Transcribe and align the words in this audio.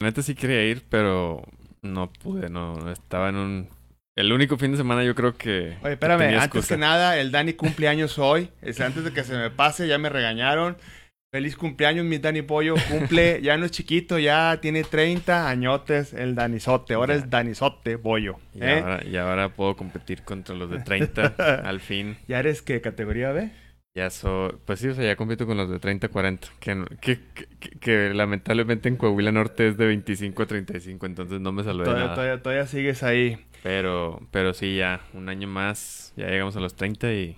Neta 0.00 0.22
sí 0.22 0.36
quería 0.36 0.64
ir, 0.64 0.84
pero 0.88 1.42
no 1.82 2.12
pude, 2.12 2.48
no, 2.48 2.90
estaba 2.90 3.30
en 3.30 3.36
un... 3.36 3.68
El 4.16 4.32
único 4.32 4.56
fin 4.56 4.72
de 4.72 4.76
semana 4.76 5.04
yo 5.04 5.14
creo 5.14 5.36
que... 5.36 5.76
Oye, 5.82 5.92
espérame, 5.92 6.38
antes 6.38 6.66
que 6.68 6.76
nada, 6.76 7.18
el 7.18 7.30
Dani 7.32 7.52
cumpleaños 7.52 8.18
hoy. 8.18 8.50
Es 8.62 8.80
antes 8.80 9.04
de 9.04 9.12
que 9.12 9.24
se 9.24 9.36
me 9.36 9.50
pase, 9.50 9.86
ya 9.86 9.98
me 9.98 10.08
regañaron. 10.08 10.76
Feliz 11.32 11.56
cumpleaños, 11.56 12.04
mi 12.04 12.18
Dani 12.18 12.42
Pollo. 12.42 12.74
Cumple, 12.88 13.40
ya 13.42 13.56
no 13.56 13.66
es 13.66 13.70
chiquito, 13.70 14.18
ya 14.18 14.58
tiene 14.60 14.82
30 14.82 15.48
añotes 15.48 16.12
el 16.14 16.34
Danizote. 16.34 16.94
Ahora 16.94 17.14
es 17.14 17.28
Danizote 17.28 17.98
Pollo. 17.98 18.38
Y, 18.54 18.62
¿eh? 18.62 18.80
ahora, 18.80 19.04
y 19.04 19.16
ahora 19.16 19.48
puedo 19.50 19.76
competir 19.76 20.22
contra 20.22 20.54
los 20.54 20.70
de 20.70 20.78
30, 20.78 21.62
al 21.64 21.80
fin. 21.80 22.16
¿Ya 22.26 22.38
eres 22.38 22.62
qué 22.62 22.80
categoría 22.80 23.32
B? 23.32 23.50
Ya 23.98 24.10
soy, 24.10 24.52
pues 24.64 24.78
sí, 24.78 24.86
o 24.86 24.94
sea, 24.94 25.04
ya 25.04 25.16
compito 25.16 25.44
con 25.44 25.56
los 25.56 25.68
de 25.68 25.80
30-40, 25.80 26.50
que, 26.60 26.84
que, 27.00 27.18
que, 27.80 28.14
lamentablemente 28.14 28.88
en 28.88 28.94
Coahuila 28.94 29.32
Norte 29.32 29.66
es 29.66 29.76
de 29.76 29.86
25 29.86 30.40
a 30.40 30.46
35, 30.46 31.04
entonces 31.04 31.40
no 31.40 31.50
me 31.50 31.64
saludé 31.64 31.86
todavía, 31.86 32.04
nada. 32.04 32.14
Todavía, 32.14 32.40
todavía 32.40 32.66
sigues 32.68 33.02
ahí. 33.02 33.44
Pero, 33.64 34.24
pero 34.30 34.54
sí, 34.54 34.76
ya, 34.76 35.00
un 35.14 35.28
año 35.28 35.48
más, 35.48 36.12
ya 36.16 36.28
llegamos 36.28 36.54
a 36.54 36.60
los 36.60 36.76
30 36.76 37.12
y 37.12 37.36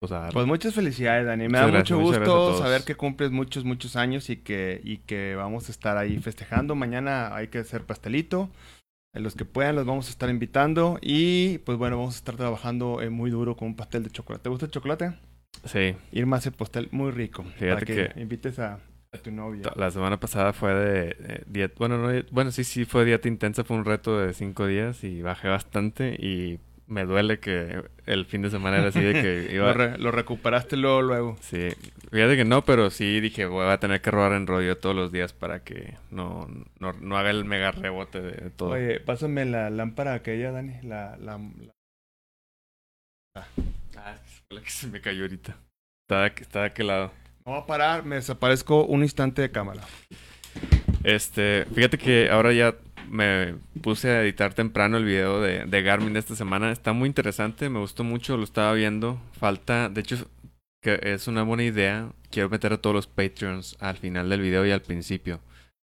pues 0.00 0.10
a 0.12 0.30
Pues 0.30 0.46
muchas 0.46 0.72
felicidades, 0.72 1.26
Dani. 1.26 1.46
Me 1.46 1.58
da 1.58 1.66
mucho 1.66 1.98
gusto 1.98 2.56
saber 2.56 2.84
que 2.84 2.94
cumples 2.94 3.30
muchos, 3.30 3.66
muchos 3.66 3.94
años 3.94 4.30
y 4.30 4.38
que, 4.38 4.80
y 4.82 4.96
que 4.98 5.34
vamos 5.34 5.68
a 5.68 5.72
estar 5.72 5.98
ahí 5.98 6.16
festejando. 6.16 6.74
Mañana 6.74 7.36
hay 7.36 7.48
que 7.48 7.58
hacer 7.58 7.82
pastelito. 7.82 8.48
Los 9.12 9.34
que 9.34 9.44
puedan 9.44 9.76
los 9.76 9.84
vamos 9.84 10.08
a 10.08 10.10
estar 10.10 10.30
invitando. 10.30 10.98
Y 11.02 11.58
pues 11.58 11.76
bueno, 11.76 11.98
vamos 11.98 12.14
a 12.14 12.18
estar 12.18 12.36
trabajando 12.36 13.02
eh, 13.02 13.10
muy 13.10 13.30
duro 13.30 13.58
con 13.58 13.68
un 13.68 13.76
pastel 13.76 14.04
de 14.04 14.10
chocolate. 14.10 14.44
¿Te 14.44 14.48
gusta 14.48 14.64
el 14.64 14.72
chocolate? 14.72 15.27
Sí. 15.64 15.96
Irma 16.12 16.36
hace 16.36 16.50
pastel 16.50 16.88
muy 16.92 17.10
rico. 17.10 17.44
Fíjate 17.58 17.74
para 17.74 18.12
que, 18.14 18.20
invites 18.20 18.58
a, 18.58 18.78
tu 19.22 19.30
novia. 19.30 19.62
La 19.76 19.90
semana 19.90 20.18
pasada 20.18 20.52
fue 20.52 20.74
de, 20.74 21.44
dieta. 21.46 21.74
Bueno, 21.78 21.98
no, 21.98 22.22
bueno, 22.30 22.50
sí, 22.50 22.64
sí, 22.64 22.84
fue 22.84 23.04
dieta 23.04 23.28
intensa. 23.28 23.64
Fue 23.64 23.76
un 23.76 23.84
reto 23.84 24.18
de 24.18 24.34
cinco 24.34 24.66
días 24.66 25.02
y 25.04 25.22
bajé 25.22 25.48
bastante. 25.48 26.14
Y 26.14 26.60
me 26.88 27.04
duele 27.04 27.38
que 27.38 27.84
el 28.06 28.24
fin 28.24 28.42
de 28.42 28.50
semana 28.50 28.78
era 28.78 28.88
así 28.88 29.00
de 29.00 29.12
que 29.12 29.48
iba... 29.54 29.74
lo, 29.74 30.10
recuperaste 30.10 30.76
luego, 30.76 31.02
luego. 31.02 31.36
Sí, 31.40 31.68
fíjate 32.10 32.36
que 32.36 32.44
no, 32.44 32.64
pero 32.64 32.90
sí 32.90 33.20
dije, 33.20 33.46
voy 33.46 33.66
a 33.66 33.78
tener 33.78 34.00
que 34.00 34.10
robar 34.10 34.32
en 34.32 34.46
rollo 34.46 34.78
todos 34.78 34.96
los 34.96 35.12
días 35.12 35.34
para 35.34 35.62
que 35.62 35.94
no, 36.10 36.48
no, 36.80 36.92
no 36.94 37.18
haga 37.18 37.30
el 37.30 37.44
mega 37.44 37.72
rebote 37.72 38.20
de, 38.22 38.50
todo. 38.50 38.70
Oye, 38.70 39.00
pásame 39.00 39.44
la 39.44 39.68
lámpara 39.70 40.14
aquella, 40.14 40.50
Dani, 40.50 40.80
la... 40.82 41.16
la, 41.18 41.38
ah, 43.36 43.46
la 44.50 44.62
que 44.62 44.70
se 44.70 44.86
me 44.86 45.00
cayó 45.00 45.22
ahorita. 45.22 45.56
Está, 46.02 46.26
está 46.26 46.60
de 46.60 46.66
aquel 46.66 46.86
lado. 46.86 47.12
No 47.44 47.52
va 47.52 47.58
a 47.58 47.66
parar, 47.66 48.04
me 48.04 48.16
desaparezco 48.16 48.84
un 48.84 49.02
instante 49.02 49.42
de 49.42 49.50
cámara. 49.50 49.82
Este, 51.04 51.66
fíjate 51.74 51.98
que 51.98 52.30
ahora 52.30 52.52
ya 52.52 52.74
me 53.08 53.56
puse 53.82 54.10
a 54.10 54.22
editar 54.22 54.52
temprano 54.54 54.96
el 54.96 55.04
video 55.04 55.40
de, 55.40 55.64
de 55.64 55.82
Garmin 55.82 56.12
de 56.12 56.18
esta 56.18 56.34
semana. 56.34 56.72
Está 56.72 56.92
muy 56.92 57.06
interesante, 57.08 57.68
me 57.68 57.78
gustó 57.78 58.04
mucho, 58.04 58.36
lo 58.36 58.44
estaba 58.44 58.72
viendo. 58.72 59.20
Falta, 59.32 59.88
de 59.88 60.00
hecho, 60.00 60.28
que 60.82 60.98
es 61.02 61.28
una 61.28 61.42
buena 61.42 61.64
idea. 61.64 62.10
Quiero 62.30 62.48
meter 62.48 62.72
a 62.72 62.78
todos 62.78 62.94
los 62.94 63.06
Patreons 63.06 63.76
al 63.80 63.96
final 63.96 64.28
del 64.28 64.40
video 64.40 64.66
y 64.66 64.70
al 64.70 64.82
principio. 64.82 65.40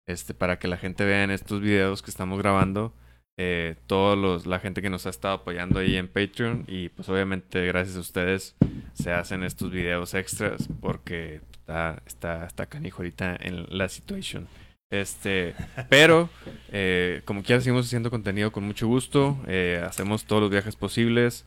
Este, 0.06 0.34
para 0.34 0.60
que 0.60 0.68
la 0.68 0.78
gente 0.78 1.06
vea 1.06 1.24
en 1.24 1.32
estos 1.32 1.62
videos 1.62 2.02
que 2.02 2.12
estamos 2.12 2.40
grabando. 2.40 2.94
Eh, 3.38 3.76
todos 3.88 4.18
los, 4.18 4.46
la 4.46 4.60
gente 4.60 4.82
que 4.82 4.90
nos 4.90 5.06
ha 5.06 5.10
estado 5.10 5.36
apoyando 5.36 5.80
ahí 5.80 5.96
en 5.96 6.08
Patreon. 6.08 6.66
Y 6.68 6.90
pues 6.90 7.10
obviamente 7.10 7.66
gracias 7.66 7.98
a 7.98 8.02
ustedes 8.02 8.56
se 8.94 9.12
hacen 9.12 9.44
estos 9.44 9.72
videos 9.72 10.14
extras. 10.14 10.70
Porque 10.82 11.42
está, 11.52 12.02
está, 12.06 12.46
está 12.46 12.66
canijo 12.66 12.98
ahorita 12.98 13.38
en 13.40 13.66
la 13.70 13.90
situación. 13.90 14.48
Este, 14.90 15.56
pero 15.90 16.30
eh, 16.72 17.22
como 17.26 17.42
quiera 17.42 17.62
seguimos 17.62 17.88
haciendo 17.88 18.12
contenido 18.12 18.52
con 18.52 18.64
mucho 18.64 18.88
gusto. 18.88 19.38
Eh, 19.48 19.84
hacemos 19.86 20.26
todos 20.26 20.42
los 20.42 20.52
viajes 20.52 20.76
posibles. 20.76 21.46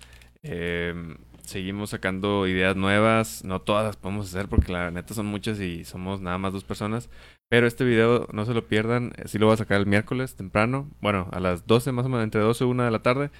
Eh, 1.46 1.48
seguimos 1.48 1.90
sacando 1.90 2.46
ideas 2.46 2.76
nuevas. 2.76 3.44
No 3.44 3.60
todas 3.60 3.84
las 3.84 3.96
podemos 3.96 4.26
hacer 4.28 4.48
porque 4.48 4.72
la 4.72 4.90
neta 4.90 5.14
son 5.14 5.26
muchas 5.26 5.60
y 5.60 5.84
somos 5.84 6.20
nada 6.20 6.38
más 6.38 6.52
dos 6.52 6.64
personas. 6.64 7.10
Pero 7.48 7.66
este 7.66 7.84
video 7.84 8.28
no 8.32 8.44
se 8.44 8.54
lo 8.54 8.66
pierdan. 8.66 9.12
Sí 9.26 9.38
lo 9.38 9.46
voy 9.46 9.54
a 9.54 9.58
sacar 9.58 9.80
el 9.80 9.86
miércoles 9.86 10.36
temprano. 10.36 10.90
Bueno, 11.00 11.28
a 11.32 11.40
las 11.40 11.66
12 11.66 11.92
más 11.92 12.06
o 12.06 12.08
menos, 12.08 12.24
entre 12.24 12.40
12 12.40 12.64
y 12.64 12.66
1 12.66 12.84
de 12.84 12.90
la 12.90 13.02
tarde. 13.02 13.30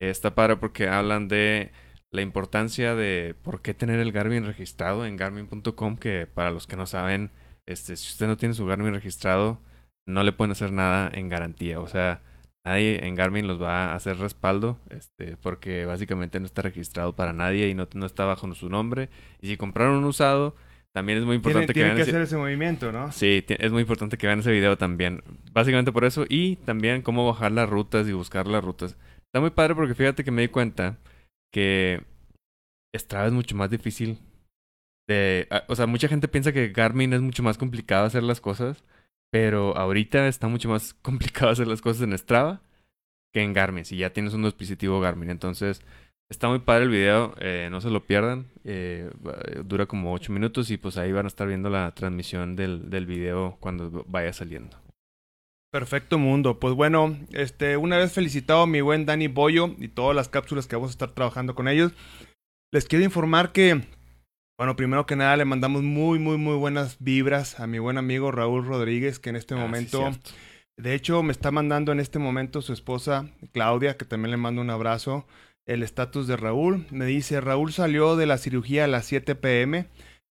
está 0.00 0.34
para 0.34 0.60
porque 0.60 0.88
hablan 0.88 1.28
de 1.28 1.72
la 2.12 2.22
importancia 2.22 2.94
de 2.94 3.36
por 3.42 3.62
qué 3.62 3.74
tener 3.74 4.00
el 4.00 4.12
Garmin 4.12 4.46
registrado 4.46 5.06
en 5.06 5.16
garmin.com. 5.16 5.96
Que 5.96 6.26
para 6.26 6.50
los 6.50 6.66
que 6.66 6.76
no 6.76 6.86
saben 6.86 7.30
este, 7.66 7.96
si 7.96 8.08
usted 8.10 8.26
no 8.26 8.36
tiene 8.36 8.54
su 8.54 8.66
Garmin 8.66 8.94
registrado, 8.94 9.60
no 10.06 10.24
le 10.24 10.32
pueden 10.32 10.52
hacer 10.52 10.72
nada 10.72 11.10
en 11.12 11.28
garantía. 11.28 11.80
O 11.80 11.86
sea, 11.88 12.22
nadie 12.64 13.06
en 13.06 13.14
Garmin 13.14 13.46
los 13.46 13.60
va 13.60 13.92
a 13.92 13.94
hacer 13.94 14.18
respaldo, 14.18 14.78
este, 14.90 15.36
porque 15.36 15.84
básicamente 15.84 16.40
no 16.40 16.46
está 16.46 16.62
registrado 16.62 17.14
para 17.14 17.32
nadie 17.32 17.68
y 17.68 17.74
no, 17.74 17.88
no 17.94 18.06
está 18.06 18.24
bajo 18.24 18.52
su 18.54 18.68
nombre. 18.68 19.08
Y 19.40 19.48
si 19.48 19.56
compraron 19.56 19.96
un 19.96 20.04
usado, 20.04 20.54
también 20.92 21.18
es 21.18 21.24
muy 21.24 21.36
importante 21.36 21.72
que 21.72 21.82
vean 21.82 21.96
que 21.96 22.02
hacer 22.02 22.20
ese 22.20 22.36
movimiento, 22.36 22.92
¿no? 22.92 23.12
Sí, 23.12 23.44
es 23.48 23.72
muy 23.72 23.82
importante 23.82 24.16
que 24.18 24.26
vean 24.26 24.40
ese 24.40 24.52
video 24.52 24.76
también. 24.76 25.22
Básicamente 25.52 25.92
por 25.92 26.04
eso. 26.04 26.24
Y 26.28 26.56
también 26.56 27.02
cómo 27.02 27.26
bajar 27.26 27.52
las 27.52 27.68
rutas 27.68 28.08
y 28.08 28.12
buscar 28.12 28.46
las 28.46 28.64
rutas. 28.64 28.96
Está 29.26 29.40
muy 29.40 29.50
padre 29.50 29.74
porque 29.74 29.94
fíjate 29.94 30.24
que 30.24 30.30
me 30.30 30.42
di 30.42 30.48
cuenta 30.48 30.98
que 31.52 32.02
Strava 32.96 33.26
es 33.26 33.32
mucho 33.32 33.54
más 33.54 33.70
difícil 33.70 34.18
Ah, 35.50 35.64
o 35.68 35.74
sea, 35.74 35.86
mucha 35.86 36.08
gente 36.08 36.28
piensa 36.28 36.52
que 36.52 36.68
Garmin 36.68 37.12
es 37.12 37.20
mucho 37.20 37.42
más 37.42 37.58
complicado 37.58 38.06
hacer 38.06 38.22
las 38.22 38.40
cosas, 38.40 38.84
pero 39.30 39.76
ahorita 39.76 40.28
está 40.28 40.48
mucho 40.48 40.68
más 40.68 40.94
complicado 41.02 41.50
hacer 41.50 41.66
las 41.66 41.82
cosas 41.82 42.02
en 42.02 42.16
Strava 42.16 42.60
que 43.32 43.42
en 43.42 43.52
Garmin, 43.52 43.84
si 43.84 43.96
ya 43.96 44.12
tienes 44.12 44.34
un 44.34 44.42
dispositivo 44.42 45.00
Garmin. 45.00 45.30
Entonces, 45.30 45.82
está 46.28 46.48
muy 46.48 46.58
padre 46.58 46.84
el 46.84 46.90
video, 46.90 47.34
eh, 47.38 47.68
no 47.70 47.80
se 47.80 47.90
lo 47.90 48.04
pierdan. 48.04 48.46
Eh, 48.64 49.10
dura 49.64 49.86
como 49.86 50.12
8 50.12 50.32
minutos 50.32 50.70
y 50.70 50.76
pues 50.76 50.96
ahí 50.96 51.12
van 51.12 51.26
a 51.26 51.28
estar 51.28 51.46
viendo 51.46 51.70
la 51.70 51.92
transmisión 51.94 52.56
del, 52.56 52.90
del 52.90 53.06
video 53.06 53.56
cuando 53.60 54.04
vaya 54.08 54.32
saliendo. 54.32 54.76
Perfecto 55.72 56.18
mundo. 56.18 56.58
Pues 56.58 56.74
bueno, 56.74 57.16
este, 57.32 57.76
una 57.76 57.96
vez 57.98 58.12
felicitado 58.12 58.62
a 58.62 58.66
mi 58.66 58.80
buen 58.80 59.06
Dani 59.06 59.28
Boyo 59.28 59.76
y 59.78 59.88
todas 59.88 60.16
las 60.16 60.28
cápsulas 60.28 60.66
que 60.66 60.74
vamos 60.74 60.90
a 60.90 60.92
estar 60.92 61.10
trabajando 61.10 61.54
con 61.54 61.68
ellos, 61.68 61.92
les 62.72 62.86
quiero 62.86 63.04
informar 63.04 63.52
que 63.52 63.84
bueno, 64.60 64.76
primero 64.76 65.06
que 65.06 65.16
nada 65.16 65.38
le 65.38 65.46
mandamos 65.46 65.82
muy, 65.82 66.18
muy, 66.18 66.36
muy 66.36 66.54
buenas 66.54 66.98
vibras 67.00 67.58
a 67.60 67.66
mi 67.66 67.78
buen 67.78 67.96
amigo 67.96 68.30
Raúl 68.30 68.66
Rodríguez, 68.66 69.18
que 69.18 69.30
en 69.30 69.36
este 69.36 69.54
ah, 69.54 69.56
momento, 69.56 70.10
de 70.76 70.94
hecho, 70.94 71.22
me 71.22 71.32
está 71.32 71.50
mandando 71.50 71.92
en 71.92 71.98
este 71.98 72.18
momento 72.18 72.60
su 72.60 72.74
esposa 72.74 73.30
Claudia, 73.54 73.96
que 73.96 74.04
también 74.04 74.32
le 74.32 74.36
mando 74.36 74.60
un 74.60 74.68
abrazo, 74.68 75.26
el 75.64 75.82
estatus 75.82 76.26
de 76.26 76.36
Raúl. 76.36 76.84
Me 76.90 77.06
dice, 77.06 77.40
Raúl 77.40 77.72
salió 77.72 78.16
de 78.16 78.26
la 78.26 78.36
cirugía 78.36 78.84
a 78.84 78.86
las 78.86 79.06
7 79.06 79.34
pm, 79.34 79.86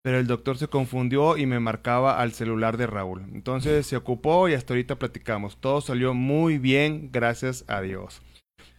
pero 0.04 0.20
el 0.20 0.28
doctor 0.28 0.58
se 0.58 0.68
confundió 0.68 1.38
y 1.38 1.46
me 1.46 1.62
marcaba 1.62 2.20
al 2.20 2.34
celular 2.34 2.76
de 2.76 2.88
Raúl. 2.88 3.22
Entonces 3.34 3.88
se 3.88 3.96
ocupó 3.96 4.50
y 4.50 4.56
hasta 4.56 4.74
ahorita 4.74 5.00
platicamos. 5.00 5.56
Todo 5.62 5.80
salió 5.80 6.14
muy 6.14 6.58
bien, 6.58 7.12
gracias 7.14 7.64
a 7.70 7.80
Dios. 7.80 8.22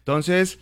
Entonces, 0.00 0.58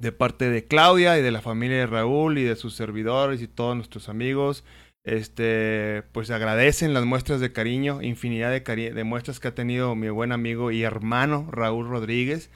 de 0.00 0.12
parte 0.12 0.48
de 0.50 0.64
Claudia 0.64 1.18
y 1.18 1.22
de 1.22 1.30
la 1.30 1.42
familia 1.42 1.78
de 1.78 1.86
Raúl 1.86 2.38
y 2.38 2.42
de 2.42 2.56
sus 2.56 2.74
servidores 2.74 3.42
y 3.42 3.48
todos 3.48 3.76
nuestros 3.76 4.08
amigos. 4.08 4.64
Este, 5.04 6.02
pues 6.12 6.30
agradecen 6.30 6.92
las 6.92 7.04
muestras 7.04 7.40
de 7.40 7.52
cariño, 7.52 8.02
infinidad 8.02 8.50
de, 8.50 8.92
de 8.92 9.04
muestras 9.04 9.40
que 9.40 9.48
ha 9.48 9.54
tenido 9.54 9.94
mi 9.94 10.08
buen 10.08 10.32
amigo 10.32 10.70
y 10.70 10.82
hermano 10.82 11.48
Raúl 11.50 11.88
Rodríguez 11.88 12.50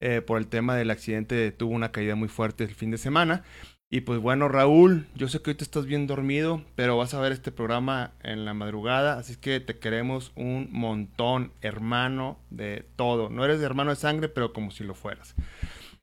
eh, 0.00 0.20
por 0.20 0.38
el 0.38 0.46
tema 0.46 0.76
del 0.76 0.90
accidente. 0.90 1.50
Tuvo 1.50 1.74
una 1.74 1.92
caída 1.92 2.14
muy 2.14 2.28
fuerte 2.28 2.64
el 2.64 2.74
fin 2.74 2.90
de 2.90 2.98
semana. 2.98 3.42
Y 3.90 4.00
pues 4.00 4.18
bueno, 4.18 4.48
Raúl, 4.48 5.06
yo 5.14 5.28
sé 5.28 5.40
que 5.40 5.50
hoy 5.50 5.56
te 5.56 5.62
estás 5.62 5.86
bien 5.86 6.06
dormido, 6.06 6.62
pero 6.74 6.96
vas 6.96 7.14
a 7.14 7.20
ver 7.20 7.32
este 7.32 7.52
programa 7.52 8.12
en 8.22 8.44
la 8.44 8.52
madrugada, 8.52 9.18
así 9.18 9.36
que 9.36 9.60
te 9.60 9.78
queremos 9.78 10.32
un 10.34 10.68
montón, 10.72 11.52
hermano 11.60 12.38
de 12.50 12.84
todo. 12.96 13.30
No 13.30 13.44
eres 13.44 13.60
hermano 13.60 13.90
de 13.90 13.96
sangre, 13.96 14.28
pero 14.28 14.52
como 14.52 14.72
si 14.72 14.82
lo 14.82 14.94
fueras. 14.94 15.36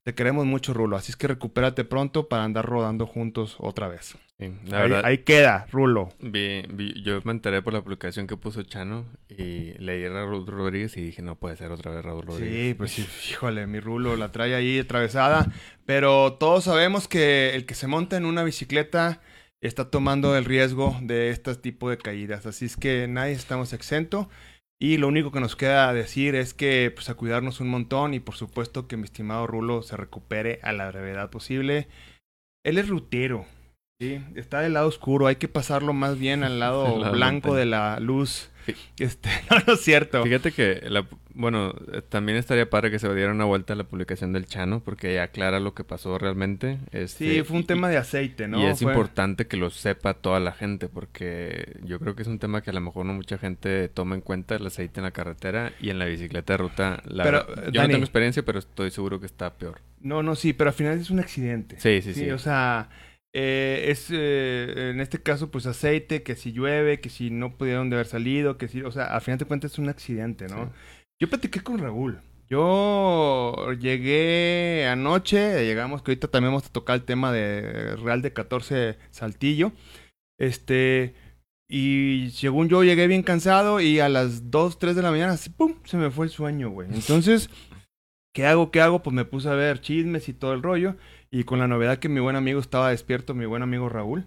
Te 0.04 0.16
queremos 0.16 0.48
mucho, 0.48 0.74
Rulo. 0.74 0.98
Así 0.98 1.12
es 1.12 1.16
que 1.16 1.28
recupérate 1.28 1.84
pronto 1.84 2.28
para 2.28 2.44
andar 2.44 2.66
rodando 2.66 3.06
juntos 3.06 3.56
otra 3.60 3.88
vez. 3.88 4.18
ahí, 5.04 5.20
queda, 5.20 5.68
Rulo. 5.72 6.10
yo 6.20 7.22
me 7.24 7.32
enteré 7.32 7.62
por 7.62 7.74
la 7.74 7.84
publicación 7.84 8.26
que 8.26 8.36
puso 8.36 8.64
Chano 8.64 9.06
y 9.30 9.74
leí 9.78 10.04
a 10.06 10.10
Raúl 10.10 10.48
Rodríguez 10.48 10.98
y 10.98 11.02
dije, 11.02 11.22
no 11.22 11.36
puede 11.36 11.56
ser 11.56 11.72
otra 11.72 11.92
vez 11.92 12.04
Raúl 12.04 12.26
Rodríguez. 12.26 12.70
Sí, 12.70 12.74
pues 12.74 12.92
sí, 12.92 13.06
híjole, 13.30 13.68
mi 13.68 13.80
Rulo 13.80 14.16
la 14.16 14.32
trae 14.32 14.56
ahí 14.56 14.80
atravesada. 14.80 15.52
Pero 15.86 16.34
todos 16.34 16.64
sabemos 16.64 17.08
que 17.08 17.54
el 17.54 17.68
que 17.68 17.76
se 17.76 17.86
monta 17.86 18.18
en 18.18 18.26
una 18.26 18.44
bicicleta 18.44 19.22
está 19.62 19.92
tomando 19.92 20.36
el 20.36 20.46
riesgo 20.46 20.98
de 21.04 21.30
este 21.30 21.54
tipo 21.56 21.92
de 21.92 22.00
caídas. 22.00 22.48
Así 22.48 22.66
es 22.66 22.76
que 22.76 23.08
nadie 23.08 23.34
estamos 23.34 23.74
exento. 23.74 24.30
Y 24.82 24.98
lo 24.98 25.08
único 25.08 25.32
que 25.32 25.40
nos 25.40 25.56
queda 25.56 25.94
decir 25.94 26.34
es 26.34 26.56
que 26.56 26.92
pues 26.92 27.08
a 27.12 27.14
cuidarnos 27.14 27.60
un 27.60 27.70
montón 27.70 28.16
y 28.16 28.20
por 28.20 28.34
supuesto 28.34 28.88
que 28.88 28.98
mi 28.98 29.04
estimado 29.04 29.46
Rulo 29.46 29.84
se 29.84 29.96
recupere 29.96 30.60
a 30.64 30.74
la 30.74 30.90
brevedad 30.90 31.30
posible. 31.30 31.88
Él 32.66 32.80
es 32.80 32.90
rutero, 32.90 33.46
¿sí? 34.02 34.24
Está 34.34 34.62
del 34.62 34.74
lado 34.74 34.88
oscuro, 34.88 35.28
hay 35.28 35.36
que 35.36 35.48
pasarlo 35.48 35.94
más 35.94 36.18
bien 36.18 36.44
al 36.44 36.60
lado 36.60 37.12
blanco 37.12 37.54
de 37.54 37.66
la 37.66 38.00
luz 38.00 38.50
Este, 38.98 39.30
no, 39.50 39.58
no 39.68 39.74
es 39.74 39.82
cierto. 39.82 40.24
Fíjate 40.24 40.52
que, 40.52 40.82
la, 40.90 41.06
bueno, 41.34 41.74
también 42.10 42.38
estaría 42.38 42.70
padre 42.70 42.92
que 42.92 43.00
se 43.00 43.14
diera 43.14 43.32
una 43.32 43.46
vuelta 43.46 43.74
a 43.74 43.76
la 43.76 43.84
publicación 43.86 44.34
del 44.34 44.46
Chano, 44.46 44.82
porque 44.82 45.20
aclara 45.20 45.60
lo 45.60 45.74
que 45.74 45.84
pasó 45.84 46.18
realmente. 46.18 46.78
Este, 46.92 47.36
sí, 47.36 47.44
fue 47.44 47.58
un 47.58 47.66
tema 47.66 47.90
de 47.90 47.98
aceite, 47.98 48.48
¿no? 48.48 48.62
Y 48.62 48.66
es 48.66 48.80
Fue- 48.80 48.92
importante 48.92 49.48
que 49.48 49.58
lo 49.58 49.70
sepa 49.70 50.14
toda 50.14 50.40
la 50.40 50.52
gente, 50.52 50.88
porque 50.90 51.78
yo 51.84 52.00
creo 52.00 52.16
que 52.16 52.22
es 52.22 52.28
un 52.28 52.40
tema 52.40 52.62
que 52.62 52.70
a 52.70 52.74
lo 52.74 52.82
mejor 52.82 53.06
no 53.06 53.14
mucha 53.14 53.38
gente 53.38 53.88
toma 53.90 54.16
en 54.16 54.22
cuenta, 54.22 54.56
el 54.56 54.66
aceite 54.68 55.00
en 55.00 55.06
la 55.06 55.12
carretera 55.12 55.74
y 55.80 55.90
en 55.90 56.00
la 56.00 56.06
bicicleta 56.06 56.54
de 56.54 56.58
ruta. 56.58 57.02
La 57.06 57.24
Pero, 57.24 57.48
yo 57.48 57.72
Dani- 57.72 57.82
no 57.84 57.88
tengo 57.90 58.04
experiencia, 58.04 58.44
pero 58.44 58.60
estoy 58.60 58.92
seguro 58.92 59.20
que 59.20 59.26
está 59.26 59.54
peor. 59.54 59.80
No, 60.02 60.24
no, 60.24 60.36
sí, 60.36 60.54
pero 60.54 60.70
al 60.70 60.74
final 60.76 61.00
es 61.00 61.10
un 61.12 61.20
accidente. 61.20 61.80
Sí, 61.80 62.02
sí, 62.02 62.14
sí. 62.14 62.30
o 62.32 62.40
sea, 62.40 62.90
eh, 63.34 63.86
es 63.88 64.10
eh, 64.12 64.92
en 64.92 65.00
este 65.00 65.22
caso, 65.22 65.52
pues 65.52 65.66
aceite, 65.66 66.24
que 66.24 66.36
si 66.36 66.52
llueve, 66.52 67.00
que 67.00 67.10
si 67.10 67.30
no 67.30 67.58
pudieron 67.58 67.90
de 67.90 67.96
haber 67.96 68.08
salido, 68.08 68.58
que 68.58 68.68
si, 68.68 68.82
o 68.82 68.92
sea, 68.92 69.06
al 69.06 69.22
final 69.22 69.40
de 69.40 69.46
cuentas 69.46 69.74
es 69.74 69.80
un 69.80 69.90
accidente, 69.90 70.48
¿no? 70.48 70.66
Sí. 70.66 70.72
Yo 71.22 71.30
platiqué 71.30 71.62
con 71.62 71.78
Raúl. 71.78 72.20
Yo 72.50 73.72
llegué 73.80 74.86
anoche, 74.92 75.64
llegamos, 75.64 76.02
que 76.02 76.12
ahorita 76.12 76.28
también 76.28 76.52
vamos 76.52 76.68
a 76.68 76.74
tocar 76.74 76.96
el 76.96 77.06
tema 77.06 77.32
de 77.32 77.96
Real 77.96 78.22
de 78.22 78.34
14 78.34 78.98
Saltillo. 79.10 79.72
Este, 80.38 81.16
y 81.70 82.32
según 82.34 82.68
yo 82.68 82.84
llegué 82.84 83.08
bien 83.08 83.24
cansado 83.24 83.80
y 83.80 84.02
a 84.02 84.10
las 84.10 84.52
2, 84.52 84.80
3 84.80 84.98
de 84.98 85.02
la 85.02 85.12
mañana, 85.12 85.34
así, 85.34 85.50
¡pum! 85.50 85.76
Se 85.86 85.96
me 85.96 86.12
fue 86.12 86.26
el 86.26 86.32
sueño, 86.32 86.70
güey. 86.70 86.90
Entonces, 86.94 87.50
¿qué 88.34 88.46
hago? 88.46 88.72
¿Qué 88.72 88.82
hago? 88.82 89.02
Pues 89.02 89.14
me 89.14 89.24
puse 89.24 89.48
a 89.48 89.54
ver 89.54 89.80
chismes 89.80 90.28
y 90.28 90.34
todo 90.34 90.54
el 90.54 90.62
rollo. 90.62 90.98
Y 91.32 91.44
con 91.46 91.60
la 91.60 91.68
novedad 91.68 91.98
que 92.00 92.10
mi 92.10 92.20
buen 92.20 92.36
amigo 92.36 92.60
estaba 92.60 92.90
despierto, 92.90 93.34
mi 93.34 93.46
buen 93.46 93.64
amigo 93.64 93.88
Raúl, 93.88 94.26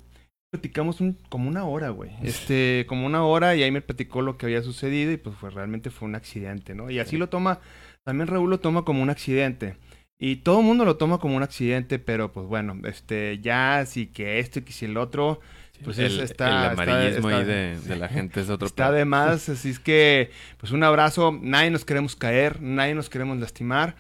platicamos 0.51 1.01
un, 1.01 1.19
como 1.29 1.49
una 1.49 1.65
hora, 1.65 1.91
güey. 1.91 2.11
Este, 2.23 2.87
como 2.89 3.05
una 3.07 3.25
hora 3.25 3.55
y 3.55 3.63
ahí 3.63 3.71
me 3.71 3.83
platicó 3.83 4.23
lo 4.23 4.39
que 4.39 4.47
había 4.47 4.63
sucedido 4.63 5.13
y 5.13 5.17
pues 5.19 5.37
fue, 5.37 5.51
realmente 5.51 5.91
fue 5.91 6.09
un 6.09 6.15
accidente, 6.15 6.75
¿no? 6.75 6.91
Y 6.91 6.99
así 7.01 7.17
lo 7.19 7.29
toma, 7.29 7.61
también 8.05 8.29
Raúl 8.29 8.49
lo 8.51 8.61
toma 8.61 8.85
como 8.85 9.03
un 9.03 9.11
accidente. 9.11 9.77
Y 10.19 10.37
todo 10.37 10.61
el 10.61 10.65
mundo 10.67 10.85
lo 10.85 10.97
toma 10.97 11.19
como 11.19 11.37
un 11.37 11.43
accidente, 11.43 11.99
pero 11.99 12.33
pues 12.33 12.47
bueno, 12.47 12.79
este, 12.85 13.41
ya 13.41 13.85
sí 13.85 14.07
que 14.07 14.39
esto 14.39 14.61
y 14.61 14.63
que 14.63 14.73
si 14.73 14.85
el 14.87 14.97
otro, 14.97 15.41
pues 15.83 15.99
el, 15.99 16.07
eso 16.07 16.23
está- 16.23 16.49
el 16.49 16.71
amarillismo 16.73 17.29
está- 17.29 17.41
ahí 17.41 17.45
de, 17.47 17.79
de 17.87 17.97
la 17.97 18.09
gente 18.09 18.41
es 18.41 18.49
otro 18.49 18.67
está 18.69 18.93
de 18.93 19.05
más, 19.05 19.49
así 19.49 19.71
es 19.71 19.81
que, 19.81 20.31
pues 20.57 20.73
un 20.73 20.85
abrazo, 20.85 21.37
nadie 21.43 21.71
nos 21.71 21.85
queremos 21.85 22.15
caer, 22.17 22.63
nadie 22.63 22.95
nos 22.95 23.11
queremos 23.11 23.39
lastimar, 23.39 23.97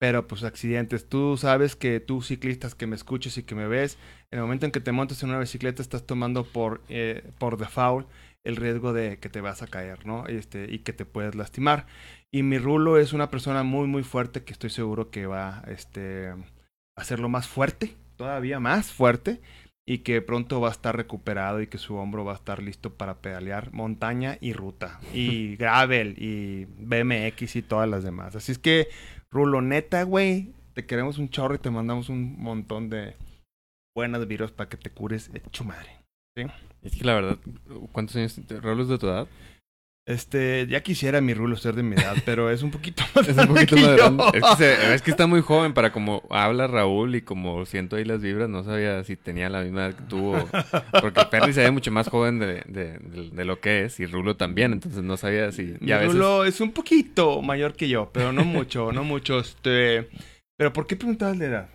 pero 0.00 0.26
pues 0.26 0.44
accidentes, 0.44 1.06
tú 1.06 1.36
sabes 1.36 1.76
que 1.76 2.00
tú 2.00 2.22
ciclistas 2.22 2.74
que 2.74 2.86
me 2.86 2.96
escuches 2.96 3.36
y 3.36 3.42
que 3.42 3.54
me 3.54 3.68
ves, 3.68 3.98
en 4.30 4.38
el 4.38 4.42
momento 4.42 4.64
en 4.64 4.72
que 4.72 4.80
te 4.80 4.92
montas 4.92 5.22
en 5.22 5.28
una 5.28 5.38
bicicleta 5.38 5.82
estás 5.82 6.06
tomando 6.06 6.44
por, 6.44 6.80
eh, 6.88 7.22
por 7.38 7.58
default 7.58 8.08
el 8.42 8.56
riesgo 8.56 8.94
de 8.94 9.18
que 9.18 9.28
te 9.28 9.42
vas 9.42 9.60
a 9.60 9.66
caer, 9.66 10.06
¿no? 10.06 10.26
Este, 10.26 10.72
y 10.72 10.78
que 10.78 10.94
te 10.94 11.04
puedes 11.04 11.34
lastimar. 11.34 11.86
Y 12.32 12.42
mi 12.42 12.56
rulo 12.56 12.96
es 12.96 13.12
una 13.12 13.30
persona 13.30 13.62
muy, 13.62 13.88
muy 13.88 14.02
fuerte 14.02 14.42
que 14.42 14.54
estoy 14.54 14.70
seguro 14.70 15.10
que 15.10 15.26
va 15.26 15.62
este, 15.66 16.28
a 16.28 16.36
hacerlo 16.96 17.28
más 17.28 17.46
fuerte, 17.46 17.94
todavía 18.16 18.58
más 18.58 18.92
fuerte, 18.92 19.42
y 19.86 19.98
que 19.98 20.22
pronto 20.22 20.62
va 20.62 20.68
a 20.68 20.72
estar 20.72 20.96
recuperado 20.96 21.60
y 21.60 21.66
que 21.66 21.76
su 21.76 21.96
hombro 21.96 22.24
va 22.24 22.32
a 22.32 22.36
estar 22.36 22.62
listo 22.62 22.94
para 22.94 23.20
pedalear 23.20 23.70
montaña 23.72 24.38
y 24.40 24.54
ruta, 24.54 24.98
y 25.12 25.56
gravel, 25.58 26.14
y 26.16 26.64
BMX 26.78 27.56
y 27.56 27.62
todas 27.62 27.88
las 27.88 28.02
demás. 28.02 28.34
Así 28.34 28.52
es 28.52 28.58
que, 28.58 28.88
rulo, 29.30 29.62
neta, 29.62 30.02
güey, 30.02 30.52
te 30.74 30.86
queremos 30.86 31.18
un 31.18 31.30
chorro 31.30 31.54
y 31.54 31.58
te 31.58 31.70
mandamos 31.70 32.08
un 32.08 32.40
montón 32.40 32.90
de 32.90 33.16
buenas 33.94 34.26
virus 34.26 34.52
para 34.52 34.68
que 34.68 34.76
te 34.76 34.90
cures 34.90 35.30
hecho 35.34 35.64
madre. 35.64 35.90
Es 36.82 36.96
que 36.96 37.04
la 37.04 37.14
verdad, 37.14 37.38
¿cuántos 37.92 38.16
años? 38.16 38.40
¿Rolos 38.62 38.88
de 38.88 38.98
tu 38.98 39.06
edad? 39.06 39.28
Este, 40.10 40.66
ya 40.68 40.82
quisiera 40.82 41.20
mi 41.20 41.34
rulo 41.34 41.56
ser 41.56 41.74
de 41.74 41.82
mi 41.82 41.94
edad, 41.94 42.16
pero 42.24 42.50
es 42.50 42.62
un 42.62 42.70
poquito 42.70 43.02
más 43.14 43.28
Es 43.28 43.36
un 43.36 43.46
poquito 43.48 43.76
que 43.76 43.82
más 43.82 43.96
grande. 43.96 44.24
Es 44.34 44.42
que, 44.42 44.56
se- 44.56 44.94
es 44.94 45.02
que 45.02 45.10
está 45.12 45.26
muy 45.26 45.40
joven 45.40 45.72
para 45.72 45.92
como 45.92 46.22
habla 46.30 46.66
Raúl 46.66 47.14
y 47.14 47.22
como 47.22 47.64
siento 47.66 47.96
ahí 47.96 48.04
las 48.04 48.20
vibras, 48.20 48.48
no 48.48 48.64
sabía 48.64 49.04
si 49.04 49.16
tenía 49.16 49.48
la 49.48 49.62
misma 49.62 49.86
edad 49.86 49.94
que 49.94 50.02
tú. 50.04 50.34
o- 50.34 50.48
Porque 51.00 51.24
Perry 51.30 51.52
se 51.52 51.60
ve 51.62 51.70
mucho 51.70 51.90
más 51.92 52.08
joven 52.08 52.38
de, 52.38 52.62
de, 52.66 52.98
de- 52.98 53.30
de 53.32 53.44
lo 53.44 53.60
que 53.60 53.84
es 53.84 54.00
y 54.00 54.06
Rulo 54.06 54.36
también, 54.36 54.72
entonces 54.72 55.02
no 55.02 55.16
sabía 55.16 55.52
si... 55.52 55.74
Ya 55.80 55.96
a 55.96 55.98
veces... 56.00 56.14
rulo 56.14 56.44
es 56.44 56.60
un 56.60 56.72
poquito 56.72 57.40
mayor 57.42 57.74
que 57.74 57.88
yo, 57.88 58.10
pero 58.12 58.32
no 58.32 58.44
mucho, 58.44 58.92
no 58.92 59.04
mucho. 59.04 59.38
Este, 59.40 60.08
pero 60.58 60.72
¿por 60.72 60.86
qué 60.86 60.96
preguntabas 60.96 61.36
la 61.38 61.44
edad? 61.44 61.68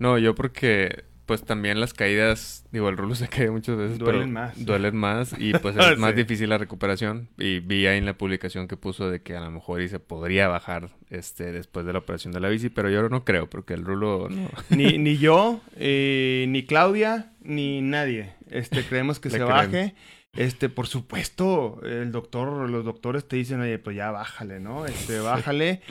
No, 0.00 0.18
yo 0.18 0.34
porque 0.34 1.04
pues 1.28 1.44
también 1.44 1.78
las 1.78 1.92
caídas, 1.94 2.64
digo, 2.72 2.88
el 2.88 2.96
Rulo 2.96 3.14
se 3.14 3.28
cae 3.28 3.50
muchas 3.50 3.76
veces, 3.76 3.98
Duelen 3.98 4.20
pero 4.22 4.32
más. 4.32 4.64
duelen 4.64 4.96
más 4.96 5.34
y 5.38 5.52
pues 5.52 5.76
es 5.92 5.98
más 5.98 6.16
difícil 6.16 6.48
la 6.48 6.58
recuperación. 6.58 7.28
Y 7.38 7.60
vi 7.60 7.86
ahí 7.86 7.98
en 7.98 8.06
la 8.06 8.14
publicación 8.18 8.66
que 8.66 8.76
puso 8.76 9.10
de 9.10 9.20
que 9.22 9.36
a 9.36 9.40
lo 9.40 9.50
mejor 9.52 9.82
y 9.82 9.88
se 9.88 10.00
podría 10.00 10.48
bajar 10.48 10.88
este 11.10 11.52
después 11.52 11.86
de 11.86 11.92
la 11.92 12.00
operación 12.00 12.32
de 12.32 12.40
la 12.40 12.48
bici, 12.48 12.70
pero 12.70 12.90
yo 12.90 13.08
no 13.10 13.24
creo 13.24 13.48
porque 13.48 13.74
el 13.74 13.84
Rulo 13.84 14.28
no. 14.30 14.48
Ni, 14.70 14.98
ni 14.98 15.18
yo, 15.18 15.60
eh, 15.76 16.46
ni 16.48 16.64
Claudia, 16.64 17.30
ni 17.42 17.82
nadie. 17.82 18.32
Este, 18.50 18.82
creemos 18.82 19.20
que 19.20 19.28
se 19.30 19.36
creemos. 19.36 19.54
baje. 19.54 19.94
Este, 20.34 20.68
por 20.68 20.86
supuesto, 20.86 21.80
el 21.84 22.10
doctor, 22.12 22.68
los 22.70 22.84
doctores 22.84 23.26
te 23.28 23.36
dicen, 23.36 23.60
oye, 23.60 23.78
pues 23.78 23.96
ya 23.96 24.10
bájale, 24.10 24.60
¿no? 24.60 24.86
Este, 24.86 25.18
bájale. 25.20 25.82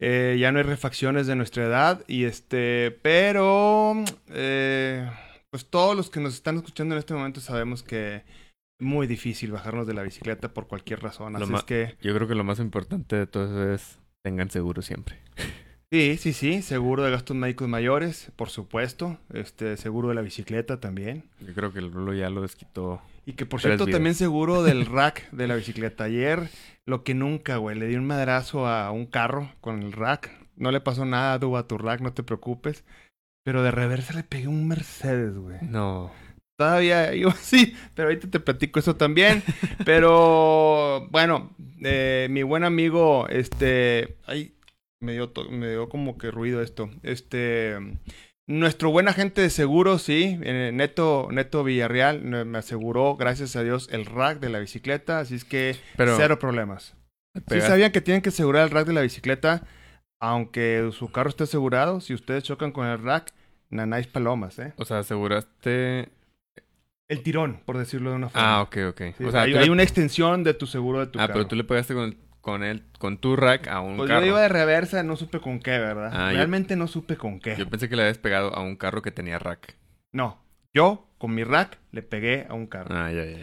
Eh, 0.00 0.36
ya 0.38 0.52
no 0.52 0.58
hay 0.58 0.64
refacciones 0.64 1.26
de 1.26 1.36
nuestra 1.36 1.64
edad. 1.64 2.04
Y 2.06 2.24
este, 2.24 2.90
pero, 3.02 3.94
eh, 4.30 5.08
pues 5.50 5.66
todos 5.66 5.96
los 5.96 6.10
que 6.10 6.20
nos 6.20 6.34
están 6.34 6.56
escuchando 6.56 6.94
en 6.94 6.98
este 6.98 7.14
momento 7.14 7.40
sabemos 7.40 7.82
que 7.82 8.16
es 8.16 8.86
muy 8.86 9.06
difícil 9.06 9.52
bajarnos 9.52 9.86
de 9.86 9.94
la 9.94 10.02
bicicleta 10.02 10.52
por 10.52 10.66
cualquier 10.66 11.00
razón. 11.00 11.36
Así 11.36 11.52
es 11.54 11.62
que, 11.64 11.96
Yo 12.02 12.14
creo 12.14 12.26
que 12.26 12.34
lo 12.34 12.44
más 12.44 12.58
importante 12.58 13.16
de 13.16 13.26
todo 13.26 13.44
eso 13.44 13.72
es 13.72 13.98
tengan 14.24 14.50
seguro 14.50 14.82
siempre. 14.82 15.18
sí, 15.92 16.16
sí, 16.16 16.32
sí, 16.32 16.62
seguro 16.62 17.02
de 17.04 17.10
gastos 17.10 17.36
médicos 17.36 17.68
mayores, 17.68 18.32
por 18.36 18.50
supuesto. 18.50 19.18
Este, 19.32 19.76
seguro 19.76 20.08
de 20.08 20.14
la 20.14 20.22
bicicleta 20.22 20.80
también. 20.80 21.24
Yo 21.40 21.52
creo 21.54 21.72
que 21.72 21.78
el 21.78 21.92
Rulo 21.92 22.14
ya 22.14 22.30
lo 22.30 22.42
desquitó. 22.42 23.02
Y 23.26 23.32
que 23.34 23.46
por 23.46 23.60
Tres 23.60 23.76
cierto, 23.76 23.90
también 23.90 24.14
seguro 24.14 24.62
del 24.62 24.86
rack 24.86 25.30
de 25.30 25.46
la 25.46 25.56
bicicleta. 25.56 26.04
Ayer, 26.04 26.48
lo 26.86 27.04
que 27.04 27.14
nunca, 27.14 27.56
güey, 27.56 27.78
le 27.78 27.86
di 27.86 27.96
un 27.96 28.06
madrazo 28.06 28.66
a 28.66 28.90
un 28.90 29.06
carro 29.06 29.52
con 29.60 29.82
el 29.82 29.92
rack. 29.92 30.30
No 30.56 30.70
le 30.70 30.80
pasó 30.80 31.04
nada 31.04 31.38
du, 31.38 31.56
a 31.56 31.66
tu 31.66 31.78
rack, 31.78 32.00
no 32.00 32.12
te 32.12 32.22
preocupes. 32.22 32.84
Pero 33.44 33.62
de 33.62 33.70
reversa 33.70 34.14
le 34.14 34.22
pegué 34.22 34.48
un 34.48 34.66
Mercedes, 34.68 35.36
güey. 35.36 35.58
No. 35.62 36.10
Todavía 36.56 37.14
iba 37.16 37.30
así, 37.30 37.74
pero 37.94 38.08
ahorita 38.08 38.30
te 38.30 38.40
platico 38.40 38.78
eso 38.78 38.96
también. 38.96 39.42
Pero 39.84 41.08
bueno, 41.10 41.54
eh, 41.82 42.28
mi 42.30 42.42
buen 42.42 42.64
amigo, 42.64 43.28
este, 43.28 44.16
ay, 44.26 44.54
me 45.00 45.12
dio, 45.12 45.32
me 45.50 45.70
dio 45.70 45.88
como 45.88 46.16
que 46.18 46.30
ruido 46.30 46.62
esto. 46.62 46.90
Este, 47.02 47.76
nuestro 48.46 48.90
buen 48.90 49.08
agente 49.08 49.40
de 49.40 49.50
seguros, 49.50 50.02
sí, 50.02 50.38
eh, 50.42 50.70
Neto, 50.72 51.28
Neto 51.30 51.64
Villarreal, 51.64 52.22
me 52.22 52.44
me 52.44 52.58
aseguró, 52.58 53.16
gracias 53.16 53.56
a 53.56 53.62
Dios, 53.62 53.88
el 53.90 54.06
rack 54.06 54.40
de 54.40 54.50
la 54.50 54.58
bicicleta, 54.58 55.20
así 55.20 55.34
es 55.34 55.44
que 55.44 55.76
Pero 55.96 56.16
cero 56.16 56.38
problemas. 56.38 56.94
¿Sí 57.48 57.60
sabían 57.60 57.90
que 57.90 58.00
tienen 58.00 58.22
que 58.22 58.28
asegurar 58.28 58.64
el 58.64 58.70
rack 58.70 58.86
de 58.86 58.92
la 58.92 59.00
bicicleta? 59.00 59.62
Aunque 60.20 60.90
su 60.92 61.10
carro 61.10 61.30
esté 61.30 61.44
asegurado, 61.44 62.00
si 62.00 62.14
ustedes 62.14 62.44
chocan 62.44 62.70
con 62.70 62.86
el 62.86 63.02
rack, 63.02 63.32
nanáis 63.70 64.06
palomas, 64.06 64.58
¿eh? 64.58 64.72
o 64.76 64.84
sea, 64.84 64.98
aseguraste. 65.00 66.10
El 67.08 67.22
tirón, 67.22 67.60
por 67.66 67.76
decirlo 67.76 68.10
de 68.10 68.16
una 68.16 68.28
forma. 68.30 68.56
Ah, 68.58 68.62
ok, 68.62 68.76
ok. 68.90 69.02
Sí, 69.18 69.24
o 69.24 69.30
sea, 69.30 69.42
hay, 69.42 69.68
una 69.68 69.82
extensión 69.82 70.42
de 70.42 70.54
tu 70.54 70.66
seguro 70.66 71.00
de 71.00 71.06
tu 71.08 71.18
Ah, 71.18 71.22
carro. 71.26 71.34
pero 71.34 71.46
tú 71.48 71.56
le 71.56 71.64
pegaste 71.64 71.92
con, 71.92 72.04
el- 72.04 72.16
con 72.44 72.62
él, 72.62 72.84
con 72.98 73.18
tu 73.18 73.34
rack 73.36 73.66
a 73.68 73.80
un 73.80 73.96
Pues 73.96 74.08
carro. 74.08 74.20
yo 74.20 74.26
iba 74.28 74.40
de 74.42 74.48
reversa, 74.48 75.02
no 75.02 75.16
supe 75.16 75.40
con 75.40 75.58
qué, 75.60 75.72
¿verdad? 75.72 76.10
Ah, 76.12 76.30
yo- 76.30 76.36
Realmente 76.36 76.76
no 76.76 76.86
supe 76.86 77.16
con 77.16 77.40
qué. 77.40 77.56
Yo 77.56 77.68
pensé 77.68 77.88
que 77.88 77.96
le 77.96 78.02
habías 78.02 78.18
pegado 78.18 78.54
a 78.54 78.60
un 78.62 78.76
carro 78.76 79.00
que 79.02 79.10
tenía 79.10 79.38
rack. 79.38 79.76
No, 80.12 80.44
yo 80.74 81.08
con 81.18 81.34
mi 81.34 81.42
rack 81.42 81.78
le 81.90 82.02
pegué 82.02 82.46
a 82.48 82.54
un 82.54 82.66
carro. 82.66 82.94
Ah, 82.94 83.10
ya, 83.10 83.24
ya. 83.24 83.38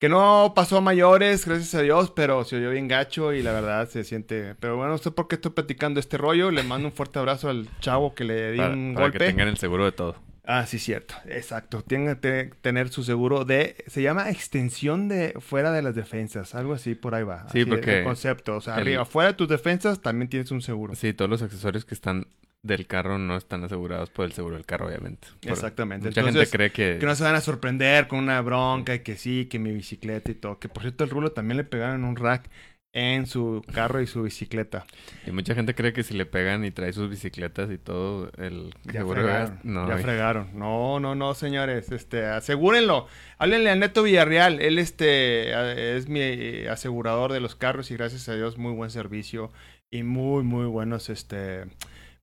Que 0.00 0.08
no 0.08 0.52
pasó 0.54 0.78
a 0.78 0.80
mayores, 0.80 1.46
gracias 1.46 1.74
a 1.74 1.82
Dios, 1.82 2.10
pero 2.16 2.44
se 2.44 2.56
oyó 2.56 2.70
bien 2.70 2.88
gacho 2.88 3.32
y 3.32 3.42
la 3.42 3.52
verdad 3.52 3.88
se 3.88 4.04
siente... 4.04 4.54
Pero 4.60 4.76
bueno, 4.76 4.92
no 4.92 4.98
sé 4.98 5.10
por 5.10 5.26
qué 5.28 5.36
estoy 5.36 5.52
platicando 5.52 6.00
este 6.00 6.18
rollo. 6.18 6.50
Le 6.50 6.62
mando 6.62 6.88
un 6.88 6.92
fuerte 6.92 7.18
abrazo 7.18 7.48
al 7.48 7.66
chavo 7.80 8.14
que 8.14 8.24
le 8.24 8.52
di 8.52 8.58
Para, 8.58 8.72
un 8.74 8.92
para 8.94 9.06
golpe. 9.06 9.18
que 9.18 9.24
tengan 9.26 9.48
el 9.48 9.56
seguro 9.56 9.84
de 9.86 9.92
todo. 9.92 10.16
Ah, 10.48 10.64
sí, 10.66 10.78
cierto. 10.78 11.14
Exacto. 11.26 11.82
Tienen 11.82 12.16
que 12.16 12.50
tener 12.60 12.88
su 12.88 13.02
seguro 13.02 13.44
de... 13.44 13.84
Se 13.88 14.00
llama 14.00 14.30
extensión 14.30 15.08
de 15.08 15.34
fuera 15.40 15.72
de 15.72 15.82
las 15.82 15.94
defensas. 15.96 16.54
Algo 16.54 16.72
así, 16.72 16.94
por 16.94 17.14
ahí 17.16 17.24
va. 17.24 17.42
Sí, 17.50 17.62
Así, 17.62 17.64
porque 17.64 17.98
El 17.98 18.04
concepto. 18.04 18.56
O 18.56 18.60
sea, 18.60 18.74
el- 18.76 18.80
arriba, 18.82 19.04
fuera 19.04 19.30
de 19.30 19.34
tus 19.34 19.48
defensas 19.48 20.00
también 20.00 20.28
tienes 20.28 20.50
un 20.52 20.62
seguro. 20.62 20.94
Sí, 20.94 21.12
todos 21.12 21.28
los 21.30 21.42
accesorios 21.42 21.84
que 21.84 21.94
están 21.94 22.28
del 22.62 22.86
carro 22.86 23.18
no 23.18 23.36
están 23.36 23.62
asegurados 23.64 24.10
por 24.10 24.24
el 24.24 24.32
seguro 24.32 24.54
del 24.56 24.64
carro, 24.66 24.86
obviamente. 24.86 25.28
Por- 25.42 25.50
Exactamente. 25.52 26.08
Mucha 26.08 26.20
Entonces, 26.20 26.50
gente 26.50 26.56
cree 26.56 26.72
que... 26.72 26.98
que 27.00 27.06
no 27.06 27.14
se 27.16 27.24
van 27.24 27.34
a 27.34 27.40
sorprender 27.40 28.06
con 28.06 28.20
una 28.20 28.40
bronca 28.40 28.94
y 28.94 29.00
que 29.00 29.16
sí, 29.16 29.46
que 29.46 29.58
mi 29.58 29.72
bicicleta 29.72 30.30
y 30.30 30.34
todo. 30.34 30.58
Que 30.60 30.68
por 30.68 30.82
cierto, 30.82 31.02
el 31.04 31.10
rulo 31.10 31.32
también 31.32 31.56
le 31.56 31.64
pegaron 31.64 32.04
un 32.04 32.14
rack 32.16 32.48
en 32.96 33.26
su 33.26 33.62
carro 33.74 34.00
y 34.00 34.06
su 34.06 34.22
bicicleta. 34.22 34.86
Y 35.26 35.30
mucha 35.30 35.54
gente 35.54 35.74
cree 35.74 35.92
que 35.92 36.02
si 36.02 36.14
le 36.14 36.24
pegan 36.24 36.64
y 36.64 36.70
trae 36.70 36.94
sus 36.94 37.10
bicicletas 37.10 37.70
y 37.70 37.76
todo, 37.76 38.30
el 38.38 38.72
Ya 38.84 39.04
fregaron. 39.04 39.60
no, 39.64 39.86
ya 39.86 39.98
fregaron. 39.98 40.58
No, 40.58 40.98
no, 40.98 41.14
no, 41.14 41.34
señores. 41.34 41.92
Este, 41.92 42.24
asegúrenlo. 42.24 43.06
Háblenle 43.36 43.68
a 43.68 43.76
Neto 43.76 44.02
Villarreal. 44.02 44.62
Él 44.62 44.78
este 44.78 45.94
es 45.94 46.08
mi 46.08 46.66
asegurador 46.68 47.32
de 47.32 47.40
los 47.40 47.54
carros 47.54 47.90
y 47.90 47.96
gracias 47.96 48.30
a 48.30 48.34
Dios 48.34 48.56
muy 48.56 48.72
buen 48.72 48.88
servicio 48.90 49.52
y 49.90 50.02
muy 50.02 50.42
muy 50.42 50.64
buenos 50.64 51.10
este 51.10 51.66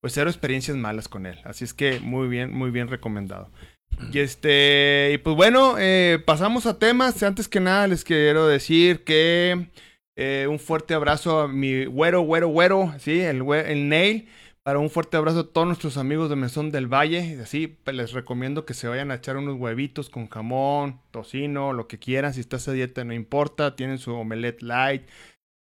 pues 0.02 0.14
cero 0.14 0.32
experiencias 0.32 0.76
malas 0.76 1.08
con 1.08 1.28
él. 1.28 1.40
Así 1.44 1.66
es 1.66 1.76
que 1.76 2.00
muy 2.00 2.28
bien, 2.28 2.52
muy 2.52 2.72
bien 2.72 2.88
recomendado. 2.88 3.52
Y 4.12 4.20
este, 4.20 5.12
y 5.14 5.20
pues 5.20 5.36
bueno, 5.36 5.76
eh, 5.78 6.18
pasamos 6.26 6.66
a 6.66 6.80
temas. 6.80 7.22
Antes 7.22 7.48
que 7.48 7.60
nada 7.60 7.88
les 7.88 8.04
quiero 8.04 8.48
decir 8.48 9.04
que 9.04 9.68
eh, 10.16 10.48
un 10.50 10.60
fuerte 10.60 10.94
abrazo 10.94 11.40
a 11.42 11.48
mi 11.48 11.86
güero, 11.86 12.22
güero, 12.22 12.48
güero, 12.50 12.94
sí, 13.00 13.22
el, 13.22 13.42
el 13.52 13.90
Nail. 13.90 14.28
Para 14.64 14.80
un 14.80 14.90
fuerte 14.90 15.18
abrazo 15.18 15.40
a 15.42 15.48
todos 15.52 15.68
nuestros 15.68 15.98
amigos 15.98 16.30
de 16.30 16.38
Mesón 16.38 16.72
del 16.72 16.88
Valle. 16.88 17.38
Así, 17.42 17.68
pues, 17.68 17.98
les 17.98 18.14
recomiendo 18.14 18.66
que 18.66 18.74
se 18.74 18.88
vayan 18.88 19.12
a 19.12 19.16
echar 19.16 19.36
unos 19.36 19.60
huevitos 19.60 20.10
con 20.10 20.30
jamón, 20.30 21.02
tocino, 21.12 21.74
lo 21.74 21.90
que 21.90 22.00
quieran. 22.00 22.34
Si 22.34 22.40
estás 22.40 22.70
a 22.70 22.72
dieta, 22.72 23.04
no 23.04 23.14
importa. 23.14 23.76
Tienen 23.76 23.98
su 23.98 24.14
omelette 24.14 24.62
light. 24.62 25.04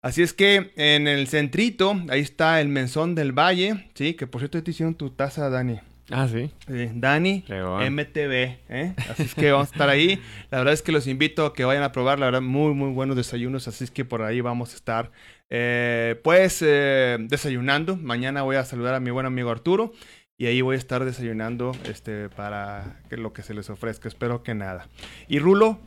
Así 0.01 0.22
es 0.22 0.34
que 0.34 0.72
en 0.77 1.10
el 1.10 1.27
centrito, 1.27 1.96
ahí 2.10 2.22
está 2.22 2.62
el 2.62 2.70
Mesón 2.70 3.13
del 3.13 3.34
Valle. 3.34 3.89
Sí, 3.94 4.13
que 4.13 4.25
por 4.25 4.39
cierto, 4.39 4.63
te 4.63 4.72
hicieron 4.72 4.96
tu 4.96 5.10
taza, 5.10 5.50
Dani. 5.50 5.82
Ah, 6.10 6.28
sí. 6.28 6.52
Dani, 6.68 7.44
León. 7.48 7.94
MTV, 7.94 8.34
¿eh? 8.70 8.94
Así 9.10 9.24
es 9.24 9.36
que 9.36 9.52
vamos 9.52 9.70
a 9.70 9.72
estar 9.72 9.90
ahí. 9.90 10.22
La 10.52 10.60
verdad 10.60 10.74
es 10.74 10.82
que 10.82 10.94
los 10.94 11.06
invito 11.06 11.46
a 11.46 11.54
que 11.54 11.66
vayan 11.66 11.84
a 11.84 11.92
probar, 11.92 12.18
la 12.18 12.28
verdad, 12.28 12.42
muy, 12.42 12.74
muy 12.74 12.92
buenos 12.92 13.18
desayunos. 13.18 13.68
Así 13.68 13.84
es 13.84 13.92
que 13.92 14.06
por 14.06 14.22
ahí 14.22 14.40
vamos 14.40 14.72
a 14.74 14.76
estar, 14.76 15.12
eh, 15.50 16.20
pues, 16.24 16.64
eh, 16.66 17.18
desayunando. 17.20 17.98
Mañana 17.98 18.44
voy 18.44 18.56
a 18.56 18.64
saludar 18.64 18.94
a 18.94 19.00
mi 19.02 19.12
buen 19.12 19.26
amigo 19.26 19.50
Arturo. 19.50 19.92
Y 20.40 20.46
ahí 20.46 20.62
voy 20.62 20.76
a 20.76 20.78
estar 20.78 21.04
desayunando 21.04 21.72
este, 21.86 22.30
para 22.30 23.02
que 23.10 23.18
lo 23.18 23.34
que 23.34 23.42
se 23.42 23.54
les 23.54 23.70
ofrezca. 23.70 24.08
Espero 24.08 24.44
que 24.44 24.54
nada. 24.54 24.88
Y 25.28 25.40
Rulo, 25.40 25.80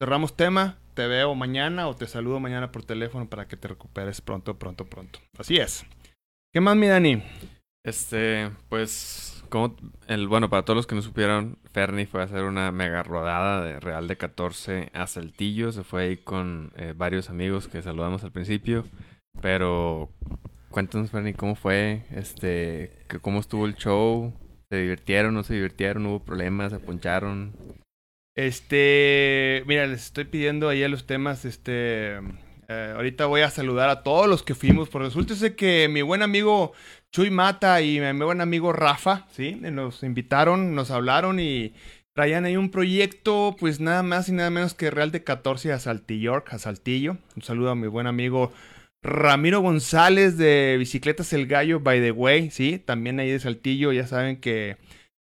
cerramos 0.00 0.36
tema. 0.36 0.78
Te 0.94 1.06
veo 1.06 1.34
mañana 1.34 1.88
o 1.88 1.94
te 1.94 2.06
saludo 2.06 2.40
mañana 2.40 2.72
por 2.72 2.84
teléfono 2.84 3.28
para 3.28 3.48
que 3.48 3.56
te 3.56 3.68
recuperes 3.68 4.20
pronto, 4.20 4.58
pronto, 4.58 4.86
pronto. 4.86 5.20
Así 5.36 5.56
es. 5.56 5.84
¿Qué 6.52 6.60
más, 6.60 6.76
mi 6.76 6.86
Dani? 6.86 7.22
Este, 7.84 8.50
pues, 8.68 9.37
el, 10.06 10.28
bueno, 10.28 10.50
para 10.50 10.64
todos 10.64 10.76
los 10.76 10.86
que 10.86 10.94
no 10.94 11.02
supieron, 11.02 11.58
Ferni 11.72 12.06
fue 12.06 12.20
a 12.20 12.24
hacer 12.24 12.44
una 12.44 12.72
mega 12.72 13.02
rodada 13.02 13.62
de 13.62 13.80
Real 13.80 14.08
de 14.08 14.16
14 14.16 14.90
a 14.92 15.06
Saltillo. 15.06 15.72
Se 15.72 15.84
fue 15.84 16.04
ahí 16.04 16.16
con 16.16 16.72
eh, 16.76 16.94
varios 16.96 17.30
amigos 17.30 17.68
que 17.68 17.82
saludamos 17.82 18.24
al 18.24 18.32
principio. 18.32 18.84
Pero 19.40 20.10
cuéntanos, 20.70 21.10
Ferni, 21.10 21.34
¿cómo 21.34 21.54
fue? 21.54 22.02
Este, 22.10 22.92
¿cómo 23.20 23.40
estuvo 23.40 23.66
el 23.66 23.76
show? 23.76 24.32
¿Se 24.70 24.76
divirtieron, 24.76 25.34
no 25.34 25.42
se 25.42 25.54
divirtieron? 25.54 26.06
¿Hubo 26.06 26.24
problemas? 26.24 26.72
¿Se 26.72 26.78
poncharon? 26.78 27.54
Este, 28.34 29.64
mira, 29.66 29.86
les 29.86 30.04
estoy 30.04 30.24
pidiendo 30.24 30.68
ahí 30.68 30.84
a 30.84 30.88
los 30.88 31.06
temas, 31.06 31.44
este, 31.44 32.18
eh, 32.68 32.92
ahorita 32.94 33.26
voy 33.26 33.40
a 33.40 33.50
saludar 33.50 33.88
a 33.88 34.02
todos 34.02 34.28
los 34.28 34.42
que 34.42 34.54
fuimos, 34.54 34.90
porque 34.90 35.06
resulta 35.06 35.34
que 35.56 35.88
mi 35.88 36.02
buen 36.02 36.22
amigo 36.22 36.72
Chuy 37.12 37.30
Mata 37.30 37.80
y 37.80 38.00
mi 38.00 38.24
buen 38.24 38.40
amigo 38.40 38.72
Rafa, 38.72 39.26
sí, 39.30 39.54
nos 39.54 40.02
invitaron, 40.02 40.74
nos 40.74 40.90
hablaron 40.90 41.40
y 41.40 41.72
traían 42.12 42.44
ahí 42.44 42.56
un 42.56 42.70
proyecto, 42.70 43.56
pues 43.58 43.80
nada 43.80 44.02
más 44.02 44.28
y 44.28 44.32
nada 44.32 44.50
menos 44.50 44.74
que 44.74 44.90
Real 44.90 45.10
de 45.10 45.24
14 45.24 45.72
a 45.72 45.78
Saltillo, 45.78 46.44
a 46.46 46.58
Saltillo. 46.58 47.16
Un 47.36 47.42
saludo 47.42 47.70
a 47.70 47.74
mi 47.74 47.86
buen 47.86 48.06
amigo 48.06 48.52
Ramiro 49.02 49.60
González 49.60 50.36
de 50.36 50.76
Bicicletas 50.78 51.32
El 51.32 51.46
Gallo, 51.46 51.80
by 51.80 52.00
the 52.00 52.10
way, 52.10 52.50
sí, 52.50 52.78
también 52.78 53.20
ahí 53.20 53.30
de 53.30 53.38
Saltillo, 53.38 53.92
ya 53.92 54.06
saben 54.06 54.38
que 54.38 54.76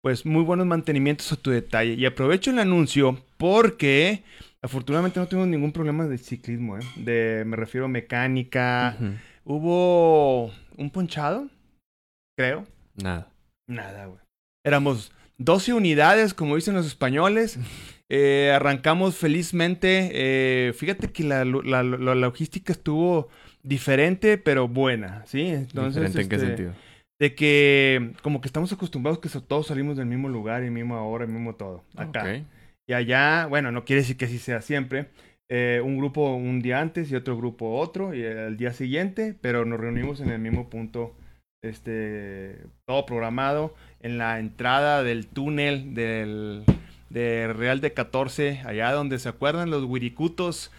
pues 0.02 0.26
muy 0.26 0.42
buenos 0.42 0.66
mantenimientos 0.66 1.32
a 1.32 1.36
tu 1.36 1.50
detalle. 1.50 1.94
Y 1.94 2.04
aprovecho 2.04 2.50
el 2.50 2.58
anuncio 2.58 3.22
porque 3.38 4.24
afortunadamente 4.60 5.20
no 5.20 5.28
tengo 5.28 5.46
ningún 5.46 5.72
problema 5.72 6.06
de 6.06 6.18
ciclismo, 6.18 6.76
¿eh? 6.76 6.82
De, 6.96 7.44
me 7.46 7.56
refiero 7.56 7.86
a 7.86 7.88
mecánica. 7.88 8.96
Hubo 9.44 10.52
un 10.76 10.90
ponchado, 10.90 11.48
creo. 12.36 12.64
Nada. 12.96 13.30
Nada, 13.68 14.06
güey. 14.06 14.18
Éramos 14.64 15.12
12 15.38 15.72
unidades, 15.74 16.34
como 16.34 16.56
dicen 16.56 16.74
los 16.74 16.86
españoles. 16.86 17.58
Eh, 18.14 18.52
arrancamos 18.54 19.16
felizmente. 19.16 20.10
Eh, 20.12 20.74
fíjate 20.74 21.10
que 21.12 21.24
la, 21.24 21.46
la- 21.46 21.82
la 21.82 22.14
logística 22.14 22.70
estuvo 22.70 23.30
diferente, 23.62 24.36
pero 24.36 24.68
buena, 24.68 25.24
¿sí? 25.24 25.46
Entonces, 25.46 26.12
¿Diferente 26.12 26.20
en 26.20 26.28
qué 26.28 26.34
este, 26.36 26.46
sentido? 26.46 26.72
de 27.18 27.34
que 27.34 28.12
como 28.20 28.42
que 28.42 28.48
estamos 28.48 28.70
acostumbrados 28.70 29.18
que 29.18 29.30
todos 29.40 29.68
salimos 29.68 29.96
del 29.96 30.04
mismo 30.04 30.28
lugar 30.28 30.62
y 30.62 30.68
misma 30.68 31.02
hora 31.02 31.24
y 31.24 31.28
mismo 31.28 31.54
todo. 31.54 31.84
Acá. 31.96 32.20
Ok. 32.24 32.42
Y 32.86 32.92
allá, 32.92 33.46
bueno, 33.46 33.72
no 33.72 33.86
quiere 33.86 34.02
decir 34.02 34.18
que 34.18 34.26
así 34.26 34.38
sea 34.38 34.60
siempre. 34.60 35.06
Eh, 35.48 35.80
un 35.82 35.96
grupo 35.96 36.34
un 36.34 36.60
día 36.60 36.80
antes 36.80 37.10
y 37.10 37.14
otro 37.14 37.38
grupo 37.38 37.78
otro 37.78 38.12
y 38.12 38.20
el 38.20 38.58
día 38.58 38.74
siguiente, 38.74 39.34
pero 39.40 39.64
nos 39.64 39.80
reunimos 39.80 40.20
en 40.20 40.28
el 40.28 40.38
mismo 40.38 40.68
punto, 40.68 41.14
este, 41.62 42.58
todo 42.86 43.06
programado 43.06 43.74
en 44.00 44.18
la 44.18 44.38
entrada 44.40 45.02
del 45.02 45.26
túnel 45.26 45.94
del 45.94 46.64
de 47.08 47.52
Real 47.52 47.80
de 47.80 47.92
14, 47.92 48.62
allá 48.64 48.90
donde 48.92 49.18
se 49.18 49.28
acuerdan 49.28 49.70
los 49.70 49.84
wiricutos 49.84 50.72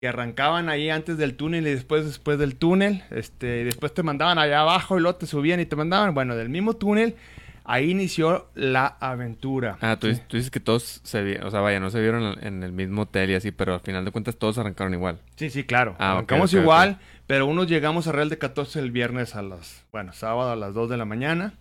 que 0.00 0.08
arrancaban 0.08 0.68
ahí 0.70 0.88
antes 0.88 1.18
del 1.18 1.34
túnel 1.36 1.66
y 1.66 1.70
después 1.70 2.06
después 2.06 2.38
del 2.38 2.56
túnel, 2.56 3.02
este, 3.10 3.60
y 3.60 3.64
después 3.64 3.92
te 3.92 4.02
mandaban 4.02 4.38
allá 4.38 4.60
abajo 4.60 4.96
y 4.96 5.02
luego 5.02 5.16
te 5.18 5.26
subían 5.26 5.60
y 5.60 5.66
te 5.66 5.76
mandaban, 5.76 6.14
bueno, 6.14 6.36
del 6.36 6.48
mismo 6.48 6.74
túnel, 6.74 7.16
ahí 7.64 7.90
inició 7.90 8.48
la 8.54 8.86
aventura. 9.00 9.76
Ah, 9.80 9.96
tú, 10.00 10.06
Sí. 10.06 10.12
dices- 10.12 10.28
tú 10.28 10.36
dices 10.38 10.50
que 10.50 10.60
todos 10.60 11.00
se 11.02 11.22
vieron, 11.22 11.46
o 11.48 11.50
sea, 11.50 11.60
vaya, 11.60 11.80
no 11.80 11.90
se 11.90 12.00
vieron 12.00 12.38
en- 12.40 12.62
el 12.62 12.72
mismo 12.72 13.02
hotel 13.02 13.30
y 13.30 13.34
así, 13.34 13.50
pero 13.50 13.74
al 13.74 13.80
final 13.80 14.04
de 14.04 14.10
cuentas 14.12 14.36
todos 14.36 14.56
arrancaron 14.58 14.94
igual. 14.94 15.18
Sí, 15.36 15.50
sí, 15.50 15.64
claro. 15.64 15.96
Ah, 15.98 16.12
Arrancamos 16.12 16.54
igual, 16.54 16.98
pero 17.30 17.46
unos 17.46 17.68
llegamos 17.68 18.08
a 18.08 18.12
Real 18.12 18.28
de 18.28 18.38
14 18.38 18.80
el 18.80 18.90
viernes 18.90 19.36
a 19.36 19.42
las, 19.42 19.84
bueno, 19.92 20.12
sábado 20.12 20.50
a 20.50 20.56
las 20.56 20.74
2 20.74 20.90
de 20.90 20.96
la 20.96 21.04
mañana. 21.04 21.54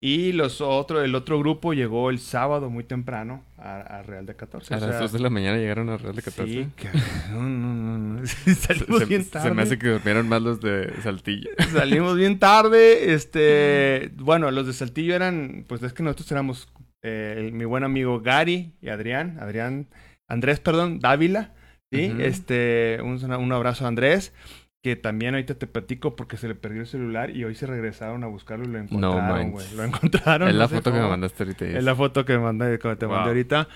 Y 0.00 0.30
los 0.30 0.60
otro, 0.60 1.02
el 1.02 1.16
otro 1.16 1.40
grupo 1.40 1.74
llegó 1.74 2.08
el 2.10 2.20
sábado 2.20 2.70
muy 2.70 2.84
temprano 2.84 3.42
a, 3.56 3.80
a 3.80 4.02
Real 4.04 4.26
de 4.26 4.36
14. 4.36 4.72
A 4.72 4.76
o 4.76 4.80
las 4.80 4.90
sea, 4.90 5.00
2 5.00 5.12
de 5.14 5.18
la 5.18 5.28
mañana 5.28 5.58
llegaron 5.58 5.88
a 5.88 5.96
Real 5.96 6.14
de 6.14 6.22
14. 6.22 6.52
Sí, 6.52 6.68
no, 7.32 7.42
no, 7.42 7.74
no, 7.74 7.98
no. 8.20 8.26
Salimos 8.54 9.00
se, 9.00 9.04
bien 9.06 9.24
se 9.24 9.30
tarde. 9.30 9.54
me 9.54 9.62
hace 9.62 9.76
que 9.76 9.88
durmieron 9.88 10.28
más 10.28 10.40
los 10.40 10.60
de 10.60 10.92
Saltillo. 11.02 11.50
Salimos 11.72 12.16
bien 12.16 12.38
tarde. 12.38 13.12
Este, 13.12 14.12
bueno, 14.18 14.52
los 14.52 14.68
de 14.68 14.72
Saltillo 14.72 15.16
eran, 15.16 15.64
pues 15.66 15.82
es 15.82 15.92
que 15.92 16.04
nosotros 16.04 16.30
éramos 16.30 16.68
eh, 17.02 17.34
el- 17.38 17.52
mi 17.54 17.64
buen 17.64 17.82
amigo 17.82 18.20
Gary 18.20 18.74
y 18.80 18.90
Adrián, 18.90 19.36
Adrián, 19.40 19.88
Andrés, 20.28 20.60
perdón, 20.60 21.00
Dávila, 21.00 21.54
sí, 21.90 22.14
este, 22.20 23.00
un, 23.02 23.18
un 23.32 23.52
abrazo 23.52 23.84
a 23.84 23.88
Andrés, 23.88 24.32
que 24.82 24.94
también 24.96 25.34
ahorita 25.34 25.54
te 25.56 25.66
platico 25.66 26.14
porque 26.16 26.36
se 26.36 26.46
le 26.48 26.54
perdió 26.54 26.82
el 26.82 26.86
celular 26.86 27.30
y 27.34 27.44
hoy 27.44 27.54
se 27.54 27.66
regresaron 27.66 28.22
a 28.24 28.28
buscarlo 28.28 28.64
y 28.64 28.68
lo 28.68 28.78
encontraron, 28.78 29.50
güey, 29.50 29.64
manches. 29.64 29.72
lo 29.76 29.84
encontraron. 29.84 30.48
es 30.48 30.54
no 30.54 30.60
la 30.60 30.68
sé 30.68 30.76
foto 30.76 30.92
que 30.92 30.98
me 31.00 31.08
mandaste 31.08 31.42
ahorita. 31.42 31.66
Es 31.66 31.84
la 31.84 31.96
foto 31.96 32.24
que 32.24 32.32
me 32.34 32.38
mandé, 32.44 32.78
que 32.78 32.96
te 32.96 33.06
mandé 33.06 33.06
Wow. 33.06 33.26
ahorita. 33.28 33.68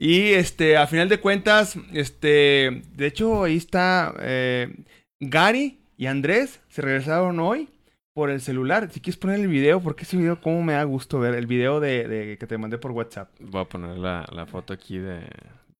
Y 0.00 0.32
este, 0.32 0.76
a 0.76 0.86
final 0.86 1.08
de 1.08 1.18
cuentas, 1.20 1.76
este, 1.92 2.82
de 2.94 3.06
hecho, 3.06 3.44
ahí 3.44 3.56
está 3.56 4.14
eh, 4.20 4.74
Gary 5.20 5.78
y 5.96 6.06
Andrés 6.06 6.60
se 6.68 6.82
regresaron 6.82 7.38
hoy 7.40 7.68
por 8.14 8.30
el 8.30 8.40
celular. 8.40 8.88
Si 8.92 9.00
quieres 9.00 9.16
poner 9.18 9.40
el 9.40 9.48
video, 9.48 9.80
porque 9.80 10.02
ese 10.04 10.16
video, 10.16 10.40
cómo 10.40 10.62
me 10.62 10.72
da 10.74 10.82
gusto 10.84 11.18
ver 11.20 11.34
el 11.34 11.46
video 11.46 11.78
de, 11.80 12.06
de- 12.08 12.38
que 12.38 12.46
te 12.46 12.58
mandé 12.58 12.78
por 12.78 12.90
WhatsApp. 12.92 13.30
Voy 13.40 13.60
a 13.60 13.64
poner 13.64 13.96
la, 13.96 14.24
la 14.32 14.46
foto 14.46 14.72
aquí 14.72 14.98
de, 14.98 15.18
de 15.20 15.26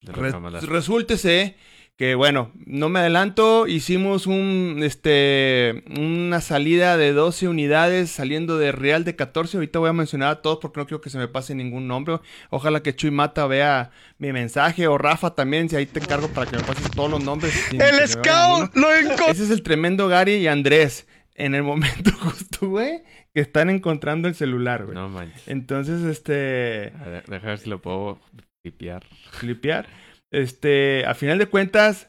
lo 0.07 0.13
que 0.15 0.21
Re- 0.21 0.33
me 0.33 0.41
mandaste. 0.41 0.67
resúltese 0.69 1.57
que, 1.99 2.15
bueno, 2.15 2.53
no 2.65 2.89
me 2.89 3.01
adelanto, 3.01 3.67
hicimos 3.67 4.29
un, 4.29 4.83
este, 4.85 5.83
una 5.99 6.41
salida 6.41 6.97
de 6.97 7.13
12 7.13 7.49
unidades 7.49 8.13
saliendo 8.13 8.57
de 8.57 8.71
Real 8.71 9.03
de 9.03 9.17
14. 9.17 9.57
Ahorita 9.57 9.81
voy 9.81 9.91
a 9.91 9.93
mencionar 9.93 10.29
a 10.31 10.41
todos 10.41 10.59
porque 10.63 10.79
no 10.79 10.87
quiero 10.87 11.01
que 11.01 11.11
se 11.11 11.19
me 11.19 11.27
pase 11.27 11.57
ningún 11.57 11.89
nombre. 11.89 12.21
Ojalá 12.51 12.85
que 12.85 12.95
Chuy 12.95 13.11
Mata 13.11 13.49
vea 13.49 13.91
mi 14.19 14.33
mensaje 14.33 14.87
o 14.87 14.97
Rafa 14.97 15.35
también, 15.35 15.69
si 15.69 15.75
ahí 15.75 15.87
te 15.87 15.99
encargo 15.99 16.29
para 16.29 16.49
que 16.49 16.57
me 16.57 16.63
pases 16.63 16.89
todos 16.93 17.11
los 17.11 17.25
nombres. 17.25 17.53
vaya 17.77 17.91
ninguno. 17.91 18.71
lo 18.75 18.95
encontró. 18.95 19.27
Ese 19.27 19.43
es 19.43 19.51
el 19.51 19.65
tremendo 19.65 20.07
Gary 20.07 20.35
y 20.35 20.47
Andrés. 20.47 21.09
En 21.35 21.57
el 21.57 21.65
momento 21.65 22.13
justo, 22.21 22.69
güey, 22.69 23.03
que 23.35 23.41
están 23.41 23.71
encontrando 23.71 24.29
el 24.29 24.37
celular, 24.37 24.85
güey. 24.85 24.95
No 24.95 25.09
manches. 25.09 25.49
Entonces, 25.49 26.03
este 26.03 26.93
A 27.05 27.09
ver, 27.09 27.25
deja 27.27 27.49
ver 27.49 27.59
si 27.59 27.69
lo 27.69 27.83
puedo 27.83 28.21
tipear. 28.63 29.05
clipear. 29.41 29.89
Este, 30.31 31.05
a 31.07 31.15
final 31.15 31.39
de 31.39 31.47
cuentas, 31.47 32.09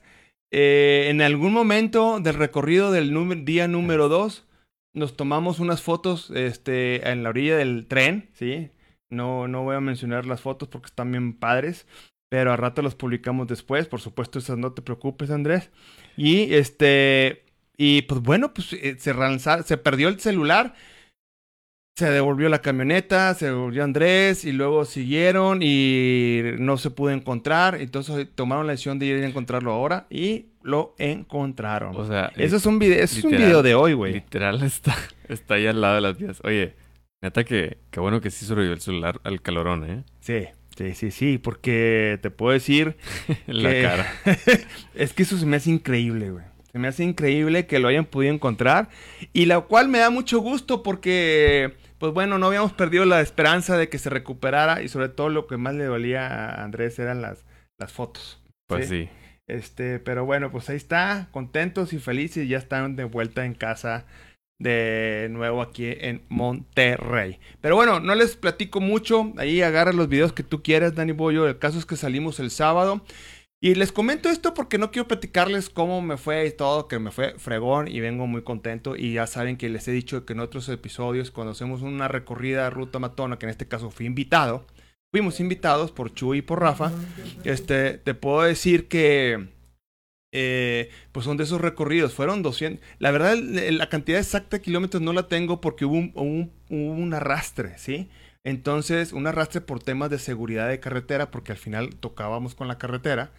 eh, 0.51 1.07
en 1.09 1.21
algún 1.21 1.53
momento 1.53 2.19
del 2.19 2.35
recorrido 2.35 2.91
del 2.91 3.45
día 3.45 3.67
número 3.67 4.09
2, 4.09 4.45
nos 4.93 5.15
tomamos 5.15 5.59
unas 5.59 5.81
fotos 5.81 6.31
este, 6.31 7.07
en 7.09 7.23
la 7.23 7.29
orilla 7.29 7.55
del 7.57 7.85
tren, 7.87 8.29
¿sí? 8.33 8.71
No, 9.09 9.47
no 9.47 9.63
voy 9.63 9.75
a 9.75 9.81
mencionar 9.81 10.25
las 10.25 10.41
fotos 10.41 10.67
porque 10.69 10.87
están 10.87 11.11
bien 11.11 11.33
padres, 11.33 11.87
pero 12.29 12.51
a 12.51 12.57
rato 12.57 12.81
las 12.81 12.95
publicamos 12.95 13.47
después. 13.47 13.87
Por 13.87 14.01
supuesto, 14.01 14.39
esas 14.39 14.57
no 14.57 14.73
te 14.73 14.81
preocupes, 14.81 15.31
Andrés. 15.31 15.71
Y 16.17 16.53
este. 16.53 17.43
Y 17.77 18.03
pues 18.03 18.21
bueno, 18.21 18.53
pues 18.53 18.73
eh, 18.73 18.97
se, 18.99 19.13
relanza- 19.13 19.63
se 19.63 19.77
perdió 19.77 20.09
el 20.09 20.19
celular, 20.19 20.75
se 21.99 22.09
devolvió 22.09 22.49
la 22.49 22.61
camioneta, 22.61 23.33
se 23.35 23.45
devolvió 23.45 23.83
Andrés 23.83 24.45
y 24.45 24.51
luego 24.51 24.85
siguieron 24.85 25.59
y 25.61 26.41
no 26.57 26.77
se 26.77 26.89
pudo 26.89 27.11
encontrar. 27.11 27.75
Entonces 27.79 28.27
tomaron 28.33 28.65
la 28.67 28.71
decisión 28.73 28.97
de 28.99 29.05
ir 29.05 29.23
a 29.23 29.27
encontrarlo 29.27 29.71
ahora 29.71 30.07
y 30.09 30.47
lo 30.63 30.95
encontraron. 30.97 31.95
O 31.95 32.07
sea, 32.07 32.31
Eso 32.37 32.55
es 32.57 32.65
un 32.65 32.79
video, 32.79 33.03
eso 33.03 33.19
es 33.19 33.23
un 33.25 33.31
video 33.31 33.61
de 33.61 33.75
hoy, 33.75 33.93
güey. 33.93 34.13
literal 34.13 34.61
está, 34.63 34.95
está 35.27 35.55
ahí 35.55 35.67
al 35.67 35.79
lado 35.81 35.95
de 35.95 36.01
las 36.01 36.17
vías. 36.17 36.39
Oye, 36.43 36.73
neta 37.21 37.43
que, 37.43 37.77
qué 37.91 37.99
bueno 37.99 38.21
que 38.21 38.31
sí 38.31 38.45
sobrevivió 38.45 38.73
el 38.73 38.81
celular 38.81 39.19
al 39.23 39.41
calorón, 39.41 39.83
¿eh? 39.89 40.03
Sí, 40.21 40.45
sí, 40.77 40.93
sí, 40.95 41.11
sí, 41.11 41.37
porque 41.37 42.17
te 42.21 42.29
puedo 42.31 42.53
decir 42.53 42.95
En 43.47 43.61
la 43.63 43.69
que- 43.71 43.81
cara. 43.83 44.13
es 44.95 45.13
que 45.13 45.23
eso 45.23 45.37
se 45.37 45.45
me 45.45 45.57
hace 45.57 45.69
increíble, 45.69 46.31
güey. 46.31 46.45
Se 46.71 46.77
me 46.77 46.87
hace 46.87 47.03
increíble 47.03 47.65
que 47.65 47.79
lo 47.79 47.87
hayan 47.87 48.05
podido 48.05 48.31
encontrar. 48.31 48.89
Y 49.33 49.45
la 49.47 49.59
cual 49.61 49.87
me 49.87 49.97
da 49.97 50.11
mucho 50.11 50.37
gusto 50.39 50.83
porque, 50.83 51.73
pues 51.99 52.13
bueno, 52.13 52.37
no 52.39 52.47
habíamos 52.47 52.73
perdido 52.73 53.05
la 53.05 53.21
esperanza 53.21 53.77
de 53.77 53.89
que 53.89 53.99
se 53.99 54.09
recuperara. 54.09 54.81
Y 54.81 54.87
sobre 54.89 55.09
todo 55.09 55.29
lo 55.29 55.47
que 55.47 55.57
más 55.57 55.75
le 55.75 55.85
dolía 55.85 56.27
a 56.27 56.63
Andrés 56.63 56.97
eran 56.99 57.21
las, 57.21 57.45
las 57.79 57.91
fotos. 57.91 58.41
Pues 58.67 58.87
Sí. 58.87 59.05
sí. 59.05 59.09
Este, 59.47 59.97
pero 59.99 60.25
bueno, 60.25 60.51
pues 60.51 60.69
ahí 60.69 60.75
está, 60.77 61.27
contentos 61.31 61.91
y 61.93 61.97
felices, 61.97 62.47
ya 62.47 62.59
están 62.59 62.95
de 62.95 63.03
vuelta 63.03 63.45
en 63.45 63.55
casa 63.55 64.05
de 64.59 65.27
nuevo 65.31 65.63
aquí 65.63 65.87
en 65.87 66.21
Monterrey. 66.29 67.39
Pero 67.59 67.75
bueno, 67.75 67.99
no 67.99 68.13
les 68.13 68.35
platico 68.35 68.79
mucho, 68.79 69.33
ahí 69.37 69.63
agarra 69.63 69.91
los 69.91 70.07
videos 70.07 70.33
que 70.33 70.43
tú 70.43 70.61
quieras, 70.61 70.93
Dani 70.93 71.13
Boyo, 71.13 71.47
el 71.47 71.57
caso 71.57 71.79
es 71.79 71.87
que 71.87 71.95
salimos 71.95 72.39
el 72.39 72.51
sábado. 72.51 73.01
Y 73.61 73.75
les 73.75 73.91
comento 73.91 74.29
esto 74.29 74.53
porque 74.53 74.77
no 74.77 74.89
quiero 74.89 75.07
platicarles 75.09 75.69
cómo 75.69 76.01
me 76.01 76.15
fue 76.15 76.45
y 76.47 76.51
todo, 76.55 76.87
que 76.87 76.97
me 76.97 77.11
fue 77.11 77.37
fregón 77.37 77.89
y 77.89 77.99
vengo 77.99 78.25
muy 78.25 78.41
contento. 78.41 78.95
Y 78.95 79.13
ya 79.13 79.27
saben 79.27 79.57
que 79.57 79.67
les 79.69 79.87
he 79.87 79.91
dicho 79.91 80.25
que 80.25 80.31
en 80.33 80.39
otros 80.39 80.69
episodios, 80.69 81.29
cuando 81.29 81.51
hacemos 81.51 81.81
una 81.81 82.07
recorrida 82.07 82.69
ruta 82.69 82.99
matona, 82.99 83.37
que 83.37 83.45
en 83.47 83.49
este 83.49 83.67
caso 83.67 83.89
fui 83.91 84.05
invitado, 84.05 84.65
fuimos 85.11 85.41
invitados 85.41 85.91
por 85.91 86.13
Chuy 86.13 86.37
y 86.37 86.41
por 86.41 86.61
Rafa, 86.61 86.93
este, 87.43 87.97
te 87.97 88.13
puedo 88.13 88.43
decir 88.43 88.87
que 88.87 89.49
eh, 90.31 90.89
pues 91.11 91.25
son 91.25 91.35
de 91.35 91.43
esos 91.43 91.59
recorridos. 91.59 92.13
Fueron 92.13 92.41
200. 92.43 92.81
La 92.99 93.11
verdad, 93.11 93.35
la 93.37 93.89
cantidad 93.89 94.19
exacta 94.19 94.57
de 94.57 94.63
kilómetros 94.63 95.01
no 95.03 95.11
la 95.11 95.27
tengo 95.27 95.59
porque 95.59 95.83
hubo 95.85 95.95
un, 95.95 96.13
un- 96.15 96.51
un 97.01 97.13
arrastre, 97.13 97.77
¿sí? 97.77 98.09
Entonces, 98.45 99.11
un 99.11 99.27
arrastre 99.27 99.59
por 99.61 99.83
temas 99.83 100.09
de 100.09 100.17
seguridad 100.19 100.69
de 100.69 100.79
carretera, 100.79 101.29
porque 101.29 101.51
al 101.51 101.57
final 101.57 101.95
tocábamos 101.95 102.55
con 102.55 102.67
la 102.69 102.77
carretera, 102.77 103.31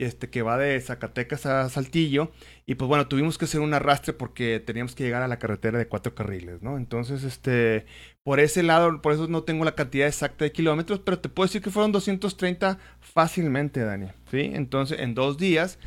este, 0.00 0.30
que 0.30 0.42
va 0.42 0.58
de 0.58 0.80
Zacatecas 0.80 1.46
a 1.46 1.68
Saltillo. 1.68 2.32
Y 2.66 2.76
pues 2.76 2.88
bueno, 2.88 3.06
tuvimos 3.08 3.38
que 3.38 3.44
hacer 3.44 3.60
un 3.60 3.74
arrastre 3.74 4.12
porque 4.12 4.60
teníamos 4.60 4.94
que 4.94 5.04
llegar 5.04 5.22
a 5.22 5.28
la 5.28 5.38
carretera 5.38 5.78
de 5.78 5.88
cuatro 5.88 6.14
carriles, 6.14 6.62
¿no? 6.62 6.76
Entonces, 6.76 7.24
este, 7.24 7.86
por 8.24 8.40
ese 8.40 8.62
lado, 8.62 9.02
por 9.02 9.12
eso 9.12 9.28
no 9.28 9.42
tengo 9.44 9.64
la 9.64 9.74
cantidad 9.74 10.08
exacta 10.08 10.44
de 10.44 10.52
kilómetros, 10.52 11.00
pero 11.00 11.18
te 11.18 11.28
puedo 11.28 11.46
decir 11.46 11.62
que 11.62 11.70
fueron 11.70 11.92
230 11.92 12.78
fácilmente, 13.00 13.80
Dani, 13.80 14.08
¿sí? 14.30 14.50
Entonces, 14.54 15.00
en 15.00 15.14
dos 15.14 15.38
días 15.38 15.78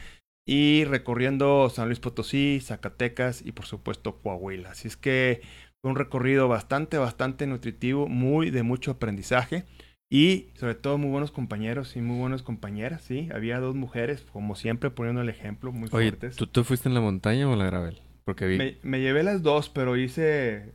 y 0.45 0.83
recorriendo 0.85 1.69
San 1.69 1.87
Luis 1.87 1.99
Potosí, 1.99 2.59
Zacatecas 2.61 3.41
y 3.45 3.53
por 3.53 3.65
supuesto 3.65 4.19
Coahuila. 4.21 4.71
Así 4.71 4.87
es 4.87 4.97
que 4.97 5.41
fue 5.81 5.91
un 5.91 5.97
recorrido 5.97 6.47
bastante, 6.47 6.97
bastante 6.97 7.47
nutritivo, 7.47 8.07
muy 8.07 8.49
de 8.51 8.63
mucho 8.63 8.91
aprendizaje 8.91 9.65
y 10.13 10.51
sobre 10.53 10.75
todo 10.75 10.99
muy 10.99 11.09
buenos 11.09 11.31
compañeros 11.31 11.95
y 11.95 12.01
muy 12.01 12.19
buenas 12.19 12.43
compañeras, 12.43 13.01
sí. 13.01 13.29
Había 13.33 13.59
dos 13.59 13.73
mujeres, 13.73 14.23
como 14.31 14.53
siempre, 14.53 14.91
poniendo 14.91 15.23
el 15.23 15.29
ejemplo, 15.29 15.71
muy 15.71 15.89
Oye, 15.91 16.11
fuertes. 16.11 16.35
¿tú, 16.35 16.45
¿tú 16.45 16.63
fuiste 16.63 16.87
en 16.87 16.93
la 16.93 17.01
montaña 17.01 17.49
o 17.49 17.53
en 17.53 17.57
la 17.57 17.65
gravel? 17.65 17.99
Porque 18.23 18.45
vi... 18.45 18.59
Me, 18.59 18.77
me 18.83 19.01
llevé 19.01 19.23
las 19.23 19.41
dos, 19.41 19.69
pero 19.69 19.97
hice 19.97 20.71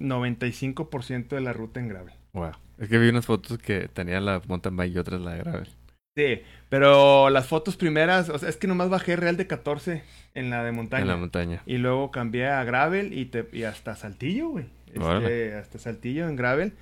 95% 0.00 1.28
de 1.28 1.40
la 1.40 1.52
ruta 1.52 1.78
en 1.78 1.86
gravel. 1.86 2.14
Wow. 2.32 2.54
Es 2.78 2.88
que 2.88 2.98
vi 2.98 3.08
unas 3.08 3.24
fotos 3.24 3.56
que 3.58 3.86
tenía 3.86 4.20
la 4.20 4.42
mountain 4.48 4.74
bike 4.74 4.96
y 4.96 4.98
otras 4.98 5.20
la 5.20 5.36
gravel. 5.36 5.68
Sí, 6.16 6.42
pero 6.68 7.30
las 7.30 7.46
fotos 7.46 7.76
primeras, 7.76 8.30
o 8.30 8.38
sea, 8.40 8.48
es 8.48 8.56
que 8.56 8.66
nomás 8.66 8.90
bajé 8.90 9.14
real 9.14 9.36
de 9.36 9.46
14 9.46 10.02
en 10.34 10.50
la 10.50 10.64
de 10.64 10.72
montaña. 10.72 11.02
En 11.02 11.08
la 11.08 11.16
montaña. 11.16 11.62
Y 11.66 11.78
luego 11.78 12.10
cambié 12.10 12.48
a 12.48 12.64
gravel 12.64 13.16
y, 13.16 13.26
te, 13.26 13.48
y 13.52 13.62
hasta 13.62 13.94
Saltillo, 13.94 14.48
güey. 14.48 14.64
Este, 14.92 15.54
hasta 15.54 15.78
Saltillo 15.78 16.28
en 16.28 16.34
gravel. 16.34 16.72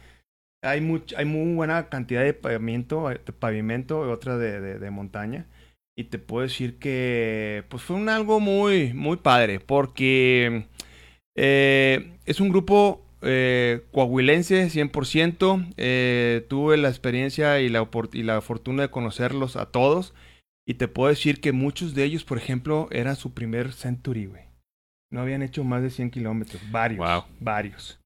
Hay, 0.63 0.81
much, 0.81 1.15
hay 1.17 1.25
muy 1.25 1.55
buena 1.55 1.89
cantidad 1.89 2.23
de 2.23 2.35
pavimento, 2.35 3.09
de 3.09 3.19
pavimento 3.19 4.07
y 4.07 4.11
otra 4.11 4.37
de, 4.37 4.61
de, 4.61 4.79
de 4.79 4.91
montaña. 4.91 5.47
Y 5.97 6.05
te 6.05 6.19
puedo 6.19 6.43
decir 6.43 6.79
que 6.79 7.65
pues 7.69 7.83
fue 7.83 7.97
un 7.97 8.09
algo 8.09 8.41
muy, 8.41 8.95
muy 8.95 9.19
padre. 9.19 9.61
Porque 9.61 10.65
eh, 11.37 12.13
es 12.27 12.41
un 12.41 12.49
grupo 12.49 13.05
eh, 13.23 13.83
coahuilense 13.93 14.69
100%. 14.69 15.75
Eh, 15.77 16.47
tuve 16.49 16.77
la 16.77 16.89
experiencia 16.89 17.61
y 17.61 17.69
la, 17.69 17.89
y 18.13 18.23
la 18.23 18.41
fortuna 18.41 18.83
de 18.83 18.91
conocerlos 18.91 19.57
a 19.57 19.67
todos. 19.67 20.15
Y 20.67 20.75
te 20.75 20.89
puedo 20.89 21.09
decir 21.09 21.41
que 21.41 21.53
muchos 21.53 21.95
de 21.95 22.05
ellos, 22.05 22.25
por 22.25 22.39
ejemplo, 22.39 22.89
era 22.93 23.15
su 23.15 23.35
primer 23.35 23.73
Century, 23.73 24.27
güey. 24.27 24.45
No 25.11 25.21
habían 25.21 25.43
hecho 25.43 25.65
más 25.65 25.83
de 25.83 25.91
100 25.91 26.11
kilómetros. 26.11 26.63
Varios. 26.71 26.99
Wow. 26.99 27.25
Varios. 27.41 28.00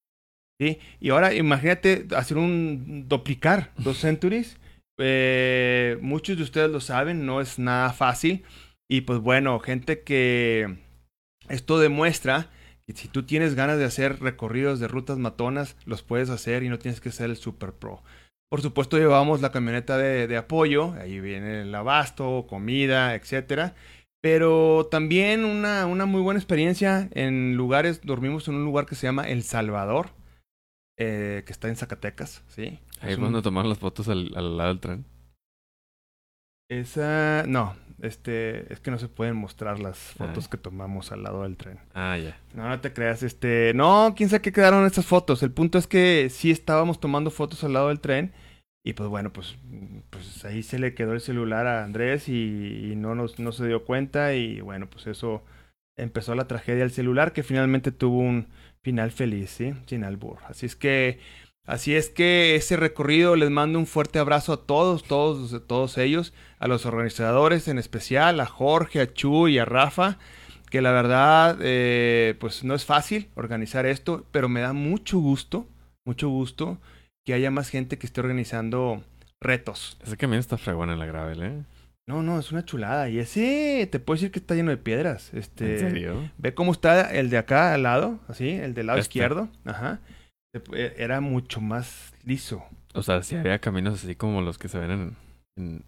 ¿Sí? 0.60 0.78
Y 1.00 1.10
ahora 1.10 1.34
imagínate 1.34 2.06
hacer 2.16 2.38
un 2.38 3.08
duplicar 3.08 3.72
dos 3.76 3.98
Centuries. 3.98 4.58
Eh, 4.98 5.98
muchos 6.00 6.36
de 6.36 6.44
ustedes 6.44 6.70
lo 6.70 6.80
saben, 6.80 7.26
no 7.26 7.40
es 7.40 7.58
nada 7.58 7.92
fácil. 7.92 8.44
Y 8.88 9.02
pues 9.02 9.18
bueno, 9.18 9.58
gente 9.58 10.02
que 10.02 10.76
esto 11.48 11.78
demuestra 11.78 12.50
que 12.86 12.94
si 12.94 13.08
tú 13.08 13.24
tienes 13.24 13.54
ganas 13.54 13.78
de 13.78 13.86
hacer 13.86 14.20
recorridos 14.20 14.78
de 14.78 14.88
rutas 14.88 15.18
matonas, 15.18 15.76
los 15.86 16.02
puedes 16.02 16.30
hacer 16.30 16.62
y 16.62 16.68
no 16.68 16.78
tienes 16.78 17.00
que 17.00 17.10
ser 17.10 17.30
el 17.30 17.36
super 17.36 17.72
pro. 17.72 18.02
Por 18.50 18.62
supuesto, 18.62 18.98
llevamos 18.98 19.40
la 19.40 19.50
camioneta 19.50 19.98
de, 19.98 20.28
de 20.28 20.36
apoyo, 20.36 20.92
ahí 21.00 21.18
viene 21.18 21.62
el 21.62 21.74
abasto, 21.74 22.46
comida, 22.48 23.14
etcétera. 23.14 23.74
Pero 24.22 24.86
también 24.90 25.44
una, 25.44 25.86
una 25.86 26.06
muy 26.06 26.20
buena 26.22 26.38
experiencia 26.38 27.08
en 27.12 27.56
lugares, 27.56 28.00
dormimos 28.04 28.46
en 28.48 28.54
un 28.54 28.64
lugar 28.64 28.86
que 28.86 28.94
se 28.94 29.06
llama 29.06 29.28
El 29.28 29.42
Salvador, 29.42 30.10
eh, 30.98 31.42
que 31.46 31.52
está 31.52 31.68
en 31.68 31.76
Zacatecas, 31.76 32.42
¿sí? 32.48 32.78
Ahí 33.00 33.08
Es 33.08 33.10
es 33.12 33.16
un- 33.16 33.22
cuando 33.24 33.42
tomaron 33.42 33.68
las 33.68 33.78
fotos 33.78 34.08
al, 34.08 34.32
al 34.36 34.56
lado 34.56 34.68
del 34.70 34.80
tren. 34.80 35.04
Esa, 36.70 37.44
no, 37.46 37.76
este, 38.00 38.72
es 38.72 38.80
que 38.80 38.90
no 38.90 38.98
se 38.98 39.08
pueden 39.08 39.36
mostrar 39.36 39.78
las 39.80 39.98
fotos 39.98 40.44
Ay. 40.44 40.50
que 40.50 40.56
tomamos 40.56 41.12
al 41.12 41.22
lado 41.22 41.42
del 41.42 41.56
tren. 41.56 41.78
Ah, 41.92 42.16
ya. 42.16 42.38
No, 42.54 42.68
no 42.68 42.80
te 42.80 42.92
creas, 42.92 43.22
este, 43.22 43.72
no, 43.74 44.14
quién 44.16 44.30
sabe 44.30 44.40
qué 44.42 44.52
quedaron 44.52 44.86
estas 44.86 45.04
fotos. 45.04 45.42
El 45.42 45.50
punto 45.52 45.76
es 45.76 45.86
que 45.86 46.28
sí 46.30 46.50
estábamos 46.50 47.00
tomando 47.00 47.30
fotos 47.30 47.62
al 47.64 47.74
lado 47.74 47.88
del 47.88 48.00
tren 48.00 48.32
y 48.82 48.94
pues 48.94 49.08
bueno, 49.10 49.30
pues, 49.32 49.56
pues 50.10 50.44
ahí 50.46 50.62
se 50.62 50.78
le 50.78 50.94
quedó 50.94 51.12
el 51.12 51.20
celular 51.20 51.66
a 51.66 51.84
Andrés 51.84 52.28
y, 52.30 52.92
y 52.92 52.96
no 52.96 53.14
nos, 53.14 53.38
no 53.38 53.52
se 53.52 53.66
dio 53.66 53.84
cuenta 53.84 54.34
y 54.34 54.60
bueno, 54.62 54.88
pues 54.88 55.06
eso 55.06 55.44
empezó 55.98 56.34
la 56.34 56.48
tragedia 56.48 56.80
del 56.80 56.90
celular 56.92 57.32
que 57.34 57.42
finalmente 57.42 57.92
tuvo 57.92 58.18
un 58.20 58.48
final 58.84 59.10
feliz, 59.10 59.50
¿sí? 59.50 59.74
Sin 59.86 60.04
albur. 60.04 60.38
Así 60.46 60.66
es 60.66 60.76
que, 60.76 61.18
así 61.66 61.96
es 61.96 62.10
que 62.10 62.54
ese 62.54 62.76
recorrido 62.76 63.34
les 63.34 63.50
mando 63.50 63.80
un 63.80 63.86
fuerte 63.86 64.20
abrazo 64.20 64.52
a 64.52 64.66
todos, 64.66 65.02
todos, 65.02 65.66
todos 65.66 65.98
ellos, 65.98 66.32
a 66.60 66.68
los 66.68 66.86
organizadores 66.86 67.66
en 67.66 67.78
especial, 67.78 68.38
a 68.38 68.46
Jorge, 68.46 69.00
a 69.00 69.12
Chuy 69.12 69.54
y 69.54 69.58
a 69.58 69.64
Rafa 69.64 70.18
que 70.74 70.82
la 70.82 70.90
verdad, 70.90 71.58
eh, 71.60 72.34
pues 72.40 72.64
no 72.64 72.74
es 72.74 72.84
fácil 72.84 73.30
organizar 73.36 73.86
esto, 73.86 74.26
pero 74.32 74.48
me 74.48 74.60
da 74.60 74.72
mucho 74.72 75.20
gusto, 75.20 75.68
mucho 76.04 76.28
gusto 76.28 76.78
que 77.24 77.32
haya 77.32 77.52
más 77.52 77.68
gente 77.68 77.96
que 77.96 78.06
esté 78.08 78.20
organizando 78.20 79.04
retos. 79.40 79.96
Ese 80.04 80.16
camión 80.16 80.40
está 80.40 80.58
fregón 80.58 80.90
en 80.90 80.98
la 80.98 81.06
gravel, 81.06 81.42
¿eh? 81.44 81.62
No, 82.06 82.22
no, 82.22 82.38
es 82.38 82.52
una 82.52 82.64
chulada. 82.64 83.08
Y 83.08 83.18
ese, 83.18 83.88
te 83.90 83.98
puedo 83.98 84.16
decir 84.16 84.30
que 84.30 84.38
está 84.38 84.54
lleno 84.54 84.70
de 84.70 84.76
piedras. 84.76 85.32
Este, 85.32 85.74
¿En 85.74 85.78
serio? 85.80 86.30
Ve 86.38 86.52
cómo 86.54 86.72
está 86.72 87.10
el 87.14 87.30
de 87.30 87.38
acá 87.38 87.72
al 87.74 87.82
lado, 87.84 88.20
así, 88.28 88.50
el 88.50 88.74
del 88.74 88.86
lado 88.88 88.98
Este. 88.98 89.08
izquierdo. 89.10 89.48
Ajá. 89.64 90.00
Eh, 90.74 90.94
Era 90.98 91.20
mucho 91.20 91.60
más 91.62 92.12
liso. 92.24 92.62
O 92.92 93.02
sea, 93.02 93.22
si 93.22 93.36
había 93.36 93.58
caminos 93.58 94.04
así 94.04 94.14
como 94.14 94.42
los 94.42 94.58
que 94.58 94.68
se 94.68 94.78
ven 94.78 94.90
en, 94.90 95.16
en, 95.56 95.82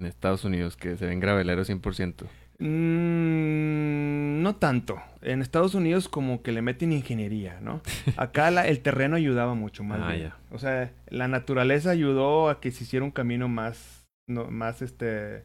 en 0.00 0.06
Estados 0.06 0.44
Unidos, 0.44 0.76
que 0.76 0.96
se 0.96 1.06
ven 1.06 1.20
graveleros 1.20 1.70
100%. 1.70 2.24
Mm, 2.58 4.42
no 4.42 4.56
tanto. 4.56 5.00
En 5.22 5.40
Estados 5.40 5.74
Unidos 5.74 6.08
como 6.08 6.42
que 6.42 6.52
le 6.52 6.62
meten 6.62 6.92
ingeniería, 6.92 7.58
¿no? 7.60 7.80
Acá 8.16 8.50
la- 8.50 8.66
el 8.66 8.80
terreno 8.80 9.16
ayudaba 9.16 9.54
mucho 9.54 9.84
más. 9.84 10.00
Ah, 10.02 10.16
ya. 10.16 10.36
O 10.50 10.58
sea, 10.58 10.90
la 11.08 11.28
naturaleza 11.28 11.90
ayudó 11.90 12.48
a 12.50 12.60
que 12.60 12.70
se 12.72 12.84
hiciera 12.84 13.04
un 13.04 13.10
camino 13.12 13.48
más, 13.48 14.04
no- 14.28 14.50
más 14.50 14.82
este, 14.82 15.44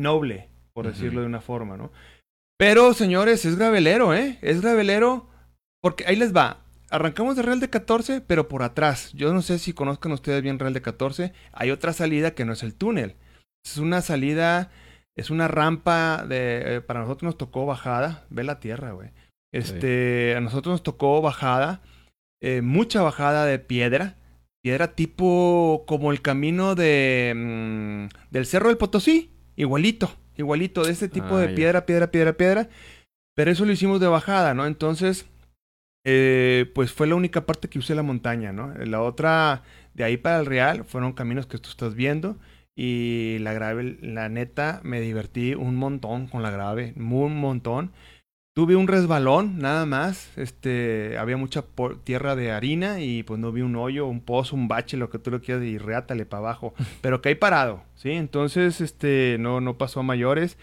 noble, 0.00 0.48
por 0.72 0.86
decirlo 0.86 1.20
de 1.20 1.26
una 1.26 1.40
forma, 1.40 1.76
¿no? 1.76 1.92
Pero, 2.58 2.92
señores, 2.94 3.44
es 3.44 3.56
gravelero, 3.56 4.14
¿eh? 4.14 4.38
Es 4.42 4.60
gravelero 4.60 5.28
porque 5.80 6.04
ahí 6.06 6.16
les 6.16 6.34
va. 6.34 6.64
Arrancamos 6.90 7.36
de 7.36 7.42
Real 7.42 7.60
de 7.60 7.70
14, 7.70 8.20
pero 8.20 8.48
por 8.48 8.62
atrás. 8.62 9.12
Yo 9.14 9.32
no 9.32 9.42
sé 9.42 9.58
si 9.58 9.72
conozcan 9.72 10.12
ustedes 10.12 10.42
bien 10.42 10.58
Real 10.58 10.74
de 10.74 10.82
14. 10.82 11.32
Hay 11.52 11.70
otra 11.70 11.92
salida 11.92 12.34
que 12.34 12.44
no 12.44 12.52
es 12.52 12.62
el 12.62 12.74
túnel. 12.74 13.16
Es 13.64 13.78
una 13.78 14.02
salida, 14.02 14.70
es 15.16 15.30
una 15.30 15.48
rampa 15.48 16.24
de... 16.28 16.76
eh, 16.76 16.80
para 16.80 17.00
nosotros 17.00 17.28
nos 17.28 17.38
tocó 17.38 17.64
bajada. 17.66 18.26
Ve 18.28 18.44
la 18.44 18.60
tierra, 18.60 18.92
güey. 18.92 19.10
Este, 19.52 20.34
a 20.36 20.40
nosotros 20.40 20.74
nos 20.74 20.82
tocó 20.82 21.20
bajada, 21.22 21.82
eh, 22.40 22.62
mucha 22.62 23.02
bajada 23.02 23.46
de 23.46 23.58
piedra, 23.58 24.16
piedra 24.62 24.94
tipo 24.94 25.84
como 25.88 26.12
el 26.12 26.22
camino 26.22 26.74
de 26.76 27.32
mm, 27.34 28.30
del 28.30 28.46
Cerro 28.46 28.68
del 28.68 28.78
Potosí, 28.78 29.32
igualito, 29.56 30.10
igualito, 30.36 30.84
de 30.84 30.92
este 30.92 31.08
tipo 31.08 31.36
Ah, 31.36 31.40
de 31.40 31.48
ya. 31.50 31.54
piedra, 31.54 31.86
piedra, 31.86 32.10
piedra, 32.10 32.32
piedra. 32.34 32.68
Pero 33.34 33.50
eso 33.50 33.64
lo 33.64 33.72
hicimos 33.72 34.00
de 34.00 34.08
bajada, 34.08 34.54
¿no? 34.54 34.66
Entonces, 34.66 35.26
eh, 36.04 36.70
pues 36.74 36.92
fue 36.92 37.06
la 37.06 37.14
única 37.14 37.46
parte 37.46 37.68
que 37.68 37.78
usé 37.78 37.94
la 37.94 38.02
montaña, 38.02 38.52
¿no? 38.52 38.74
La 38.74 39.02
otra, 39.02 39.62
de 39.94 40.04
ahí 40.04 40.16
para 40.16 40.40
el 40.40 40.46
Real, 40.46 40.84
fueron 40.84 41.12
caminos 41.12 41.46
que 41.46 41.58
tú 41.58 41.70
estás 41.70 41.94
viendo. 41.94 42.36
Y 42.76 43.38
la 43.40 43.52
grave, 43.52 43.98
la 44.00 44.28
neta, 44.28 44.80
me 44.84 45.00
divertí 45.00 45.54
un 45.54 45.76
montón 45.76 46.28
con 46.28 46.42
la 46.42 46.50
grave, 46.50 46.94
un 46.96 47.36
montón. 47.36 47.92
Tuve 48.60 48.76
un 48.76 48.88
resbalón, 48.88 49.56
nada 49.58 49.86
más. 49.86 50.36
Este, 50.36 51.16
había 51.16 51.38
mucha 51.38 51.64
tierra 52.04 52.36
de 52.36 52.50
harina 52.52 53.00
y 53.00 53.22
pues 53.22 53.40
no 53.40 53.52
vi 53.52 53.62
un 53.62 53.74
hoyo, 53.74 54.06
un 54.06 54.20
pozo, 54.20 54.54
un 54.54 54.68
bache, 54.68 54.98
lo 54.98 55.08
que 55.08 55.18
tú 55.18 55.30
lo 55.30 55.40
quieras 55.40 55.64
y 55.64 55.78
reátale 55.78 56.26
para 56.26 56.40
abajo. 56.40 56.74
Pero 57.00 57.22
caí 57.22 57.36
parado, 57.36 57.82
¿sí? 57.94 58.10
Entonces, 58.10 58.82
este, 58.82 59.38
no, 59.40 59.62
no 59.62 59.78
pasó 59.78 60.00
a 60.00 60.02
mayores. 60.02 60.58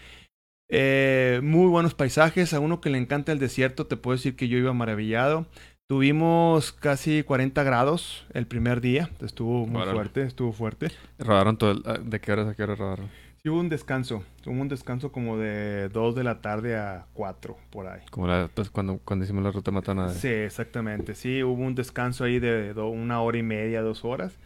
Eh, 0.70 1.40
muy 1.42 1.66
buenos 1.66 1.94
paisajes. 1.94 2.54
A 2.54 2.60
uno 2.60 2.80
que 2.80 2.88
le 2.90 2.98
encanta 2.98 3.32
el 3.32 3.40
desierto, 3.40 3.88
te 3.88 3.96
puedo 3.96 4.16
decir 4.16 4.36
que 4.36 4.46
yo 4.46 4.58
iba 4.58 4.72
maravillado. 4.72 5.46
Tuvimos 5.88 6.70
casi 6.70 7.24
40 7.24 7.64
grados 7.64 8.26
el 8.32 8.46
primer 8.46 8.80
día. 8.80 9.10
Estuvo 9.20 9.66
muy 9.66 9.82
Órale. 9.82 9.94
fuerte, 9.96 10.22
estuvo 10.22 10.52
fuerte. 10.52 10.92
Rodaron 11.18 11.56
todo 11.58 11.72
el- 11.72 11.82
ah, 11.84 11.98
¿De 12.00 12.20
qué 12.20 12.30
horas 12.30 12.46
a 12.46 12.54
qué 12.54 12.62
horas 12.62 12.78
rodaron? 12.78 13.08
Hubo 13.48 13.60
un 13.60 13.68
descanso. 13.68 14.22
Hubo 14.46 14.60
un 14.60 14.68
descanso 14.68 15.10
como 15.12 15.36
de 15.38 15.88
2 15.88 16.14
de 16.14 16.24
la 16.24 16.40
tarde 16.40 16.76
a 16.76 17.06
4, 17.14 17.56
por 17.70 17.86
ahí. 17.86 18.00
Como 18.10 18.26
la, 18.26 18.48
pues, 18.52 18.70
cuando, 18.70 18.98
cuando 19.04 19.24
hicimos 19.24 19.42
la 19.42 19.50
ruta 19.50 19.70
matana. 19.70 20.08
Sí, 20.10 20.28
exactamente. 20.28 21.14
Sí, 21.14 21.42
hubo 21.42 21.62
un 21.62 21.74
descanso 21.74 22.24
ahí 22.24 22.38
de 22.38 22.74
do- 22.74 22.88
una 22.88 23.20
hora 23.22 23.38
y 23.38 23.42
media, 23.42 23.82
dos 23.82 24.04
horas. 24.04 24.38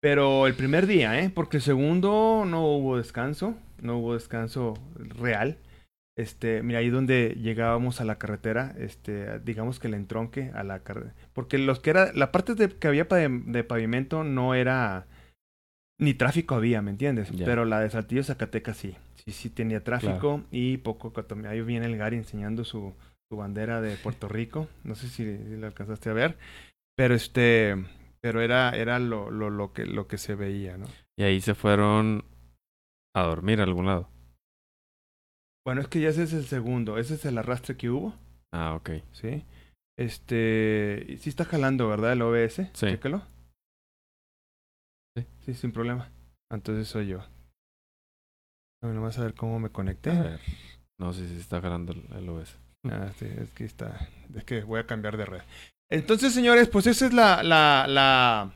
Pero 0.00 0.46
el 0.46 0.54
primer 0.54 0.86
día, 0.86 1.18
¿eh? 1.20 1.30
Porque 1.34 1.56
el 1.58 1.62
segundo 1.62 2.44
no 2.46 2.64
hubo 2.66 2.96
descanso. 2.96 3.54
No 3.80 3.98
hubo 3.98 4.14
descanso 4.14 4.74
real. 5.18 5.58
Este, 6.16 6.62
mira, 6.62 6.78
ahí 6.78 6.90
donde 6.90 7.36
llegábamos 7.42 8.00
a 8.00 8.04
la 8.04 8.18
carretera, 8.18 8.74
este, 8.78 9.40
digamos 9.40 9.80
que 9.80 9.88
el 9.88 9.94
entronque 9.94 10.52
a 10.54 10.62
la 10.62 10.80
carretera. 10.80 11.14
Porque 11.32 11.58
los 11.58 11.80
que 11.80 11.90
era, 11.90 12.12
la 12.12 12.30
parte 12.30 12.54
de, 12.54 12.68
que 12.68 12.86
había 12.86 13.04
de 13.04 13.64
pavimento 13.64 14.22
no 14.22 14.54
era, 14.54 15.06
ni 15.98 16.14
tráfico 16.14 16.54
había, 16.54 16.82
¿me 16.82 16.90
entiendes? 16.90 17.30
Pero 17.44 17.64
la 17.64 17.80
de 17.80 17.90
Saltillo 17.90 18.24
Zacatecas 18.24 18.76
sí. 18.76 18.96
Sí, 19.24 19.32
sí 19.32 19.50
tenía 19.50 19.82
tráfico 19.82 20.42
y 20.50 20.76
poco. 20.78 21.12
Ahí 21.48 21.62
viene 21.62 21.86
el 21.86 21.96
Gary 21.96 22.16
enseñando 22.16 22.64
su, 22.64 22.94
su 23.30 23.36
bandera 23.36 23.80
de 23.80 23.96
Puerto 23.96 24.28
Rico. 24.28 24.68
No 24.82 24.94
sé 24.94 25.08
si, 25.08 25.24
si 25.38 25.56
la 25.56 25.68
alcanzaste 25.68 26.10
a 26.10 26.14
ver. 26.14 26.36
Pero 26.96 27.14
este, 27.14 27.76
pero 28.20 28.42
era, 28.42 28.70
era 28.70 28.98
lo, 28.98 29.30
lo, 29.30 29.50
lo 29.50 29.72
que, 29.72 29.86
lo 29.86 30.06
que 30.06 30.18
se 30.18 30.34
veía, 30.34 30.76
¿no? 30.76 30.86
Y 31.18 31.22
ahí 31.22 31.40
se 31.40 31.54
fueron 31.54 32.24
a 33.14 33.22
dormir 33.22 33.60
a 33.60 33.64
algún 33.64 33.86
lado. 33.86 34.08
Bueno, 35.64 35.80
es 35.80 35.88
que 35.88 36.00
ya 36.00 36.10
ese 36.10 36.24
es 36.24 36.32
el 36.34 36.44
segundo. 36.44 36.98
Ese 36.98 37.14
es 37.14 37.24
el 37.24 37.38
arrastre 37.38 37.76
que 37.76 37.88
hubo, 37.88 38.14
Ah, 38.52 38.74
ok. 38.74 38.90
¿sí? 39.12 39.44
Este, 39.98 41.16
sí 41.18 41.28
está 41.28 41.44
jalando, 41.44 41.88
¿verdad? 41.88 42.12
El 42.12 42.22
OBS. 42.22 42.56
Sí. 42.56 42.86
Chécalo. 42.86 43.22
Sí. 45.44 45.54
Sin 45.54 45.72
problema. 45.72 46.10
Entonces 46.50 46.88
soy 46.88 47.08
yo. 47.08 47.18
Bueno, 48.82 49.00
vamos 49.00 49.18
a 49.18 49.24
ver 49.24 49.34
cómo 49.34 49.58
me 49.58 49.70
conecté. 49.70 50.10
A 50.10 50.22
ver. 50.22 50.40
No 50.98 51.12
sé 51.12 51.26
si 51.28 51.36
está 51.36 51.60
jalando 51.60 51.92
el, 51.92 52.28
OS. 52.28 52.56
Ah, 52.84 53.10
sí, 53.18 53.26
es 53.26 53.50
que 53.50 53.64
está. 53.64 54.08
Es 54.34 54.44
que 54.44 54.62
voy 54.62 54.80
a 54.80 54.86
cambiar 54.86 55.16
de 55.16 55.26
red. 55.26 55.42
Entonces, 55.90 56.32
señores, 56.32 56.68
pues 56.68 56.86
esa 56.86 57.06
es 57.06 57.12
la, 57.12 57.42
la, 57.42 57.86
la, 57.88 58.54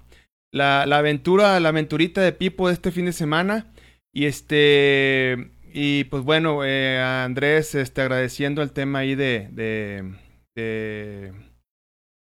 la, 0.52 0.86
la 0.86 0.98
aventura, 0.98 1.58
la 1.60 1.70
aventurita 1.70 2.20
de 2.20 2.32
Pipo 2.32 2.68
de 2.68 2.74
este 2.74 2.90
fin 2.90 3.06
de 3.06 3.12
semana. 3.12 3.66
Y 4.12 4.26
este. 4.26 5.50
Y 5.72 6.04
pues 6.04 6.22
bueno, 6.24 6.64
eh, 6.64 6.98
a 7.00 7.24
Andrés, 7.24 7.74
este, 7.74 8.02
agradeciendo 8.02 8.62
el 8.62 8.72
tema 8.72 9.00
ahí 9.00 9.14
de. 9.14 9.48
de, 9.52 10.14
de 10.54 11.47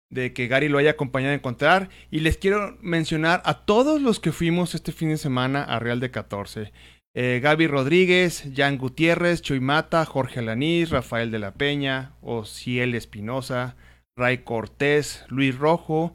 de 0.09 0.33
que 0.33 0.47
Gary 0.47 0.69
lo 0.69 0.77
haya 0.77 0.91
acompañado 0.91 1.33
a 1.33 1.35
encontrar. 1.35 1.89
Y 2.11 2.19
les 2.19 2.37
quiero 2.37 2.77
mencionar 2.81 3.41
a 3.45 3.65
todos 3.65 4.01
los 4.01 4.19
que 4.19 4.31
fuimos 4.31 4.75
este 4.75 4.91
fin 4.91 5.09
de 5.09 5.17
semana 5.17 5.63
a 5.63 5.79
Real 5.79 5.99
de 5.99 6.11
14. 6.11 6.71
Eh, 7.15 7.39
Gaby 7.41 7.67
Rodríguez, 7.67 8.47
Jan 8.55 8.77
Gutiérrez, 8.77 9.41
Chuy 9.41 9.59
Mata, 9.59 10.05
Jorge 10.05 10.39
Alanís, 10.39 10.91
Rafael 10.91 11.31
de 11.31 11.39
la 11.39 11.53
Peña, 11.53 12.11
Ociel 12.21 12.93
Espinosa, 12.93 13.75
Ray 14.15 14.39
Cortés, 14.39 15.25
Luis 15.29 15.57
Rojo, 15.57 16.13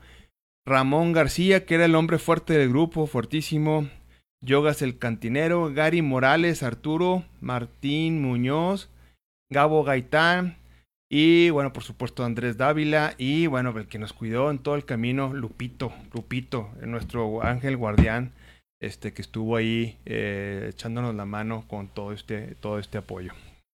Ramón 0.64 1.12
García, 1.12 1.66
que 1.66 1.74
era 1.74 1.86
el 1.86 1.96
hombre 1.96 2.18
fuerte 2.18 2.52
del 2.52 2.68
grupo, 2.68 3.08
fuertísimo, 3.08 3.88
Yogas 4.44 4.82
el 4.82 4.98
Cantinero, 4.98 5.72
Gary 5.72 6.02
Morales, 6.02 6.62
Arturo, 6.62 7.24
Martín 7.40 8.22
Muñoz, 8.22 8.88
Gabo 9.50 9.84
Gaitán, 9.84 10.56
y 11.14 11.50
bueno, 11.50 11.74
por 11.74 11.82
supuesto 11.82 12.24
Andrés 12.24 12.56
Dávila, 12.56 13.14
y 13.18 13.46
bueno, 13.46 13.76
el 13.76 13.86
que 13.86 13.98
nos 13.98 14.14
cuidó 14.14 14.50
en 14.50 14.58
todo 14.58 14.76
el 14.76 14.86
camino, 14.86 15.34
Lupito, 15.34 15.92
Lupito, 16.14 16.70
nuestro 16.86 17.42
ángel 17.44 17.76
guardián, 17.76 18.32
este 18.80 19.12
que 19.12 19.20
estuvo 19.20 19.56
ahí 19.56 19.98
eh, 20.06 20.68
echándonos 20.70 21.14
la 21.14 21.26
mano 21.26 21.66
con 21.68 21.88
todo 21.88 22.12
este, 22.12 22.54
todo 22.60 22.78
este 22.78 22.96
apoyo. 22.96 23.32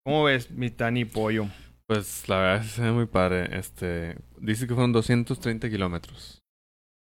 ¿Cómo 0.06 0.24
ves, 0.24 0.50
mi 0.50 0.70
Tani 0.70 1.04
Pollo? 1.04 1.48
Pues 1.88 2.30
la 2.30 2.38
verdad 2.38 2.56
es 2.64 2.70
que 2.72 2.76
se 2.78 2.82
ve 2.84 2.92
muy 2.94 3.06
padre. 3.06 3.50
Este, 3.60 4.16
dice 4.40 4.66
que 4.66 4.74
fueron 4.74 4.94
230 4.94 5.70
kilómetros. 5.70 6.40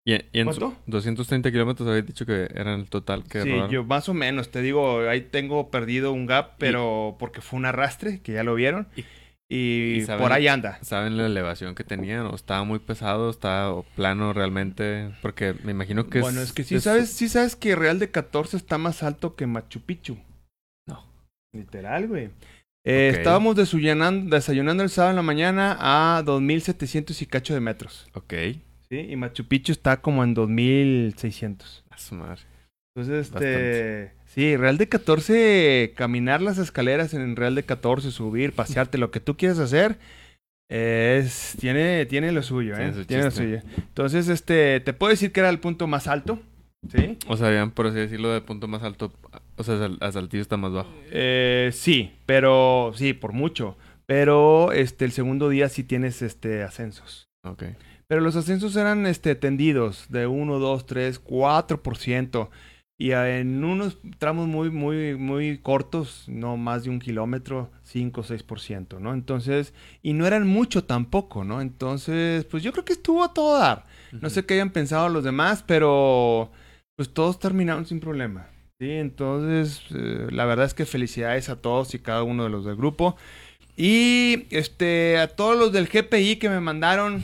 Y, 0.06 0.12
y 0.14 0.20
en 0.40 0.44
¿Cuánto? 0.44 0.76
230 0.86 1.50
kilómetros 1.50 1.88
habéis 1.88 2.06
dicho 2.06 2.24
que 2.26 2.48
eran 2.54 2.80
el 2.80 2.90
total 2.90 3.24
que 3.24 3.42
Sí, 3.42 3.50
rodaron. 3.50 3.70
yo 3.70 3.84
más 3.84 4.08
o 4.08 4.14
menos, 4.14 4.50
te 4.50 4.62
digo, 4.62 5.00
ahí 5.08 5.22
tengo 5.22 5.70
perdido 5.70 6.12
un 6.12 6.26
gap, 6.26 6.52
pero 6.58 7.16
porque 7.18 7.40
fue 7.40 7.58
un 7.58 7.66
arrastre, 7.66 8.20
que 8.20 8.32
ya 8.32 8.42
lo 8.44 8.54
vieron, 8.54 8.88
Y- 8.96 9.04
y, 9.50 9.94
y 9.98 10.00
saben- 10.02 10.22
por 10.22 10.32
ahí 10.32 10.46
anda. 10.48 10.78
¿Saben 10.82 11.16
la 11.16 11.26
elevación 11.26 11.74
que 11.74 11.84
tenían? 11.84 12.26
¿O 12.26 12.34
estaba 12.34 12.64
muy 12.64 12.78
pesado? 12.78 13.30
¿Estaba 13.30 13.82
plano 13.96 14.32
realmente? 14.32 15.10
Porque 15.22 15.54
me 15.64 15.72
imagino 15.72 16.08
que 16.08 16.20
bueno, 16.20 16.40
es 16.42 16.52
que 16.52 16.64
sí 16.64 16.74
es- 16.76 16.84
sabes, 16.84 17.10
sí 17.12 17.28
sabes 17.28 17.56
que 17.56 17.74
Real 17.76 17.98
de 17.98 18.10
14 18.10 18.56
está 18.56 18.76
más 18.78 19.02
alto 19.02 19.36
que 19.36 19.46
Machu 19.46 19.80
Picchu. 19.80 20.18
No. 20.86 21.04
Literal, 21.54 22.06
güey. 22.08 22.30
Eh. 22.84 23.08
Estábamos 23.14 23.56
desayunando, 23.56 24.34
desayunando 24.36 24.82
el 24.82 24.88
sábado 24.90 25.10
en 25.10 25.16
la 25.16 25.22
mañana 25.22 25.76
a 25.80 26.22
2700 26.22 27.20
y 27.22 27.26
cacho 27.26 27.52
de 27.54 27.60
metros. 27.60 28.06
Ok. 28.14 28.32
Sí, 28.90 28.98
y 29.10 29.16
Machu 29.16 29.44
Picchu 29.46 29.72
está 29.72 30.00
como 30.00 30.24
en 30.24 30.32
2600. 30.34 31.84
A 31.90 31.98
su 31.98 32.14
madre. 32.14 32.40
Entonces, 32.98 33.30
este. 33.32 34.12
Sí, 34.26 34.56
Real 34.56 34.76
de 34.76 34.88
14, 34.88 35.92
caminar 35.96 36.42
las 36.42 36.58
escaleras 36.58 37.14
en 37.14 37.36
Real 37.36 37.54
de 37.54 37.62
14, 37.62 38.10
subir, 38.10 38.52
pasearte, 38.52 38.98
lo 38.98 39.10
que 39.10 39.20
tú 39.20 39.36
quieras 39.36 39.58
hacer, 39.60 39.98
es. 40.68 41.56
Tiene, 41.60 42.06
tiene 42.06 42.32
lo 42.32 42.42
suyo, 42.42 42.76
¿eh? 42.76 42.92
Tiene 43.06 43.24
lo 43.24 43.30
suyo. 43.30 43.60
Entonces, 43.76 44.28
este. 44.28 44.80
Te 44.80 44.92
puedo 44.92 45.10
decir 45.10 45.30
que 45.30 45.40
era 45.40 45.48
el 45.48 45.60
punto 45.60 45.86
más 45.86 46.08
alto, 46.08 46.40
¿sí? 46.90 47.18
O 47.28 47.36
sea, 47.36 47.70
por 47.72 47.86
así 47.86 47.98
decirlo, 47.98 48.32
de 48.32 48.40
punto 48.40 48.66
más 48.66 48.82
alto. 48.82 49.12
O 49.56 49.62
sea, 49.62 49.90
a 50.00 50.12
Saltillo 50.12 50.42
está 50.42 50.56
más 50.56 50.72
bajo. 50.72 50.90
Eh, 51.12 51.70
sí, 51.72 52.12
pero. 52.26 52.92
Sí, 52.96 53.12
por 53.12 53.32
mucho. 53.32 53.76
Pero, 54.06 54.72
este, 54.72 55.04
el 55.04 55.12
segundo 55.12 55.50
día 55.50 55.68
sí 55.68 55.84
tienes, 55.84 56.22
este, 56.22 56.64
ascensos. 56.64 57.28
Ok. 57.44 57.64
Pero 58.08 58.22
los 58.22 58.36
ascensos 58.36 58.74
eran 58.74 59.06
este, 59.06 59.34
tendidos 59.34 60.06
de 60.08 60.26
1, 60.26 60.58
2, 60.58 60.86
3, 60.86 61.22
4%. 61.22 62.48
Y 63.00 63.12
en 63.12 63.62
unos 63.62 63.96
tramos 64.18 64.48
muy, 64.48 64.70
muy, 64.70 65.14
muy 65.14 65.58
cortos, 65.58 66.24
no 66.26 66.56
más 66.56 66.82
de 66.82 66.90
un 66.90 66.98
kilómetro, 66.98 67.70
5 67.84 68.20
o 68.20 68.24
6%, 68.24 68.98
¿no? 68.98 69.14
Entonces, 69.14 69.72
y 70.02 70.14
no 70.14 70.26
eran 70.26 70.48
mucho 70.48 70.82
tampoco, 70.82 71.44
¿no? 71.44 71.60
Entonces, 71.60 72.44
pues 72.46 72.64
yo 72.64 72.72
creo 72.72 72.84
que 72.84 72.94
estuvo 72.94 73.22
a 73.22 73.32
todo 73.32 73.56
dar. 73.56 73.84
No 74.10 74.28
sé 74.30 74.44
qué 74.44 74.54
hayan 74.54 74.70
pensado 74.70 75.08
los 75.08 75.22
demás, 75.22 75.62
pero 75.64 76.50
pues 76.96 77.14
todos 77.14 77.38
terminaron 77.38 77.86
sin 77.86 78.00
problema. 78.00 78.48
Sí, 78.80 78.90
entonces, 78.90 79.80
eh, 79.94 80.26
la 80.30 80.44
verdad 80.44 80.66
es 80.66 80.74
que 80.74 80.84
felicidades 80.84 81.48
a 81.50 81.60
todos 81.60 81.94
y 81.94 82.00
cada 82.00 82.24
uno 82.24 82.42
de 82.42 82.50
los 82.50 82.64
del 82.64 82.74
grupo. 82.74 83.16
Y 83.76 84.46
este, 84.50 85.18
a 85.18 85.28
todos 85.28 85.56
los 85.56 85.72
del 85.72 85.86
GPI 85.86 86.36
que 86.36 86.48
me 86.48 86.58
mandaron, 86.58 87.22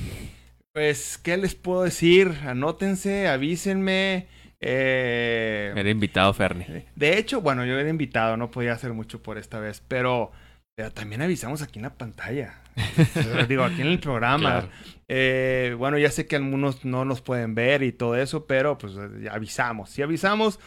pues, 0.72 1.18
¿qué 1.18 1.36
les 1.36 1.56
puedo 1.56 1.82
decir? 1.82 2.32
Anótense, 2.46 3.26
avísenme. 3.26 4.28
Eh, 4.66 5.72
Era 5.76 5.90
invitado 5.90 6.32
Ferni. 6.32 6.64
de 6.96 7.18
hecho, 7.18 7.40
bueno, 7.40 7.64
yo 7.64 7.78
era 7.78 7.88
invitado, 7.88 8.36
no 8.36 8.50
podía 8.50 8.72
hacer 8.72 8.92
mucho 8.94 9.22
por 9.22 9.36
esta 9.36 9.60
vez, 9.60 9.82
pero, 9.86 10.32
pero 10.74 10.90
también 10.90 11.20
avisamos 11.22 11.60
aquí 11.62 11.78
en 11.78 11.84
la 11.84 11.94
pantalla. 11.94 12.60
Digo, 13.48 13.62
aquí 13.62 13.82
en 13.82 13.88
el 13.88 14.00
programa. 14.00 14.50
Claro. 14.50 14.68
Eh, 15.08 15.74
bueno, 15.78 15.98
ya 15.98 16.10
sé 16.10 16.26
que 16.26 16.36
algunos 16.36 16.84
no 16.84 17.04
nos 17.04 17.20
pueden 17.20 17.54
ver 17.54 17.82
y 17.82 17.92
todo 17.92 18.16
eso, 18.16 18.46
pero 18.46 18.78
pues 18.78 18.94
avisamos, 19.30 19.90
sí 19.90 20.02
avisamos. 20.02 20.58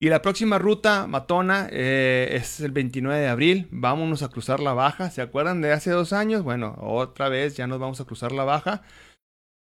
Y 0.00 0.08
la 0.08 0.20
próxima 0.20 0.58
ruta, 0.58 1.06
Matona, 1.06 1.68
eh, 1.70 2.30
es 2.32 2.58
el 2.60 2.72
29 2.72 3.20
de 3.20 3.28
abril. 3.28 3.68
Vámonos 3.70 4.22
a 4.24 4.28
cruzar 4.28 4.58
la 4.58 4.72
baja. 4.72 5.10
¿Se 5.10 5.22
acuerdan 5.22 5.60
de 5.60 5.72
hace 5.72 5.90
dos 5.92 6.12
años? 6.12 6.42
Bueno, 6.42 6.74
otra 6.80 7.28
vez 7.28 7.56
ya 7.56 7.68
nos 7.68 7.78
vamos 7.78 8.00
a 8.00 8.04
cruzar 8.04 8.32
la 8.32 8.42
baja. 8.42 8.82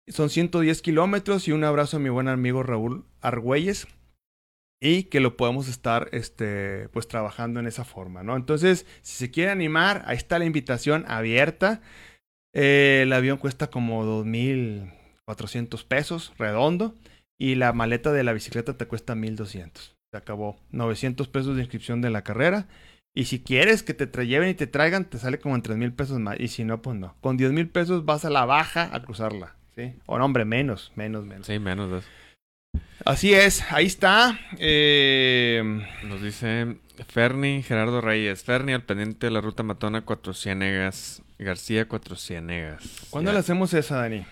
Son 0.08 0.30
110 0.30 0.82
kilómetros 0.82 1.48
y 1.48 1.52
un 1.52 1.64
abrazo 1.64 1.96
a 1.96 2.00
mi 2.00 2.08
buen 2.08 2.28
amigo 2.28 2.62
Raúl 2.62 3.04
Argüelles. 3.20 3.88
Y 4.80 5.04
que 5.04 5.20
lo 5.20 5.36
podemos 5.36 5.68
estar, 5.68 6.08
este, 6.12 6.88
pues 6.90 7.08
trabajando 7.08 7.60
en 7.60 7.66
esa 7.66 7.84
forma, 7.84 8.22
¿no? 8.22 8.36
Entonces, 8.36 8.86
si 9.00 9.16
se 9.16 9.30
quiere 9.30 9.50
animar, 9.50 10.02
ahí 10.06 10.16
está 10.16 10.38
la 10.38 10.44
invitación 10.44 11.04
abierta. 11.08 11.80
Eh, 12.54 13.00
el 13.04 13.12
avión 13.12 13.38
cuesta 13.38 13.68
como 13.70 14.04
2.400 14.04 15.84
pesos, 15.86 16.34
redondo. 16.38 16.94
Y 17.38 17.54
la 17.54 17.72
maleta 17.72 18.12
de 18.12 18.22
la 18.22 18.32
bicicleta 18.32 18.76
te 18.76 18.86
cuesta 18.86 19.14
1.200 19.14 19.96
se 20.10 20.16
acabó. 20.16 20.56
900 20.70 21.28
pesos 21.28 21.56
de 21.56 21.62
inscripción 21.62 22.00
de 22.00 22.10
la 22.10 22.22
carrera. 22.22 22.68
Y 23.14 23.24
si 23.24 23.40
quieres 23.42 23.82
que 23.82 23.94
te 23.94 24.26
lleven 24.26 24.50
y 24.50 24.54
te 24.54 24.66
traigan, 24.66 25.06
te 25.06 25.18
sale 25.18 25.38
como 25.38 25.54
en 25.54 25.62
3 25.62 25.78
mil 25.78 25.92
pesos 25.92 26.18
más. 26.18 26.38
Y 26.38 26.48
si 26.48 26.64
no, 26.64 26.82
pues 26.82 26.96
no. 26.96 27.16
Con 27.20 27.36
10 27.36 27.52
mil 27.52 27.68
pesos 27.68 28.04
vas 28.04 28.24
a 28.24 28.30
la 28.30 28.44
baja 28.44 28.90
a 28.94 29.02
cruzarla. 29.02 29.55
¿Sí? 29.76 29.94
O 30.06 30.18
no, 30.18 30.24
hombre, 30.24 30.44
menos, 30.44 30.92
menos, 30.96 31.24
menos. 31.24 31.46
Sí, 31.46 31.58
menos 31.58 31.90
dos. 31.90 32.04
Así 33.04 33.34
es, 33.34 33.70
ahí 33.70 33.86
está. 33.86 34.38
Eh... 34.58 35.62
Nos 36.04 36.22
dice 36.22 36.78
Ferni 37.08 37.62
Gerardo 37.62 38.00
Reyes. 38.00 38.42
Ferni 38.42 38.72
al 38.72 38.82
pendiente 38.82 39.26
de 39.26 39.30
la 39.30 39.40
ruta 39.40 39.62
Matona 39.62 40.02
Cuatro 40.02 40.34
Ciénegas. 40.34 41.22
García 41.38 41.86
Cuatro 41.86 42.16
Ciénegas. 42.16 43.06
¿Cuándo 43.10 43.32
le 43.32 43.38
hacemos 43.38 43.74
esa, 43.74 43.98
Dani? 43.98 44.24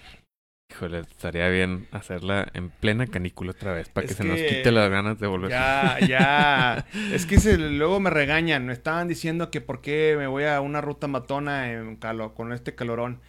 Híjole, 0.73 1.01
estaría 1.01 1.49
bien 1.51 1.87
hacerla 1.93 2.49
en 2.55 2.71
plena 2.71 3.07
canícula 3.07 3.53
otra 3.53 3.73
vez, 3.73 3.89
para 3.91 4.09
que, 4.09 4.15
se 4.15 4.25
nos 4.25 4.41
quite 4.41 4.73
las 4.73 4.91
ganas 4.91 5.21
de 5.21 5.27
volver. 5.27 5.51
Ya, 5.51 5.99
ya. 6.01 6.87
es 7.13 7.27
que 7.27 7.39
se, 7.39 7.59
luego 7.59 8.01
me 8.01 8.11
regañan. 8.11 8.67
Me 8.67 8.73
estaban 8.73 9.07
diciendo 9.07 9.51
que 9.51 9.61
por 9.61 9.83
qué 9.83 10.17
me 10.19 10.27
voy 10.27 10.45
a 10.45 10.61
una 10.61 10.81
ruta 10.81 11.07
matona 11.07 11.71
en 11.71 11.97
calo, 11.97 12.35
con 12.35 12.53
este 12.53 12.75
calorón. 12.75 13.21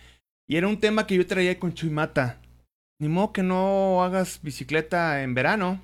Y 0.47 0.57
era 0.57 0.67
un 0.67 0.79
tema 0.79 1.07
que 1.07 1.15
yo 1.15 1.25
traía 1.25 1.59
con 1.59 1.73
Chuimata. 1.73 2.39
Ni 2.99 3.09
modo 3.09 3.33
que 3.33 3.43
no 3.43 4.03
hagas 4.03 4.39
bicicleta 4.41 5.21
en 5.23 5.33
verano. 5.33 5.81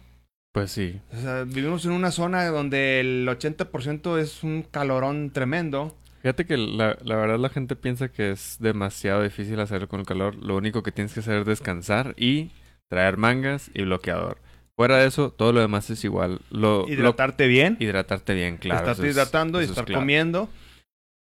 Pues 0.54 0.72
sí. 0.72 1.00
O 1.14 1.18
sea, 1.18 1.44
vivimos 1.44 1.86
en 1.86 1.92
una 1.92 2.12
zona 2.12 2.46
donde 2.48 3.00
el 3.00 3.28
80% 3.28 4.20
es 4.20 4.44
un 4.44 4.64
calorón 4.64 5.32
tremendo. 5.32 5.96
Fíjate 6.22 6.46
que 6.46 6.58
la, 6.58 6.98
la, 7.04 7.16
verdad 7.16 7.40
la 7.40 7.50
gente 7.50 7.76
piensa 7.76 8.10
que 8.10 8.32
es 8.32 8.58
demasiado 8.60 9.24
difícil 9.24 9.60
hacerlo 9.60 9.88
con 9.88 10.02
el 10.02 10.06
calor. 10.06 10.36
Lo 10.36 10.56
único 10.56 10.84
que 10.84 10.92
tienes 10.92 11.14
que 11.14 11.22
hacer 11.22 11.40
es 11.40 11.46
descansar 11.46 12.14
y 12.18 12.52
traer 12.90 13.18
mangas 13.18 13.72
y 13.74 13.84
bloqueador. 13.84 14.38
Fuera 14.76 14.98
de 14.98 15.08
eso, 15.08 15.32
todo 15.32 15.52
lo 15.54 15.62
demás 15.62 15.90
es 15.90 16.04
igual. 16.04 16.42
Lo, 16.50 16.88
hidratarte 16.88 17.48
bien. 17.48 17.78
Hidratarte 17.80 18.34
bien, 18.34 18.58
claro. 18.58 18.92
Estarte 18.92 19.10
hidratando 19.10 19.62
y 19.62 19.66
estar 19.66 19.92
comiendo. 19.92 20.50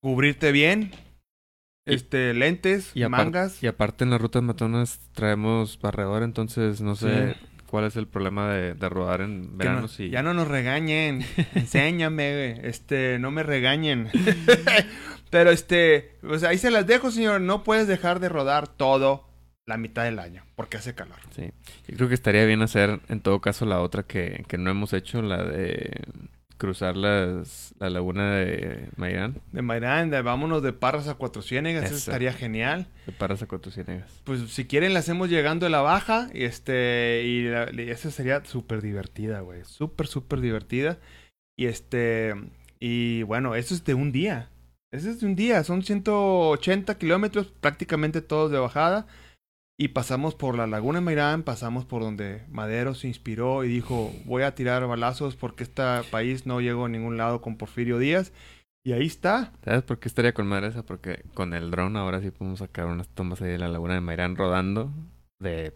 Cubrirte 0.02 0.52
bien. 0.52 0.92
Este, 1.86 2.34
lentes, 2.34 2.92
y 2.94 3.06
mangas. 3.08 3.62
Y 3.64 3.68
aparte 3.68 4.04
en 4.04 4.10
las 4.10 4.22
rutas 4.22 4.44
matonas 4.44 5.00
traemos 5.14 5.80
barredor, 5.80 6.24
entonces 6.24 6.82
no 6.82 6.96
sé 6.96 7.36
cuál 7.68 7.86
es 7.86 7.96
el 7.96 8.08
problema 8.08 8.52
de, 8.52 8.74
de 8.74 8.90
rodar 8.90 9.22
en 9.22 9.58
verano. 9.58 9.88
Ya 9.88 10.22
no 10.22 10.34
nos 10.34 10.48
regañen, 10.48 11.26
enséñame, 11.56 12.68
este, 12.68 13.18
no 13.20 13.32
me 13.32 13.44
regañen. 13.44 14.10
Pero 15.30 15.50
este, 15.50 16.18
pues 16.22 16.44
ahí 16.44 16.58
se 16.58 16.72
las 16.72 16.86
dejo, 16.86 17.10
señor. 17.10 17.40
No 17.40 17.64
puedes 17.64 17.88
dejar 17.88 18.20
de 18.20 18.28
rodar 18.28 18.68
todo 18.68 19.30
la 19.66 19.78
mitad 19.78 20.04
del 20.04 20.20
año, 20.20 20.44
porque 20.56 20.76
hace 20.76 20.94
calor. 20.94 21.18
Sí, 21.34 21.52
yo 21.88 21.96
creo 21.96 22.10
que 22.10 22.16
estaría 22.16 22.46
bien 22.46 22.62
hacer 22.62 23.00
en 23.08 23.22
todo 23.22 23.40
caso 23.40 23.66
la 23.66 23.80
otra 23.80 24.04
que, 24.04 24.44
que 24.50 24.58
no 24.58 24.70
hemos 24.70 24.92
hecho, 24.92 25.22
la 25.22 25.44
de 25.44 26.02
cruzar 26.62 26.96
las, 26.96 27.74
la 27.80 27.90
laguna 27.90 28.36
de 28.36 28.88
Mairán. 28.96 29.42
De 29.52 29.64
Mairán, 29.64 30.12
de, 30.12 30.22
vámonos 30.22 30.62
de 30.62 30.74
Parras 30.74 31.08
a 31.08 31.16
Cuatro 31.16 31.42
Ciénegas, 31.42 31.86
eso. 31.86 31.96
estaría 31.96 32.34
genial. 32.34 32.86
De 33.08 33.14
Parras 33.14 33.42
a 33.42 33.48
Cuatro 33.48 33.72
Ciénegas. 33.72 34.22
Pues 34.26 34.42
si 34.52 34.66
quieren 34.66 34.94
la 34.94 35.00
hacemos 35.00 35.28
llegando 35.28 35.66
de 35.66 35.72
la 35.72 35.82
baja 35.82 36.30
y 36.36 36.44
este 36.44 37.24
y, 37.26 37.48
esa 37.90 38.12
sería 38.12 38.46
súper 38.46 38.84
divertida, 38.84 39.40
güey, 39.40 39.64
súper 39.66 40.06
súper 40.06 40.40
divertida. 40.40 41.00
Y 41.58 41.66
este 41.66 42.36
y 42.80 43.24
bueno, 43.24 43.56
eso 43.56 43.74
es 43.74 43.84
de 43.84 43.96
un 43.96 44.12
día. 44.12 44.52
Eso 44.92 45.10
es 45.10 45.20
de 45.20 45.26
un 45.26 45.36
día, 45.36 45.64
son 45.64 45.82
180 45.82 46.96
kilómetros, 47.00 47.48
prácticamente 47.60 48.22
todos 48.22 48.52
de 48.52 48.60
bajada. 48.60 49.08
Y 49.82 49.88
pasamos 49.88 50.36
por 50.36 50.56
la 50.56 50.68
Laguna 50.68 51.00
de 51.00 51.06
Mairán, 51.06 51.42
pasamos 51.42 51.86
por 51.86 52.04
donde 52.04 52.44
Madero 52.52 52.94
se 52.94 53.08
inspiró 53.08 53.64
y 53.64 53.68
dijo, 53.68 54.14
voy 54.26 54.44
a 54.44 54.54
tirar 54.54 54.86
balazos 54.86 55.36
porque 55.36 55.64
este 55.64 55.82
país 56.12 56.46
no 56.46 56.62
llegó 56.62 56.86
a 56.86 56.90
ningún 56.90 57.18
lado 57.18 57.42
con 57.42 57.58
Porfirio 57.58 57.98
Díaz. 57.98 58.32
Y 58.86 58.92
ahí 58.92 59.08
está. 59.08 59.54
¿Sabes 59.66 59.82
por 59.82 59.98
qué 59.98 60.08
estaría 60.08 60.36
con 60.36 60.46
madre 60.46 60.68
esa? 60.68 60.84
Porque 60.84 61.24
con 61.34 61.56
el 61.56 61.72
dron 61.72 61.98
ahora 61.98 62.22
sí 62.22 62.30
podemos 62.30 62.60
sacar 62.60 62.86
unas 62.86 63.08
tomas 63.08 63.42
ahí 63.42 63.50
de 63.50 63.58
la 63.58 63.70
Laguna 63.70 63.96
de 63.96 64.02
Mairán 64.02 64.36
rodando 64.36 64.94
de 65.40 65.74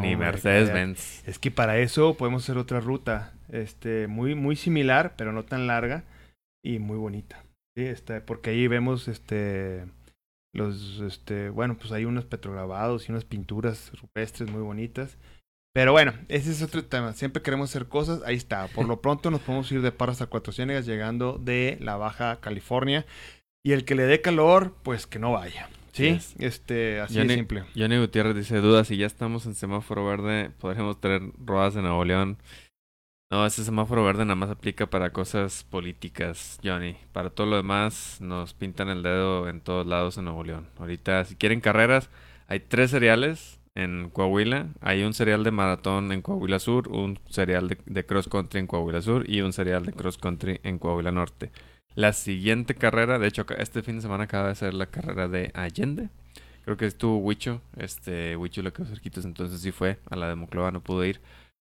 ni 0.00 0.14
Mercedes-Benz. 0.14 1.26
Es 1.26 1.40
que 1.40 1.50
para 1.50 1.78
eso 1.78 2.16
podemos 2.16 2.44
hacer 2.44 2.56
otra 2.56 2.78
ruta, 2.78 3.32
este, 3.48 4.06
muy, 4.06 4.36
muy 4.36 4.54
similar, 4.54 5.14
pero 5.16 5.32
no 5.32 5.44
tan 5.44 5.66
larga 5.66 6.04
y 6.62 6.78
muy 6.78 6.98
bonita. 6.98 7.42
Sí, 7.76 7.82
este, 7.82 8.20
porque 8.20 8.50
ahí 8.50 8.68
vemos 8.68 9.08
este 9.08 9.86
los, 10.52 11.00
este, 11.00 11.50
bueno, 11.50 11.76
pues 11.78 11.92
hay 11.92 12.04
unos 12.04 12.24
petrograbados 12.24 13.08
y 13.08 13.12
unas 13.12 13.24
pinturas 13.24 13.92
rupestres 14.00 14.50
muy 14.50 14.62
bonitas. 14.62 15.16
Pero 15.72 15.92
bueno, 15.92 16.14
ese 16.28 16.50
es 16.50 16.62
otro 16.62 16.84
tema. 16.84 17.12
Siempre 17.12 17.42
queremos 17.42 17.70
hacer 17.70 17.86
cosas. 17.86 18.22
Ahí 18.24 18.36
está. 18.36 18.66
Por 18.68 18.86
lo 18.86 19.00
pronto 19.02 19.30
nos 19.30 19.40
podemos 19.40 19.70
ir 19.70 19.82
de 19.82 19.92
Parras 19.92 20.20
a 20.20 20.26
Cuatro 20.26 20.52
Ciénegas 20.52 20.86
llegando 20.86 21.38
de 21.38 21.78
la 21.80 21.96
Baja 21.96 22.40
California. 22.40 23.06
Y 23.64 23.72
el 23.72 23.84
que 23.84 23.94
le 23.94 24.04
dé 24.04 24.20
calor, 24.20 24.74
pues 24.82 25.06
que 25.06 25.18
no 25.18 25.32
vaya. 25.32 25.68
¿Sí? 25.92 26.18
Este, 26.38 27.00
así 27.00 27.18
de 27.18 27.34
simple. 27.34 27.64
Johnny 27.76 27.98
Gutiérrez 27.98 28.34
dice, 28.34 28.58
duda, 28.58 28.84
si 28.84 28.96
ya 28.96 29.06
estamos 29.06 29.44
en 29.46 29.54
semáforo 29.54 30.06
verde, 30.06 30.50
podríamos 30.58 31.00
tener 31.00 31.22
rodas 31.44 31.76
en 31.76 31.82
Nuevo 31.82 32.04
León. 32.04 32.38
No, 33.30 33.46
ese 33.46 33.62
semáforo 33.64 34.04
verde 34.04 34.24
nada 34.24 34.34
más 34.34 34.50
aplica 34.50 34.90
para 34.90 35.12
cosas 35.12 35.62
políticas, 35.62 36.58
Johnny. 36.64 36.96
Para 37.12 37.30
todo 37.30 37.46
lo 37.46 37.56
demás 37.56 38.18
nos 38.20 38.54
pintan 38.54 38.88
el 38.88 39.04
dedo 39.04 39.48
en 39.48 39.60
todos 39.60 39.86
lados 39.86 40.18
en 40.18 40.24
Nuevo 40.24 40.42
León. 40.42 40.66
Ahorita, 40.78 41.24
si 41.24 41.36
quieren 41.36 41.60
carreras, 41.60 42.10
hay 42.48 42.58
tres 42.58 42.90
cereales 42.90 43.60
en 43.76 44.10
Coahuila. 44.10 44.70
Hay 44.80 45.04
un 45.04 45.14
serial 45.14 45.44
de 45.44 45.52
maratón 45.52 46.10
en 46.10 46.22
Coahuila 46.22 46.58
Sur, 46.58 46.88
un 46.88 47.20
serial 47.28 47.68
de, 47.68 48.04
cross 48.04 48.26
country 48.26 48.58
en 48.58 48.66
Coahuila 48.66 49.00
Sur 49.00 49.30
y 49.30 49.42
un 49.42 49.52
serial 49.52 49.86
de 49.86 49.92
cross 49.92 50.18
country 50.18 50.58
en 50.64 50.80
Coahuila 50.80 51.12
Norte. 51.12 51.52
La 51.94 52.12
siguiente 52.12 52.74
carrera, 52.74 53.20
de 53.20 53.28
hecho, 53.28 53.46
este 53.58 53.82
fin 53.82 53.96
de 53.96 54.02
semana 54.02 54.24
acaba 54.24 54.48
de 54.48 54.56
ser 54.56 54.74
la 54.74 54.86
carrera 54.86 55.28
de 55.28 55.52
Allende. 55.54 56.08
Creo 56.64 56.76
que 56.76 56.86
estuvo 56.86 57.18
Huicho, 57.18 57.62
este 57.76 58.36
Huicho 58.36 58.62
lo 58.62 58.72
quedó 58.72 58.86
cerquitos, 58.86 59.24
entonces 59.24 59.60
sí 59.60 59.70
fue. 59.70 59.98
A 60.10 60.16
la 60.16 60.28
de 60.28 60.34
Moclova 60.34 60.72
no 60.72 60.80
pudo 60.82 61.04
ir. 61.04 61.20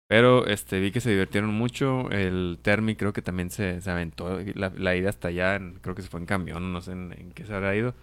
Pero 0.08 0.46
este 0.46 0.80
vi 0.80 0.90
que 0.90 1.00
se 1.00 1.10
divirtieron 1.10 1.50
mucho. 1.54 2.10
El 2.10 2.58
Termi 2.62 2.96
creo 2.96 3.12
que 3.12 3.22
también 3.22 3.50
se, 3.50 3.80
se 3.82 3.90
aventó. 3.90 4.40
La, 4.54 4.70
la, 4.70 4.96
ida 4.96 5.10
hasta 5.10 5.28
allá, 5.28 5.60
creo 5.82 5.94
que 5.94 6.02
se 6.02 6.08
fue 6.08 6.20
en 6.20 6.26
camión, 6.26 6.72
no 6.72 6.80
sé 6.80 6.92
en, 6.92 7.32
qué 7.34 7.44
se 7.44 7.54
habrá 7.54 7.76
ido. 7.76 7.94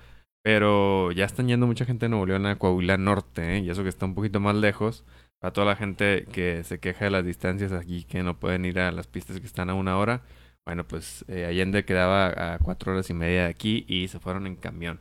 Pero 0.44 1.12
ya 1.12 1.26
están 1.26 1.48
yendo 1.48 1.66
mucha 1.68 1.86
gente 1.86 2.06
de 2.06 2.10
Nuevo 2.10 2.28
León 2.28 2.46
a 2.46 2.58
Coahuila 2.60 2.98
Norte, 2.98 3.58
¿eh? 3.58 3.60
y 3.60 3.70
eso 3.72 3.84
que 3.84 3.90
está 3.90 4.06
un 4.06 4.14
poquito 4.16 4.40
más 4.40 4.56
lejos. 4.56 5.04
Para 5.40 5.54
toda 5.54 5.68
la 5.68 5.76
gente 5.76 6.26
que 6.32 6.64
se 6.64 6.80
queja 6.80 7.06
de 7.06 7.12
las 7.12 7.26
distancias 7.26 7.72
aquí, 7.72 8.04
que 8.06 8.24
no 8.24 8.40
pueden 8.40 8.66
ir 8.66 8.80
a 8.80 8.92
las 8.92 9.08
pistas 9.08 9.40
que 9.40 9.48
están 9.48 9.70
a 9.70 9.74
una 9.74 9.98
hora. 9.98 10.22
Bueno, 10.66 10.88
pues 10.88 11.26
eh, 11.28 11.46
Allende 11.46 11.86
quedaba 11.86 12.56
a 12.56 12.60
cuatro 12.60 12.94
horas 12.94 13.10
y 13.10 13.14
media 13.14 13.44
de 13.44 13.50
aquí 13.50 13.86
y 13.88 14.08
se 14.08 14.20
fueron 14.20 14.48
en 14.48 14.56
camión. 14.56 15.00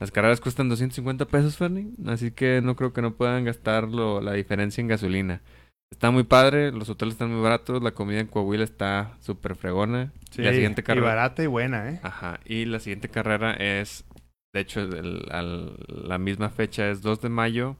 Las 0.00 0.10
carreras 0.10 0.40
cuestan 0.40 0.68
250 0.68 1.26
pesos, 1.26 1.56
Fernie, 1.56 1.92
así 2.06 2.30
que 2.32 2.60
no 2.62 2.76
creo 2.76 2.92
que 2.92 3.02
no 3.02 3.14
puedan 3.14 3.44
gastar 3.44 3.88
la 3.88 4.32
diferencia 4.32 4.80
en 4.80 4.88
gasolina. 4.88 5.42
Está 5.94 6.10
muy 6.10 6.24
padre, 6.24 6.72
los 6.72 6.88
hoteles 6.88 7.14
están 7.14 7.32
muy 7.32 7.40
baratos, 7.40 7.80
la 7.80 7.92
comida 7.92 8.18
en 8.18 8.26
Coahuila 8.26 8.64
está 8.64 9.16
súper 9.20 9.54
fregona. 9.54 10.12
Sí, 10.32 10.42
la 10.42 10.52
siguiente 10.52 10.82
carrera... 10.82 11.06
y 11.06 11.08
barata 11.08 11.42
y 11.44 11.46
buena, 11.46 11.88
¿eh? 11.88 12.00
Ajá, 12.02 12.40
y 12.44 12.64
la 12.64 12.80
siguiente 12.80 13.08
carrera 13.08 13.54
es, 13.54 14.04
de 14.52 14.60
hecho, 14.60 14.80
el, 14.80 15.22
la 15.86 16.18
misma 16.18 16.50
fecha 16.50 16.90
es 16.90 17.00
2 17.00 17.20
de 17.20 17.28
mayo 17.28 17.76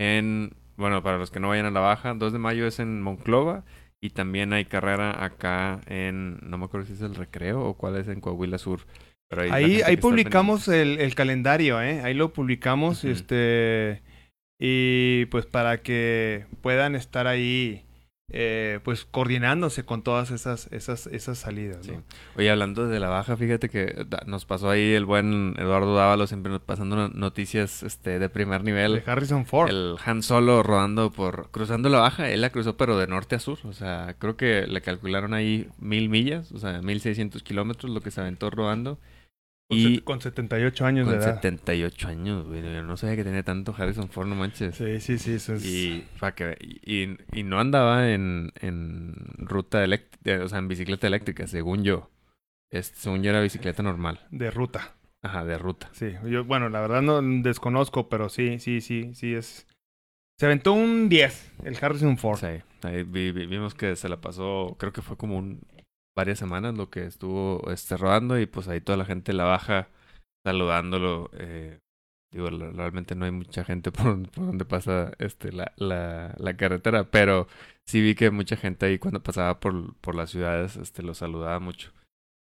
en, 0.00 0.54
bueno, 0.78 1.02
para 1.02 1.18
los 1.18 1.30
que 1.30 1.40
no 1.40 1.50
vayan 1.50 1.66
a 1.66 1.70
la 1.70 1.80
baja, 1.80 2.14
2 2.14 2.32
de 2.32 2.38
mayo 2.38 2.66
es 2.66 2.78
en 2.78 3.02
Monclova 3.02 3.64
y 4.00 4.10
también 4.10 4.54
hay 4.54 4.64
carrera 4.64 5.22
acá 5.22 5.82
en, 5.88 6.38
no 6.40 6.56
me 6.56 6.64
acuerdo 6.64 6.86
si 6.86 6.94
es 6.94 7.02
el 7.02 7.14
Recreo 7.14 7.60
o 7.60 7.74
cuál 7.74 7.96
es 7.98 8.08
en 8.08 8.22
Coahuila 8.22 8.56
Sur. 8.56 8.80
Pero 9.28 9.42
ahí 9.42 9.82
ahí, 9.82 9.98
publicamos 9.98 10.68
el, 10.68 10.98
el, 10.98 11.14
calendario, 11.14 11.82
¿eh? 11.82 12.00
Ahí 12.00 12.14
lo 12.14 12.32
publicamos, 12.32 13.04
este... 13.04 14.00
Y 14.64 15.26
pues 15.26 15.44
para 15.44 15.78
que 15.82 16.46
puedan 16.60 16.94
estar 16.94 17.26
ahí 17.26 17.84
eh, 18.30 18.78
pues 18.84 19.04
coordinándose 19.04 19.84
con 19.84 20.02
todas 20.02 20.30
esas, 20.30 20.68
esas, 20.70 21.08
esas 21.08 21.36
salidas. 21.38 21.84
¿no? 21.88 22.04
Oye, 22.36 22.48
hablando 22.48 22.86
de 22.86 23.00
la 23.00 23.08
baja, 23.08 23.36
fíjate 23.36 23.68
que 23.68 24.06
nos 24.26 24.44
pasó 24.44 24.70
ahí 24.70 24.92
el 24.92 25.04
buen 25.04 25.56
Eduardo 25.58 25.96
Dávalo 25.96 26.28
siempre 26.28 26.60
pasando 26.60 27.08
noticias 27.08 27.82
este, 27.82 28.20
de 28.20 28.28
primer 28.28 28.62
nivel. 28.62 29.02
De 29.04 29.10
Harrison 29.10 29.46
Ford. 29.46 29.68
El 29.68 29.96
Han 30.04 30.22
Solo 30.22 30.62
rodando 30.62 31.10
por, 31.10 31.50
cruzando 31.50 31.88
la 31.88 31.98
baja, 31.98 32.30
él 32.30 32.40
la 32.40 32.50
cruzó 32.50 32.76
pero 32.76 32.96
de 32.96 33.08
norte 33.08 33.34
a 33.34 33.40
sur, 33.40 33.58
o 33.64 33.72
sea, 33.72 34.14
creo 34.20 34.36
que 34.36 34.68
le 34.68 34.80
calcularon 34.80 35.34
ahí 35.34 35.68
mil 35.80 36.08
millas, 36.08 36.52
o 36.52 36.58
sea, 36.58 36.80
mil 36.82 37.00
seiscientos 37.00 37.42
kilómetros 37.42 37.90
lo 37.90 38.00
que 38.00 38.12
se 38.12 38.20
aventó 38.20 38.48
rodando. 38.48 39.00
Con, 39.72 39.92
y 39.92 39.98
con 40.00 40.20
78 40.20 40.86
años 40.86 41.08
de 41.08 41.16
edad. 41.16 41.24
Con 41.24 41.34
78 41.36 42.08
años, 42.08 42.46
güey. 42.46 42.62
Yo 42.62 42.82
no 42.82 42.96
sabía 42.96 43.16
que 43.16 43.24
tenía 43.24 43.42
tanto 43.42 43.74
Harrison 43.76 44.08
Ford, 44.08 44.26
no 44.26 44.34
manches. 44.34 44.76
Sí, 44.76 45.00
sí, 45.00 45.18
sí. 45.18 45.34
Eso 45.34 45.54
es... 45.54 45.64
y, 45.64 46.04
que, 46.36 46.56
y, 46.60 47.16
y, 47.38 47.42
no 47.42 47.58
andaba 47.58 48.10
en, 48.10 48.52
en 48.60 49.14
ruta 49.38 49.82
eléctrica, 49.82 50.44
o 50.44 50.48
sea, 50.48 50.58
en 50.58 50.68
bicicleta 50.68 51.06
eléctrica, 51.06 51.46
según 51.46 51.84
yo. 51.84 52.10
Este, 52.70 52.98
según 52.98 53.22
yo 53.22 53.30
era 53.30 53.40
bicicleta 53.40 53.82
normal. 53.82 54.20
De 54.30 54.50
ruta. 54.50 54.94
Ajá, 55.22 55.44
de 55.44 55.56
ruta. 55.56 55.88
Sí, 55.92 56.12
yo, 56.26 56.44
bueno, 56.44 56.68
la 56.68 56.80
verdad 56.80 57.02
no 57.02 57.22
desconozco, 57.42 58.08
pero 58.08 58.28
sí, 58.28 58.58
sí, 58.58 58.80
sí, 58.80 59.14
sí 59.14 59.34
es. 59.34 59.66
Se 60.38 60.46
aventó 60.46 60.72
un 60.72 61.08
10, 61.08 61.52
el 61.64 61.78
Harrison 61.80 62.18
Ford. 62.18 62.40
Sí, 62.40 62.62
ahí 62.82 63.04
vimos 63.04 63.74
que 63.74 63.94
se 63.94 64.08
la 64.08 64.20
pasó, 64.20 64.76
creo 64.78 64.92
que 64.92 65.02
fue 65.02 65.16
como 65.16 65.38
un 65.38 65.60
varias 66.16 66.38
semanas 66.38 66.76
lo 66.76 66.90
que 66.90 67.06
estuvo 67.06 67.70
este, 67.70 67.96
rodando 67.96 68.38
y 68.38 68.46
pues 68.46 68.68
ahí 68.68 68.80
toda 68.80 68.98
la 68.98 69.04
gente 69.04 69.32
la 69.32 69.44
baja 69.44 69.88
saludándolo. 70.44 71.30
Eh, 71.34 71.78
digo, 72.32 72.48
realmente 72.50 73.14
no 73.14 73.24
hay 73.24 73.30
mucha 73.30 73.64
gente 73.64 73.92
por, 73.92 74.28
por 74.30 74.46
donde 74.46 74.64
pasa 74.64 75.12
este, 75.18 75.52
la, 75.52 75.72
la, 75.76 76.34
la, 76.38 76.56
carretera, 76.56 77.04
pero 77.04 77.46
sí 77.86 78.00
vi 78.00 78.14
que 78.14 78.30
mucha 78.30 78.56
gente 78.56 78.86
ahí 78.86 78.98
cuando 78.98 79.22
pasaba 79.22 79.60
por, 79.60 79.94
por 79.96 80.14
las 80.14 80.30
ciudades 80.30 80.76
este, 80.76 81.02
lo 81.02 81.14
saludaba 81.14 81.58
mucho. 81.60 81.92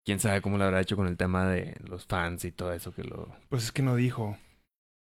Quién 0.05 0.19
sabe 0.19 0.41
cómo 0.41 0.57
lo 0.57 0.63
habrá 0.63 0.79
hecho 0.79 0.95
con 0.95 1.07
el 1.07 1.17
tema 1.17 1.47
de 1.47 1.75
los 1.83 2.05
fans 2.05 2.45
y 2.45 2.51
todo 2.51 2.71
eso 2.71 2.93
que 2.93 3.03
lo. 3.03 3.35
Pues 3.49 3.65
es 3.65 3.71
que 3.71 3.81
no 3.81 3.95
dijo. 3.95 4.37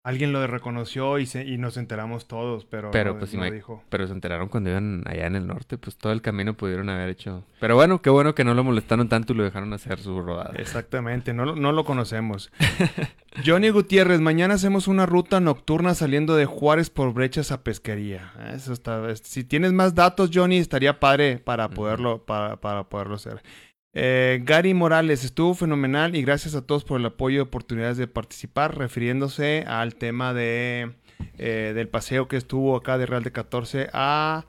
Alguien 0.03 0.33
lo 0.33 0.47
reconoció 0.47 1.19
y, 1.19 1.27
se, 1.27 1.45
y 1.45 1.59
nos 1.59 1.77
enteramos 1.77 2.27
todos, 2.27 2.65
pero, 2.65 2.91
pero 2.91 3.19
pues, 3.19 3.35
no 3.35 3.45
dijo. 3.51 3.85
Pero 3.91 4.07
se 4.07 4.15
enteraron 4.15 4.49
cuando 4.49 4.71
iban 4.71 5.03
allá 5.05 5.27
en 5.27 5.37
el 5.37 5.47
norte, 5.47 5.77
pues 5.77 5.99
todo 5.99 6.13
el 6.13 6.23
camino 6.23 6.55
pudieron 6.55 6.89
haber 6.89 7.11
hecho. 7.11 7.45
Pero 7.61 7.75
bueno, 7.75 8.01
qué 8.01 8.09
bueno 8.09 8.35
que 8.35 8.43
no 8.43 8.55
lo 8.55 8.65
molestaron 8.65 9.11
tanto 9.11 9.35
y 9.35 9.37
lo 9.37 9.45
dejaron 9.45 9.75
hacer 9.75 9.99
su 9.99 10.23
rodada. 10.23 10.55
Exactamente, 10.57 11.35
no, 11.35 11.55
no 11.55 11.73
lo 11.73 11.85
conocemos. 11.85 12.51
Johnny 13.45 13.69
Gutiérrez, 13.69 14.21
mañana 14.21 14.55
hacemos 14.55 14.89
una 14.89 15.05
ruta 15.05 15.39
nocturna 15.39 15.95
saliendo 15.95 16.35
de 16.35 16.47
Juárez 16.47 16.89
por 16.89 17.13
brechas 17.13 17.53
a 17.53 17.63
pesquería. 17.63 18.33
Eso 18.55 18.73
está. 18.73 19.15
Si 19.17 19.45
tienes 19.45 19.75
más 19.75 19.95
datos, 19.95 20.31
Johnny, 20.33 20.57
estaría 20.57 20.99
padre 20.99 21.39
para 21.39 21.69
poderlo, 21.69 22.25
para, 22.25 22.57
para 22.57 22.85
poderlo 22.85 23.17
hacer. 23.17 23.43
Eh, 23.93 24.41
Gary 24.45 24.73
Morales 24.73 25.25
estuvo 25.25 25.55
fenomenal 25.55 26.15
y 26.15 26.23
gracias 26.23 26.55
a 26.55 26.65
todos 26.65 26.85
por 26.85 27.01
el 27.01 27.07
apoyo 27.07 27.39
y 27.39 27.41
oportunidades 27.41 27.97
de 27.97 28.07
participar, 28.07 28.79
refiriéndose 28.79 29.65
al 29.67 29.97
tema 29.97 30.33
de 30.33 30.93
eh, 31.39 31.73
del 31.75 31.89
paseo 31.89 32.29
que 32.29 32.37
estuvo 32.37 32.77
acá 32.77 32.99
de 32.99 33.07
Real 33.07 33.25
de 33.25 33.33
14 33.33 33.91
a 33.93 34.47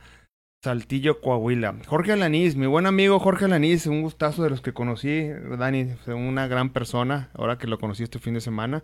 Saltillo, 0.63 1.21
Coahuila. 1.21 1.75
Jorge 1.87 2.11
Alaniz, 2.11 2.55
mi 2.55 2.67
buen 2.67 2.85
amigo 2.85 3.19
Jorge 3.19 3.45
Alaniz, 3.45 3.87
un 3.87 4.03
gustazo 4.03 4.43
de 4.43 4.51
los 4.51 4.61
que 4.61 4.73
conocí, 4.73 5.27
Dani, 5.57 5.93
una 6.07 6.47
gran 6.47 6.69
persona, 6.69 7.31
ahora 7.33 7.57
que 7.57 7.67
lo 7.67 7.79
conocí 7.79 8.03
este 8.03 8.19
fin 8.19 8.35
de 8.35 8.41
semana. 8.41 8.83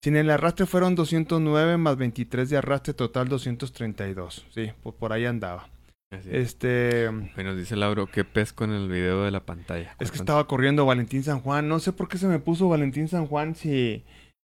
Sin 0.00 0.14
el 0.14 0.30
arrastre 0.30 0.66
fueron 0.66 0.94
209 0.94 1.76
más 1.76 1.96
23 1.96 2.48
de 2.50 2.56
arrastre, 2.56 2.94
total 2.94 3.28
232. 3.28 4.46
Sí, 4.50 4.70
pues 4.80 4.94
por 4.94 5.12
ahí 5.12 5.24
andaba. 5.24 5.68
Este. 6.10 7.10
nos 7.12 7.56
dice 7.56 7.76
Lauro, 7.76 8.06
¿qué 8.06 8.24
pesco 8.24 8.64
en 8.64 8.70
el 8.70 8.88
video 8.88 9.24
de 9.24 9.30
la 9.30 9.44
pantalla? 9.44 9.94
Es 10.00 10.10
que 10.10 10.16
estaba 10.16 10.46
corriendo 10.46 10.86
Valentín 10.86 11.22
San 11.22 11.40
Juan. 11.40 11.68
No 11.68 11.80
sé 11.80 11.92
por 11.92 12.08
qué 12.08 12.16
se 12.16 12.26
me 12.26 12.38
puso 12.38 12.68
Valentín 12.68 13.08
San 13.08 13.26
Juan 13.26 13.54
si. 13.54 14.04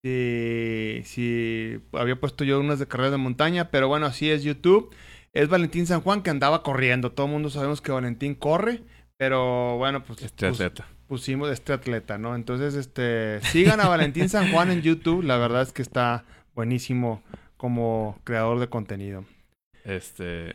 Si, 0.05 1.01
si 1.05 1.79
había 1.93 2.19
puesto 2.19 2.43
yo 2.43 2.59
unas 2.59 2.77
de 2.77 2.87
carrera 2.87 3.11
de 3.11 3.17
montaña, 3.17 3.71
pero 3.71 3.87
bueno, 3.87 4.05
así 4.05 4.29
es 4.29 4.43
YouTube. 4.43 4.93
Es 5.31 5.47
Valentín 5.47 5.87
San 5.87 6.01
Juan 6.01 6.21
que 6.21 6.29
andaba 6.29 6.61
corriendo. 6.61 7.13
Todo 7.13 7.27
el 7.27 7.31
mundo 7.31 7.49
sabemos 7.49 7.79
que 7.79 7.93
Valentín 7.93 8.35
corre, 8.35 8.81
pero 9.17 9.77
bueno, 9.77 10.03
pues. 10.03 10.21
Este 10.21 10.47
atleta. 10.47 10.87
Pusimos 11.07 11.49
este 11.51 11.71
atleta, 11.71 12.17
¿no? 12.17 12.35
Entonces, 12.35 12.73
este. 12.73 13.39
Sigan 13.41 13.79
a 13.79 13.87
Valentín 13.87 14.27
San 14.27 14.51
Juan 14.51 14.71
en 14.71 14.81
YouTube. 14.81 15.23
La 15.23 15.37
verdad 15.37 15.61
es 15.61 15.71
que 15.71 15.81
está 15.81 16.25
buenísimo 16.53 17.23
como 17.55 18.19
creador 18.25 18.59
de 18.59 18.67
contenido. 18.67 19.23
Este. 19.85 20.53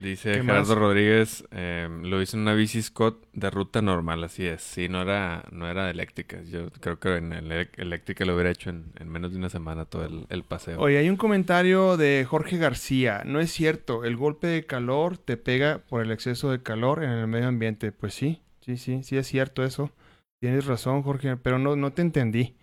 Dice 0.00 0.32
Gerardo 0.32 0.76
Rodríguez, 0.76 1.44
eh, 1.50 1.86
lo 2.02 2.22
hice 2.22 2.34
en 2.34 2.42
una 2.42 2.54
bici 2.54 2.80
Scott 2.80 3.22
de 3.34 3.50
ruta 3.50 3.82
normal, 3.82 4.24
así 4.24 4.46
es. 4.46 4.62
Sí, 4.62 4.88
no 4.88 5.02
era, 5.02 5.44
no 5.52 5.68
era 5.68 5.90
eléctrica. 5.90 6.42
Yo 6.42 6.70
creo 6.70 6.98
que 6.98 7.16
en 7.16 7.34
eléctrica 7.34 8.24
lo 8.24 8.32
hubiera 8.32 8.50
hecho 8.50 8.70
en, 8.70 8.92
menos 9.04 9.32
de 9.32 9.36
una 9.36 9.50
semana 9.50 9.84
todo 9.84 10.26
el, 10.30 10.42
paseo. 10.44 10.80
Oye, 10.80 10.96
hay 10.96 11.10
un 11.10 11.18
comentario 11.18 11.98
de 11.98 12.26
Jorge 12.26 12.56
García. 12.56 13.24
No 13.26 13.40
es 13.40 13.52
cierto, 13.52 14.06
el 14.06 14.16
golpe 14.16 14.46
de 14.46 14.64
calor 14.64 15.18
te 15.18 15.36
pega 15.36 15.82
por 15.86 16.02
el 16.02 16.12
exceso 16.12 16.50
de 16.50 16.62
calor 16.62 17.04
en 17.04 17.10
el 17.10 17.26
medio 17.26 17.48
ambiente. 17.48 17.92
Pues 17.92 18.14
sí, 18.14 18.40
sí, 18.62 18.78
sí, 18.78 19.02
sí 19.02 19.18
es 19.18 19.26
cierto 19.26 19.64
eso. 19.64 19.92
Tienes 20.40 20.64
razón, 20.64 21.02
Jorge, 21.02 21.36
pero 21.36 21.58
no, 21.58 21.76
no 21.76 21.92
te 21.92 22.00
entendí. 22.00 22.56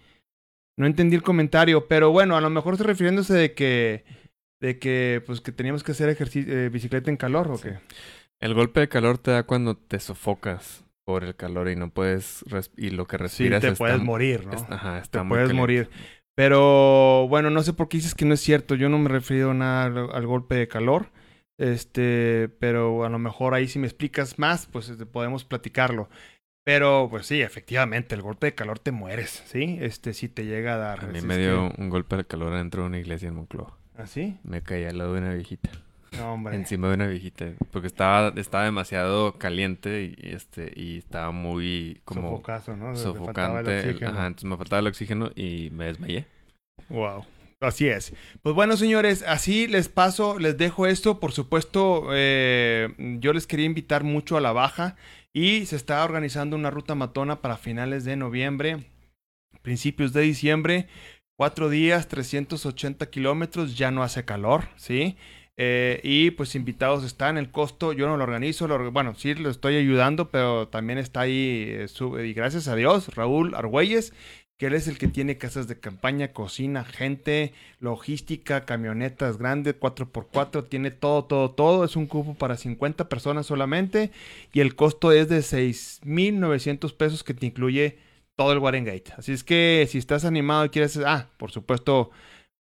No 0.76 0.88
entendí 0.88 1.16
el 1.16 1.22
comentario, 1.22 1.88
pero 1.88 2.10
bueno, 2.10 2.36
a 2.36 2.42
lo 2.42 2.50
mejor 2.50 2.74
está 2.74 2.86
refiriéndose 2.86 3.36
de 3.36 3.54
que 3.54 4.06
de 4.60 4.80
que 4.80 5.24
pues 5.26 5.42
que 5.42 5.52
teníamos 5.52 5.84
que 5.84 5.92
hacer 5.92 6.10
ejercicio, 6.10 6.54
eh, 6.54 6.70
bicicleta 6.70 7.10
en 7.10 7.18
calor 7.18 7.52
o 7.52 7.60
qué. 7.60 7.80
El 8.40 8.54
golpe 8.54 8.82
de 8.82 8.90
calor 8.90 9.18
te 9.18 9.32
da 9.32 9.44
cuando 9.44 9.76
te 9.76 10.00
sofocas 10.00 10.86
por 11.06 11.24
el 11.24 11.36
calor 11.36 11.70
y 11.70 11.76
no 11.76 11.90
puedes 11.90 12.44
y 12.76 12.90
lo 12.90 13.08
que 13.08 13.18
respiras 13.18 13.62
sí, 13.64 13.70
te 13.70 13.76
puedes 13.76 14.02
morir, 14.02 14.46
¿no? 14.46 14.54
ajá, 14.70 15.00
está 15.00 15.22
te 15.22 15.28
puedes 15.28 15.54
morir. 15.54 15.90
Pero 16.36 17.28
bueno, 17.30 17.50
no 17.50 17.64
sé 17.64 17.74
por 17.74 17.90
qué 17.90 17.98
dices 17.98 18.14
que 18.14 18.26
no 18.26 18.36
es 18.36 18.42
cierto. 18.42 18.76
Yo 18.76 18.90
no 18.90 19.00
me 19.00 19.10
refiero 19.10 19.56
nada 19.56 19.86
al, 19.86 20.28
golpe 20.28 20.54
de 20.54 20.68
calor. 20.68 21.10
Este, 21.58 22.50
pero 22.60 23.06
a 23.06 23.10
lo 23.10 23.18
mejor 23.18 23.56
ahí 23.56 23.68
si 23.68 23.80
me 23.80 23.88
explicas 23.88 24.38
más, 24.38 24.68
pues 24.68 24.90
este, 24.90 25.08
podemos 25.08 25.46
platicarlo. 25.46 26.10
Pero 26.64 27.08
pues 27.10 27.26
sí, 27.26 27.42
efectivamente, 27.42 28.14
el 28.14 28.22
golpe 28.22 28.48
de 28.48 28.54
calor 28.54 28.78
te 28.78 28.92
mueres, 28.92 29.42
¿sí? 29.48 29.80
Este 29.82 30.14
sí 30.14 30.30
te 30.30 30.46
llega 30.46 30.76
a 30.76 30.78
dar. 30.78 31.06
A 31.06 31.08
mí 31.08 31.22
me 31.22 31.38
dio 31.40 31.72
un 31.76 31.90
golpe 31.90 32.18
de 32.18 32.26
calor 32.26 32.54
dentro 32.54 32.84
de 32.84 32.90
una 32.90 33.00
iglesia 33.00 33.30
en 33.30 33.36
Moncloa. 33.36 33.77
¿Así? 33.98 34.38
Me 34.44 34.62
caí 34.62 34.86
al 34.86 35.00
lado 35.00 35.14
de 35.14 35.20
una 35.20 35.34
viejita. 35.34 35.72
No, 36.18 36.34
hombre. 36.34 36.56
Encima 36.56 36.88
de 36.90 36.94
una 36.94 37.08
viejita. 37.08 37.48
Porque 37.72 37.88
estaba, 37.88 38.32
estaba 38.40 38.64
demasiado 38.64 39.38
caliente 39.38 40.04
y, 40.04 40.30
este, 40.30 40.72
y 40.76 41.00
estaba 41.00 41.32
muy 41.32 42.02
como. 42.06 42.30
Sofocazo, 42.30 42.78
¿no? 42.78 42.96
Sofocante. 42.96 43.98
Ajá, 44.06 44.28
entonces 44.28 44.46
me 44.46 44.58
faltaba 44.58 44.80
el 44.80 44.88
oxígeno 44.88 45.32
y 45.36 45.70
me 45.72 45.86
desmayé. 45.86 46.26
Wow. 46.90 47.26
Así 47.60 47.88
es. 47.88 48.14
Pues 48.44 48.54
bueno, 48.54 48.78
señores, 48.78 49.24
así 49.28 49.68
les 49.68 49.90
paso, 49.90 50.38
les 50.38 50.58
dejo 50.58 50.86
esto. 50.86 51.20
Por 51.20 51.32
supuesto, 51.32 52.10
eh, 52.12 52.94
yo 53.20 53.34
les 53.34 53.48
quería 53.48 53.66
invitar 53.66 54.04
mucho 54.04 54.38
a 54.38 54.42
la 54.42 54.52
baja 54.52 54.96
y 55.34 55.66
se 55.66 55.76
está 55.76 56.04
organizando 56.04 56.56
una 56.56 56.70
ruta 56.70 56.94
matona 56.94 57.42
para 57.42 57.58
finales 57.58 58.06
de 58.06 58.16
noviembre, 58.16 58.86
principios 59.64 60.14
de 60.14 60.22
diciembre. 60.22 60.88
Cuatro 61.38 61.70
días, 61.70 62.08
380 62.08 63.12
kilómetros, 63.12 63.78
ya 63.78 63.92
no 63.92 64.02
hace 64.02 64.26
calor, 64.26 64.70
¿sí? 64.76 65.18
Eh, 65.56 66.02
y 66.04 66.32
pues 66.32 66.56
invitados 66.56 67.04
están, 67.04 67.38
el 67.38 67.52
costo 67.52 67.94
yo 67.94 68.08
no 68.08 68.18
lo 68.18 68.24
organizo, 68.24 68.68
bueno, 68.92 69.14
sí 69.14 69.36
lo 69.36 69.52
estoy 69.52 69.76
ayudando, 69.76 70.32
pero 70.32 70.68
también 70.68 70.98
está 70.98 71.22
ahí, 71.22 71.68
eh, 71.70 71.88
y 72.26 72.34
gracias 72.34 72.68
a 72.68 72.76
Dios, 72.76 73.14
Raúl 73.14 73.54
Argüelles, 73.54 74.14
que 74.58 74.66
él 74.66 74.74
es 74.74 74.88
el 74.88 74.98
que 74.98 75.08
tiene 75.10 75.38
casas 75.38 75.68
de 75.68 75.80
campaña, 75.80 76.30
cocina, 76.34 76.84
gente, 76.84 77.54
logística, 77.80 78.66
camionetas 78.66 79.38
grandes, 79.38 79.80
4x4, 79.80 80.68
tiene 80.68 80.90
todo, 80.90 81.26
todo, 81.26 81.52
todo. 81.52 81.86
Es 81.86 81.96
un 81.96 82.08
cupo 82.08 82.34
para 82.34 82.58
50 82.58 83.08
personas 83.10 83.46
solamente 83.46 84.10
y 84.54 84.62
el 84.62 84.76
costo 84.76 85.12
es 85.12 85.30
de 85.30 85.42
6.900 85.42 86.98
pesos 86.98 87.24
que 87.24 87.36
te 87.36 87.46
incluye 87.46 88.07
todo 88.38 88.54
el 88.54 88.60
Warengate. 88.60 89.14
Así 89.18 89.34
es 89.34 89.44
que 89.44 89.86
si 89.90 89.98
estás 89.98 90.24
animado 90.24 90.64
y 90.66 90.70
quieres, 90.70 90.98
ah, 91.06 91.28
por 91.38 91.52
supuesto, 91.52 92.12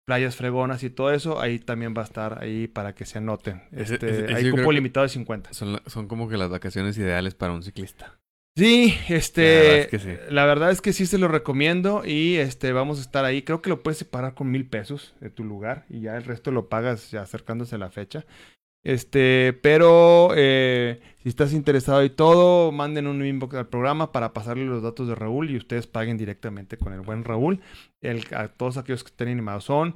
playas 0.06 0.36
fregonas 0.36 0.84
y 0.84 0.90
todo 0.90 1.12
eso, 1.12 1.40
ahí 1.40 1.60
también 1.60 1.94
va 1.96 2.02
a 2.02 2.06
estar 2.06 2.44
ahí 2.44 2.68
para 2.68 2.96
que 2.96 3.06
se 3.06 3.20
anoten. 3.20 3.62
Este, 3.72 4.34
hay 4.34 4.50
cupo 4.50 4.72
limitado 4.72 5.04
de 5.04 5.10
50. 5.10 5.54
Son, 5.54 5.80
son 5.86 6.08
como 6.08 6.28
que 6.28 6.38
las 6.38 6.50
vacaciones 6.50 6.98
ideales 6.98 7.36
para 7.36 7.54
un 7.54 7.64
ciclista. 7.64 8.20
Sí, 8.58 8.98
este, 9.08 9.88
la 10.32 10.48
verdad, 10.48 10.72
es 10.72 10.82
que 10.82 10.92
sí 10.92 11.06
se 11.06 11.20
lo 11.20 11.28
recomiendo 11.28 12.02
y 12.04 12.38
este, 12.38 12.74
vamos 12.74 12.98
a 12.98 13.02
estar 13.02 13.24
ahí. 13.24 13.44
Creo 13.44 13.62
que 13.62 13.70
lo 13.70 13.84
puedes 13.84 14.00
separar 14.00 14.34
con 14.34 14.50
mil 14.50 14.68
pesos 14.68 15.14
de 15.20 15.30
tu 15.30 15.44
lugar 15.44 15.86
y 15.90 16.02
ya 16.02 16.18
el 16.18 16.24
resto 16.24 16.50
lo 16.50 16.68
pagas 16.68 17.12
ya 17.12 17.22
acercándose 17.22 17.76
a 17.76 17.78
la 17.78 17.92
fecha. 17.92 18.26
Este, 18.84 19.58
pero 19.62 20.30
eh, 20.36 21.02
si 21.22 21.30
estás 21.30 21.52
interesado 21.54 22.04
y 22.04 22.10
todo, 22.10 22.72
manden 22.72 23.08
un 23.08 23.26
inbox 23.26 23.56
al 23.56 23.68
programa 23.68 24.12
para 24.12 24.34
pasarle 24.34 24.66
los 24.66 24.82
datos 24.82 25.08
de 25.08 25.16
Raúl 25.16 25.50
y 25.52 25.58
ustedes 25.58 25.88
paguen 25.88 26.18
directamente 26.18 26.78
con 26.78 26.94
el 26.94 27.02
buen 27.02 27.24
Raúl. 27.26 27.60
El, 28.02 28.24
a 28.34 28.48
todos 28.48 28.78
aquellos 28.78 29.04
que 29.04 29.10
estén 29.10 29.28
animados 29.30 29.66
son 29.66 29.96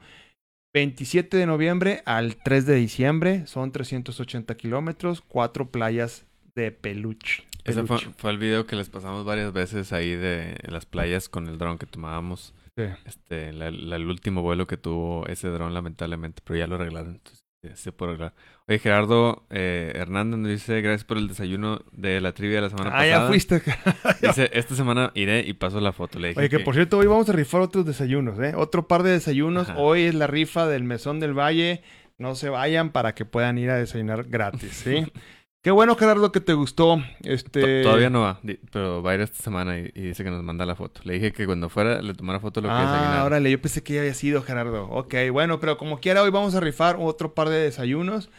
27 0.74 1.38
de 1.38 1.46
noviembre 1.46 2.02
al 2.06 2.36
3 2.38 2.66
de 2.66 2.76
diciembre. 2.76 3.48
Son 3.48 3.72
380 3.72 4.56
kilómetros, 4.56 5.22
cuatro 5.22 5.70
playas 5.70 6.26
de 6.56 6.72
peluche. 6.72 7.44
Ese 7.64 7.84
fue, 7.84 8.32
el 8.32 8.38
video 8.40 8.66
que 8.66 8.76
les 8.76 8.90
pasamos 8.90 9.24
varias 9.24 9.54
veces 9.54 9.94
ahí 9.94 10.16
de 10.16 10.58
las 10.68 10.86
playas 10.86 11.30
con 11.30 11.48
el 11.48 11.58
dron 11.58 11.78
que 11.78 11.86
tomábamos. 11.86 12.54
Sí. 12.76 12.86
Este, 13.06 13.54
la- 13.54 13.70
la- 13.70 13.98
el 13.98 14.08
último 14.08 14.42
vuelo 14.42 14.66
que 14.66 14.78
tuvo 14.78 15.28
ese 15.28 15.50
dron, 15.50 15.74
lamentablemente, 15.74 16.42
pero 16.44 16.58
ya 16.58 16.68
lo 16.68 16.76
arreglaron. 16.76 17.16
Entonces, 17.16 17.44
se 17.76 17.92
puede 17.92 18.12
arreglar. 18.12 18.34
Oye, 18.68 18.80
Gerardo 18.80 19.46
eh, 19.50 19.92
Hernández 19.96 20.40
nos 20.40 20.50
dice: 20.50 20.82
Gracias 20.82 21.04
por 21.04 21.18
el 21.18 21.28
desayuno 21.28 21.82
de 21.92 22.20
la 22.22 22.32
trivia 22.34 22.56
de 22.58 22.62
la 22.64 22.70
semana 22.70 22.90
Ah, 22.90 22.94
pasada. 22.94 23.08
ya 23.08 23.28
fuiste. 23.28 23.62
Dice: 24.22 24.50
Esta 24.54 24.76
semana 24.76 25.12
iré 25.14 25.42
y 25.42 25.54
paso 25.54 25.80
la 25.80 25.92
foto. 25.94 26.20
Le 26.20 26.30
dije 26.30 26.40
Oye, 26.40 26.50
que 26.50 26.60
por 26.60 26.74
cierto, 26.74 26.98
hoy 26.98 27.08
vamos 27.08 27.30
a 27.30 27.34
rifar 27.34 27.62
otros 27.62 27.86
desayunos, 27.86 28.40
¿eh? 28.40 28.54
Otro 28.56 28.88
par 28.88 29.04
de 29.04 29.12
desayunos. 29.12 29.70
Ajá. 29.70 29.80
Hoy 29.80 30.04
es 30.04 30.16
la 30.16 30.28
rifa 30.28 30.66
del 30.68 30.84
Mesón 30.84 31.20
del 31.20 31.38
Valle. 31.38 31.84
No 32.18 32.36
se 32.36 32.50
vayan 32.50 32.92
para 32.92 33.14
que 33.16 33.26
puedan 33.26 33.58
ir 33.58 33.70
a 33.70 33.76
desayunar 33.78 34.24
gratis, 34.26 34.72
¿sí? 34.74 35.06
Qué 35.64 35.70
bueno, 35.70 35.96
Gerardo, 35.96 36.32
que 36.32 36.40
te 36.40 36.54
gustó. 36.54 37.04
Este... 37.22 37.84
Todavía 37.84 38.10
no 38.10 38.22
va, 38.22 38.40
pero 38.72 39.04
va 39.04 39.12
a 39.12 39.14
ir 39.14 39.22
esta 39.22 39.44
semana 39.44 39.78
y, 39.78 39.92
y 39.94 40.02
dice 40.02 40.24
que 40.24 40.32
nos 40.32 40.44
manda 40.44 40.66
la 40.66 40.76
foto. 40.76 41.02
Le 41.04 41.14
dije 41.14 41.32
que 41.34 41.46
cuando 41.46 41.70
fuera 41.70 42.02
le 42.02 42.16
tomara 42.16 42.40
foto 42.40 42.62
lo 42.62 42.68
que 42.68 42.74
Ah, 42.74 43.22
órale, 43.24 43.52
yo 43.52 43.62
pensé 43.62 43.84
que 43.84 43.94
ya 43.94 44.00
había 44.00 44.16
sido, 44.16 44.42
Gerardo. 44.42 44.90
Ok, 44.90 45.14
bueno, 45.32 45.60
pero 45.60 45.78
como 45.78 46.00
quiera, 46.00 46.24
hoy 46.24 46.32
vamos 46.32 46.56
a 46.56 46.62
rifar 46.62 46.98
otro 47.00 47.36
par 47.36 47.50
de 47.50 47.60
desayunos 47.60 48.32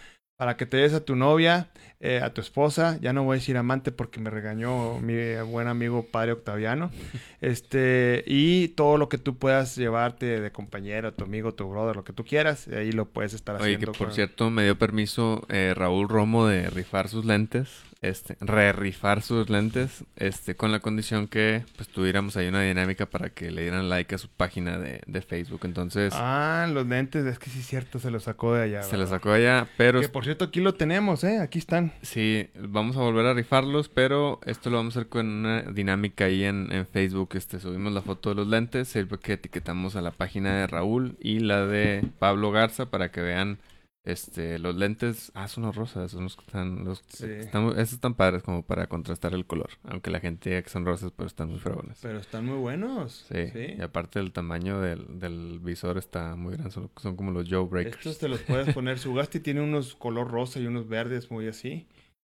para 0.42 0.56
que 0.56 0.66
te 0.66 0.76
des 0.78 0.92
a 0.92 1.04
tu 1.04 1.14
novia, 1.14 1.68
eh, 2.00 2.18
a 2.20 2.34
tu 2.34 2.40
esposa. 2.40 2.98
Ya 3.00 3.12
no 3.12 3.22
voy 3.22 3.34
a 3.36 3.38
decir 3.38 3.56
amante 3.56 3.92
porque 3.92 4.18
me 4.18 4.28
regañó 4.28 4.98
mi 4.98 5.36
buen 5.48 5.68
amigo 5.68 6.04
padre 6.10 6.32
Octaviano. 6.32 6.90
Este, 7.40 8.24
y 8.26 8.68
todo 8.68 8.98
lo 8.98 9.08
que 9.08 9.18
tú 9.18 9.36
puedas 9.36 9.76
llevarte 9.76 10.40
de 10.40 10.50
compañero, 10.50 11.12
tu 11.12 11.22
amigo, 11.24 11.54
tu 11.54 11.68
brother, 11.68 11.94
lo 11.94 12.02
que 12.04 12.12
tú 12.12 12.24
quieras, 12.24 12.66
ahí 12.68 12.90
lo 12.90 13.04
puedes 13.06 13.34
estar 13.34 13.54
Oye, 13.56 13.62
que 13.70 13.74
haciendo. 13.74 13.92
por 13.92 14.06
con- 14.08 14.14
cierto 14.14 14.50
me 14.50 14.64
dio 14.64 14.76
permiso 14.76 15.44
eh, 15.48 15.74
Raúl 15.76 16.08
Romo 16.08 16.46
de 16.46 16.70
rifar 16.70 17.08
sus 17.08 17.24
lentes, 17.24 17.68
este, 18.02 18.36
re-rifar 18.40 19.22
sus 19.22 19.48
lentes, 19.48 20.04
este, 20.16 20.54
con 20.56 20.72
la 20.72 20.80
condición 20.80 21.28
que 21.28 21.64
pues 21.76 21.88
tuviéramos 21.88 22.36
ahí 22.36 22.48
una 22.48 22.60
dinámica 22.62 23.06
para 23.06 23.30
que 23.30 23.50
le 23.50 23.62
dieran 23.62 23.88
like 23.88 24.14
a 24.14 24.18
su 24.18 24.28
página 24.28 24.76
de, 24.78 25.00
de 25.06 25.22
Facebook. 25.22 25.60
Entonces 25.64 26.12
Ah, 26.16 26.68
los 26.72 26.86
lentes, 26.86 27.24
es 27.26 27.38
que 27.38 27.48
sí 27.48 27.60
es 27.60 27.66
cierto, 27.66 27.98
se 27.98 28.10
los 28.10 28.24
sacó 28.24 28.54
de 28.54 28.64
allá. 28.64 28.82
se 28.82 28.92
lo 28.96 29.04
¿verdad? 29.04 29.16
sacó 29.16 29.30
allá, 29.32 29.68
pero 29.76 30.00
Que 30.00 30.08
por 30.08 30.24
cierto, 30.24 30.44
aquí 30.44 30.60
lo 30.60 30.74
tenemos, 30.74 31.24
¿eh? 31.24 31.38
Aquí 31.38 31.58
están. 31.58 31.92
sí, 32.02 32.48
vamos 32.58 32.96
a 32.96 33.00
volver 33.00 33.26
a 33.26 33.34
rifarlos, 33.34 33.88
pero 33.88 34.40
esto 34.46 34.68
lo 34.68 34.76
vamos 34.78 34.96
a 34.96 35.00
hacer 35.00 35.08
con 35.08 35.26
una 35.26 35.62
dinámica 35.62 36.24
ahí 36.24 36.44
en, 36.44 36.72
en 36.72 36.86
Facebook. 36.86 37.30
Este, 37.34 37.60
subimos 37.60 37.92
la 37.92 38.02
foto 38.02 38.30
de 38.30 38.34
los 38.34 38.48
lentes, 38.48 38.88
sirve 38.88 39.18
que 39.18 39.34
etiquetamos 39.34 39.94
a 39.96 40.02
la 40.02 40.10
página 40.10 40.54
de 40.56 40.66
Raúl 40.66 41.16
y 41.20 41.38
la 41.38 41.66
de 41.66 42.04
Pablo 42.18 42.50
Garza 42.50 42.86
para 42.86 43.10
que 43.12 43.20
vean 43.20 43.58
este 44.04 44.58
los 44.58 44.74
lentes. 44.76 45.30
Ah, 45.34 45.46
son 45.48 45.64
los 45.64 45.76
rosas, 45.76 46.10
son 46.10 46.24
los 46.24 46.36
que 46.36 46.42
están, 46.44 46.84
los, 46.84 47.02
Sí. 47.08 47.26
están 47.26 47.64
muy- 47.64 47.72
esos 47.74 47.92
están 47.94 48.14
padres 48.14 48.42
como 48.42 48.62
para 48.64 48.86
contrastar 48.88 49.32
el 49.34 49.46
color, 49.46 49.70
aunque 49.84 50.10
la 50.10 50.20
gente 50.20 50.50
diga 50.50 50.62
que 50.62 50.70
son 50.70 50.84
rosas, 50.84 51.12
pero 51.16 51.26
están 51.26 51.48
muy 51.50 51.58
fregones. 51.58 51.98
Pero 52.02 52.18
están 52.18 52.44
muy 52.46 52.56
buenos. 52.58 53.26
Sí, 53.28 53.74
y 53.78 53.80
aparte 53.80 54.18
el 54.18 54.32
tamaño 54.32 54.80
del, 54.80 55.18
del 55.20 55.60
visor 55.60 55.98
está 55.98 56.34
muy 56.36 56.54
grande, 56.54 56.72
son, 56.72 56.90
son 57.00 57.16
como 57.16 57.30
los 57.30 57.48
Joe 57.48 57.66
Breakers. 57.68 57.96
Estos 57.98 58.18
te 58.18 58.28
los 58.28 58.40
puedes 58.40 58.74
poner. 58.74 58.98
Sugasti 58.98 59.40
tiene 59.40 59.60
unos 59.60 59.94
color 59.94 60.30
rosa 60.30 60.58
y 60.58 60.66
unos 60.66 60.88
verdes 60.88 61.30
muy 61.30 61.46
así. 61.48 61.86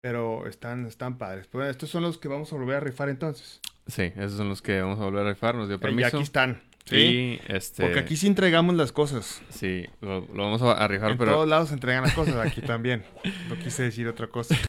Pero 0.04 0.48
están, 0.48 0.84
están 0.86 1.16
padres. 1.16 1.46
Pues, 1.46 1.70
estos 1.70 1.88
son 1.88 2.02
los 2.02 2.18
que 2.18 2.26
vamos 2.26 2.52
a 2.52 2.56
volver 2.56 2.74
a 2.78 2.80
rifar 2.80 3.08
entonces. 3.08 3.60
Sí, 3.86 4.12
esos 4.16 4.32
son 4.32 4.48
los 4.48 4.60
que 4.60 4.80
vamos 4.80 4.98
a 4.98 5.04
volver 5.04 5.24
a 5.24 5.30
rifar, 5.30 5.54
nos 5.54 5.68
dio 5.68 5.76
Eh, 5.76 5.78
Y 5.78 5.80
permiso. 5.80 6.08
aquí 6.16 6.22
están. 6.24 6.60
Sí. 6.84 6.96
Y 6.96 7.40
este. 7.48 7.82
Porque 7.84 8.00
aquí 8.00 8.16
sí 8.16 8.26
entregamos 8.26 8.74
las 8.74 8.90
cosas. 8.92 9.40
Sí, 9.50 9.86
lo, 10.00 10.20
lo 10.34 10.42
vamos 10.44 10.60
a, 10.62 10.72
a 10.72 10.88
rifar, 10.88 11.12
En 11.12 11.18
pero. 11.18 11.32
todos 11.32 11.48
lados 11.48 11.68
se 11.68 11.74
entregan 11.74 12.02
las 12.02 12.12
cosas. 12.12 12.34
Aquí 12.36 12.60
también. 12.60 13.04
No 13.48 13.56
quise 13.56 13.84
decir 13.84 14.08
otra 14.08 14.26
cosa. 14.26 14.56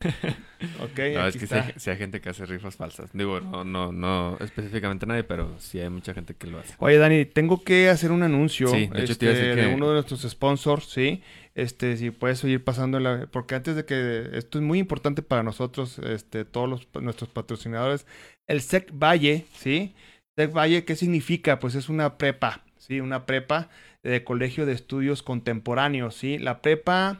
Ok, 0.79 0.97
No, 0.97 1.27
es 1.27 1.35
aquí 1.35 1.39
que 1.39 1.43
está. 1.45 1.63
hay, 1.65 1.73
sí 1.75 1.89
hay 1.89 1.97
gente 1.97 2.21
que 2.21 2.29
hace 2.29 2.45
rifas 2.45 2.77
falsas. 2.77 3.09
Digo, 3.11 3.41
no, 3.41 3.65
no, 3.65 3.91
no 3.91 4.37
específicamente 4.39 5.05
nadie, 5.05 5.25
pero 5.25 5.53
sí 5.59 5.77
hay 5.79 5.89
mucha 5.89 6.13
gente 6.13 6.35
que 6.35 6.47
lo 6.47 6.57
hace. 6.59 6.73
Oye, 6.79 6.97
Dani, 6.97 7.25
tengo 7.25 7.61
que 7.65 7.89
hacer 7.89 8.13
un 8.13 8.23
anuncio 8.23 8.69
Sí, 8.69 8.87
de 8.87 9.03
hecho 9.03 9.17
te 9.17 9.25
iba 9.25 9.33
a 9.33 9.37
este, 9.37 9.55
de 9.57 9.75
uno 9.75 9.89
de 9.89 9.95
nuestros 9.95 10.21
sponsors, 10.21 10.85
¿sí? 10.85 11.21
Este, 11.53 11.97
si 11.97 12.11
puedes 12.11 12.41
ir 12.45 12.63
pasando 12.63 13.01
la... 13.01 13.27
Porque 13.29 13.55
antes 13.55 13.75
de 13.75 13.83
que... 13.83 14.29
Esto 14.33 14.57
es 14.57 14.63
muy 14.63 14.79
importante 14.79 15.21
para 15.21 15.43
nosotros, 15.43 15.99
este, 15.99 16.45
todos 16.45 16.69
los, 16.69 16.87
nuestros 17.03 17.29
patrocinadores. 17.29 18.05
El 18.47 18.61
SEC 18.61 18.89
Valle, 18.93 19.45
¿sí? 19.57 19.95
SEC 20.35 20.51
Valle, 20.51 20.83
¿qué 20.83 20.95
significa? 20.95 21.59
Pues 21.59 21.75
es 21.75 21.89
una 21.89 22.17
prepa, 22.17 22.63
¿sí? 22.77 22.99
Una 22.99 23.25
prepa 23.25 23.69
de 24.01 24.23
Colegio 24.23 24.65
de 24.65 24.73
Estudios 24.73 25.21
Contemporáneos, 25.21 26.15
¿sí? 26.15 26.39
La 26.39 26.61
prepa 26.61 27.19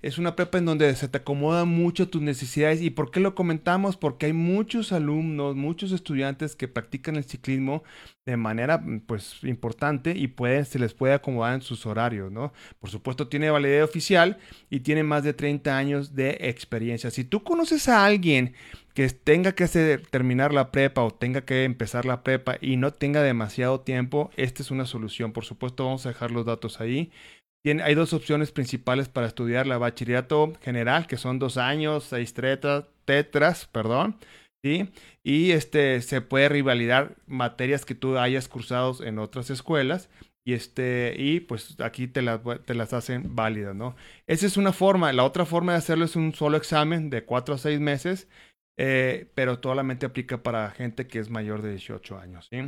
es 0.00 0.18
una 0.18 0.36
prepa 0.36 0.58
en 0.58 0.66
donde 0.66 0.94
se 0.96 1.08
te 1.08 1.18
acomodan 1.18 1.68
mucho 1.68 2.08
tus 2.08 2.20
necesidades. 2.22 2.80
¿Y 2.80 2.90
por 2.90 3.10
qué 3.10 3.20
lo 3.20 3.34
comentamos? 3.34 3.96
Porque 3.96 4.26
hay 4.26 4.32
muchos 4.32 4.92
alumnos, 4.92 5.56
muchos 5.56 5.92
estudiantes 5.92 6.56
que 6.56 6.68
practican 6.68 7.16
el 7.16 7.24
ciclismo 7.24 7.84
de 8.26 8.36
manera 8.36 8.82
pues 9.06 9.42
importante 9.44 10.14
y 10.16 10.28
pueden, 10.28 10.64
se 10.64 10.78
les 10.78 10.94
puede 10.94 11.14
acomodar 11.14 11.54
en 11.54 11.62
sus 11.62 11.84
horarios, 11.84 12.32
¿no? 12.32 12.52
Por 12.80 12.88
supuesto 12.90 13.28
tiene 13.28 13.50
validez 13.50 13.84
oficial 13.84 14.38
y 14.70 14.80
tiene 14.80 15.04
más 15.04 15.22
de 15.22 15.34
30 15.34 15.76
años 15.76 16.14
de 16.14 16.36
experiencia. 16.40 17.10
Si 17.10 17.24
tú 17.24 17.42
conoces 17.42 17.88
a 17.88 18.04
alguien 18.04 18.54
que 18.94 19.08
tenga 19.08 19.54
que 19.54 19.64
hacer, 19.64 20.06
terminar 20.06 20.52
la 20.54 20.70
prepa 20.70 21.02
o 21.02 21.10
tenga 21.10 21.44
que 21.44 21.64
empezar 21.64 22.04
la 22.04 22.22
prepa 22.22 22.56
y 22.60 22.76
no 22.76 22.92
tenga 22.92 23.22
demasiado 23.22 23.80
tiempo, 23.80 24.30
esta 24.36 24.62
es 24.62 24.70
una 24.70 24.86
solución. 24.86 25.32
Por 25.32 25.44
supuesto 25.44 25.84
vamos 25.84 26.06
a 26.06 26.10
dejar 26.10 26.30
los 26.30 26.46
datos 26.46 26.80
ahí. 26.80 27.10
Tiene, 27.64 27.82
hay 27.82 27.94
dos 27.94 28.12
opciones 28.12 28.52
principales 28.52 29.08
para 29.08 29.26
estudiar 29.26 29.66
la 29.66 29.78
bachillerato 29.78 30.52
general, 30.62 31.06
que 31.06 31.16
son 31.16 31.38
dos 31.38 31.56
años, 31.56 32.04
seis 32.04 32.34
tetras, 32.34 32.84
tetras 33.04 33.66
perdón, 33.66 34.16
¿sí? 34.62 34.90
Y 35.24 35.52
este, 35.52 36.00
se 36.02 36.20
puede 36.20 36.48
rivalidar 36.48 37.16
materias 37.26 37.84
que 37.84 37.94
tú 37.94 38.16
hayas 38.18 38.48
cursado 38.48 39.02
en 39.04 39.18
otras 39.18 39.50
escuelas. 39.50 40.08
Y, 40.46 40.52
este, 40.52 41.14
y 41.16 41.40
pues 41.40 41.80
aquí 41.80 42.06
te 42.06 42.20
las, 42.20 42.40
te 42.66 42.74
las 42.74 42.92
hacen 42.92 43.34
válidas, 43.34 43.74
¿no? 43.74 43.96
Esa 44.26 44.46
es 44.46 44.58
una 44.58 44.74
forma. 44.74 45.10
La 45.14 45.24
otra 45.24 45.46
forma 45.46 45.72
de 45.72 45.78
hacerlo 45.78 46.04
es 46.04 46.16
un 46.16 46.34
solo 46.34 46.58
examen 46.58 47.08
de 47.08 47.24
cuatro 47.24 47.54
a 47.54 47.58
seis 47.58 47.80
meses, 47.80 48.28
eh, 48.76 49.30
pero 49.34 49.58
solamente 49.62 50.06
aplica 50.06 50.42
para 50.42 50.70
gente 50.70 51.06
que 51.06 51.18
es 51.18 51.30
mayor 51.30 51.62
de 51.62 51.70
18 51.70 52.18
años, 52.18 52.48
¿sí? 52.50 52.58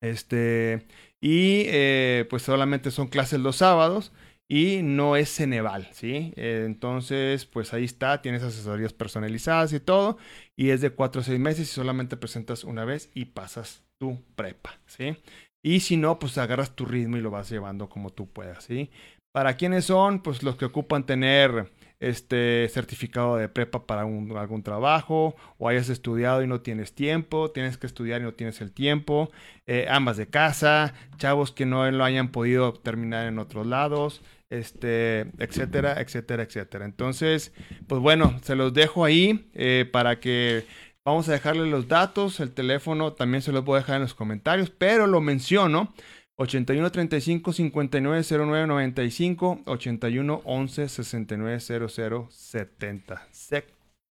Este, 0.00 0.86
y 1.20 1.64
eh, 1.66 2.26
pues 2.30 2.42
solamente 2.42 2.90
son 2.90 3.08
clases 3.08 3.40
los 3.40 3.56
sábados 3.56 4.12
y 4.48 4.82
no 4.82 5.16
es 5.16 5.34
Ceneval, 5.34 5.88
¿sí? 5.92 6.32
Eh, 6.36 6.62
entonces, 6.64 7.44
pues 7.44 7.74
ahí 7.74 7.84
está, 7.84 8.22
tienes 8.22 8.42
asesorías 8.42 8.92
personalizadas 8.94 9.72
y 9.72 9.80
todo, 9.80 10.16
y 10.56 10.70
es 10.70 10.80
de 10.80 10.90
4 10.90 11.20
a 11.20 11.24
6 11.24 11.38
meses 11.38 11.70
y 11.70 11.72
solamente 11.74 12.16
presentas 12.16 12.64
una 12.64 12.84
vez 12.84 13.10
y 13.14 13.26
pasas 13.26 13.84
tu 14.00 14.22
prepa, 14.36 14.78
¿sí? 14.86 15.16
Y 15.62 15.80
si 15.80 15.96
no, 15.96 16.18
pues 16.18 16.38
agarras 16.38 16.74
tu 16.76 16.86
ritmo 16.86 17.16
y 17.16 17.20
lo 17.20 17.30
vas 17.30 17.50
llevando 17.50 17.88
como 17.88 18.10
tú 18.10 18.28
puedas, 18.32 18.64
¿sí? 18.64 18.90
¿Para 19.34 19.56
quiénes 19.56 19.84
son? 19.84 20.22
Pues 20.22 20.42
los 20.42 20.56
que 20.56 20.64
ocupan 20.64 21.04
tener 21.04 21.70
este 22.00 22.68
certificado 22.68 23.36
de 23.36 23.48
prepa 23.48 23.86
para 23.86 24.02
algún 24.02 24.62
trabajo 24.62 25.34
o 25.58 25.68
hayas 25.68 25.88
estudiado 25.88 26.42
y 26.42 26.46
no 26.46 26.60
tienes 26.60 26.94
tiempo, 26.94 27.50
tienes 27.50 27.76
que 27.76 27.86
estudiar 27.86 28.20
y 28.20 28.24
no 28.24 28.34
tienes 28.34 28.60
el 28.60 28.72
tiempo, 28.72 29.30
eh, 29.66 29.86
ambas 29.90 30.16
de 30.16 30.28
casa, 30.28 30.94
chavos 31.16 31.52
que 31.52 31.66
no 31.66 31.90
lo 31.90 32.04
hayan 32.04 32.28
podido 32.28 32.72
terminar 32.72 33.26
en 33.26 33.38
otros 33.38 33.66
lados, 33.66 34.22
este, 34.50 35.26
etcétera, 35.38 36.00
etcétera, 36.00 36.44
etcétera. 36.44 36.84
Entonces, 36.84 37.52
pues 37.86 38.00
bueno, 38.00 38.38
se 38.42 38.54
los 38.54 38.72
dejo 38.72 39.04
ahí 39.04 39.50
eh, 39.54 39.88
para 39.90 40.20
que 40.20 40.64
vamos 41.04 41.28
a 41.28 41.32
dejarle 41.32 41.66
los 41.66 41.88
datos, 41.88 42.38
el 42.38 42.52
teléfono 42.52 43.12
también 43.12 43.42
se 43.42 43.50
los 43.52 43.64
voy 43.64 43.76
a 43.76 43.80
dejar 43.80 43.96
en 43.96 44.02
los 44.02 44.14
comentarios, 44.14 44.70
pero 44.70 45.06
lo 45.06 45.20
menciono. 45.20 45.92
81 46.40 46.90
35 46.92 47.52
59 47.52 48.22
09 48.30 48.66
95 48.66 49.60
81 49.66 50.40
11 50.44 50.88
69 50.88 51.60
00 51.60 52.28
70 52.30 53.28
Sec 53.32 53.66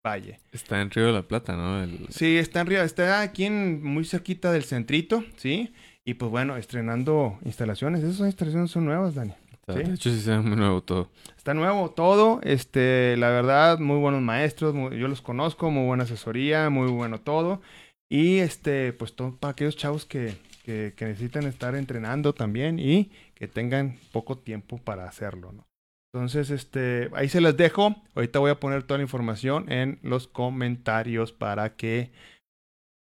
Valle. 0.05 0.39
Está 0.51 0.81
en 0.81 0.91
Río 0.91 1.07
de 1.07 1.13
la 1.13 1.21
Plata, 1.23 1.55
¿no? 1.55 1.81
El... 1.83 2.07
Sí, 2.09 2.37
está 2.37 2.61
en 2.61 2.67
Río, 2.67 2.83
está 2.83 3.21
aquí 3.21 3.45
en, 3.45 3.83
muy 3.83 4.05
cerquita 4.05 4.51
del 4.51 4.63
centrito, 4.63 5.23
¿sí? 5.37 5.73
Y 6.05 6.13
pues 6.15 6.29
bueno, 6.31 6.55
estrenando 6.57 7.37
instalaciones. 7.43 8.03
Esas 8.03 8.27
instalaciones 8.27 8.71
son 8.71 8.85
nuevas, 8.85 9.15
Dani. 9.15 9.31
Está- 9.31 9.73
Sí. 9.73 9.79
De 9.83 9.93
hecho, 9.95 10.09
sí 10.09 10.29
ve 10.29 10.39
muy 10.39 10.55
nuevo 10.55 10.81
todo. 10.81 11.09
Está 11.37 11.53
nuevo 11.53 11.89
todo, 11.91 12.39
este, 12.43 13.17
la 13.17 13.29
verdad, 13.29 13.79
muy 13.79 13.97
buenos 13.99 14.21
maestros, 14.21 14.73
muy- 14.73 14.97
yo 14.97 15.09
los 15.09 15.21
conozco, 15.21 15.69
muy 15.71 15.85
buena 15.85 16.03
asesoría, 16.03 16.69
muy 16.69 16.89
bueno 16.89 17.19
todo. 17.19 17.61
Y 18.09 18.37
este, 18.37 18.93
pues 18.93 19.13
todo 19.13 19.35
para 19.35 19.51
aquellos 19.51 19.75
chavos 19.75 20.05
que, 20.05 20.37
que, 20.67 20.93
que 20.97 21.05
necesitan 21.05 21.45
estar 21.45 21.75
entrenando 21.75 22.33
también 22.33 22.77
y 22.77 23.09
que 23.35 23.47
tengan 23.47 23.97
poco 24.11 24.37
tiempo 24.37 24.77
para 24.79 25.07
hacerlo, 25.07 25.53
¿no? 25.53 25.65
Entonces, 26.13 26.49
este, 26.49 27.09
ahí 27.13 27.29
se 27.29 27.39
las 27.39 27.55
dejo. 27.55 27.95
Ahorita 28.15 28.39
voy 28.39 28.51
a 28.51 28.59
poner 28.59 28.83
toda 28.83 28.97
la 28.97 29.03
información 29.03 29.71
en 29.71 29.97
los 30.01 30.27
comentarios 30.27 31.31
para 31.31 31.77
que 31.77 32.11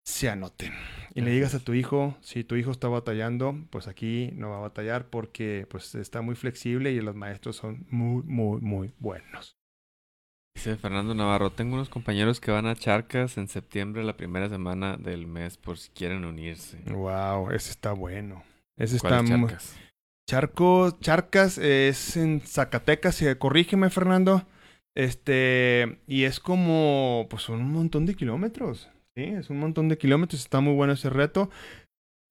se 0.06 0.30
anoten. 0.30 0.74
Y 1.16 1.22
le 1.22 1.32
digas 1.32 1.56
a 1.56 1.60
tu 1.60 1.74
hijo, 1.74 2.16
si 2.22 2.44
tu 2.44 2.56
hijo 2.56 2.70
está 2.70 2.88
batallando, 2.88 3.58
pues 3.72 3.88
aquí 3.88 4.30
no 4.36 4.52
va 4.52 4.58
a 4.58 4.62
batallar 4.62 5.10
porque 5.10 5.66
pues 5.68 5.96
está 5.96 6.22
muy 6.22 6.36
flexible 6.36 6.92
y 6.92 7.02
los 7.02 7.16
maestros 7.16 7.56
son 7.56 7.88
muy, 7.90 8.22
muy, 8.24 8.62
muy 8.62 8.94
buenos. 9.00 9.55
Dice 10.56 10.78
Fernando 10.78 11.14
Navarro, 11.14 11.52
tengo 11.52 11.76
unos 11.76 11.90
compañeros 11.90 12.40
que 12.40 12.50
van 12.50 12.66
a 12.66 12.76
Charcas 12.76 13.38
en 13.38 13.48
septiembre, 13.48 14.04
la 14.04 14.18
primera 14.18 14.50
semana 14.50 14.98
del 14.98 15.28
mes, 15.28 15.58
por 15.58 15.78
si 15.78 15.90
quieren 15.90 16.26
unirse. 16.26 16.80
Wow, 16.88 17.52
ese 17.52 17.72
está 17.72 17.92
bueno. 17.92 18.44
Ese 18.78 18.96
está 18.96 19.22
muy... 19.22 19.52
Charco, 20.28 20.98
Charcas 21.02 21.60
es 21.60 22.18
en 22.18 22.42
Zacatecas, 22.42 23.24
corrígeme 23.38 23.90
Fernando. 23.92 24.48
Este, 24.96 26.00
y 26.08 26.24
es 26.24 26.40
como, 26.40 27.28
pues 27.30 27.44
son 27.44 27.62
un 27.62 27.72
montón 27.74 28.06
de 28.06 28.16
kilómetros. 28.16 28.90
Sí, 29.16 29.24
es 29.24 29.50
un 29.50 29.60
montón 29.60 29.88
de 29.90 29.98
kilómetros, 29.98 30.42
está 30.42 30.62
muy 30.62 30.74
bueno 30.74 30.94
ese 30.94 31.10
reto. 31.10 31.52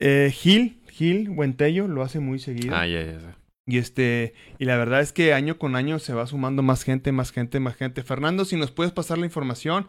Eh, 0.01 0.31
Gil, 0.33 0.81
Gil 0.91 1.31
Huentello 1.31 1.87
lo 1.87 2.03
hace 2.03 2.21
muy 2.21 2.39
seguido. 2.39 2.75
Ah, 2.75 2.87
ya, 2.87 3.03
ya, 3.05 3.37
Y 3.67 3.79
este, 3.79 4.35
y 4.59 4.67
la 4.67 4.77
verdad 4.77 5.01
es 5.01 5.13
que 5.13 5.33
año 5.33 5.59
con 5.59 5.75
año 5.77 5.99
se 5.99 6.13
va 6.13 6.27
sumando 6.27 6.63
más 6.63 6.85
gente, 6.85 7.13
más 7.13 7.33
gente, 7.33 7.61
más 7.61 7.77
gente. 7.77 8.03
Fernando, 8.03 8.45
si 8.45 8.57
nos 8.57 8.71
puedes 8.71 8.93
pasar 8.93 9.19
la 9.19 9.27
información, 9.27 9.89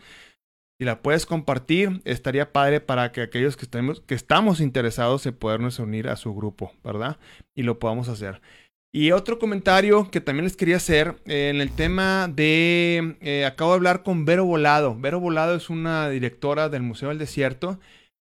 y 0.78 0.86
la 0.86 1.02
puedes 1.02 1.26
compartir, 1.26 2.02
estaría 2.06 2.52
padre 2.52 2.82
para 2.82 3.12
que 3.12 3.22
aquellos 3.22 3.56
que, 3.56 3.66
estemos, 3.66 4.02
que 4.02 4.16
estamos 4.16 4.60
interesados 4.60 5.26
en 5.26 5.36
podernos 5.36 5.80
unir 5.80 6.10
a 6.10 6.18
su 6.18 6.34
grupo, 6.36 6.74
¿verdad? 6.84 7.18
Y 7.54 7.64
lo 7.64 7.80
podamos 7.80 8.10
hacer. 8.10 8.42
Y 8.92 9.12
otro 9.12 9.40
comentario 9.40 10.10
que 10.10 10.22
también 10.22 10.46
les 10.46 10.56
quería 10.56 10.78
hacer 10.78 11.16
eh, 11.26 11.50
en 11.54 11.62
el 11.62 11.72
tema 11.72 12.30
de, 12.34 13.18
eh, 13.22 13.46
acabo 13.46 13.72
de 13.72 13.76
hablar 13.76 14.04
con 14.04 14.26
Vero 14.26 14.46
Volado. 14.46 14.98
Vero 14.98 15.20
Volado 15.20 15.56
es 15.56 15.70
una 15.70 16.10
directora 16.10 16.70
del 16.70 16.82
Museo 16.82 17.10
del 17.10 17.18
Desierto, 17.18 17.80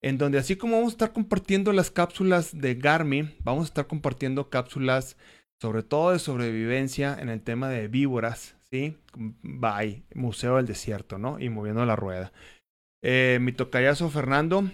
en 0.02 0.18
donde 0.18 0.38
así 0.38 0.56
como 0.56 0.76
vamos 0.76 0.92
a 0.92 0.94
estar 0.94 1.12
compartiendo 1.12 1.72
las 1.72 1.90
cápsulas 1.90 2.60
de 2.60 2.74
Garmin, 2.74 3.34
vamos 3.44 3.62
a 3.62 3.68
estar 3.68 3.86
compartiendo 3.86 4.50
cápsulas 4.50 5.16
sobre 5.60 5.82
todo 5.82 6.12
de 6.12 6.18
sobrevivencia 6.18 7.16
en 7.18 7.28
el 7.28 7.42
tema 7.42 7.68
de 7.68 7.88
víboras, 7.88 8.56
¿sí? 8.70 8.96
Bye, 9.14 10.02
Museo 10.14 10.56
del 10.56 10.66
Desierto, 10.66 11.18
¿no? 11.18 11.40
Y 11.40 11.48
moviendo 11.48 11.84
la 11.86 11.96
rueda. 11.96 12.32
Eh, 13.02 13.38
mi 13.40 13.52
tocayazo 13.52 14.10
Fernando, 14.10 14.64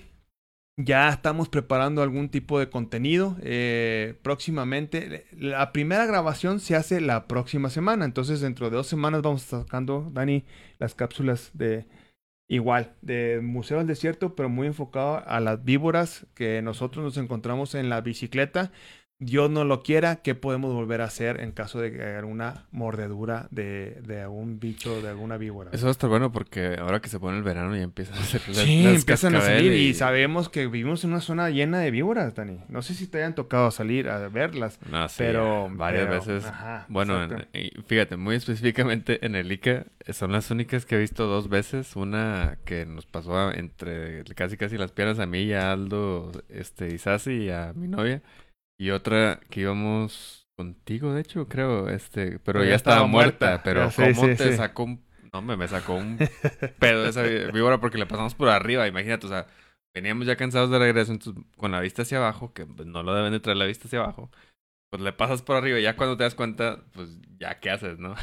ya 0.76 1.11
estamos 1.11 1.49
preparando 1.49 2.03
algún 2.03 2.30
tipo 2.30 2.59
de 2.59 2.70
contenido 2.70 3.37
eh, 3.43 4.18
próximamente. 4.22 5.26
La 5.33 5.72
primera 5.72 6.07
grabación 6.07 6.61
se 6.61 6.76
hace 6.76 7.01
la 7.01 7.28
próxima 7.28 7.70
semana, 7.70 8.05
entonces 8.05 8.41
dentro 8.41 8.70
de 8.70 8.76
dos 8.76 8.87
semanas 8.87 9.22
vamos 9.22 9.43
sacando, 9.43 10.11
Dani, 10.12 10.45
las 10.78 10.95
cápsulas 10.95 11.51
de 11.55 11.87
igual, 12.49 12.95
de 13.03 13.41
Museo 13.43 13.78
del 13.78 13.87
Desierto, 13.87 14.35
pero 14.35 14.49
muy 14.49 14.66
enfocado 14.66 15.22
a 15.26 15.41
las 15.41 15.64
víboras 15.64 16.26
que 16.35 16.61
nosotros 16.62 17.05
nos 17.05 17.16
encontramos 17.16 17.74
en 17.74 17.89
la 17.89 18.01
bicicleta 18.01 18.72
Dios 19.25 19.51
no 19.51 19.64
lo 19.64 19.83
quiera, 19.83 20.16
¿qué 20.16 20.35
podemos 20.35 20.75
volver 20.75 21.01
a 21.01 21.05
hacer 21.05 21.41
en 21.41 21.53
caso 21.53 21.81
de 21.81 22.16
alguna 22.16 22.66
mordedura 22.73 23.47
de, 23.51 24.01
de 24.07 24.23
algún 24.23 24.59
bicho, 24.59 25.01
de 25.01 25.09
alguna 25.09 25.37
víbora? 25.37 25.70
Eso 25.73 25.85
va 25.85 25.91
a 25.91 25.93
estar 25.93 26.11
bueno 26.11 26.33
porque 26.33 26.77
ahora 26.79 27.01
que 27.01 27.09
se 27.09 27.20
pone 27.20 27.39
el 27.39 27.45
verano 27.45 27.77
ya 27.77 27.83
empiezan 27.83 28.16
a 28.16 28.20
hacer 28.20 28.41
Sí, 28.53 28.87
empiezan 28.87 29.37
a 29.37 29.41
salir 29.41 29.73
y... 29.73 29.95
sabemos 29.95 30.49
que 30.49 30.66
vivimos 30.66 31.05
en 31.05 31.11
una 31.11 31.20
zona 31.20 31.51
llena 31.51 31.79
de 31.79 31.91
víboras, 31.91 32.35
Dani. 32.35 32.59
No 32.68 32.83
sé 32.83 32.95
si 32.95 33.07
te 33.07 33.18
hayan 33.18 33.35
tocado 33.35 33.70
salir 33.70 34.09
a 34.09 34.29
verlas, 34.29 34.79
no, 34.91 35.09
sí, 35.09 35.14
pero... 35.18 35.68
Varias 35.70 36.09
veces. 36.09 36.45
bueno, 36.89 37.29
fíjate, 37.87 38.16
muy 38.16 38.37
específicamente 38.37 39.25
en 39.25 39.37
el 39.37 39.51
ICA 39.53 39.87
son 40.11 40.33
las 40.33 40.51
únicas 40.51 40.85
que 40.85 40.97
he 40.97 40.99
visto 40.99 41.27
dos 41.27 41.49
veces. 41.49 41.97
Una 41.97 42.59
que 42.64 42.87
nos 42.87 43.07
pasó 43.07 43.53
entre 43.53 44.25
casi 44.35 44.57
casi 44.57 44.77
las 44.77 44.93
piernas 44.93 45.18
a 45.18 45.27
mí 45.27 45.43
y 45.43 45.53
a 45.53 45.73
Aldo 45.73 46.33
este, 46.49 46.95
Isasi 46.95 47.33
y 47.33 47.51
a 47.51 47.73
mi 47.75 47.89
novia. 47.89 48.23
Y 48.79 48.91
otra 48.91 49.41
que 49.51 49.61
íbamos 49.61 50.49
contigo, 50.57 51.14
de 51.14 51.20
hecho, 51.20 51.49
creo, 51.49 51.89
este, 51.89 52.39
pero, 52.41 52.64
ya, 52.64 52.75
estaba, 52.75 53.07
muerta, 53.07 53.62
pero 53.62 53.91
¿cómo 53.95 54.27
te 54.27 54.57
sacó 54.57 54.85
un... 54.85 55.05
No, 55.33 55.41
me, 55.41 55.57
me 55.57 55.66
sacó 55.66 55.95
un 55.95 56.18
pedo 56.79 57.05
de 57.05 57.11
esa 57.11 57.23
víbora 57.53 57.81
porque 57.81 57.99
le 57.99 58.07
pasamos 58.07 58.35
por 58.35 58.49
arriba, 58.49 58.87
imagínate, 58.87 59.27
o 59.27 59.31
sea, 59.31 59.47
veníamos 59.95 60.27
ya 60.27 60.37
cansados 60.37 60.70
de 60.70 60.79
regreso, 60.79 61.12
entonces 61.12 61.43
con 61.57 61.73
la 61.73 61.81
vista 61.81 62.03
hacia 62.03 62.18
abajo, 62.18 62.53
que 62.53 62.66
pues, 62.66 62.87
no 62.87 63.03
lo 63.03 63.14
deben 63.14 63.33
de 63.33 63.41
traer 63.41 63.57
la 63.57 63.66
vista 63.66 63.87
hacia 63.87 64.01
abajo, 64.01 64.31
pues 64.91 65.03
le 65.03 65.12
pasas 65.12 65.41
por 65.41 65.57
arriba 65.57 65.79
y 65.79 65.83
ya 65.83 65.97
cuando 65.97 66.16
te 66.18 66.25
das 66.25 66.35
cuenta, 66.35 66.85
pues 66.93 67.09
ya 67.39 67.61
qué 67.61 67.70
haces, 67.70 67.99
¿no? 67.99 68.14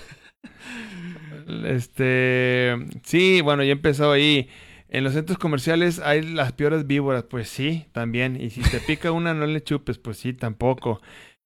este, 1.65 2.75
sí, 3.03 3.41
bueno, 3.41 3.63
ya 3.63 3.71
empezó 3.71 4.11
ahí. 4.11 4.49
En 4.91 5.03
los 5.03 5.13
centros 5.13 5.37
comerciales 5.37 5.99
hay 5.99 6.23
las 6.23 6.51
peores 6.53 6.87
víboras, 6.87 7.23
pues 7.23 7.47
sí, 7.49 7.85
también. 7.91 8.41
Y 8.41 8.49
si 8.49 8.61
te 8.61 8.79
pica 8.87 9.11
una, 9.11 9.33
no 9.33 9.45
le 9.45 9.63
chupes, 9.63 9.99
pues 9.99 10.17
sí, 10.17 10.33
tampoco. 10.33 11.01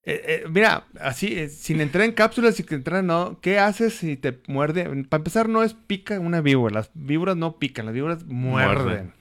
Eh, 0.05 0.21
eh, 0.27 0.43
mira, 0.49 0.87
así, 0.99 1.37
eh, 1.37 1.49
sin 1.49 1.81
entrar 1.81 2.05
en 2.05 2.13
cápsulas 2.13 2.59
y 2.59 2.63
que 2.63 2.75
entrar, 2.75 3.03
no. 3.03 3.39
¿Qué 3.41 3.59
haces 3.59 3.93
si 3.95 4.17
te 4.17 4.41
muerde? 4.47 4.85
Para 5.05 5.19
empezar, 5.19 5.49
no 5.49 5.63
es 5.63 5.73
pica 5.73 6.19
una 6.19 6.41
víbora. 6.41 6.75
Las 6.75 6.91
víboras 6.93 7.35
no 7.35 7.59
pican, 7.59 7.85
las 7.85 7.93
víboras 7.93 8.25
muerden. 8.25 9.13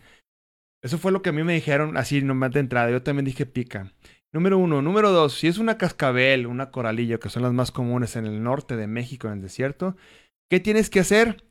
Eso 0.82 0.98
fue 0.98 1.12
lo 1.12 1.22
que 1.22 1.30
a 1.30 1.32
mí 1.32 1.42
me 1.44 1.54
dijeron 1.54 1.96
así 1.96 2.22
nomás 2.22 2.52
de 2.52 2.60
entrada. 2.60 2.90
Yo 2.90 3.02
también 3.02 3.24
dije 3.24 3.46
pica. 3.46 3.92
Número 4.32 4.56
uno. 4.58 4.82
Número 4.82 5.10
dos, 5.10 5.34
si 5.34 5.46
es 5.46 5.58
una 5.58 5.78
cascabel, 5.78 6.46
una 6.46 6.70
coralillo, 6.70 7.20
que 7.20 7.28
son 7.28 7.42
las 7.42 7.52
más 7.52 7.70
comunes 7.70 8.16
en 8.16 8.26
el 8.26 8.42
norte 8.42 8.76
de 8.76 8.86
México, 8.86 9.28
en 9.28 9.34
el 9.34 9.42
desierto, 9.42 9.96
¿qué 10.50 10.58
tienes 10.58 10.90
que 10.90 11.00
hacer? 11.00 11.44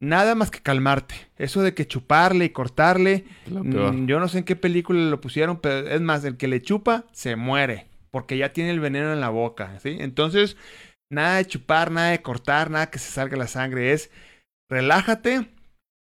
Nada 0.00 0.34
más 0.34 0.50
que 0.50 0.60
calmarte. 0.60 1.14
Eso 1.36 1.62
de 1.62 1.74
que 1.74 1.86
chuparle 1.86 2.46
y 2.46 2.50
cortarle. 2.50 3.24
Mm, 3.46 4.06
yo 4.06 4.20
no 4.20 4.28
sé 4.28 4.38
en 4.38 4.44
qué 4.44 4.56
película 4.56 5.00
lo 5.00 5.20
pusieron, 5.20 5.60
pero 5.60 5.88
es 5.88 6.00
más, 6.00 6.24
el 6.24 6.36
que 6.36 6.48
le 6.48 6.62
chupa 6.62 7.04
se 7.12 7.36
muere. 7.36 7.86
Porque 8.10 8.36
ya 8.36 8.52
tiene 8.52 8.70
el 8.70 8.80
veneno 8.80 9.12
en 9.12 9.20
la 9.20 9.30
boca. 9.30 9.78
¿sí? 9.80 9.96
Entonces, 10.00 10.56
nada 11.10 11.36
de 11.36 11.46
chupar, 11.46 11.90
nada 11.90 12.10
de 12.10 12.22
cortar, 12.22 12.70
nada 12.70 12.90
que 12.90 12.98
se 12.98 13.10
salga 13.10 13.36
la 13.36 13.46
sangre. 13.46 13.92
Es 13.92 14.10
relájate 14.70 15.48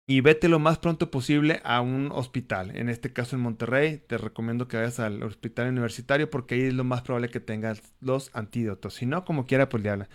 y 0.09 0.22
vete 0.22 0.49
lo 0.49 0.59
más 0.59 0.79
pronto 0.79 1.11
posible 1.11 1.61
a 1.64 1.81
un 1.81 2.11
hospital. 2.12 2.74
En 2.76 2.89
este 2.89 3.12
caso 3.12 3.37
en 3.37 3.43
Monterrey, 3.43 3.99
te 3.99 4.16
recomiendo 4.16 4.66
que 4.66 4.79
vayas 4.79 5.01
al 5.01 5.22
hospital 5.22 5.68
universitario 5.68 6.31
porque 6.31 6.55
ahí 6.55 6.62
es 6.62 6.74
lo 6.74 6.85
más 6.85 7.03
probable 7.03 7.29
que 7.29 7.41
tengas 7.41 7.83
los 8.01 8.31
antídotos. 8.35 8.95
Si 8.95 9.07
no, 9.07 9.24
como 9.24 9.47
quiera, 9.47 9.68
pues 9.68 9.83
le 9.83 9.91
habla 9.91 10.09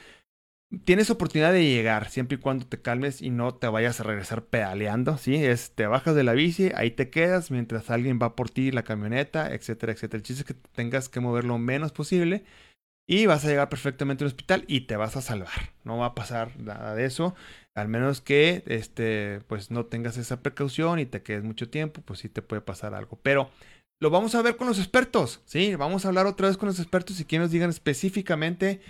tienes 0.86 1.10
oportunidad 1.10 1.54
de 1.54 1.66
llegar 1.66 2.10
siempre 2.10 2.38
y 2.38 2.40
cuando 2.40 2.66
te 2.66 2.82
calmes 2.82 3.22
y 3.22 3.30
no 3.30 3.54
te 3.54 3.68
vayas 3.68 4.00
a 4.00 4.04
regresar 4.04 4.46
pedaleando, 4.46 5.18
¿sí? 5.18 5.36
Es, 5.36 5.72
te 5.72 5.88
bajas 5.88 6.16
de 6.16 6.24
la 6.24 6.34
bici, 6.34 6.72
ahí 6.76 6.92
te 6.92 7.10
quedas 7.10 7.52
mientras 7.52 7.90
alguien 7.90 8.20
va 8.22 8.36
por 8.36 8.50
ti, 8.50 8.72
la 8.72 8.84
camioneta, 8.84 9.54
etcétera, 9.54 9.94
etcétera. 9.94 10.18
El 10.18 10.24
chiste 10.24 10.42
es 10.42 10.48
que 10.48 10.56
tengas 10.74 11.10
que 11.10 11.20
mover 11.20 11.44
lo 11.44 11.58
menos 11.58 11.92
posible 11.92 12.44
y 13.08 13.26
vas 13.26 13.46
a 13.46 13.50
llegar 13.50 13.70
perfectamente 13.70 14.24
al 14.24 14.30
hospital 14.30 14.66
y 14.68 14.82
te 14.82 14.96
vas 14.96 15.16
a 15.18 15.22
salvar. 15.22 15.74
No 15.84 15.98
va 15.98 16.08
a 16.08 16.16
pasar 16.16 16.60
nada 16.60 16.96
de 16.96 17.06
eso, 17.06 17.36
al 17.76 17.88
menos 17.88 18.22
que 18.22 18.64
este, 18.68 19.42
pues 19.48 19.72
no 19.72 19.86
tengas 19.86 20.18
esa 20.18 20.42
precaución 20.42 21.00
y 21.00 21.06
te 21.06 21.22
quedes 21.22 21.44
mucho 21.44 21.70
tiempo, 21.70 22.02
pues 22.02 22.20
sí 22.20 22.30
te 22.30 22.42
puede 22.42 22.62
pasar 22.62 22.94
algo. 22.94 23.20
Pero 23.22 23.50
lo 24.00 24.10
vamos 24.10 24.36
a 24.36 24.42
ver 24.42 24.58
con 24.58 24.68
los 24.68 24.80
expertos, 24.80 25.42
¿sí? 25.46 25.76
Vamos 25.76 26.06
a 26.06 26.10
hablar 26.10 26.26
otra 26.26 26.48
vez 26.48 26.58
con 26.58 26.68
los 26.68 26.80
expertos 26.80 27.20
y 27.20 27.26
que 27.26 27.40
nos 27.40 27.52
digan 27.52 27.70
específicamente 27.70 28.82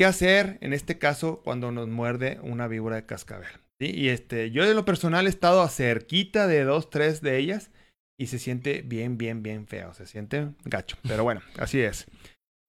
¿Qué 0.00 0.06
hacer 0.06 0.56
en 0.62 0.72
este 0.72 0.96
caso 0.96 1.42
cuando 1.44 1.72
nos 1.72 1.86
muerde 1.86 2.38
una 2.40 2.68
víbora 2.68 2.96
de 2.96 3.04
cascabel? 3.04 3.50
Y 3.78 4.08
este, 4.08 4.50
yo 4.50 4.66
de 4.66 4.72
lo 4.72 4.86
personal 4.86 5.26
he 5.26 5.28
estado 5.28 5.68
cerquita 5.68 6.46
de 6.46 6.64
dos, 6.64 6.88
tres 6.88 7.20
de 7.20 7.36
ellas 7.36 7.70
y 8.18 8.28
se 8.28 8.38
siente 8.38 8.80
bien, 8.80 9.18
bien, 9.18 9.42
bien 9.42 9.66
feo. 9.66 9.92
Se 9.92 10.06
siente 10.06 10.52
gacho. 10.64 10.96
Pero 11.06 11.22
bueno, 11.22 11.42
así 11.58 11.80
es. 11.80 12.06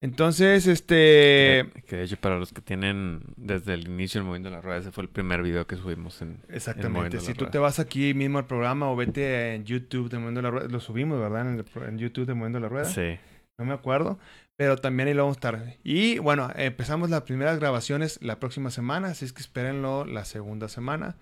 Entonces, 0.01 0.67
este... 0.67 1.69
Que 1.88 1.95
de 1.95 2.03
hecho 2.03 2.17
para 2.17 2.38
los 2.38 2.51
que 2.51 2.59
tienen 2.59 3.21
desde 3.38 3.75
el 3.75 3.88
inicio 3.88 4.19
el 4.19 4.27
Moviendo 4.27 4.49
la 4.49 4.59
Rueda, 4.59 4.79
ese 4.79 4.91
fue 4.91 5.03
el 5.03 5.09
primer 5.09 5.41
video 5.41 5.65
que 5.65 5.77
subimos 5.77 6.21
en... 6.21 6.38
Exactamente. 6.49 7.21
si 7.21 7.34
tú 7.34 7.45
te 7.45 7.59
vas 7.59 7.79
aquí 7.79 8.13
mismo 8.13 8.39
al 8.39 8.45
programa 8.45 8.91
o 8.91 8.97
vete 8.97 9.55
en 9.55 9.63
YouTube 9.63 10.09
de 10.09 10.17
Moviendo 10.17 10.41
la 10.41 10.51
Rueda, 10.51 10.67
lo 10.67 10.82
subimos, 10.82 11.17
¿verdad? 11.17 11.49
En, 11.49 11.65
en 11.88 11.97
YouTube 11.97 12.25
de 12.25 12.34
Moviendo 12.34 12.59
la 12.59 12.67
Rueda. 12.67 12.84
Sí. 12.84 13.17
No 13.57 13.63
me 13.63 13.73
acuerdo. 13.73 14.19
Pero 14.62 14.78
también 14.78 15.07
ahí 15.07 15.16
lo 15.16 15.24
vamos 15.24 15.38
a 15.38 15.39
estar. 15.39 15.78
Y 15.84 16.20
bueno, 16.20 16.51
empezamos 16.55 17.09
las 17.09 17.24
primeras 17.24 17.57
grabaciones 17.57 18.20
la 18.22 18.39
próxima 18.39 18.70
semana, 18.70 19.07
así 19.07 19.26
es 19.26 19.34
que 19.34 19.41
espérenlo 19.41 20.05
la 20.05 20.24
segunda 20.24 20.70
semana. 20.70 21.18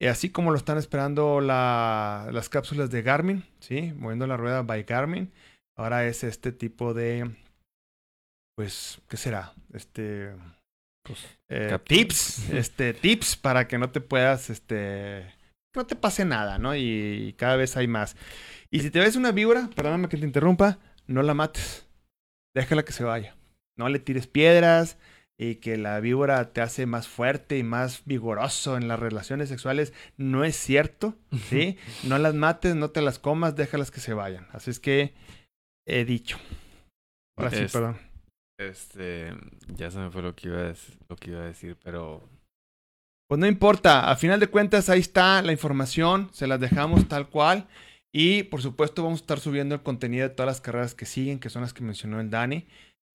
Y 0.00 0.06
así 0.06 0.30
como 0.30 0.52
lo 0.52 0.58
están 0.58 0.78
esperando 0.78 1.40
la, 1.40 2.28
las 2.30 2.48
cápsulas 2.48 2.88
de 2.92 3.02
Garmin, 3.02 3.44
¿sí? 3.58 3.92
Moviendo 3.96 4.28
la 4.28 4.36
rueda 4.36 4.62
by 4.62 4.84
Garmin. 4.84 5.32
Ahora 5.76 6.06
es 6.06 6.22
este 6.22 6.52
tipo 6.52 6.94
de, 6.94 7.28
pues, 8.54 9.00
¿qué 9.08 9.16
será? 9.16 9.54
Este, 9.72 10.36
pues, 11.02 11.26
eh, 11.48 11.76
tips, 11.84 12.50
este, 12.50 12.94
tips 12.94 13.34
para 13.34 13.66
que 13.66 13.76
no 13.76 13.90
te 13.90 14.00
puedas, 14.00 14.50
este, 14.50 15.34
no 15.74 15.84
te 15.84 15.96
pase 15.96 16.24
nada, 16.24 16.58
¿no? 16.58 16.76
Y, 16.76 16.82
y 17.28 17.32
cada 17.32 17.56
vez 17.56 17.76
hay 17.76 17.88
más. 17.88 18.14
Y 18.70 18.78
si 18.82 18.92
te 18.92 19.00
ves 19.00 19.16
una 19.16 19.32
víbora, 19.32 19.68
perdóname 19.74 20.08
que 20.08 20.16
te 20.16 20.24
interrumpa, 20.24 20.78
no 21.08 21.22
la 21.22 21.34
mates 21.34 21.87
déjala 22.58 22.84
que 22.84 22.92
se 22.92 23.04
vaya. 23.04 23.36
No 23.76 23.88
le 23.88 23.98
tires 23.98 24.26
piedras, 24.26 24.98
y 25.38 25.56
que 25.56 25.76
la 25.76 26.00
víbora 26.00 26.52
te 26.52 26.60
hace 26.60 26.84
más 26.86 27.06
fuerte 27.06 27.56
y 27.58 27.62
más 27.62 28.02
vigoroso 28.04 28.76
en 28.76 28.88
las 28.88 28.98
relaciones 28.98 29.48
sexuales, 29.48 29.92
no 30.16 30.44
es 30.44 30.56
cierto, 30.56 31.14
¿sí? 31.48 31.78
no 32.02 32.18
las 32.18 32.34
mates, 32.34 32.74
no 32.74 32.90
te 32.90 33.00
las 33.00 33.20
comas, 33.20 33.54
déjalas 33.54 33.92
que 33.92 34.00
se 34.00 34.14
vayan. 34.14 34.48
Así 34.52 34.70
es 34.70 34.80
que 34.80 35.14
he 35.86 36.04
dicho. 36.04 36.38
Ahora 37.36 37.52
sí, 37.52 37.66
perdón. 37.72 37.98
Este, 38.58 39.32
ya 39.68 39.92
se 39.92 39.98
me 40.00 40.10
fue 40.10 40.22
lo 40.22 40.34
que 40.34 40.48
iba 40.48 40.60
a 40.60 40.74
lo 41.08 41.14
que 41.14 41.30
iba 41.30 41.40
a 41.42 41.46
decir, 41.46 41.76
pero 41.84 42.28
pues 43.28 43.38
no 43.38 43.46
importa, 43.46 44.10
a 44.10 44.16
final 44.16 44.40
de 44.40 44.48
cuentas 44.48 44.88
ahí 44.88 44.98
está 44.98 45.40
la 45.42 45.52
información, 45.52 46.30
se 46.32 46.48
las 46.48 46.58
dejamos 46.58 47.06
tal 47.06 47.28
cual. 47.28 47.68
Y 48.12 48.44
por 48.44 48.62
supuesto 48.62 49.02
vamos 49.02 49.20
a 49.20 49.22
estar 49.22 49.40
subiendo 49.40 49.74
el 49.74 49.82
contenido 49.82 50.28
de 50.28 50.34
todas 50.34 50.48
las 50.48 50.60
carreras 50.60 50.94
que 50.94 51.06
siguen, 51.06 51.38
que 51.38 51.50
son 51.50 51.62
las 51.62 51.74
que 51.74 51.84
mencionó 51.84 52.20
el 52.20 52.30
Dani. 52.30 52.66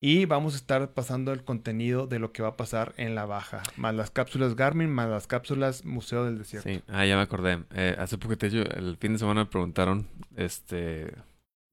Y 0.05 0.25
vamos 0.25 0.53
a 0.53 0.57
estar 0.57 0.93
pasando 0.93 1.31
el 1.31 1.45
contenido 1.45 2.07
de 2.07 2.19
lo 2.19 2.33
que 2.33 2.43
va 2.43 2.49
a 2.49 2.57
pasar 2.57 2.93
en 2.97 3.15
la 3.15 3.25
baja. 3.25 3.63
Más 3.77 3.95
las 3.95 4.11
cápsulas 4.11 4.55
Garmin, 4.55 4.89
más 4.89 5.09
las 5.09 5.27
cápsulas 5.27 5.85
Museo 5.85 6.25
del 6.25 6.37
Desierto. 6.37 6.69
Sí, 6.69 6.81
ah, 6.89 7.05
ya 7.05 7.15
me 7.15 7.21
acordé. 7.21 7.63
Eh, 7.73 7.95
hace 7.97 8.17
poco, 8.17 8.33
el 8.33 8.97
fin 8.99 9.13
de 9.13 9.19
semana 9.19 9.45
me 9.45 9.49
preguntaron, 9.49 10.05
este, 10.35 11.13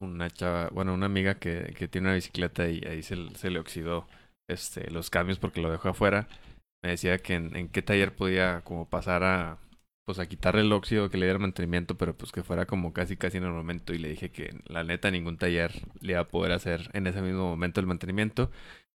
una 0.01 0.31
chava, 0.31 0.69
bueno, 0.69 0.95
una 0.95 1.07
amiga 1.07 1.35
que, 1.35 1.75
que 1.77 1.89
tiene 1.89 2.07
una 2.07 2.15
bicicleta 2.15 2.69
y 2.69 2.81
ahí 2.87 3.03
se, 3.03 3.17
le 3.17 3.59
oxidó 3.59 4.07
este, 4.49 4.89
los 4.93 5.11
cambios 5.11 5.41
porque 5.41 5.61
lo 5.61 5.73
dejó 5.73 5.89
afuera. 5.89 6.29
Me 6.85 6.91
decía 6.91 7.19
que 7.19 7.35
en, 7.35 7.57
en 7.57 7.69
qué 7.69 7.83
taller 7.83 8.15
podía 8.15 8.61
como 8.61 8.89
pasar 8.89 9.25
a, 9.25 9.59
pues 10.05 10.19
a 10.19 10.27
quitarle 10.27 10.63
el 10.63 10.73
óxido, 10.73 11.11
que 11.11 11.19
le 11.19 11.27
diera 11.27 11.39
mantenimiento, 11.39 11.97
pero 11.97 12.17
pues 12.17 12.33
que 12.33 12.43
fuera 12.43 12.67
como 12.67 12.93
casi 12.93 13.17
casi 13.17 13.39
en 13.39 13.45
el 13.45 13.53
momento 13.53 13.95
y 13.95 13.99
le 13.99 14.09
dije 14.09 14.31
que 14.33 14.51
la 14.67 14.85
neta 14.85 15.11
ningún 15.11 15.39
taller 15.39 15.73
le 16.01 16.13
iba 16.13 16.21
a 16.21 16.29
poder 16.29 16.53
hacer 16.53 16.91
en 16.95 17.07
ese 17.07 17.23
mismo 17.23 17.49
momento 17.49 17.81
el 17.81 17.87
mantenimiento. 17.87 18.51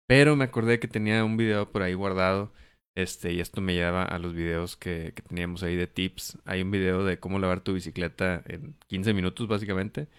Pero 0.08 0.36
me 0.36 0.45
acordé 0.45 0.80
que 0.80 0.88
tenía 0.88 1.24
un 1.26 1.38
video 1.38 1.72
por 1.72 1.84
ahí 1.84 1.93
guardado. 1.93 2.52
Este, 2.95 3.32
y 3.34 3.39
esto 3.39 3.62
me 3.62 3.74
lleva 3.74 4.04
a 4.04 4.20
los 4.20 4.34
videos 4.34 4.76
que, 4.76 5.14
que 5.16 5.22
teníamos 5.22 5.64
ahí 5.64 5.76
de 5.78 5.88
tips. 5.88 6.38
Hay 6.45 6.62
un 6.62 6.72
video 6.72 7.06
de 7.06 7.20
cómo 7.20 7.39
lavar 7.39 7.62
tu 7.62 7.74
bicicleta 7.74 8.43
en 8.47 8.76
15 8.88 9.14
minutos, 9.14 9.47
básicamente. 9.47 10.10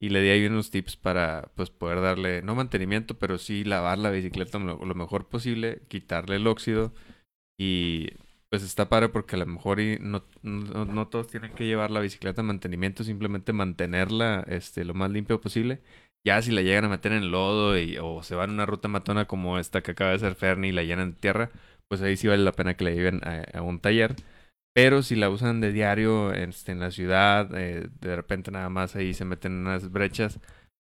Y 0.00 0.08
le 0.10 0.20
di 0.22 0.30
ahí 0.30 0.46
unos 0.46 0.70
tips 0.70 0.96
para 0.96 1.52
pues 1.54 1.70
poder 1.70 2.00
darle, 2.00 2.42
no 2.42 2.54
mantenimiento, 2.54 3.18
pero 3.18 3.38
sí 3.38 3.64
lavar 3.64 3.98
la 3.98 4.10
bicicleta 4.10 4.58
lo, 4.58 4.84
lo 4.84 4.94
mejor 4.94 5.28
posible, 5.28 5.82
quitarle 5.88 6.36
el 6.36 6.46
óxido. 6.46 6.92
Y 7.58 8.08
pues 8.52 8.62
está 8.64 8.86
padre 8.90 9.08
porque 9.08 9.36
a 9.36 9.38
lo 9.38 9.46
mejor 9.46 9.80
y 9.80 9.98
no, 9.98 10.24
no, 10.42 11.08
todos 11.08 11.26
tienen 11.28 11.54
que 11.54 11.64
llevar 11.64 11.90
la 11.90 12.00
bicicleta 12.00 12.42
en 12.42 12.48
mantenimiento, 12.48 13.02
simplemente 13.02 13.54
mantenerla 13.54 14.44
este, 14.46 14.84
lo 14.84 14.92
más 14.92 15.10
limpio 15.10 15.40
posible. 15.40 15.80
Ya 16.22 16.42
si 16.42 16.50
la 16.50 16.60
llegan 16.60 16.84
a 16.84 16.90
meter 16.90 17.12
en 17.12 17.30
lodo 17.30 17.78
y, 17.78 17.96
o 17.96 18.22
se 18.22 18.34
van 18.34 18.50
a 18.50 18.52
una 18.52 18.66
ruta 18.66 18.88
matona 18.88 19.24
como 19.26 19.58
esta 19.58 19.82
que 19.82 19.92
acaba 19.92 20.10
de 20.10 20.18
ser 20.18 20.34
Fernie 20.34 20.68
y 20.68 20.74
la 20.74 20.82
llenan 20.82 21.12
de 21.12 21.16
tierra, 21.18 21.50
pues 21.88 22.02
ahí 22.02 22.14
sí 22.18 22.28
vale 22.28 22.44
la 22.44 22.52
pena 22.52 22.74
que 22.74 22.84
la 22.84 22.90
lleven 22.90 23.22
a, 23.24 23.62
un 23.62 23.80
taller. 23.80 24.16
Pero 24.74 25.02
si 25.02 25.16
la 25.16 25.30
usan 25.30 25.62
de 25.62 25.72
diario 25.72 26.34
este, 26.34 26.72
en 26.72 26.80
la 26.80 26.90
ciudad, 26.90 27.50
eh, 27.58 27.88
de 28.00 28.16
repente 28.16 28.50
nada 28.50 28.68
más 28.68 28.96
ahí 28.96 29.14
se 29.14 29.24
meten 29.24 29.52
unas 29.52 29.90
brechas, 29.90 30.40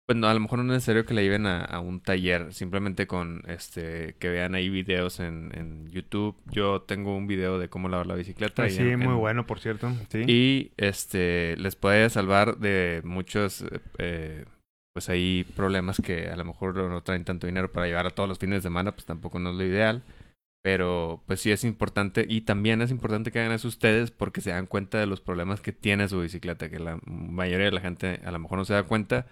pues 0.10 0.18
no, 0.18 0.28
a 0.28 0.34
lo 0.34 0.40
mejor 0.40 0.58
no 0.58 0.74
es 0.74 0.78
necesario 0.78 1.06
que 1.06 1.14
la 1.14 1.22
lleven 1.22 1.46
a, 1.46 1.80
un 1.82 2.00
taller, 2.00 2.52
simplemente 2.52 3.06
con 3.06 3.44
este 3.48 4.16
que 4.18 4.30
vean 4.30 4.56
ahí 4.56 4.68
videos 4.68 5.20
en, 5.20 5.52
en, 5.54 5.88
YouTube. 5.92 6.36
Yo 6.50 6.82
tengo 6.82 7.16
un 7.16 7.28
video 7.28 7.60
de 7.60 7.70
cómo 7.70 7.90
lavar 7.90 8.08
la 8.08 8.16
bicicleta. 8.16 8.68
sí, 8.72 8.96
muy 8.96 9.14
bueno, 9.14 9.46
por 9.46 9.60
cierto. 9.60 9.92
Sí. 10.12 10.24
Y 10.26 10.72
este 10.78 11.56
les 11.58 11.76
puede 11.76 12.10
salvar 12.10 12.58
de 12.58 13.04
muchos 13.04 13.64
eh, 14.00 14.46
pues 14.96 15.10
ahí 15.10 15.46
problemas 15.56 16.02
que 16.04 16.30
a 16.30 16.36
lo 16.36 16.44
mejor 16.44 16.76
no 16.76 17.04
traen 17.04 17.24
tanto 17.24 17.46
dinero 17.46 17.72
para 17.72 17.86
llevar 17.86 18.08
a 18.08 18.10
todos 18.10 18.28
los 18.28 18.40
fines 18.40 18.64
de 18.64 18.68
semana, 18.68 18.94
pues 18.94 19.06
tampoco 19.06 19.38
no 19.38 19.52
es 19.52 19.58
lo 19.58 19.64
ideal. 19.64 20.02
Pero 20.64 21.22
pues 21.28 21.40
sí 21.40 21.52
es 21.52 21.64
importante 21.64 22.26
y 22.28 22.42
también 22.42 22.82
es 22.82 22.90
importante 22.90 23.32
que 23.32 23.42
hagan 23.42 23.52
eso 23.52 23.68
ustedes 23.68 24.10
porque 24.10 24.42
se 24.42 24.50
dan 24.50 24.66
cuenta 24.66 24.98
de 24.98 25.06
los 25.06 25.22
problemas 25.22 25.62
que 25.62 25.72
tiene 25.72 26.08
su 26.08 26.20
bicicleta, 26.20 26.68
que 26.68 26.80
la 26.80 27.00
mayoría 27.06 27.68
de 27.68 27.74
la 27.74 27.82
gente 27.82 28.22
a 28.26 28.32
lo 28.32 28.40
mejor 28.40 28.58
no 28.58 28.66
se 28.66 28.74
da 28.74 28.82
cuenta 28.82 29.28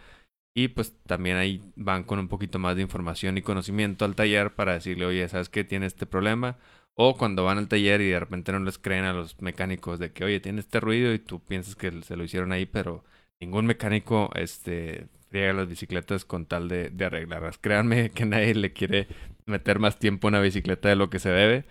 y 0.57 0.69
pues 0.69 0.91
también 1.05 1.37
ahí 1.37 1.61
van 1.75 2.03
con 2.03 2.17
un 2.17 2.27
poquito 2.27 2.57
más 2.57 2.75
de 2.75 2.81
información 2.81 3.37
y 3.37 3.43
conocimiento 3.43 4.05
al 4.05 4.15
taller 4.15 4.55
para 4.55 4.73
decirle, 4.73 5.05
oye, 5.05 5.29
¿sabes 5.29 5.49
qué? 5.49 5.63
Tiene 5.63 5.85
este 5.85 6.07
problema. 6.07 6.57
O 6.95 7.15
cuando 7.15 7.43
van 7.43 7.59
al 7.59 7.67
taller 7.67 8.01
y 8.01 8.09
de 8.09 8.19
repente 8.19 8.51
no 8.51 8.59
les 8.61 8.79
creen 8.79 9.05
a 9.05 9.13
los 9.13 9.39
mecánicos 9.39 9.99
de 9.99 10.11
que, 10.11 10.25
oye, 10.25 10.39
tiene 10.39 10.59
este 10.61 10.79
ruido 10.79 11.13
y 11.13 11.19
tú 11.19 11.39
piensas 11.45 11.75
que 11.75 12.01
se 12.01 12.15
lo 12.17 12.23
hicieron 12.23 12.51
ahí, 12.51 12.65
pero 12.65 13.03
ningún 13.39 13.67
mecánico 13.67 14.31
este, 14.33 15.09
friega 15.29 15.53
las 15.53 15.67
bicicletas 15.67 16.25
con 16.25 16.47
tal 16.47 16.69
de, 16.69 16.89
de 16.89 17.05
arreglarlas. 17.05 17.59
Créanme 17.59 18.09
que 18.09 18.25
nadie 18.25 18.55
le 18.55 18.73
quiere 18.73 19.07
meter 19.45 19.77
más 19.77 19.99
tiempo 19.99 20.27
en 20.27 20.33
una 20.33 20.41
bicicleta 20.41 20.89
de 20.89 20.95
lo 20.95 21.11
que 21.11 21.19
se 21.19 21.29
debe. 21.29 21.65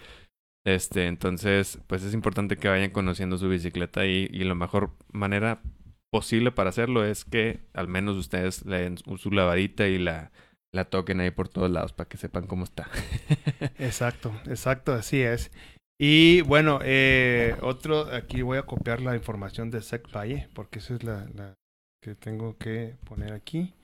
Este, 0.65 1.07
entonces, 1.09 1.81
pues 1.89 2.05
es 2.05 2.15
importante 2.15 2.57
que 2.57 2.69
vayan 2.69 2.91
conociendo 2.91 3.37
su 3.37 3.49
bicicleta 3.49 4.07
y, 4.07 4.29
y 4.33 4.45
la 4.45 4.55
mejor 4.55 4.93
manera 5.13 5.61
posible 6.17 6.51
para 6.51 6.71
hacerlo 6.71 7.05
es 7.05 7.27
que 7.27 7.61
al 7.75 7.89
menos 7.89 8.17
ustedes 8.17 8.65
le 8.65 8.81
den 8.81 8.97
su 8.97 9.31
lavadita 9.31 9.87
y 9.87 9.99
la, 9.99 10.33
la 10.73 10.87
toquen 10.87 11.21
ahí 11.21 11.31
por 11.31 11.51
todos 11.51 11.71
lados 11.71 11.93
para 11.93 12.09
que 12.09 12.17
sepan 12.17 12.47
cómo 12.47 12.65
está. 12.65 12.89
exacto, 13.79 14.33
exacto, 14.47 14.95
así 14.95 15.21
es. 15.21 15.51
Y 15.99 16.41
bueno, 16.41 16.79
eh, 16.83 17.55
otro, 17.61 18.11
aquí 18.15 18.41
voy 18.41 18.57
a 18.57 18.63
copiar 18.63 19.03
la 19.03 19.15
información 19.15 19.71
de 19.71 19.83
SecValle, 19.83 20.49
porque 20.55 20.79
esa 20.79 20.95
es 20.95 21.05
la, 21.05 21.27
que 22.03 22.15
tengo 22.15 22.57
que 22.57 22.95
poner 23.05 23.35
aquí. 23.35 23.75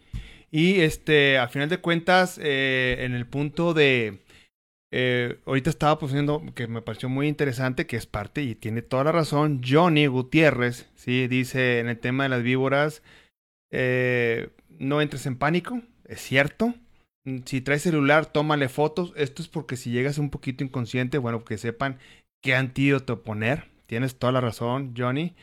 Y 0.50 0.80
este, 0.80 1.36
al 1.36 1.50
final 1.50 1.68
de 1.68 1.80
cuentas, 1.82 2.40
eh, 2.42 2.96
en 3.00 3.12
el 3.12 3.26
punto 3.26 3.74
de 3.74 4.21
eh, 4.94 5.40
ahorita 5.46 5.70
estaba 5.70 5.98
poniendo 5.98 6.42
que 6.54 6.66
me 6.66 6.82
pareció 6.82 7.08
muy 7.08 7.26
interesante, 7.26 7.86
que 7.86 7.96
es 7.96 8.06
parte 8.06 8.42
y 8.42 8.54
tiene 8.54 8.82
toda 8.82 9.04
la 9.04 9.12
razón. 9.12 9.62
Johnny 9.66 10.06
Gutiérrez, 10.06 10.90
¿sí? 10.94 11.26
Dice 11.28 11.80
en 11.80 11.88
el 11.88 11.98
tema 11.98 12.24
de 12.24 12.28
las 12.28 12.42
víboras, 12.42 13.02
eh, 13.70 14.50
no 14.68 15.00
entres 15.00 15.24
en 15.24 15.36
pánico, 15.38 15.80
es 16.04 16.20
cierto. 16.20 16.74
Si 17.46 17.62
traes 17.62 17.82
celular, 17.82 18.26
tómale 18.26 18.68
fotos. 18.68 19.14
Esto 19.16 19.40
es 19.40 19.48
porque 19.48 19.76
si 19.76 19.90
llegas 19.90 20.18
un 20.18 20.28
poquito 20.28 20.62
inconsciente, 20.62 21.16
bueno, 21.16 21.42
que 21.42 21.56
sepan 21.56 21.98
qué 22.42 22.54
antídoto 22.54 23.22
poner. 23.22 23.70
Tienes 23.86 24.18
toda 24.18 24.32
la 24.32 24.42
razón, 24.42 24.94
Johnny. 24.96 25.34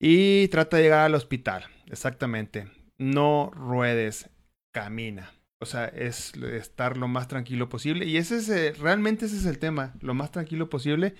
Y 0.00 0.46
trata 0.48 0.76
de 0.76 0.84
llegar 0.84 1.06
al 1.06 1.14
hospital, 1.16 1.64
exactamente. 1.90 2.68
No 2.96 3.50
ruedes, 3.52 4.30
camina. 4.72 5.33
O 5.62 5.66
sea, 5.66 5.86
es 5.86 6.34
estar 6.34 6.96
lo 6.96 7.08
más 7.08 7.28
tranquilo 7.28 7.68
posible. 7.68 8.04
Y 8.06 8.16
ese 8.16 8.36
es, 8.36 8.48
eh, 8.48 8.72
realmente 8.72 9.26
ese 9.26 9.36
es 9.36 9.46
el 9.46 9.58
tema, 9.58 9.94
lo 10.00 10.14
más 10.14 10.30
tranquilo 10.30 10.68
posible 10.68 11.14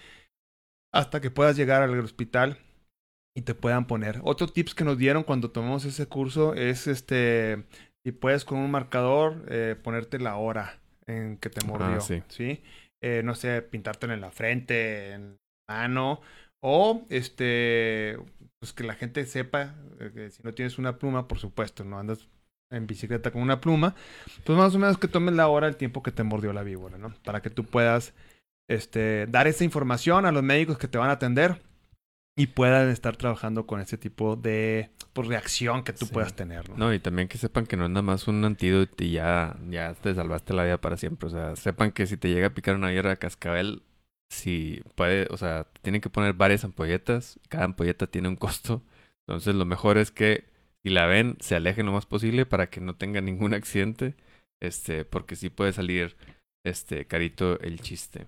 hasta 0.95 1.21
que 1.21 1.31
puedas 1.31 1.57
llegar 1.57 1.83
al 1.83 1.99
hospital 1.99 2.59
y 3.37 3.43
te 3.43 3.55
puedan 3.55 3.87
poner. 3.87 4.21
Otro 4.23 4.47
tips 4.47 4.75
que 4.75 4.85
nos 4.85 4.97
dieron 4.97 5.25
cuando 5.25 5.51
tomamos 5.51 5.85
ese 5.85 6.07
curso 6.07 6.55
es 6.55 6.87
este, 6.87 7.65
si 8.05 8.13
puedes 8.13 8.45
con 8.45 8.59
un 8.59 8.71
marcador 8.71 9.45
eh, 9.49 9.77
ponerte 9.83 10.21
la 10.21 10.37
hora 10.37 10.79
en 11.07 11.37
que 11.39 11.51
te 11.51 11.61
ah, 11.65 11.67
mordió, 11.67 12.01
sí. 12.01 12.63
Eh, 13.03 13.23
no 13.25 13.35
sé, 13.35 13.61
pintártelo 13.61 14.15
en 14.15 14.21
la 14.21 14.31
frente, 14.31 15.11
en 15.13 15.37
la 15.69 15.75
mano, 15.75 16.21
o 16.63 17.05
este, 17.11 18.17
pues 18.61 18.73
que 18.73 18.85
la 18.85 18.95
gente 18.95 19.27
sepa 19.27 19.75
que 20.15 20.31
si 20.31 20.43
no 20.45 20.55
tienes 20.55 20.79
una 20.79 20.97
pluma, 20.99 21.27
por 21.27 21.39
supuesto, 21.39 21.85
no 21.85 21.99
andas 21.99 22.29
en 22.75 22.87
bicicleta 22.87 23.31
con 23.31 23.43
una 23.43 23.61
pluma, 23.61 23.95
pues 24.45 24.59
más 24.59 24.75
o 24.75 24.79
menos 24.79 24.99
que 24.99 25.09
tomes 25.09 25.35
la 25.35 25.49
hora 25.49 25.69
el 25.69 25.77
tiempo 25.77 26.03
que 26.03 26.13
te 26.13 26.23
mordió 26.23 26.53
la 26.53 26.63
víbora, 26.63 26.99
¿no? 26.99 27.15
Para 27.25 27.43
que 27.43 27.51
tú 27.51 27.65
puedas 27.65 28.15
este, 28.69 29.27
dar 29.27 29.47
esa 29.47 29.65
información 29.65 30.27
a 30.27 30.33
los 30.33 30.43
médicos 30.43 30.79
que 30.79 30.89
te 30.89 30.99
van 30.99 31.11
a 31.11 31.15
atender 31.15 31.61
y 32.37 32.49
puedan 32.49 32.89
estar 32.91 33.17
trabajando 33.17 33.67
con 33.67 33.81
ese 33.81 33.97
tipo 33.97 34.37
de 34.37 34.91
pues, 35.13 35.29
reacción 35.29 35.85
que 35.85 35.93
tú 35.93 36.09
puedas 36.09 36.35
tener, 36.35 36.69
¿no? 36.69 36.77
No, 36.77 36.95
y 36.95 36.99
también 36.99 37.29
que 37.29 37.39
sepan 37.39 37.67
que 37.67 37.77
no 37.77 37.85
es 37.85 37.91
nada 37.91 38.03
más 38.03 38.27
un 38.27 38.45
antídoto 38.45 39.05
y 39.05 39.13
ya, 39.13 39.57
ya 39.71 39.95
te 39.95 40.15
salvaste 40.15 40.53
la 40.53 40.65
vida 40.65 40.81
para 40.81 40.97
siempre. 40.97 41.29
O 41.29 41.31
sea, 41.31 41.55
sepan 41.55 41.93
que 41.93 42.07
si 42.07 42.17
te 42.17 42.29
llega 42.29 42.49
a 42.49 42.55
picar 42.55 42.75
una 42.75 42.93
hierba 42.93 43.15
cascabel, 43.17 43.83
si 44.31 44.83
puede, 44.97 45.29
o 45.31 45.37
sea, 45.37 45.69
tienen 45.83 46.01
que 46.01 46.11
poner 46.11 46.35
varias 46.35 46.65
ampolletas, 46.65 47.39
cada 47.49 47.65
ampolleta 47.65 48.09
tiene 48.09 48.29
un 48.29 48.37
costo. 48.37 48.83
Entonces 49.27 49.55
lo 49.55 49.65
mejor 49.65 49.97
es 49.97 50.11
que 50.11 50.45
si 50.85 50.91
la 50.91 51.07
ven, 51.07 51.37
se 51.41 51.57
alejen 51.57 51.87
lo 51.87 51.93
más 51.93 52.05
posible 52.05 52.45
para 52.45 52.69
que 52.69 52.81
no 52.81 52.95
tengan 52.95 53.25
ningún 53.25 53.55
accidente. 53.55 54.15
Este, 54.63 55.05
porque 55.05 55.35
sí 55.35 55.49
puede 55.49 55.73
salir 55.73 56.15
este 56.65 57.07
carito 57.07 57.59
el 57.61 57.81
chiste. 57.81 58.27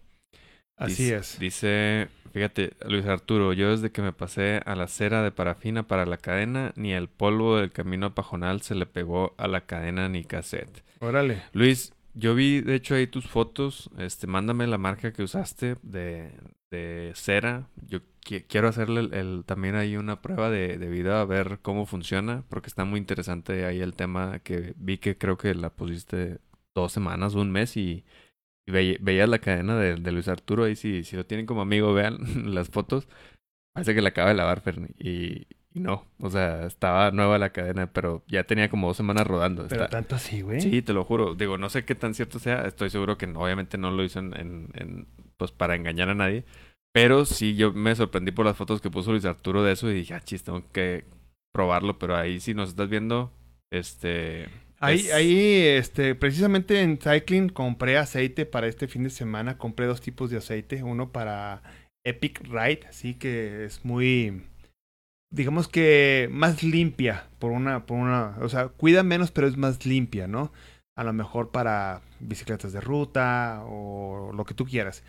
Así 0.78 1.10
es. 1.12 1.38
Dice, 1.38 2.08
fíjate, 2.32 2.72
Luis 2.86 3.06
Arturo, 3.06 3.52
yo 3.52 3.70
desde 3.70 3.90
que 3.90 4.02
me 4.02 4.12
pasé 4.12 4.60
a 4.64 4.74
la 4.74 4.88
cera 4.88 5.22
de 5.22 5.32
parafina 5.32 5.86
para 5.86 6.06
la 6.06 6.16
cadena, 6.16 6.72
ni 6.76 6.92
el 6.92 7.08
polvo 7.08 7.58
del 7.58 7.72
camino 7.72 8.14
pajonal 8.14 8.62
se 8.62 8.74
le 8.74 8.86
pegó 8.86 9.34
a 9.38 9.48
la 9.48 9.62
cadena 9.62 10.08
ni 10.08 10.24
cassette. 10.24 10.82
Órale. 11.00 11.42
Luis, 11.52 11.94
yo 12.14 12.34
vi, 12.34 12.62
de 12.62 12.74
hecho, 12.74 12.94
ahí 12.94 13.06
tus 13.06 13.26
fotos. 13.26 13.90
Este, 13.98 14.26
mándame 14.26 14.66
la 14.66 14.78
marca 14.78 15.12
que 15.12 15.22
usaste 15.22 15.76
de, 15.82 16.32
de 16.70 17.12
cera. 17.14 17.68
Yo 17.86 18.00
quiero 18.48 18.68
hacerle 18.68 19.08
el, 19.18 19.44
también 19.44 19.76
ahí 19.76 19.96
una 19.96 20.20
prueba 20.20 20.50
de, 20.50 20.78
de 20.78 20.88
video 20.88 21.16
a 21.16 21.24
ver 21.24 21.60
cómo 21.62 21.86
funciona, 21.86 22.44
porque 22.48 22.68
está 22.68 22.84
muy 22.84 22.98
interesante 22.98 23.64
ahí 23.66 23.80
el 23.80 23.94
tema 23.94 24.40
que 24.40 24.74
vi 24.76 24.98
que 24.98 25.16
creo 25.16 25.38
que 25.38 25.54
la 25.54 25.70
pusiste 25.70 26.38
dos 26.74 26.92
semanas, 26.92 27.34
un 27.34 27.50
mes 27.50 27.76
y, 27.76 28.04
Y 28.66 28.72
veías 28.72 29.28
la 29.28 29.38
cadena 29.38 29.76
de, 29.76 29.96
de, 29.96 30.12
Luis 30.12 30.28
Arturo 30.28 30.64
ahí, 30.64 30.76
si, 30.76 31.04
si 31.04 31.16
lo 31.16 31.26
tienen 31.26 31.46
como 31.46 31.62
amigo, 31.62 31.94
vean 31.94 32.18
las 32.54 32.68
fotos. 32.68 33.08
Parece 33.74 33.94
que 33.94 34.02
la 34.02 34.10
acaba 34.10 34.28
de 34.28 34.34
lavar, 34.34 34.60
Fernie. 34.60 34.94
Y, 34.98 35.46
y 35.76 35.80
no, 35.80 36.06
o 36.20 36.30
sea, 36.30 36.64
estaba 36.66 37.10
nueva 37.10 37.38
la 37.38 37.50
cadena, 37.50 37.92
pero 37.92 38.24
ya 38.28 38.44
tenía 38.44 38.70
como 38.70 38.86
dos 38.86 38.96
semanas 38.96 39.26
rodando. 39.26 39.66
Pero 39.68 39.88
tanto 39.88 40.14
así, 40.14 40.40
güey. 40.40 40.62
Sí, 40.62 40.80
te 40.80 40.94
lo 40.94 41.04
juro. 41.04 41.34
Digo, 41.34 41.58
no 41.58 41.68
sé 41.68 41.84
qué 41.84 41.94
tan 41.94 42.14
cierto 42.14 42.38
sea. 42.38 42.62
Estoy 42.62 42.88
seguro 42.88 43.18
que 43.18 43.26
obviamente 43.26 43.76
no 43.76 43.90
lo 43.90 44.02
hizo 44.02 44.18
en, 44.18 44.32
en, 44.34 45.06
pues 45.36 45.52
para 45.52 45.74
engañar 45.74 46.08
a 46.08 46.14
nadie. 46.14 46.44
Pero 46.96 47.26
sí, 47.26 47.56
yo 47.56 47.74
me 47.74 47.94
sorprendí 47.94 48.32
por 48.32 48.46
las 48.46 48.56
fotos 48.56 48.80
que 48.80 48.90
puso 48.90 49.10
Luis 49.10 49.26
Arturo 49.26 49.62
de 49.62 49.72
eso 49.72 49.90
y 49.90 49.92
dije, 49.92 50.14
ah, 50.14 50.20
chis, 50.22 50.42
tengo 50.44 50.64
que 50.72 51.04
probarlo. 51.52 51.98
Pero 51.98 52.16
ahí 52.16 52.40
si 52.40 52.54
nos 52.54 52.70
estás 52.70 52.88
viendo, 52.88 53.30
este... 53.70 54.48
Ahí, 54.78 55.10
ahí, 55.10 55.60
este, 55.76 56.14
precisamente 56.14 56.80
en 56.80 56.96
Cycling 56.96 57.50
compré 57.50 57.98
aceite 57.98 58.46
para 58.46 58.66
este 58.66 58.88
fin 58.88 59.02
de 59.02 59.10
semana. 59.10 59.58
Compré 59.58 59.84
dos 59.84 60.00
tipos 60.00 60.30
de 60.30 60.38
aceite. 60.38 60.82
Uno 60.82 61.12
para 61.12 61.62
Epic 62.02 62.40
Ride, 62.48 62.86
así 62.88 63.12
que 63.12 63.66
es 63.66 63.84
muy 63.84 64.44
digamos 65.30 65.68
que 65.68 66.30
más 66.32 66.62
limpia 66.62 67.28
por 67.38 67.52
una, 67.52 67.84
por 67.84 67.98
una, 67.98 68.38
o 68.40 68.48
sea, 68.48 68.68
cuida 68.68 69.02
menos 69.02 69.32
pero 69.32 69.46
es 69.46 69.58
más 69.58 69.84
limpia, 69.84 70.28
¿no? 70.28 70.50
A 70.96 71.04
lo 71.04 71.12
mejor 71.12 71.50
para 71.50 72.00
bicicletas 72.20 72.72
de 72.72 72.80
ruta 72.80 73.62
o 73.66 74.32
lo 74.32 74.46
que 74.46 74.54
tú 74.54 74.64
quieras. 74.64 75.04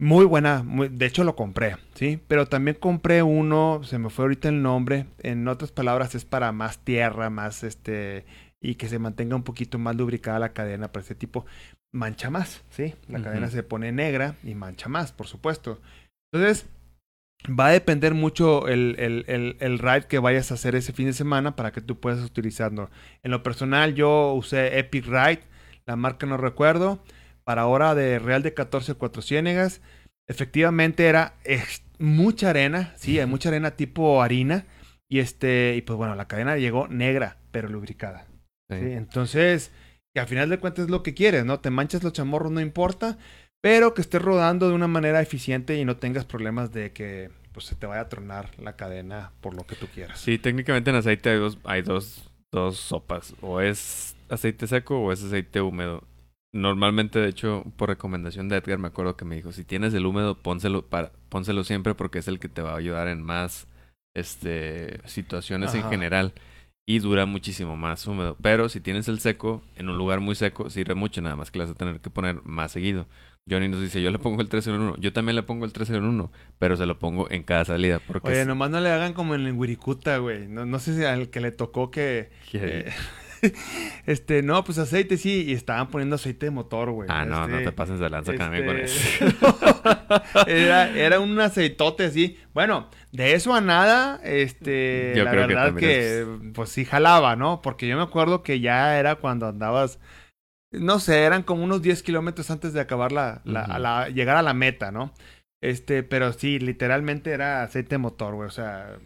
Muy 0.00 0.24
buena, 0.26 0.64
de 0.64 1.06
hecho 1.06 1.24
lo 1.24 1.34
compré, 1.34 1.76
¿sí? 1.94 2.20
Pero 2.28 2.46
también 2.46 2.76
compré 2.78 3.24
uno, 3.24 3.80
se 3.82 3.98
me 3.98 4.10
fue 4.10 4.26
ahorita 4.26 4.48
el 4.48 4.62
nombre, 4.62 5.06
en 5.18 5.48
otras 5.48 5.72
palabras 5.72 6.14
es 6.14 6.24
para 6.24 6.52
más 6.52 6.78
tierra, 6.78 7.30
más 7.30 7.64
este, 7.64 8.24
y 8.60 8.76
que 8.76 8.88
se 8.88 9.00
mantenga 9.00 9.34
un 9.34 9.42
poquito 9.42 9.76
más 9.78 9.96
lubricada 9.96 10.38
la 10.38 10.52
cadena 10.52 10.92
para 10.92 11.02
este 11.02 11.16
tipo. 11.16 11.46
Mancha 11.92 12.30
más, 12.30 12.62
¿sí? 12.70 12.94
La 13.08 13.22
cadena 13.22 13.48
se 13.48 13.62
pone 13.64 13.90
negra 13.90 14.36
y 14.44 14.54
mancha 14.54 14.88
más, 14.88 15.10
por 15.10 15.26
supuesto. 15.26 15.80
Entonces, 16.32 16.66
va 17.48 17.66
a 17.66 17.70
depender 17.70 18.14
mucho 18.14 18.68
el, 18.68 18.94
el, 18.98 19.24
el, 19.26 19.56
el, 19.58 19.78
ride 19.78 20.06
que 20.06 20.18
vayas 20.18 20.50
a 20.50 20.54
hacer 20.54 20.74
ese 20.74 20.92
fin 20.92 21.06
de 21.06 21.12
semana 21.12 21.56
para 21.56 21.72
que 21.72 21.80
tú 21.80 21.98
puedas 21.98 22.22
utilizarlo. 22.22 22.90
En 23.22 23.30
lo 23.30 23.42
personal, 23.42 23.94
yo 23.94 24.34
usé 24.34 24.78
Epic 24.78 25.06
Ride, 25.06 25.42
la 25.86 25.96
marca 25.96 26.26
no 26.26 26.36
recuerdo, 26.36 27.02
para 27.48 27.64
hora 27.64 27.94
de 27.94 28.18
Real 28.18 28.42
de 28.42 28.52
14 28.52 28.92
Cuatro 28.92 29.22
Ciénegas. 29.22 29.80
Efectivamente 30.26 31.06
era 31.06 31.38
mucha 31.98 32.50
arena, 32.50 32.92
sí, 32.98 33.18
hay 33.18 33.24
mucha 33.24 33.48
arena 33.48 33.70
tipo 33.70 34.20
harina. 34.20 34.66
Y 35.08 35.20
este, 35.20 35.74
y 35.74 35.80
pues 35.80 35.96
bueno, 35.96 36.14
la 36.14 36.28
cadena 36.28 36.58
llegó 36.58 36.88
negra, 36.88 37.38
pero 37.50 37.70
lubricada. 37.70 38.26
Entonces, 38.68 39.72
que 40.12 40.20
al 40.20 40.26
final 40.26 40.50
de 40.50 40.58
cuentas 40.58 40.84
es 40.84 40.90
lo 40.90 41.02
que 41.02 41.14
quieres, 41.14 41.46
¿no? 41.46 41.60
Te 41.60 41.70
manchas 41.70 42.02
los 42.02 42.12
chamorros, 42.12 42.52
no 42.52 42.60
importa 42.60 43.16
pero 43.60 43.94
que 43.94 44.02
estés 44.02 44.22
rodando 44.22 44.68
de 44.68 44.74
una 44.74 44.88
manera 44.88 45.20
eficiente 45.20 45.76
y 45.76 45.84
no 45.84 45.96
tengas 45.96 46.24
problemas 46.24 46.72
de 46.72 46.92
que 46.92 47.30
pues, 47.52 47.66
se 47.66 47.74
te 47.74 47.86
vaya 47.86 48.02
a 48.02 48.08
tronar 48.08 48.50
la 48.58 48.76
cadena 48.76 49.32
por 49.40 49.54
lo 49.54 49.66
que 49.66 49.74
tú 49.74 49.86
quieras. 49.88 50.20
Sí, 50.20 50.38
técnicamente 50.38 50.90
en 50.90 50.96
aceite 50.96 51.30
hay 51.30 51.38
dos, 51.38 51.58
hay 51.64 51.82
dos, 51.82 52.30
dos 52.52 52.78
sopas. 52.78 53.34
O 53.40 53.60
es 53.60 54.14
aceite 54.28 54.66
seco 54.66 55.00
o 55.00 55.12
es 55.12 55.24
aceite 55.24 55.60
húmedo. 55.60 56.04
Normalmente, 56.52 57.18
de 57.18 57.28
hecho, 57.28 57.64
por 57.76 57.90
recomendación 57.90 58.48
de 58.48 58.56
Edgar, 58.56 58.78
me 58.78 58.88
acuerdo 58.88 59.16
que 59.16 59.24
me 59.24 59.36
dijo, 59.36 59.52
si 59.52 59.64
tienes 59.64 59.92
el 59.92 60.06
húmedo, 60.06 60.34
pónselo, 60.34 60.86
para, 60.86 61.12
pónselo 61.28 61.62
siempre 61.62 61.94
porque 61.94 62.18
es 62.18 62.28
el 62.28 62.38
que 62.38 62.48
te 62.48 62.62
va 62.62 62.72
a 62.72 62.78
ayudar 62.78 63.08
en 63.08 63.22
más 63.22 63.66
este, 64.16 65.00
situaciones 65.06 65.74
en 65.74 65.84
general 65.90 66.32
y 66.86 67.00
dura 67.00 67.26
muchísimo 67.26 67.76
más 67.76 68.06
húmedo. 68.06 68.36
Pero 68.40 68.70
si 68.70 68.80
tienes 68.80 69.08
el 69.08 69.20
seco 69.20 69.62
en 69.76 69.90
un 69.90 69.98
lugar 69.98 70.20
muy 70.20 70.34
seco, 70.34 70.70
sirve 70.70 70.94
mucho, 70.94 71.20
nada 71.20 71.36
más 71.36 71.50
que 71.50 71.58
le 71.58 71.66
vas 71.66 71.72
a 71.72 71.76
tener 71.78 72.00
que 72.00 72.08
poner 72.08 72.42
más 72.44 72.72
seguido. 72.72 73.06
Johnny 73.48 73.68
nos 73.68 73.80
dice, 73.80 74.00
yo 74.00 74.10
le 74.10 74.18
pongo 74.18 74.40
el 74.40 74.48
3 74.48 74.66
en 74.68 74.74
1. 74.74 74.96
Yo 74.98 75.12
también 75.12 75.36
le 75.36 75.42
pongo 75.42 75.64
el 75.64 75.72
3 75.72 75.90
en 75.90 76.04
1, 76.04 76.32
pero 76.58 76.76
se 76.76 76.86
lo 76.86 76.98
pongo 76.98 77.30
en 77.30 77.42
cada 77.42 77.64
salida. 77.64 78.00
Porque 78.06 78.28
Oye, 78.28 78.44
nomás 78.44 78.70
no 78.70 78.80
le 78.80 78.90
hagan 78.90 79.12
como 79.14 79.34
en 79.34 79.46
el 79.46 79.52
Wirikuta, 79.52 80.18
güey. 80.18 80.48
No, 80.48 80.66
no 80.66 80.78
sé 80.78 80.96
si 80.96 81.04
al 81.04 81.30
que 81.30 81.40
le 81.40 81.50
tocó 81.50 81.90
que... 81.90 82.30
Eh, 82.52 82.90
este, 84.06 84.42
no, 84.42 84.64
pues 84.64 84.78
aceite 84.78 85.16
sí, 85.16 85.44
y 85.46 85.52
estaban 85.52 85.88
poniendo 85.88 86.16
aceite 86.16 86.46
de 86.46 86.50
motor, 86.50 86.90
güey. 86.90 87.08
Ah, 87.10 87.24
no, 87.24 87.46
no 87.46 87.58
este, 87.58 87.70
te 87.70 87.72
pases 87.72 88.00
de 88.00 88.10
lanza 88.10 88.32
este... 88.32 88.64
con 88.66 88.76
eso. 88.78 89.26
era, 90.46 90.90
era 90.90 91.20
un 91.20 91.38
aceitote 91.40 92.04
así. 92.04 92.38
Bueno, 92.54 92.90
de 93.12 93.34
eso 93.34 93.54
a 93.54 93.60
nada, 93.60 94.20
este, 94.24 95.12
yo 95.16 95.24
la 95.24 95.30
creo 95.30 95.46
verdad 95.46 95.74
que, 95.74 95.80
que, 95.80 96.26
pues 96.54 96.70
sí 96.70 96.84
jalaba, 96.84 97.36
¿no? 97.36 97.62
Porque 97.62 97.86
yo 97.86 97.96
me 97.96 98.02
acuerdo 98.02 98.42
que 98.42 98.60
ya 98.60 98.98
era 98.98 99.16
cuando 99.16 99.46
andabas 99.46 99.98
no 100.70 101.00
sé, 101.00 101.24
eran 101.24 101.42
como 101.42 101.64
unos 101.64 101.82
10 101.82 102.02
kilómetros 102.02 102.50
antes 102.50 102.72
de 102.72 102.80
acabar 102.80 103.12
la, 103.12 103.40
la, 103.44 104.08
llegar 104.10 104.36
a 104.36 104.42
la 104.42 104.54
meta, 104.54 104.90
¿no? 104.90 105.14
Este, 105.62 106.02
pero 106.02 106.32
sí, 106.32 106.58
literalmente 106.58 107.32
era 107.32 107.62
aceite 107.62 107.98
motor, 107.98 108.34
güey. 108.34 108.48
O 108.48 108.50
sea, 108.50 108.98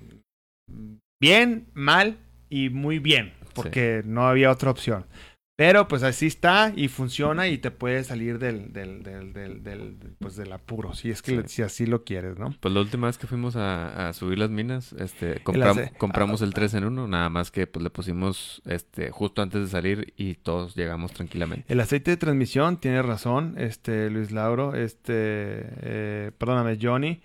bien, 1.20 1.68
mal 1.74 2.18
y 2.49 2.68
muy 2.68 2.99
bien, 2.99 3.33
porque 3.55 4.03
no 4.05 4.27
había 4.27 4.51
otra 4.51 4.71
opción. 4.71 5.07
Pero 5.55 5.87
pues 5.87 6.03
así 6.03 6.27
está 6.27 6.73
y 6.75 6.89
funciona 6.89 7.47
y 7.47 7.59
te 7.59 7.71
puede 7.71 8.03
salir 8.05 8.39
del, 8.39 8.73
del, 8.73 9.03
del, 9.03 9.35
del, 9.35 9.63
del 9.63 9.97
pues 10.19 10.35
del 10.35 10.51
apuro, 10.51 10.95
si 10.95 11.11
es 11.11 11.21
que 11.21 11.47
si 11.47 11.61
así 11.61 11.85
lo 11.85 12.05
quieres, 12.05 12.39
¿no? 12.39 12.55
Pues 12.59 12.73
la 12.73 12.81
última 12.81 13.07
vez 13.07 13.19
que 13.19 13.27
fuimos 13.27 13.55
a, 13.55 14.09
a 14.09 14.13
subir 14.15 14.39
las 14.39 14.49
minas, 14.49 14.95
este, 14.95 15.43
compramos 15.43 16.41
el 16.41 16.55
3 16.55 16.75
en 16.75 16.85
1, 16.85 17.07
nada 17.07 17.29
más 17.29 17.51
que 17.51 17.67
pues 17.67 17.83
le 17.83 17.91
pusimos 17.91 18.63
este 18.65 19.11
justo 19.11 19.43
antes 19.43 19.61
de 19.61 19.69
salir 19.69 20.15
y 20.17 20.35
todos 20.35 20.75
llegamos 20.75 21.13
tranquilamente. 21.13 21.71
El 21.71 21.81
aceite 21.81 22.13
de 22.13 22.17
transmisión, 22.17 22.81
tiene 22.81 23.03
razón, 23.03 23.55
este 23.59 24.09
Luis 24.09 24.33
Lauro, 24.33 24.75
este, 24.75 25.13
eh, 25.13 26.31
perdóname, 26.39 26.79
Johnny. 26.81 27.21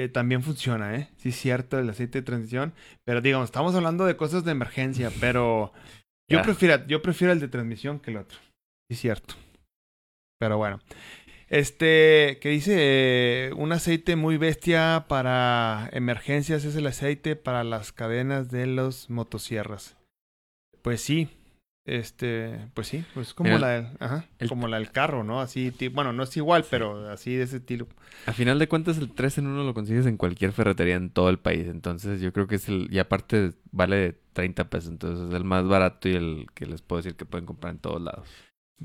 Eh, 0.00 0.08
también 0.08 0.42
funciona, 0.42 0.96
¿eh? 0.96 1.10
Sí, 1.18 1.28
es 1.28 1.36
cierto, 1.36 1.78
el 1.78 1.90
aceite 1.90 2.20
de 2.20 2.24
transmisión. 2.24 2.72
Pero 3.04 3.20
digamos, 3.20 3.46
estamos 3.46 3.74
hablando 3.74 4.06
de 4.06 4.16
cosas 4.16 4.44
de 4.44 4.52
emergencia, 4.52 5.10
pero 5.20 5.72
yo, 6.28 6.40
prefiero, 6.42 6.86
yo 6.86 7.02
prefiero 7.02 7.32
el 7.34 7.40
de 7.40 7.48
transmisión 7.48 8.00
que 8.00 8.10
el 8.10 8.16
otro. 8.16 8.38
Sí, 8.88 8.96
cierto. 8.96 9.34
Pero 10.38 10.56
bueno. 10.56 10.80
Este, 11.48 12.38
que 12.40 12.48
dice, 12.48 12.76
eh, 12.78 13.52
un 13.56 13.72
aceite 13.72 14.16
muy 14.16 14.38
bestia 14.38 15.04
para 15.08 15.90
emergencias 15.92 16.64
es 16.64 16.76
el 16.76 16.86
aceite 16.86 17.36
para 17.36 17.64
las 17.64 17.92
cadenas 17.92 18.50
de 18.50 18.66
los 18.66 19.10
motosierras. 19.10 19.96
Pues 20.80 21.02
sí, 21.02 21.28
este, 21.86 22.68
pues 22.74 22.88
sí, 22.88 23.04
pues 23.14 23.32
como 23.32 23.58
la 23.58 23.68
del, 23.68 23.88
ajá, 24.00 24.26
como 24.48 24.68
la 24.68 24.78
del 24.78 24.90
carro, 24.90 25.24
¿no? 25.24 25.40
Así, 25.40 25.72
bueno, 25.92 26.12
no 26.12 26.22
es 26.22 26.36
igual, 26.36 26.64
pero 26.68 27.10
así 27.10 27.34
de 27.34 27.44
ese 27.44 27.56
estilo. 27.56 27.88
A 28.26 28.32
final 28.32 28.58
de 28.58 28.68
cuentas, 28.68 28.98
el 28.98 29.12
3 29.12 29.38
en 29.38 29.46
1 29.46 29.64
lo 29.64 29.74
consigues 29.74 30.06
en 30.06 30.16
cualquier 30.16 30.52
ferretería 30.52 30.96
en 30.96 31.10
todo 31.10 31.30
el 31.30 31.38
país. 31.38 31.66
Entonces, 31.66 32.20
yo 32.20 32.32
creo 32.32 32.46
que 32.46 32.56
es 32.56 32.68
el, 32.68 32.88
y 32.90 32.98
aparte 32.98 33.52
vale 33.72 34.18
30 34.34 34.68
pesos. 34.68 34.90
Entonces, 34.90 35.28
es 35.28 35.34
el 35.34 35.44
más 35.44 35.66
barato 35.66 36.08
y 36.08 36.14
el 36.14 36.46
que 36.54 36.66
les 36.66 36.82
puedo 36.82 37.02
decir 37.02 37.16
que 37.16 37.24
pueden 37.24 37.46
comprar 37.46 37.72
en 37.72 37.80
todos 37.80 38.00
lados. 38.00 38.28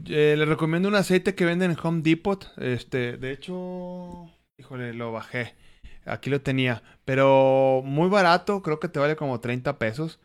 Eh, 0.08 0.36
les 0.38 0.48
recomiendo 0.48 0.90
un 0.90 0.96
aceite 0.96 1.36
que 1.36 1.46
venden 1.46 1.72
en 1.72 1.78
Home 1.82 2.02
Depot. 2.02 2.52
Este, 2.58 3.18
de 3.18 3.32
hecho, 3.32 4.30
híjole, 4.58 4.94
lo 4.94 5.12
bajé. 5.12 5.56
Aquí 6.06 6.30
lo 6.30 6.40
tenía, 6.42 6.84
pero 7.04 7.82
muy 7.84 8.10
barato, 8.10 8.62
creo 8.62 8.80
que 8.80 8.88
te 8.88 9.00
vale 9.00 9.16
como 9.16 9.40
30 9.40 9.80
pesos. 9.80 10.20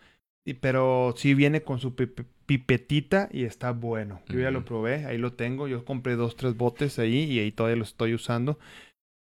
Y, 0.50 0.54
pero 0.54 1.14
sí 1.16 1.34
viene 1.34 1.62
con 1.62 1.78
su 1.78 1.94
pipetita 1.94 3.28
y 3.30 3.44
está 3.44 3.70
bueno. 3.70 4.20
Yo 4.28 4.40
ya 4.40 4.50
lo 4.50 4.64
probé, 4.64 5.06
ahí 5.06 5.16
lo 5.16 5.34
tengo. 5.34 5.68
Yo 5.68 5.84
compré 5.84 6.16
dos, 6.16 6.34
tres 6.34 6.56
botes 6.56 6.98
ahí 6.98 7.22
y 7.22 7.38
ahí 7.38 7.52
todavía 7.52 7.76
los 7.76 7.90
estoy 7.90 8.14
usando. 8.14 8.58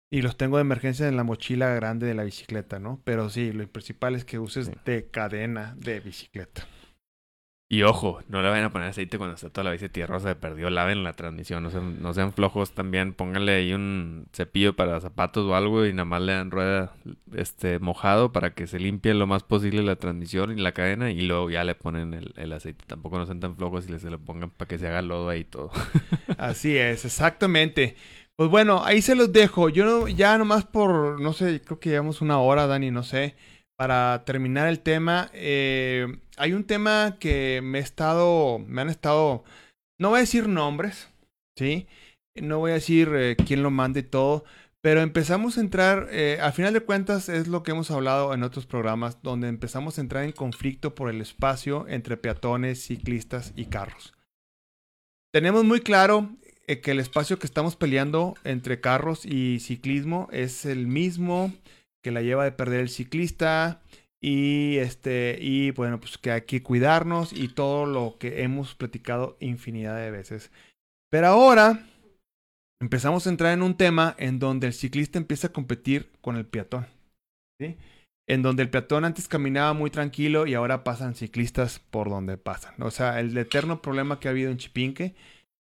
Y 0.10 0.22
los 0.22 0.38
tengo 0.38 0.56
de 0.56 0.62
emergencia 0.62 1.06
en 1.06 1.18
la 1.18 1.26
mochila 1.26 1.74
grande 1.76 2.08
de 2.08 2.14
la 2.14 2.24
bicicleta, 2.24 2.80
¿no? 2.80 3.02
Pero 3.04 3.30
sí, 3.30 3.52
lo 3.52 3.68
principal 3.68 4.16
es 4.16 4.24
que 4.24 4.40
uses 4.40 4.72
de 4.86 5.10
cadena 5.10 5.76
de 5.78 6.00
bicicleta. 6.00 6.66
Y 7.70 7.84
ojo, 7.84 8.22
no 8.30 8.42
le 8.42 8.48
vayan 8.48 8.66
a 8.66 8.72
poner 8.72 8.88
aceite 8.88 9.18
cuando 9.18 9.36
está 9.36 9.50
toda 9.50 9.66
la 9.66 9.72
bici 9.72 9.90
tierrosa 9.90 10.30
de 10.30 10.36
perdió. 10.36 10.70
Laven 10.70 11.04
la 11.04 11.12
transmisión, 11.12 11.64
no 11.64 11.70
sean, 11.70 12.02
no 12.02 12.14
sean 12.14 12.32
flojos 12.32 12.72
también. 12.72 13.14
Pónganle 13.14 13.56
ahí 13.56 13.74
un 13.74 14.28
cepillo 14.32 14.74
para 14.74 15.02
zapatos 15.02 15.46
o 15.46 15.54
algo 15.54 15.86
y 15.86 15.92
nada 15.92 16.06
más 16.06 16.22
le 16.22 16.32
dan 16.32 16.50
rueda 16.50 16.94
este, 17.36 17.80
mojado 17.80 18.32
para 18.32 18.54
que 18.54 18.68
se 18.68 18.80
limpie 18.80 19.14
lo 19.14 19.28
más 19.28 19.44
posible 19.44 19.84
la 19.84 19.98
transmisión 19.98 20.58
y 20.58 20.62
la 20.62 20.72
cadena. 20.72 21.12
Y 21.12 21.20
luego 21.22 21.50
ya 21.50 21.66
le 21.66 21.76
ponen 21.76 22.14
el, 22.14 22.54
aceite. 22.54 22.86
Tampoco 22.88 23.18
no 23.18 23.26
sean 23.26 23.42
tan 23.42 23.58
flojos 23.58 23.86
y 23.90 23.92
les 23.92 24.02
se 24.02 24.10
lo 24.10 24.20
pongan 24.20 24.50
para 24.50 24.70
que 24.70 24.78
se 24.78 24.88
haga 24.88 25.02
lodo 25.02 25.28
ahí 25.28 25.44
todo. 25.44 25.72
Así 26.38 26.78
es, 26.78 27.04
exactamente. 27.04 27.98
Pues 28.38 28.50
bueno, 28.50 28.86
ahí 28.86 29.02
se 29.02 29.16
los 29.16 29.34
dejo. 29.34 29.68
Yo 29.68 29.84
no, 29.84 30.08
ya 30.08 30.38
nomás 30.38 30.64
por, 30.64 31.20
no 31.20 31.34
sé, 31.34 31.60
creo 31.60 31.82
que 31.82 31.90
llevamos 31.90 32.22
una 32.22 32.40
hora, 32.40 32.66
Dani, 32.66 32.92
no 32.92 33.04
sé 33.04 33.36
para 33.78 34.24
terminar 34.26 34.68
el 34.68 34.80
tema, 34.80 35.30
eh, 35.34 36.08
hay 36.38 36.54
un 36.54 36.64
tema 36.64 37.18
que 37.20 37.62
me 37.64 37.80
he 37.80 37.82
estado, 37.82 38.60
me 38.60 38.82
han 38.82 38.90
estado, 38.90 39.44
no 40.00 40.10
voy 40.10 40.18
a 40.18 40.22
decir 40.22 40.48
nombres, 40.48 41.10
¿sí? 41.58 41.88
No 42.36 42.60
voy 42.60 42.72
a 42.72 42.76
decir 42.76 43.12
eh, 43.16 43.36
quién 43.36 43.64
lo 43.64 43.72
manda 43.72 44.00
y 44.00 44.04
todo, 44.04 44.46
pero 44.82 45.02
empezamos 45.02 45.58
a 45.58 45.62
entrar, 45.62 46.08
eh, 46.12 46.38
al 46.40 46.54
final 46.54 46.74
de 46.74 46.82
cuentas 46.82 47.30
es 47.30 47.48
lo 47.48 47.64
que 47.64 47.72
hemos 47.72 47.90
hablado 47.90 48.34
en 48.34 48.44
otros 48.44 48.68
programas, 48.68 49.22
donde 49.24 49.48
empezamos 49.48 49.98
a 49.98 50.02
entrar 50.02 50.24
en 50.24 50.32
conflicto 50.32 50.94
por 50.94 51.10
el 51.10 51.20
espacio 51.20 51.88
entre 51.88 52.16
peatones, 52.16 52.84
ciclistas 52.84 53.54
y 53.56 53.66
carros. 53.66 54.14
Tenemos 55.34 55.66
muy 55.66 55.82
claro 55.82 56.30
eh, 56.68 56.80
que 56.80 56.92
el 56.92 57.00
espacio 57.00 57.40
que 57.40 57.48
estamos 57.48 57.76
peleando 57.76 58.36
entre 58.44 58.80
carros 58.80 59.26
y 59.26 59.60
ciclismo 59.60 60.30
es 60.32 60.66
el 60.66 60.88
mismo 60.88 61.52
que 62.04 62.12
la 62.12 62.22
lleva 62.22 62.44
de 62.44 62.52
perder 62.52 62.82
el 62.82 62.90
ciclista 62.90 63.82
y 64.22 64.78
este 64.78 65.38
y 65.40 65.72
bueno 65.72 66.00
pues 66.00 66.18
que 66.18 66.32
hay 66.32 66.42
que 66.42 66.64
cuidarnos 66.64 67.34
y 67.34 67.50
todo 67.50 67.86
lo 67.86 68.18
que 68.20 68.42
hemos 68.42 68.74
platicado 68.74 69.38
infinidad 69.40 69.96
de 69.98 70.12
veces 70.12 70.52
pero 71.12 71.28
ahora 71.28 71.86
empezamos 72.82 73.26
a 73.26 73.30
entrar 73.30 73.54
en 73.54 73.62
un 73.62 73.78
tema 73.78 74.16
en 74.18 74.40
donde 74.40 74.68
el 74.68 74.74
ciclista 74.74 75.20
empieza 75.20 75.48
a 75.48 75.54
competir 75.54 76.12
con 76.22 76.36
el 76.36 76.48
peatón 76.48 76.88
¿sí? 77.62 77.78
en 78.28 78.42
donde 78.42 78.64
el 78.64 78.70
peatón 78.70 79.06
antes 79.06 79.28
caminaba 79.28 79.74
muy 79.74 79.92
tranquilo 79.92 80.48
y 80.48 80.56
ahora 80.56 80.84
pasan 80.84 81.16
ciclistas 81.16 81.80
por 81.80 82.10
donde 82.10 82.38
pasan 82.38 82.74
o 82.82 82.90
sea 82.90 83.20
el 83.20 83.38
eterno 83.38 83.84
problema 83.84 84.20
que 84.20 84.28
ha 84.28 84.32
habido 84.32 84.50
en 84.50 84.58
Chipinque 84.58 85.16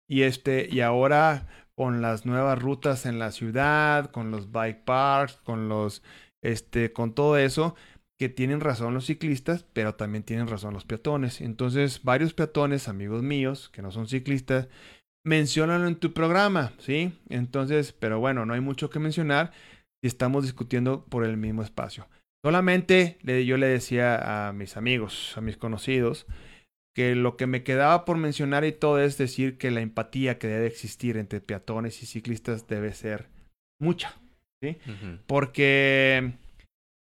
y 0.08 0.22
este 0.22 0.68
y 0.70 0.80
ahora 0.80 1.48
con 1.74 2.02
las 2.02 2.26
nuevas 2.26 2.58
rutas 2.60 3.06
en 3.06 3.18
la 3.18 3.32
ciudad 3.32 4.10
con 4.10 4.30
los 4.30 4.52
bike 4.52 4.84
parks 4.84 5.36
con 5.38 5.70
los 5.70 6.02
este 6.42 6.92
con 6.92 7.14
todo 7.14 7.38
eso 7.38 7.74
que 8.22 8.28
tienen 8.28 8.60
razón 8.60 8.94
los 8.94 9.06
ciclistas, 9.06 9.66
pero 9.72 9.96
también 9.96 10.22
tienen 10.22 10.46
razón 10.46 10.74
los 10.74 10.84
peatones. 10.84 11.40
Entonces, 11.40 12.04
varios 12.04 12.34
peatones, 12.34 12.86
amigos 12.86 13.24
míos, 13.24 13.68
que 13.70 13.82
no 13.82 13.90
son 13.90 14.06
ciclistas, 14.06 14.68
mencionan 15.26 15.84
en 15.88 15.96
tu 15.96 16.12
programa, 16.12 16.72
¿sí? 16.78 17.18
Entonces, 17.30 17.92
pero 17.92 18.20
bueno, 18.20 18.46
no 18.46 18.54
hay 18.54 18.60
mucho 18.60 18.90
que 18.90 19.00
mencionar 19.00 19.50
si 20.00 20.06
estamos 20.06 20.44
discutiendo 20.44 21.04
por 21.04 21.24
el 21.24 21.36
mismo 21.36 21.64
espacio. 21.64 22.06
Solamente 22.44 23.18
yo 23.24 23.56
le 23.56 23.66
decía 23.66 24.48
a 24.48 24.52
mis 24.52 24.76
amigos, 24.76 25.36
a 25.36 25.40
mis 25.40 25.56
conocidos, 25.56 26.26
que 26.94 27.16
lo 27.16 27.36
que 27.36 27.48
me 27.48 27.64
quedaba 27.64 28.04
por 28.04 28.18
mencionar 28.18 28.64
y 28.64 28.70
todo 28.70 29.00
es 29.00 29.18
decir 29.18 29.58
que 29.58 29.72
la 29.72 29.80
empatía 29.80 30.38
que 30.38 30.46
debe 30.46 30.68
existir 30.68 31.16
entre 31.16 31.40
peatones 31.40 32.00
y 32.04 32.06
ciclistas 32.06 32.68
debe 32.68 32.92
ser 32.92 33.30
mucha, 33.80 34.14
¿sí? 34.62 34.78
Porque 35.26 36.34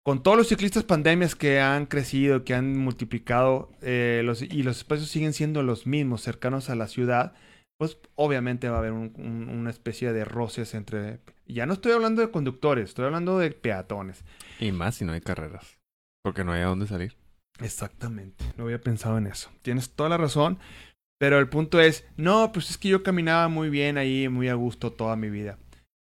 con 0.07 0.23
todos 0.23 0.37
los 0.37 0.47
ciclistas 0.47 0.85
pandemias 0.85 1.35
que 1.35 1.59
han 1.59 1.85
crecido, 1.85 2.45
que 2.45 2.53
han 2.53 2.77
multiplicado 2.77 3.73
eh, 3.81 4.21
los, 4.23 4.41
y 4.41 4.63
los 4.63 4.77
espacios 4.77 5.09
siguen 5.09 5.33
siendo 5.33 5.63
los 5.63 5.85
mismos, 5.85 6.21
cercanos 6.21 6.69
a 6.69 6.75
la 6.75 6.87
ciudad, 6.87 7.33
pues 7.77 7.97
obviamente 8.15 8.69
va 8.69 8.77
a 8.77 8.79
haber 8.79 8.93
una 8.93 9.69
especie 9.69 10.13
de 10.13 10.23
roces 10.23 10.75
entre... 10.75 11.19
Ya 11.45 11.65
no 11.65 11.73
estoy 11.73 11.91
hablando 11.91 12.21
de 12.21 12.31
conductores, 12.31 12.85
estoy 12.85 13.03
hablando 13.03 13.37
de 13.37 13.51
peatones. 13.51 14.23
Y 14.61 14.71
más 14.71 14.95
si 14.95 15.03
no 15.03 15.11
hay 15.11 15.19
carreras, 15.19 15.77
porque 16.23 16.45
no 16.45 16.53
hay 16.53 16.61
a 16.61 16.67
dónde 16.67 16.87
salir. 16.87 17.17
Exactamente, 17.59 18.45
no 18.55 18.63
había 18.63 18.79
pensado 18.79 19.17
en 19.17 19.27
eso. 19.27 19.49
Tienes 19.61 19.89
toda 19.89 20.07
la 20.07 20.15
razón, 20.15 20.57
pero 21.19 21.37
el 21.37 21.49
punto 21.49 21.81
es, 21.81 22.07
no, 22.15 22.53
pues 22.53 22.69
es 22.69 22.77
que 22.77 22.87
yo 22.87 23.03
caminaba 23.03 23.49
muy 23.49 23.69
bien 23.69 23.97
ahí, 23.97 24.29
muy 24.29 24.47
a 24.47 24.53
gusto 24.53 24.93
toda 24.93 25.17
mi 25.17 25.29
vida. 25.29 25.57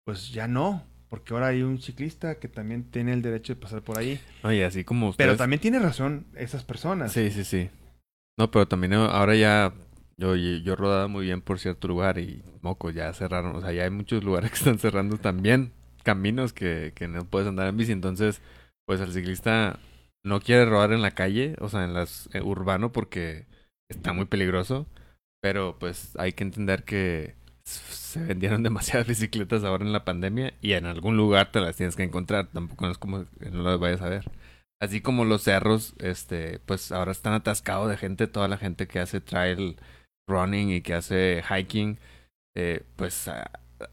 Pues 0.04 0.32
ya 0.32 0.48
no, 0.48 0.84
porque 1.08 1.34
ahora 1.34 1.48
hay 1.48 1.62
un 1.62 1.80
ciclista 1.80 2.38
que 2.38 2.48
también 2.48 2.84
tiene 2.84 3.12
el 3.12 3.22
derecho 3.22 3.54
de 3.54 3.60
pasar 3.60 3.82
por 3.82 3.98
ahí. 3.98 4.20
Oye, 4.42 4.64
así 4.64 4.84
como 4.84 5.12
Pero 5.14 5.36
también 5.36 5.60
tiene 5.60 5.78
razón 5.78 6.26
esas 6.34 6.64
personas. 6.64 7.12
Sí, 7.12 7.30
sí, 7.30 7.44
sí. 7.44 7.70
No, 8.38 8.50
pero 8.50 8.66
también 8.66 8.92
ahora 8.94 9.34
ya 9.34 9.72
yo, 10.18 10.34
yo 10.34 10.76
rodaba 10.76 11.08
muy 11.08 11.26
bien 11.26 11.42
por 11.42 11.58
cierto 11.58 11.88
lugar 11.88 12.18
y 12.18 12.42
moco, 12.62 12.90
ya 12.90 13.12
cerraron. 13.12 13.54
O 13.56 13.60
sea, 13.60 13.72
ya 13.72 13.84
hay 13.84 13.90
muchos 13.90 14.24
lugares 14.24 14.50
que 14.50 14.56
están 14.56 14.78
cerrando 14.78 15.18
también 15.18 15.72
caminos 16.02 16.52
que, 16.52 16.92
que 16.94 17.08
no 17.08 17.24
puedes 17.24 17.48
andar 17.48 17.68
en 17.68 17.76
bici. 17.76 17.92
Entonces, 17.92 18.40
pues 18.86 19.00
el 19.00 19.12
ciclista 19.12 19.78
no 20.24 20.40
quiere 20.40 20.64
rodar 20.64 20.92
en 20.92 21.02
la 21.02 21.12
calle, 21.12 21.56
o 21.60 21.68
sea, 21.68 21.84
en 21.84 21.94
las 21.94 22.28
eh, 22.32 22.40
urbano 22.42 22.92
porque 22.92 23.46
está 23.90 24.12
muy 24.12 24.26
peligroso. 24.26 24.86
Pero 25.42 25.78
pues 25.78 26.16
hay 26.16 26.32
que 26.32 26.44
entender 26.44 26.84
que 26.84 27.34
se 27.66 28.20
vendieron 28.24 28.62
demasiadas 28.62 29.06
bicicletas 29.06 29.64
ahora 29.64 29.84
en 29.84 29.92
la 29.92 30.04
pandemia 30.04 30.54
y 30.62 30.72
en 30.72 30.86
algún 30.86 31.16
lugar 31.16 31.50
te 31.52 31.60
las 31.60 31.76
tienes 31.76 31.96
que 31.96 32.04
encontrar. 32.04 32.48
Tampoco 32.48 32.88
es 32.88 32.98
como 32.98 33.26
que 33.38 33.50
no 33.50 33.62
las 33.62 33.78
vayas 33.78 34.02
a 34.02 34.08
ver. 34.08 34.30
Así 34.80 35.00
como 35.00 35.24
los 35.24 35.42
cerros, 35.42 35.94
este, 35.98 36.60
pues 36.66 36.92
ahora 36.92 37.12
están 37.12 37.32
atascados 37.32 37.88
de 37.88 37.96
gente, 37.96 38.26
toda 38.26 38.48
la 38.48 38.58
gente 38.58 38.86
que 38.86 39.00
hace 39.00 39.20
trail 39.20 39.76
running 40.28 40.70
y 40.70 40.82
que 40.82 40.94
hace 40.94 41.42
hiking, 41.48 41.98
eh, 42.56 42.82
pues 42.96 43.30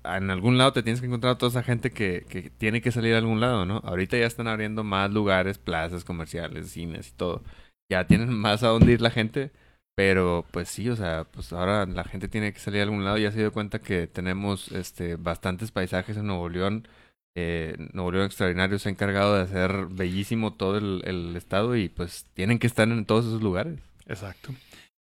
en 0.04 0.30
algún 0.30 0.58
lado 0.58 0.74
te 0.74 0.84
tienes 0.84 1.02
que 1.02 1.08
encontrar 1.08 1.34
a 1.34 1.38
toda 1.38 1.52
esa 1.52 1.64
gente 1.64 1.92
que, 1.92 2.26
que 2.30 2.50
tiene 2.50 2.82
que 2.82 2.92
salir 2.92 3.16
a 3.16 3.20
algún 3.20 3.40
lado, 3.40 3.66
¿no? 3.66 3.78
Ahorita 3.86 4.18
ya 4.18 4.26
están 4.26 4.48
abriendo 4.48 4.84
más 4.84 5.12
lugares, 5.12 5.58
plazas 5.58 6.04
comerciales, 6.04 6.72
cines 6.72 7.10
y 7.10 7.12
todo. 7.14 7.44
Ya 7.92 8.06
tienen 8.08 8.34
más 8.38 8.64
a 8.64 8.70
dónde 8.70 8.94
ir 8.94 9.02
la 9.02 9.12
gente 9.12 9.52
pero 9.96 10.46
pues 10.52 10.70
sí, 10.70 10.90
o 10.90 10.96
sea, 10.96 11.26
pues 11.26 11.54
ahora 11.54 11.86
la 11.86 12.04
gente 12.04 12.28
tiene 12.28 12.54
que 12.54 12.60
salir 12.60 12.82
a 12.82 12.84
algún 12.84 13.06
lado. 13.06 13.18
Ya 13.18 13.32
se 13.32 13.40
dio 13.40 13.54
cuenta 13.54 13.80
que 13.80 14.08
tenemos 14.08 14.72
este 14.72 15.16
bastantes 15.16 15.72
paisajes 15.72 16.18
en 16.18 16.28
Nuevo 16.28 16.50
León. 16.50 16.88
Eh, 17.36 17.76
Nuevo 17.94 18.12
León 18.12 18.26
Extraordinario 18.26 18.80
se 18.80 18.90
ha 18.90 18.92
encargado 18.92 19.36
de 19.36 19.42
hacer 19.42 19.88
bellísimo 19.88 20.54
todo 20.54 20.78
el, 20.78 21.02
el 21.06 21.36
estado 21.36 21.76
y 21.76 21.90
pues 21.90 22.26
tienen 22.34 22.60
que 22.60 22.68
estar 22.68 22.88
en 22.88 23.06
todos 23.06 23.26
esos 23.26 23.42
lugares. 23.42 23.80
Exacto. 24.08 24.54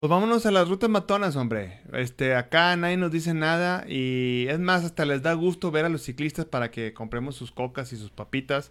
Pues 0.05 0.11
vámonos 0.11 0.45
a 0.45 0.51
las 0.51 0.69
rutas 0.69 0.91
matonas, 0.91 1.35
hombre. 1.35 1.81
Este, 1.95 2.35
acá 2.35 2.77
nadie 2.77 2.99
nos 2.99 3.11
dice 3.11 3.33
nada 3.33 3.87
y 3.89 4.47
es 4.51 4.59
más, 4.59 4.85
hasta 4.85 5.07
les 5.07 5.23
da 5.23 5.33
gusto 5.33 5.71
ver 5.71 5.87
a 5.87 5.89
los 5.89 6.03
ciclistas 6.03 6.45
para 6.45 6.71
que 6.71 6.93
compremos 6.93 7.37
sus 7.37 7.53
cocas 7.53 7.91
y 7.95 7.97
sus 7.97 8.11
papitas 8.11 8.71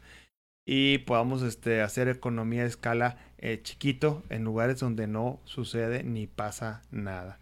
y 0.65 0.99
podamos 0.99 1.41
este, 1.41 1.81
hacer 1.81 2.07
economía 2.07 2.61
de 2.61 2.69
escala 2.69 3.17
eh, 3.37 3.61
chiquito 3.61 4.23
en 4.29 4.43
lugares 4.43 4.79
donde 4.79 5.07
no 5.07 5.41
sucede 5.43 6.03
ni 6.03 6.27
pasa 6.27 6.81
nada. 6.91 7.39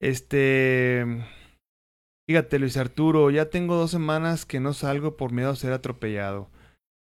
Este, 0.00 1.06
fíjate 2.28 2.58
Luis 2.58 2.76
Arturo, 2.76 3.30
ya 3.30 3.50
tengo 3.50 3.76
dos 3.76 3.90
semanas 3.90 4.46
que 4.46 4.60
no 4.60 4.72
salgo 4.72 5.16
por 5.16 5.32
miedo 5.32 5.50
a 5.50 5.56
ser 5.56 5.72
atropellado. 5.72 6.50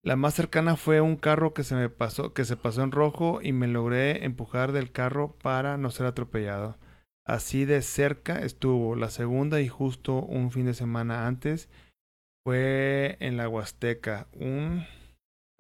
La 0.05 0.17
más 0.17 0.35
cercana 0.35 0.77
fue 0.77 1.01
un 1.01 1.17
carro 1.17 1.55
que 1.55 1.63
se 1.63 1.77
me 1.77 1.89
pasó, 1.89 2.35
que 2.35 2.45
se 2.45 2.57
pasó 2.57 2.83
en 2.83 2.91
rojo 2.91 3.41
y 3.41 3.53
me 3.53 3.69
logré 3.69 4.25
empujar 4.25 4.73
del 4.73 4.91
carro 4.91 5.37
para 5.43 5.77
no 5.77 5.91
ser 5.93 6.07
atropellado. 6.07 6.77
Así 7.25 7.65
de 7.65 7.83
cerca 7.83 8.41
estuvo. 8.41 8.97
La 8.97 9.11
segunda 9.11 9.61
y 9.61 9.69
justo 9.69 10.15
un 10.15 10.51
fin 10.51 10.67
de 10.67 10.75
semana 10.75 11.29
antes 11.29 11.69
fue 12.45 13.17
en 13.21 13.37
la 13.37 13.49
Huasteca. 13.49 14.27
Un 14.33 14.85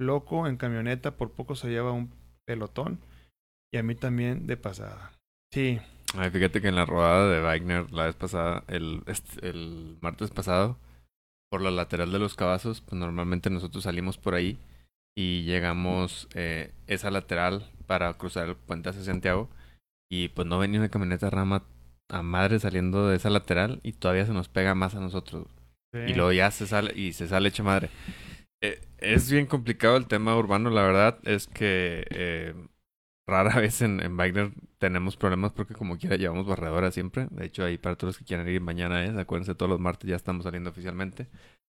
loco 0.06 0.46
en 0.46 0.56
camioneta, 0.56 1.16
por 1.16 1.30
poco 1.30 1.54
se 1.54 1.70
lleva 1.70 1.92
un 1.92 2.12
pelotón. 2.46 2.98
Y 3.72 3.78
a 3.78 3.82
mí 3.82 3.94
también 3.94 4.46
de 4.46 4.56
pasada. 4.56 5.12
Sí. 5.50 5.80
Ay, 6.14 6.30
fíjate 6.30 6.60
que 6.60 6.68
en 6.68 6.76
la 6.76 6.84
rodada 6.84 7.28
de 7.28 7.40
Wagner 7.40 7.90
la 7.90 8.04
vez 8.04 8.14
pasada, 8.14 8.64
el, 8.68 9.02
el 9.40 9.96
martes 10.02 10.30
pasado, 10.30 10.76
por 11.50 11.62
la 11.62 11.70
lateral 11.70 12.12
de 12.12 12.18
los 12.18 12.34
cabazos, 12.34 12.80
pues 12.80 12.98
normalmente 12.98 13.50
nosotros 13.50 13.84
salimos 13.84 14.18
por 14.18 14.34
ahí 14.34 14.58
y 15.14 15.42
llegamos 15.44 16.28
eh, 16.34 16.72
esa 16.86 17.10
lateral 17.10 17.70
para 17.86 18.12
cruzar 18.14 18.48
el 18.48 18.56
puente 18.56 18.88
hacia 18.88 19.02
Santiago 19.02 19.48
y 20.10 20.28
pues 20.28 20.46
no 20.46 20.58
venía 20.58 20.80
una 20.80 20.88
camioneta 20.88 21.30
rama 21.30 21.64
a 22.10 22.22
madre 22.22 22.58
saliendo 22.58 23.08
de 23.08 23.16
esa 23.16 23.30
lateral 23.30 23.80
y 23.82 23.92
todavía 23.92 24.26
se 24.26 24.32
nos 24.32 24.48
pega 24.48 24.74
más 24.74 24.94
a 24.94 25.00
nosotros. 25.00 25.46
Y 25.94 26.14
luego 26.14 26.32
ya 26.32 26.50
se 26.50 26.66
sale 26.66 26.98
y 26.98 27.12
se 27.12 27.28
sale 27.28 27.50
hecha 27.50 27.62
madre. 27.62 27.90
Eh, 28.62 28.80
es 28.98 29.30
bien 29.30 29.46
complicado 29.46 29.96
el 29.96 30.06
tema 30.06 30.36
urbano, 30.36 30.70
la 30.70 30.82
verdad 30.82 31.18
es 31.24 31.48
que 31.48 32.06
eh, 32.10 32.54
rara 33.26 33.54
vez 33.60 33.82
en, 33.82 34.00
en 34.00 34.16
Wagner 34.16 34.52
tenemos 34.78 35.16
problemas 35.16 35.52
porque 35.52 35.74
como 35.74 35.98
quiera 35.98 36.16
llevamos 36.16 36.46
barredora 36.46 36.90
siempre. 36.90 37.26
De 37.30 37.46
hecho, 37.46 37.64
ahí 37.64 37.76
para 37.76 37.96
todos 37.96 38.10
los 38.14 38.18
que 38.18 38.24
quieran 38.24 38.48
ir 38.48 38.60
mañana 38.60 39.04
es, 39.04 39.16
acuérdense, 39.16 39.54
todos 39.54 39.70
los 39.70 39.80
martes 39.80 40.08
ya 40.08 40.16
estamos 40.16 40.44
saliendo 40.44 40.70
oficialmente. 40.70 41.28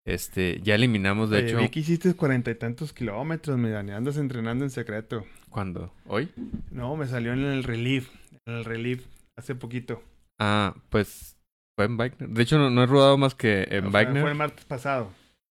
Este, 0.05 0.61
ya 0.63 0.75
eliminamos, 0.75 1.31
de 1.31 1.41
hecho. 1.41 1.59
Vi 1.59 1.69
que 1.69 1.81
hiciste 1.81 2.13
cuarenta 2.15 2.51
y 2.51 2.57
tantos 2.57 2.93
kilómetros, 2.93 3.57
mi 3.57 3.71
Dani. 3.71 3.93
Andas 3.93 4.17
entrenando 4.17 4.65
en 4.65 4.71
secreto. 4.71 5.25
¿Cuándo? 5.49 5.93
¿Hoy? 6.07 6.29
No, 6.73 6.97
me 6.97 7.07
salió 7.07 7.33
en 7.33 7.45
el 7.45 7.63
relief. 7.63 8.11
En 8.47 8.55
el 8.55 8.65
relief, 8.65 9.07
hace 9.37 9.55
poquito. 9.55 10.03
Ah, 10.41 10.75
pues 10.89 11.37
fue 11.77 11.85
en 11.85 11.97
Wagner. 11.97 12.29
De 12.29 12.43
hecho, 12.43 12.59
no, 12.59 12.83
he 12.83 12.87
rodado 12.87 13.17
más 13.17 13.37
que 13.37 13.69
en 13.71 13.87
o 13.87 13.91
Wagner. 13.93 14.23
Fue 14.23 14.33
el 14.33 14.37
martes 14.37 14.65
pasado. 14.65 15.13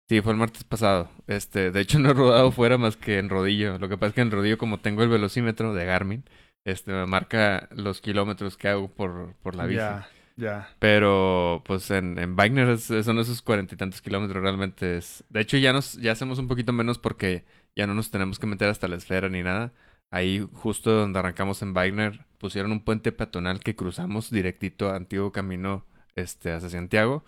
Sí, 0.09 0.21
fue 0.21 0.31
el 0.31 0.37
martes 0.37 0.63
pasado. 0.63 1.09
Este, 1.27 1.71
de 1.71 1.81
hecho 1.81 1.99
no 1.99 2.11
he 2.11 2.13
rodado 2.13 2.51
fuera 2.51 2.77
más 2.77 2.97
que 2.97 3.19
en 3.19 3.29
rodillo. 3.29 3.77
Lo 3.77 3.89
que 3.89 3.97
pasa 3.97 4.09
es 4.09 4.15
que 4.15 4.21
en 4.21 4.31
rodillo, 4.31 4.57
como 4.57 4.79
tengo 4.79 5.03
el 5.03 5.09
velocímetro 5.09 5.73
de 5.73 5.85
Garmin, 5.85 6.23
este 6.63 6.91
me 6.91 7.05
marca 7.05 7.67
los 7.71 8.01
kilómetros 8.01 8.57
que 8.57 8.69
hago 8.69 8.89
por, 8.89 9.35
por 9.43 9.55
la 9.55 9.65
bici. 9.65 9.77
Ya, 9.77 10.07
ya. 10.37 10.69
Pero, 10.79 11.61
pues 11.65 11.91
en, 11.91 12.17
en 12.19 12.35
Wagner 12.35 12.77
son 12.77 13.19
esos 13.19 13.41
cuarenta 13.41 13.75
y 13.75 13.77
tantos 13.77 14.01
kilómetros 14.01 14.41
realmente 14.41 14.97
es. 14.97 15.23
De 15.29 15.41
hecho, 15.41 15.57
ya 15.57 15.73
nos, 15.73 15.93
ya 15.93 16.13
hacemos 16.13 16.39
un 16.39 16.47
poquito 16.47 16.71
menos 16.73 16.99
porque 16.99 17.45
ya 17.75 17.85
no 17.87 17.93
nos 17.93 18.11
tenemos 18.11 18.39
que 18.39 18.47
meter 18.47 18.69
hasta 18.69 18.87
la 18.87 18.95
esfera 18.95 19.29
ni 19.29 19.43
nada. 19.43 19.73
Ahí, 20.09 20.47
justo 20.53 20.91
donde 20.91 21.19
arrancamos 21.19 21.61
en 21.61 21.73
Wagner, 21.73 22.25
pusieron 22.37 22.71
un 22.71 22.83
puente 22.83 23.11
peatonal 23.11 23.59
que 23.59 23.75
cruzamos 23.75 24.29
directito 24.31 24.89
a 24.89 24.95
antiguo 24.95 25.33
camino 25.33 25.85
este, 26.15 26.53
hacia 26.53 26.69
Santiago 26.69 27.25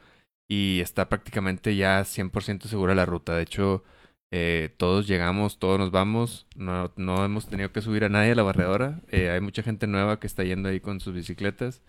y 0.50 0.82
está 0.82 1.08
prácticamente 1.08 1.76
ya 1.76 2.04
100% 2.04 2.64
segura 2.64 2.96
la 2.96 3.06
ruta. 3.06 3.36
De 3.36 3.44
hecho, 3.44 3.84
eh, 4.32 4.74
todos 4.78 5.08
llegamos, 5.08 5.60
todos 5.60 5.80
nos 5.80 5.92
vamos, 5.92 6.48
no, 6.56 6.92
no 6.98 7.24
hemos 7.24 7.48
tenido 7.48 7.72
que 7.72 7.82
subir 7.82 8.04
a 8.04 8.10
nadie 8.10 8.32
a 8.32 8.36
la 8.36 8.44
barredora. 8.44 9.02
Eh, 9.10 9.30
hay 9.30 9.42
mucha 9.42 9.64
gente 9.64 9.88
nueva 9.88 10.20
que 10.20 10.28
está 10.28 10.44
yendo 10.44 10.70
ahí 10.70 10.80
con 10.80 11.00
sus 11.00 11.14
bicicletas 11.14 11.82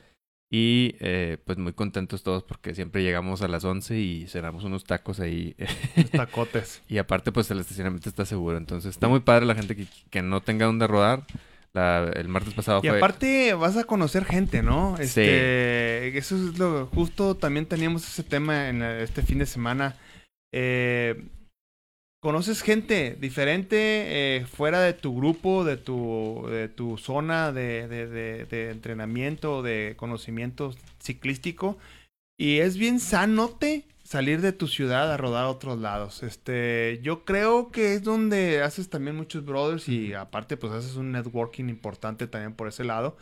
Y 0.51 0.97
eh, 1.01 1.39
pues 1.45 1.59
muy 1.59 1.73
contentos 1.73 2.23
todos 2.23 2.43
porque 2.45 2.75
siempre 2.75 3.03
llegamos 3.03 3.43
a 3.43 3.49
las 3.49 3.65
11 3.65 3.99
y 3.99 4.27
cenamos 4.29 4.65
unos 4.65 4.85
tacos 4.85 5.21
ahí. 5.21 5.57
Tacotes. 6.13 6.83
y 6.89 6.99
aparte 6.99 7.33
pues 7.33 7.51
el 7.51 7.61
estacionamiento 7.61 8.09
está 8.11 8.27
seguro. 8.27 8.59
Entonces 8.59 8.91
está 8.91 9.09
muy 9.09 9.21
padre 9.21 9.47
la 9.47 9.55
gente 9.55 9.77
que, 9.77 9.87
que 10.11 10.23
no 10.23 10.43
tenga 10.43 10.67
donde 10.67 10.87
rodar. 10.87 11.25
La, 11.73 12.11
el 12.17 12.29
martes 12.29 12.53
pasado 12.55 12.81
Y 12.83 12.89
fue... 12.89 12.97
aparte 12.97 13.55
vas 13.55 13.77
a 13.77 13.85
conocer 13.85 14.25
gente, 14.25 14.63
¿no? 14.63 14.97
Sí. 14.97 15.05
Este, 15.05 16.19
Eso 16.19 16.37
es 16.37 16.59
lo 16.59 16.87
justo. 16.87 17.37
También 17.37 17.67
teníamos 17.67 18.07
ese 18.09 18.23
tema 18.25 18.69
en 18.69 18.83
este 18.83 19.23
fin 19.23 19.39
de 19.39 19.47
semana. 19.47 19.97
Eh, 20.53 21.23
conoces 22.21 22.63
gente 22.63 23.17
diferente 23.21 24.37
eh, 24.37 24.47
fuera 24.47 24.81
de 24.81 24.95
tu 24.95 25.17
grupo, 25.17 25.65
de 25.65 25.77
tu, 25.77 26.45
de 26.51 26.69
tu 26.69 26.99
zona 26.99 27.53
de, 27.53 27.87
de, 27.89 28.07
de, 28.09 28.45
de 28.47 28.71
entrenamiento, 28.71 29.63
de 29.63 29.95
conocimiento 29.97 30.75
ciclístico. 30.99 31.79
Y 32.39 32.59
es 32.59 32.77
bien 32.79 33.01
sanote 33.01 33.85
salir 34.11 34.41
de 34.41 34.53
tu 34.53 34.67
ciudad 34.67 35.13
a 35.13 35.17
rodar 35.17 35.45
a 35.45 35.51
otros 35.51 35.79
lados. 35.79 36.25
Este, 36.25 36.99
yo 37.01 37.25
creo 37.25 37.71
que 37.71 37.95
es 37.95 38.03
donde 38.03 38.61
haces 38.61 38.91
también 38.91 39.15
muchos 39.17 39.45
brothers 39.45 39.89
y 39.89 40.15
aparte 40.15 40.57
pues 40.57 40.73
haces 40.73 40.97
un 40.97 41.13
networking 41.13 41.67
importante 41.69 42.27
también 42.27 42.55
por 42.55 42.67
ese 42.67 42.83
lado. 42.83 43.17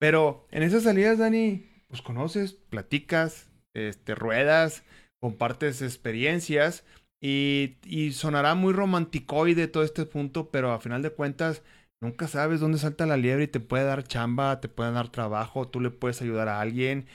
Pero 0.00 0.46
en 0.50 0.62
esas 0.62 0.84
salidas, 0.84 1.18
Dani, 1.18 1.66
pues 1.88 2.00
conoces, 2.00 2.54
platicas, 2.54 3.50
este, 3.74 4.14
ruedas, 4.14 4.84
compartes 5.20 5.82
experiencias 5.82 6.82
y, 7.20 7.76
y 7.84 8.12
sonará 8.12 8.54
muy 8.54 8.72
romanticoide 8.72 9.68
todo 9.68 9.82
este 9.82 10.06
punto, 10.06 10.50
pero 10.50 10.72
a 10.72 10.80
final 10.80 11.02
de 11.02 11.10
cuentas 11.10 11.62
nunca 12.00 12.26
sabes 12.26 12.60
dónde 12.60 12.78
salta 12.78 13.04
la 13.04 13.18
liebre 13.18 13.44
y 13.44 13.48
te 13.48 13.60
puede 13.60 13.84
dar 13.84 14.02
chamba, 14.02 14.62
te 14.62 14.68
puede 14.70 14.92
dar 14.92 15.10
trabajo, 15.10 15.68
tú 15.68 15.80
le 15.80 15.90
puedes 15.90 16.22
ayudar 16.22 16.48
a 16.48 16.62
alguien 16.62 17.06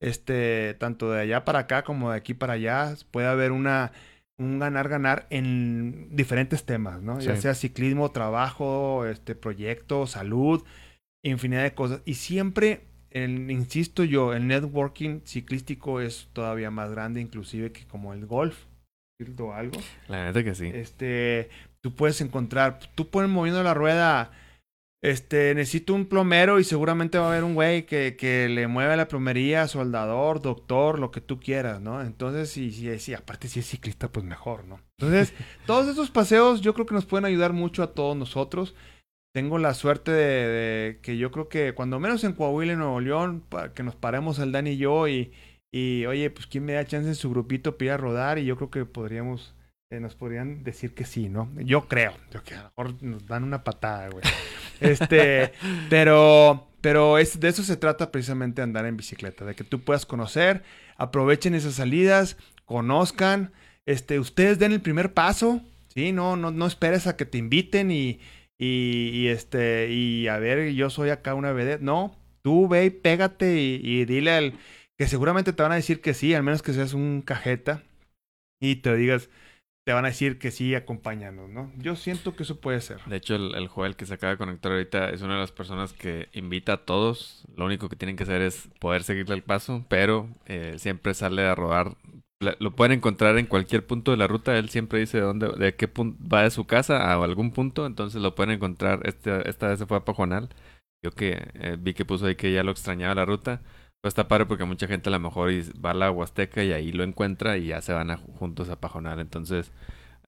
este, 0.00 0.74
tanto 0.74 1.10
de 1.10 1.20
allá 1.22 1.44
para 1.44 1.60
acá 1.60 1.82
como 1.82 2.10
de 2.10 2.16
aquí 2.16 2.34
para 2.34 2.54
allá, 2.54 2.94
puede 3.10 3.26
haber 3.26 3.52
una, 3.52 3.92
un 4.38 4.58
ganar-ganar 4.58 5.26
en 5.30 6.08
diferentes 6.14 6.64
temas, 6.64 7.02
¿no? 7.02 7.20
Ya 7.20 7.32
sea 7.40 7.54
ciclismo, 7.54 8.10
trabajo, 8.10 9.06
este, 9.06 9.34
proyecto, 9.34 10.06
salud, 10.06 10.64
infinidad 11.24 11.64
de 11.64 11.74
cosas. 11.74 12.00
Y 12.04 12.14
siempre, 12.14 12.82
el- 13.10 13.50
insisto 13.50 14.04
yo, 14.04 14.34
el 14.34 14.46
networking 14.46 15.20
ciclístico 15.24 16.00
es 16.00 16.28
todavía 16.32 16.70
más 16.70 16.90
grande, 16.92 17.20
inclusive 17.20 17.72
que 17.72 17.86
como 17.86 18.12
el 18.14 18.26
golf, 18.26 18.56
o 19.38 19.52
algo. 19.52 19.80
La 20.06 20.26
neta 20.26 20.44
que 20.44 20.54
sí. 20.54 20.70
Este, 20.72 21.48
tú 21.80 21.92
puedes 21.94 22.20
encontrar, 22.20 22.78
tú 22.94 23.08
puedes 23.08 23.28
moviendo 23.28 23.62
la 23.64 23.74
rueda, 23.74 24.30
este, 25.02 25.54
necesito 25.54 25.94
un 25.94 26.06
plomero 26.06 26.58
y 26.58 26.64
seguramente 26.64 27.18
va 27.18 27.26
a 27.26 27.30
haber 27.30 27.44
un 27.44 27.54
güey 27.54 27.86
que, 27.86 28.16
que 28.16 28.48
le 28.48 28.66
mueve 28.66 28.96
la 28.96 29.08
plomería, 29.08 29.68
soldador, 29.68 30.42
doctor, 30.42 30.98
lo 30.98 31.10
que 31.10 31.20
tú 31.20 31.38
quieras, 31.38 31.80
¿no? 31.80 32.02
Entonces, 32.02 32.56
y 32.56 32.72
si, 32.72 32.98
si 32.98 33.14
aparte 33.14 33.48
si 33.48 33.60
es 33.60 33.66
ciclista, 33.66 34.10
pues 34.10 34.24
mejor, 34.24 34.64
¿no? 34.64 34.80
Entonces, 34.98 35.34
todos 35.66 35.88
esos 35.88 36.10
paseos 36.10 36.60
yo 36.60 36.74
creo 36.74 36.86
que 36.86 36.94
nos 36.94 37.06
pueden 37.06 37.24
ayudar 37.26 37.52
mucho 37.52 37.82
a 37.82 37.94
todos 37.94 38.16
nosotros. 38.16 38.74
Tengo 39.34 39.58
la 39.58 39.74
suerte 39.74 40.10
de, 40.10 40.48
de 40.48 41.00
que 41.00 41.16
yo 41.16 41.30
creo 41.30 41.48
que 41.48 41.74
cuando 41.74 42.00
menos 42.00 42.24
en 42.24 42.32
Coahuila 42.32 42.72
y 42.72 42.76
Nuevo 42.76 43.00
León, 43.00 43.44
para 43.48 43.72
que 43.74 43.82
nos 43.82 43.94
paremos 43.94 44.38
el 44.40 44.52
Dan 44.52 44.66
y 44.66 44.78
yo 44.78 45.06
y, 45.06 45.32
y 45.72 46.06
oye, 46.06 46.30
pues 46.30 46.46
quién 46.46 46.64
me 46.64 46.72
da 46.72 46.86
chance 46.86 47.08
en 47.08 47.14
su 47.14 47.30
grupito 47.30 47.76
para 47.76 47.84
ir 47.84 47.90
a 47.92 47.96
rodar 47.98 48.38
y 48.38 48.46
yo 48.46 48.56
creo 48.56 48.70
que 48.70 48.84
podríamos, 48.84 49.54
eh, 49.90 50.00
nos 50.00 50.14
podrían 50.14 50.64
decir 50.64 50.94
que 50.94 51.04
sí, 51.04 51.28
¿no? 51.28 51.50
Yo 51.56 51.88
creo, 51.88 52.12
yo 52.30 52.42
que 52.42 52.54
a 52.54 52.58
lo 52.58 52.64
mejor 52.64 53.02
nos 53.02 53.26
dan 53.26 53.44
una 53.44 53.64
patada, 53.64 54.08
güey. 54.10 54.24
Este, 54.80 55.52
pero, 55.90 56.68
pero 56.80 57.18
es, 57.18 57.40
de 57.40 57.48
eso 57.48 57.64
se 57.64 57.76
trata 57.76 58.12
precisamente 58.12 58.62
andar 58.62 58.86
en 58.86 58.96
bicicleta, 58.96 59.44
de 59.44 59.56
que 59.56 59.64
tú 59.64 59.80
puedas 59.80 60.06
conocer, 60.06 60.62
aprovechen 60.96 61.56
esas 61.56 61.74
salidas, 61.74 62.36
conozcan, 62.64 63.50
este, 63.86 64.20
ustedes 64.20 64.60
den 64.60 64.70
el 64.70 64.80
primer 64.80 65.14
paso, 65.14 65.62
¿sí? 65.88 66.12
No, 66.12 66.36
no, 66.36 66.52
no 66.52 66.64
esperes 66.64 67.08
a 67.08 67.16
que 67.16 67.24
te 67.24 67.38
inviten 67.38 67.90
y, 67.90 68.20
y, 68.56 69.10
y, 69.12 69.28
este, 69.28 69.90
y 69.90 70.28
a 70.28 70.38
ver, 70.38 70.72
yo 70.74 70.90
soy 70.90 71.10
acá 71.10 71.34
una 71.34 71.50
vedette. 71.50 71.82
No, 71.82 72.16
tú 72.42 72.68
ve 72.68 72.84
y 72.84 72.90
pégate 72.90 73.60
y, 73.60 73.80
y 73.82 74.04
dile 74.04 74.30
al 74.30 74.52
que 74.96 75.08
seguramente 75.08 75.52
te 75.52 75.62
van 75.64 75.72
a 75.72 75.76
decir 75.76 76.00
que 76.00 76.14
sí, 76.14 76.34
al 76.34 76.44
menos 76.44 76.62
que 76.62 76.72
seas 76.72 76.92
un 76.92 77.20
cajeta 77.22 77.82
y 78.60 78.76
te 78.76 78.94
digas, 78.94 79.28
te 79.88 79.94
van 79.94 80.04
a 80.04 80.08
decir 80.08 80.38
que 80.38 80.50
sí, 80.50 80.74
acompáñanos, 80.74 81.48
¿no? 81.48 81.72
Yo 81.78 81.96
siento 81.96 82.36
que 82.36 82.42
eso 82.42 82.60
puede 82.60 82.82
ser. 82.82 83.00
De 83.06 83.16
hecho, 83.16 83.36
el, 83.36 83.54
el 83.54 83.68
Joel 83.68 83.96
que 83.96 84.04
se 84.04 84.12
acaba 84.12 84.32
de 84.32 84.36
conectar 84.36 84.70
ahorita 84.70 85.08
es 85.08 85.22
una 85.22 85.32
de 85.32 85.40
las 85.40 85.50
personas 85.50 85.94
que 85.94 86.28
invita 86.34 86.74
a 86.74 86.84
todos. 86.84 87.46
Lo 87.56 87.64
único 87.64 87.88
que 87.88 87.96
tienen 87.96 88.14
que 88.14 88.24
hacer 88.24 88.42
es 88.42 88.68
poder 88.80 89.02
seguirle 89.02 89.34
el 89.34 89.42
paso, 89.42 89.86
pero 89.88 90.28
eh, 90.44 90.74
siempre 90.76 91.14
sale 91.14 91.46
a 91.46 91.54
rodar. 91.54 91.96
Lo 92.58 92.76
pueden 92.76 92.98
encontrar 92.98 93.38
en 93.38 93.46
cualquier 93.46 93.86
punto 93.86 94.10
de 94.10 94.18
la 94.18 94.26
ruta. 94.26 94.58
Él 94.58 94.68
siempre 94.68 95.00
dice 95.00 95.16
de 95.16 95.24
dónde, 95.24 95.48
de 95.56 95.74
qué 95.74 95.88
punto 95.88 96.22
va 96.22 96.42
de 96.42 96.50
su 96.50 96.66
casa 96.66 96.98
a 96.98 97.24
algún 97.24 97.52
punto. 97.52 97.86
Entonces 97.86 98.20
lo 98.20 98.34
pueden 98.34 98.56
encontrar. 98.56 99.00
Este, 99.04 99.48
esta 99.48 99.68
vez 99.68 99.78
se 99.78 99.86
fue 99.86 99.96
a 99.96 100.04
Pajonal. 100.04 100.50
Yo 101.02 101.12
que 101.12 101.48
eh, 101.54 101.78
vi 101.80 101.94
que 101.94 102.04
puso 102.04 102.26
ahí 102.26 102.36
que 102.36 102.52
ya 102.52 102.62
lo 102.62 102.72
extrañaba 102.72 103.14
la 103.14 103.24
ruta. 103.24 103.62
Pues 104.00 104.12
está 104.12 104.28
padre 104.28 104.46
porque 104.46 104.64
mucha 104.64 104.86
gente 104.86 105.08
a 105.08 105.12
lo 105.12 105.18
mejor 105.18 105.50
va 105.84 105.90
a 105.90 105.94
la 105.94 106.10
Huasteca 106.10 106.62
y 106.62 106.72
ahí 106.72 106.92
lo 106.92 107.02
encuentra 107.02 107.56
y 107.56 107.66
ya 107.66 107.80
se 107.80 107.92
van 107.92 108.12
a, 108.12 108.16
juntos 108.16 108.68
a 108.68 108.76
Pajonal. 108.76 109.18
Entonces 109.18 109.72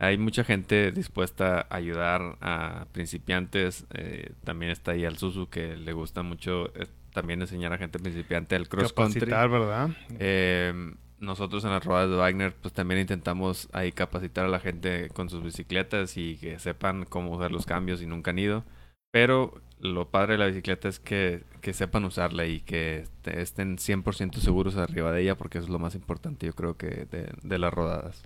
hay 0.00 0.18
mucha 0.18 0.42
gente 0.42 0.90
dispuesta 0.90 1.66
a 1.70 1.76
ayudar 1.76 2.36
a 2.40 2.86
principiantes. 2.90 3.86
eh, 3.94 4.32
también 4.42 4.72
está 4.72 4.92
ahí 4.92 5.04
al 5.04 5.18
Susu 5.18 5.48
que 5.48 5.76
le 5.76 5.92
gusta 5.92 6.22
mucho 6.24 6.74
eh, 6.74 6.88
también 7.12 7.42
enseñar 7.42 7.72
a 7.72 7.78
gente 7.78 8.00
principiante 8.00 8.56
el 8.56 8.68
cross 8.68 8.92
country. 8.92 9.20
Capacitar, 9.20 9.48
¿verdad? 9.48 9.90
Eh, 10.18 10.94
nosotros 11.20 11.62
en 11.64 11.70
las 11.70 11.84
rodadas 11.84 12.10
de 12.10 12.16
Wagner 12.16 12.52
pues 12.60 12.74
también 12.74 13.00
intentamos 13.00 13.68
ahí 13.72 13.92
capacitar 13.92 14.46
a 14.46 14.48
la 14.48 14.58
gente 14.58 15.10
con 15.10 15.30
sus 15.30 15.44
bicicletas 15.44 16.16
y 16.16 16.38
que 16.38 16.58
sepan 16.58 17.04
cómo 17.04 17.30
usar 17.30 17.52
los 17.52 17.66
cambios 17.66 18.02
y 18.02 18.06
nunca 18.06 18.32
han 18.32 18.38
ido. 18.40 18.64
Pero 19.12 19.60
lo 19.80 20.08
padre 20.10 20.32
de 20.34 20.38
la 20.38 20.46
bicicleta 20.46 20.88
es 20.88 21.00
que, 21.00 21.42
que 21.60 21.72
sepan 21.72 22.04
usarla 22.04 22.46
y 22.46 22.60
que 22.60 23.04
te- 23.22 23.40
estén 23.40 23.76
100% 23.78 24.36
seguros 24.38 24.76
arriba 24.76 25.10
de 25.12 25.22
ella 25.22 25.36
porque 25.36 25.58
eso 25.58 25.66
es 25.66 25.70
lo 25.72 25.78
más 25.78 25.94
importante 25.94 26.46
yo 26.46 26.52
creo 26.54 26.76
que 26.76 27.06
de, 27.10 27.30
de 27.42 27.58
las 27.58 27.72
rodadas. 27.72 28.22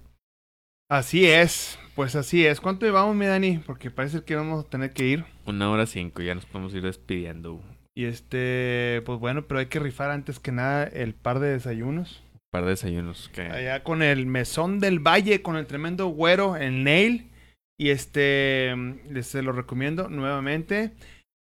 Así 0.91 1.25
es, 1.27 1.79
pues 1.95 2.15
así 2.15 2.45
es. 2.45 2.61
¿Cuánto 2.61 2.85
llevamos, 2.85 3.17
mi 3.17 3.25
Dani? 3.27 3.59
Porque 3.59 3.91
parece 3.91 4.23
que 4.23 4.37
vamos 4.37 4.65
a 4.65 4.69
tener 4.69 4.93
que 4.93 5.07
ir. 5.07 5.25
Una 5.47 5.71
hora 5.71 5.87
cinco, 5.87 6.23
ya 6.23 6.35
nos 6.35 6.45
podemos 6.45 6.75
ir 6.75 6.83
despidiendo. 6.83 7.61
Y 7.97 8.05
este, 8.05 9.03
pues 9.07 9.19
bueno, 9.19 9.47
pero 9.47 9.61
hay 9.61 9.67
que 9.67 9.79
rifar 9.81 10.11
antes 10.11 10.39
que 10.41 10.53
nada 10.53 10.85
el 10.85 11.15
par 11.15 11.39
de 11.39 11.49
desayunos. 11.49 12.23
par 12.51 12.65
de 12.65 12.71
desayunos 12.71 13.31
que... 13.33 13.43
Allá 13.43 13.83
con 13.83 14.03
el 14.03 14.27
mesón 14.27 14.79
del 14.79 14.99
valle, 14.99 15.41
con 15.43 15.57
el 15.57 15.67
tremendo 15.67 16.09
güero, 16.09 16.57
el 16.57 16.85
nail. 16.85 17.31
Y 17.79 17.91
este, 17.91 18.75
les 19.11 19.27
se 19.27 19.43
lo 19.43 19.53
recomiendo 19.53 20.09
nuevamente. 20.09 20.95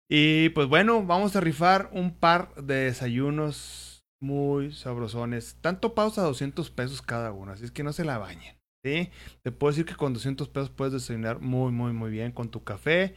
Y 0.10 0.50
pues 0.50 0.68
bueno, 0.68 1.04
vamos 1.06 1.36
a 1.36 1.42
rifar 1.42 1.90
un 1.94 2.16
par 2.16 2.54
de 2.56 2.86
desayunos 2.86 4.04
muy 4.22 4.74
sabrosones. 4.74 5.58
Tanto 5.62 5.94
pausa 5.94 6.24
200 6.24 6.70
pesos 6.72 7.02
cada 7.02 7.32
uno, 7.32 7.52
así 7.52 7.66
es 7.66 7.72
que 7.72 7.84
no 7.84 7.94
se 7.94 8.06
la 8.06 8.18
bañen. 8.18 8.60
¿sí? 8.84 9.10
Te 9.44 9.52
puedo 9.52 9.72
decir 9.72 9.86
que 9.86 9.96
con 9.96 10.14
200 10.14 10.50
pesos 10.50 10.70
puedes 10.70 10.94
desayunar 10.94 11.40
muy, 11.40 11.72
muy, 11.72 11.94
muy 11.94 12.10
bien 12.12 12.32
con 12.32 12.50
tu 12.50 12.64
café, 12.64 13.16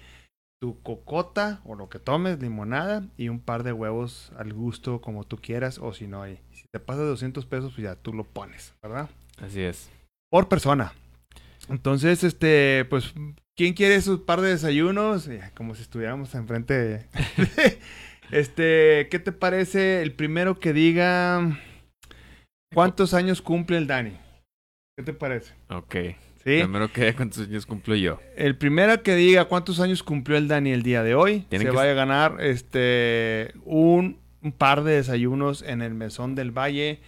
tu 0.60 0.80
cocota 0.82 1.60
o 1.64 1.74
lo 1.74 1.88
que 1.88 1.98
tomes, 1.98 2.40
limonada 2.40 3.04
y 3.16 3.28
un 3.28 3.40
par 3.40 3.62
de 3.62 3.72
huevos 3.72 4.32
al 4.36 4.52
gusto 4.52 5.00
como 5.00 5.24
tú 5.24 5.38
quieras 5.38 5.78
o 5.78 5.92
si 5.92 6.06
no, 6.06 6.28
y 6.28 6.38
si 6.52 6.66
te 6.72 6.78
pasas 6.78 7.02
de 7.02 7.08
200 7.08 7.46
pesos, 7.46 7.72
pues 7.74 7.84
ya 7.84 7.96
tú 7.96 8.12
lo 8.12 8.24
pones, 8.24 8.74
¿verdad? 8.82 9.10
Así 9.38 9.60
es. 9.60 9.90
Por 10.30 10.48
persona. 10.48 10.92
Entonces, 11.68 12.24
este, 12.24 12.84
pues, 12.90 13.14
¿quién 13.56 13.74
quiere 13.74 13.94
esos 13.94 14.20
par 14.20 14.40
de 14.40 14.50
desayunos? 14.50 15.26
Ya, 15.26 15.50
Como 15.54 15.74
si 15.74 15.82
estuviéramos 15.82 16.34
enfrente 16.34 16.74
de... 16.74 17.06
este, 18.30 19.08
¿qué 19.10 19.18
te 19.18 19.32
parece 19.32 20.02
el 20.02 20.12
primero 20.12 20.58
que 20.58 20.72
diga 20.72 21.58
cuántos 22.74 23.14
años 23.14 23.42
cumple 23.42 23.78
el 23.78 23.86
Dani? 23.86 24.16
¿Qué 24.96 25.04
te 25.04 25.12
parece? 25.12 25.54
Ok. 25.70 25.96
¿Sí? 26.44 26.58
Primero 26.58 26.92
que 26.92 27.14
cuántos 27.14 27.46
años 27.46 27.66
cumplo 27.66 27.94
yo. 27.94 28.20
El 28.36 28.56
primero 28.56 29.02
que 29.02 29.14
diga 29.14 29.44
cuántos 29.44 29.78
años 29.78 30.02
cumplió 30.02 30.36
el 30.36 30.48
Dani 30.48 30.72
el 30.72 30.82
día 30.82 31.04
de 31.04 31.14
hoy, 31.14 31.46
se 31.48 31.58
que 31.58 31.70
va 31.70 31.82
a 31.82 31.94
ganar 31.94 32.38
este 32.40 33.52
un, 33.64 34.18
un 34.42 34.50
par 34.50 34.82
de 34.82 34.94
desayunos 34.94 35.62
en 35.62 35.82
el 35.82 35.94
Mesón 35.94 36.34
del 36.34 36.50
Valle. 36.50 37.00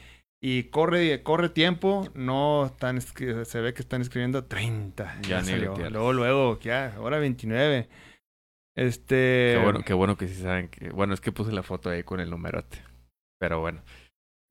Y 0.46 0.64
corre, 0.64 1.22
corre 1.22 1.48
tiempo, 1.48 2.06
no 2.12 2.66
están 2.66 3.00
se 3.00 3.60
ve 3.62 3.72
que 3.72 3.80
están 3.80 4.02
escribiendo 4.02 4.44
30. 4.44 5.22
Ya 5.22 5.40
ni 5.40 5.46
le 5.46 5.52
salió. 5.52 5.72
tienes. 5.72 5.92
Luego, 5.92 6.12
luego, 6.12 6.60
ya, 6.60 6.96
ahora 6.96 7.18
29. 7.18 7.88
Este. 8.76 9.54
Qué 9.56 9.60
bueno, 9.64 9.80
qué 9.86 9.94
bueno 9.94 10.18
que 10.18 10.28
sí 10.28 10.34
saben 10.34 10.68
que... 10.68 10.90
Bueno, 10.90 11.14
es 11.14 11.22
que 11.22 11.32
puse 11.32 11.50
la 11.50 11.62
foto 11.62 11.88
ahí 11.88 12.02
con 12.02 12.20
el 12.20 12.28
numerote. 12.28 12.76
Pero 13.40 13.60
bueno. 13.60 13.80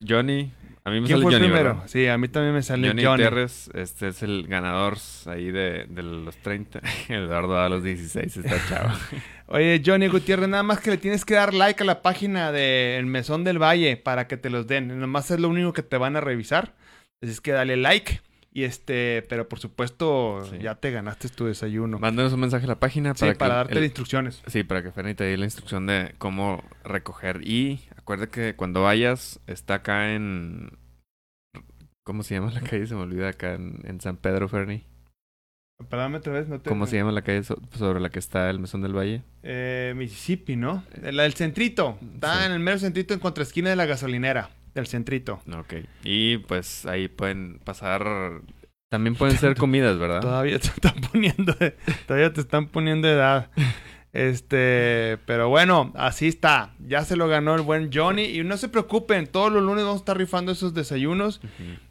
Johnny, 0.08 0.52
a 0.86 0.90
mí 0.90 1.00
me 1.02 1.08
¿Quién 1.08 1.18
sale 1.18 1.24
fue 1.24 1.34
Johnny, 1.34 1.46
primero? 1.48 1.70
¿verdad? 1.76 1.84
Sí, 1.88 2.08
a 2.08 2.18
mí 2.18 2.28
también 2.28 2.54
me 2.56 2.62
sale 2.62 2.88
Johnny, 2.88 3.04
Johnny. 3.04 3.24
Terres, 3.24 3.70
este 3.74 4.10
es 4.10 4.22
el 4.24 4.48
ganador 4.48 4.98
ahí 5.28 5.52
de, 5.52 5.86
de 5.90 6.04
los 6.04 6.36
30. 6.38 6.82
Eduardo 7.10 7.60
a 7.60 7.70
los 7.70 7.84
16, 7.84 8.38
está 8.38 8.58
chavo. 8.68 8.90
Oye, 9.48 9.82
Johnny 9.86 10.08
Gutiérrez, 10.08 10.50
nada 10.50 10.64
más 10.64 10.80
que 10.80 10.90
le 10.92 10.98
tienes 10.98 11.26
que 11.26 11.36
dar 11.36 11.54
like 11.54 11.84
a 11.84 11.86
la 11.86 12.02
página 12.02 12.52
de 12.52 12.98
El 12.98 13.06
Mesón 13.06 13.44
del 13.44 13.60
Valle 13.62 13.98
para 13.98 14.28
que 14.28 14.38
te 14.38 14.50
los 14.50 14.68
den. 14.68 15.00
Nomás 15.00 15.30
es 15.32 15.40
lo 15.40 15.50
único 15.50 15.74
que 15.74 15.84
te 15.84 15.98
van 15.98 16.16
a 16.16 16.22
revisar. 16.22 16.74
Así 17.22 17.32
es 17.32 17.42
que 17.42 17.52
dale 17.52 17.78
like. 17.78 18.22
Y 18.56 18.66
este, 18.66 19.26
pero 19.30 19.50
por 19.50 19.60
supuesto, 19.60 20.46
Sí. 20.50 20.58
ya 20.62 20.76
te 20.76 20.92
ganaste 20.92 21.28
tu 21.30 21.46
desayuno. 21.46 21.98
Mándanos 21.98 22.34
un 22.34 22.42
mensaje 22.42 22.66
a 22.66 22.68
la 22.68 22.80
página 22.80 23.14
sí, 23.16 23.22
para, 23.22 23.34
para, 23.38 23.50
que 23.52 23.56
darte 23.58 23.74
el- 23.74 23.80
las 23.80 23.86
instrucciones. 23.86 24.44
Sí, 24.46 24.64
para 24.64 24.84
que 24.84 24.92
Fernie 24.92 25.16
te 25.16 25.24
dé 25.24 25.38
la 25.38 25.46
instrucción 25.46 25.88
de 25.88 26.14
cómo 26.20 26.64
recoger. 26.84 27.42
Y 27.48 27.80
acuérdate 28.04 28.32
que 28.32 28.56
cuando 28.56 28.84
vayas, 28.84 29.40
está 29.48 29.76
acá 29.76 30.14
en. 30.14 30.78
¿Cómo 32.06 32.24
se 32.24 32.36
llama 32.36 32.52
la 32.52 32.62
calle? 32.62 32.86
Se 32.86 32.96
me 32.96 33.02
olvida 33.02 33.30
acá 33.30 33.54
en, 33.54 33.80
en 33.86 34.02
San 34.02 34.18
Pedro, 34.18 34.48
Fernie. 34.50 34.84
Perdóname 35.90 36.18
otra 36.20 36.34
vez, 36.34 36.48
no 36.48 36.62
te... 36.62 36.70
¿Cómo 36.70 36.86
se 36.86 36.96
llama 36.98 37.12
la 37.12 37.24
calle 37.24 37.44
so- 37.44 37.60
sobre 37.78 38.00
la 38.00 38.10
que 38.10 38.20
está 38.20 38.50
el 38.50 38.60
Mesón 38.60 38.82
del 38.82 38.96
Valle? 38.96 39.22
Eh, 39.42 39.94
Mississippi, 39.98 40.56
¿no? 40.56 40.84
La 41.02 41.24
del 41.24 41.34
centrito. 41.34 41.98
Está 42.14 42.40
Sí. 42.40 42.46
en 42.46 42.52
el 42.54 42.60
mero 42.60 42.78
centrito 42.78 43.14
en 43.14 43.20
contraesquina 43.20 43.70
de 43.70 43.76
la 43.76 43.86
gasolinera. 43.86 44.50
Del 44.76 44.88
centrito. 44.88 45.42
Ok. 45.58 45.74
Y 46.04 46.38
pues 46.40 46.86
ahí 46.86 47.08
pueden 47.08 47.60
pasar. 47.64 48.42
También 48.92 49.16
pueden 49.16 49.38
ser 49.38 49.56
comidas, 49.56 49.98
¿verdad? 49.98 50.22
Todavía 50.22 50.60
te 50.60 50.68
están 50.68 50.96
poniendo 51.12 51.54
de, 51.54 51.72
todavía 52.08 52.32
te 52.32 52.42
están 52.42 52.68
poniendo 52.68 53.08
edad. 53.08 53.50
Este, 54.14 55.18
pero 55.26 55.50
bueno, 55.50 55.92
así 55.96 56.28
está. 56.28 56.76
Ya 56.88 57.04
se 57.04 57.16
lo 57.16 57.28
ganó 57.28 57.56
el 57.56 57.62
buen 57.62 57.90
Johnny. 57.92 58.26
Y 58.26 58.44
no 58.44 58.58
se 58.58 58.70
preocupen, 58.70 59.28
todos 59.28 59.52
los 59.52 59.64
lunes 59.64 59.84
vamos 59.84 59.98
a 59.98 60.04
estar 60.04 60.18
rifando 60.18 60.52
esos 60.52 60.74
desayunos. 60.74 61.42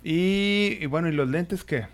Y, 0.02 0.78
y 0.80 0.86
bueno, 0.86 1.08
¿y 1.08 1.12
los 1.12 1.28
lentes 1.28 1.64
qué? 1.64 1.86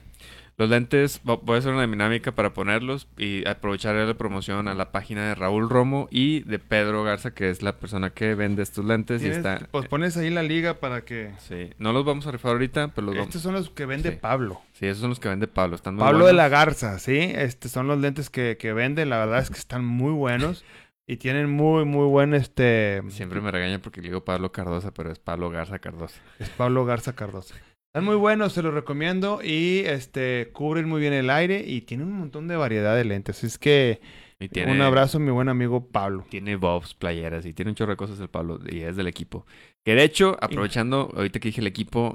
Los 0.58 0.68
lentes, 0.68 1.22
vo- 1.24 1.40
voy 1.42 1.54
a 1.56 1.58
hacer 1.60 1.72
una 1.72 1.86
dinámica 1.86 2.32
para 2.32 2.52
ponerlos 2.52 3.06
y 3.16 3.46
aprovechar 3.48 3.94
la 3.94 4.14
promoción 4.14 4.66
a 4.66 4.74
la 4.74 4.90
página 4.90 5.28
de 5.28 5.34
Raúl 5.36 5.70
Romo 5.70 6.08
y 6.10 6.40
de 6.40 6.58
Pedro 6.58 7.04
Garza, 7.04 7.32
que 7.32 7.48
es 7.48 7.62
la 7.62 7.76
persona 7.78 8.10
que 8.10 8.34
vende 8.34 8.64
estos 8.64 8.84
lentes. 8.84 9.22
Y 9.22 9.28
está. 9.28 9.68
Pues 9.70 9.86
pones 9.86 10.16
ahí 10.16 10.30
la 10.30 10.42
liga 10.42 10.74
para 10.80 11.02
que. 11.04 11.30
Sí, 11.38 11.70
no 11.78 11.92
los 11.92 12.04
vamos 12.04 12.26
a 12.26 12.32
rifar 12.32 12.52
ahorita, 12.52 12.88
pero 12.88 13.06
los 13.06 13.14
vamos. 13.14 13.28
Estos 13.28 13.42
son 13.42 13.54
los 13.54 13.70
que 13.70 13.86
vende 13.86 14.10
Sí. 14.10 14.18
Pablo. 14.20 14.60
Sí, 14.72 14.86
esos 14.86 15.00
son 15.00 15.10
los 15.10 15.20
que 15.20 15.28
vende 15.28 15.46
Pablo. 15.46 15.76
Están 15.76 15.94
muy 15.94 16.02
Pablo 16.02 16.26
de 16.26 16.32
la 16.32 16.48
Garza, 16.48 16.98
¿sí? 16.98 17.16
Este 17.18 17.68
son 17.68 17.86
los 17.86 17.98
lentes 18.00 18.28
que, 18.28 18.56
que 18.58 18.72
vende. 18.72 19.06
La 19.06 19.18
verdad 19.18 19.38
es 19.38 19.50
que 19.50 19.58
están 19.58 19.84
muy 19.84 20.12
buenos. 20.12 20.64
Y 21.10 21.16
tienen 21.16 21.48
muy, 21.48 21.84
muy 21.86 22.06
buen 22.06 22.34
este. 22.34 23.00
Siempre 23.08 23.40
me 23.40 23.50
regañan 23.50 23.80
porque 23.80 24.02
le 24.02 24.08
digo 24.08 24.24
Pablo 24.24 24.52
Cardosa, 24.52 24.92
pero 24.92 25.10
es 25.10 25.18
Pablo 25.18 25.48
Garza 25.50 25.78
Cardosa. 25.78 26.20
Es 26.38 26.50
Pablo 26.50 26.84
Garza 26.84 27.14
Cardosa. 27.14 27.54
Están 27.88 28.04
muy 28.04 28.16
buenos, 28.16 28.52
se 28.52 28.62
los 28.62 28.74
recomiendo. 28.74 29.40
Y 29.42 29.80
este 29.86 30.50
cubren 30.52 30.88
muy 30.88 31.00
bien 31.00 31.12
el 31.14 31.30
aire. 31.30 31.64
Y 31.66 31.80
tienen 31.82 32.08
un 32.08 32.18
montón 32.18 32.46
de 32.48 32.56
variedad 32.56 32.94
de 32.94 33.04
lentes. 33.04 33.42
Es 33.44 33.58
que 33.58 34.00
Y 34.38 34.48
tiene, 34.48 34.72
un 34.72 34.82
abrazo 34.82 35.16
a 35.18 35.20
mi 35.20 35.30
buen 35.30 35.48
amigo 35.48 35.86
Pablo. 35.88 36.26
Tiene 36.28 36.56
bobs, 36.56 36.94
playeras 36.94 37.46
y 37.46 37.54
tiene 37.54 37.70
un 37.70 37.74
chorro 37.74 37.92
de 37.92 37.96
cosas 37.96 38.20
el 38.20 38.28
Pablo 38.28 38.60
y 38.70 38.80
es 38.80 38.96
del 38.96 39.06
equipo. 39.06 39.46
Que 39.86 39.94
de 39.94 40.04
hecho, 40.04 40.36
aprovechando, 40.40 41.10
ahorita 41.16 41.40
que 41.40 41.48
dije 41.48 41.62
el 41.62 41.66
equipo, 41.66 42.14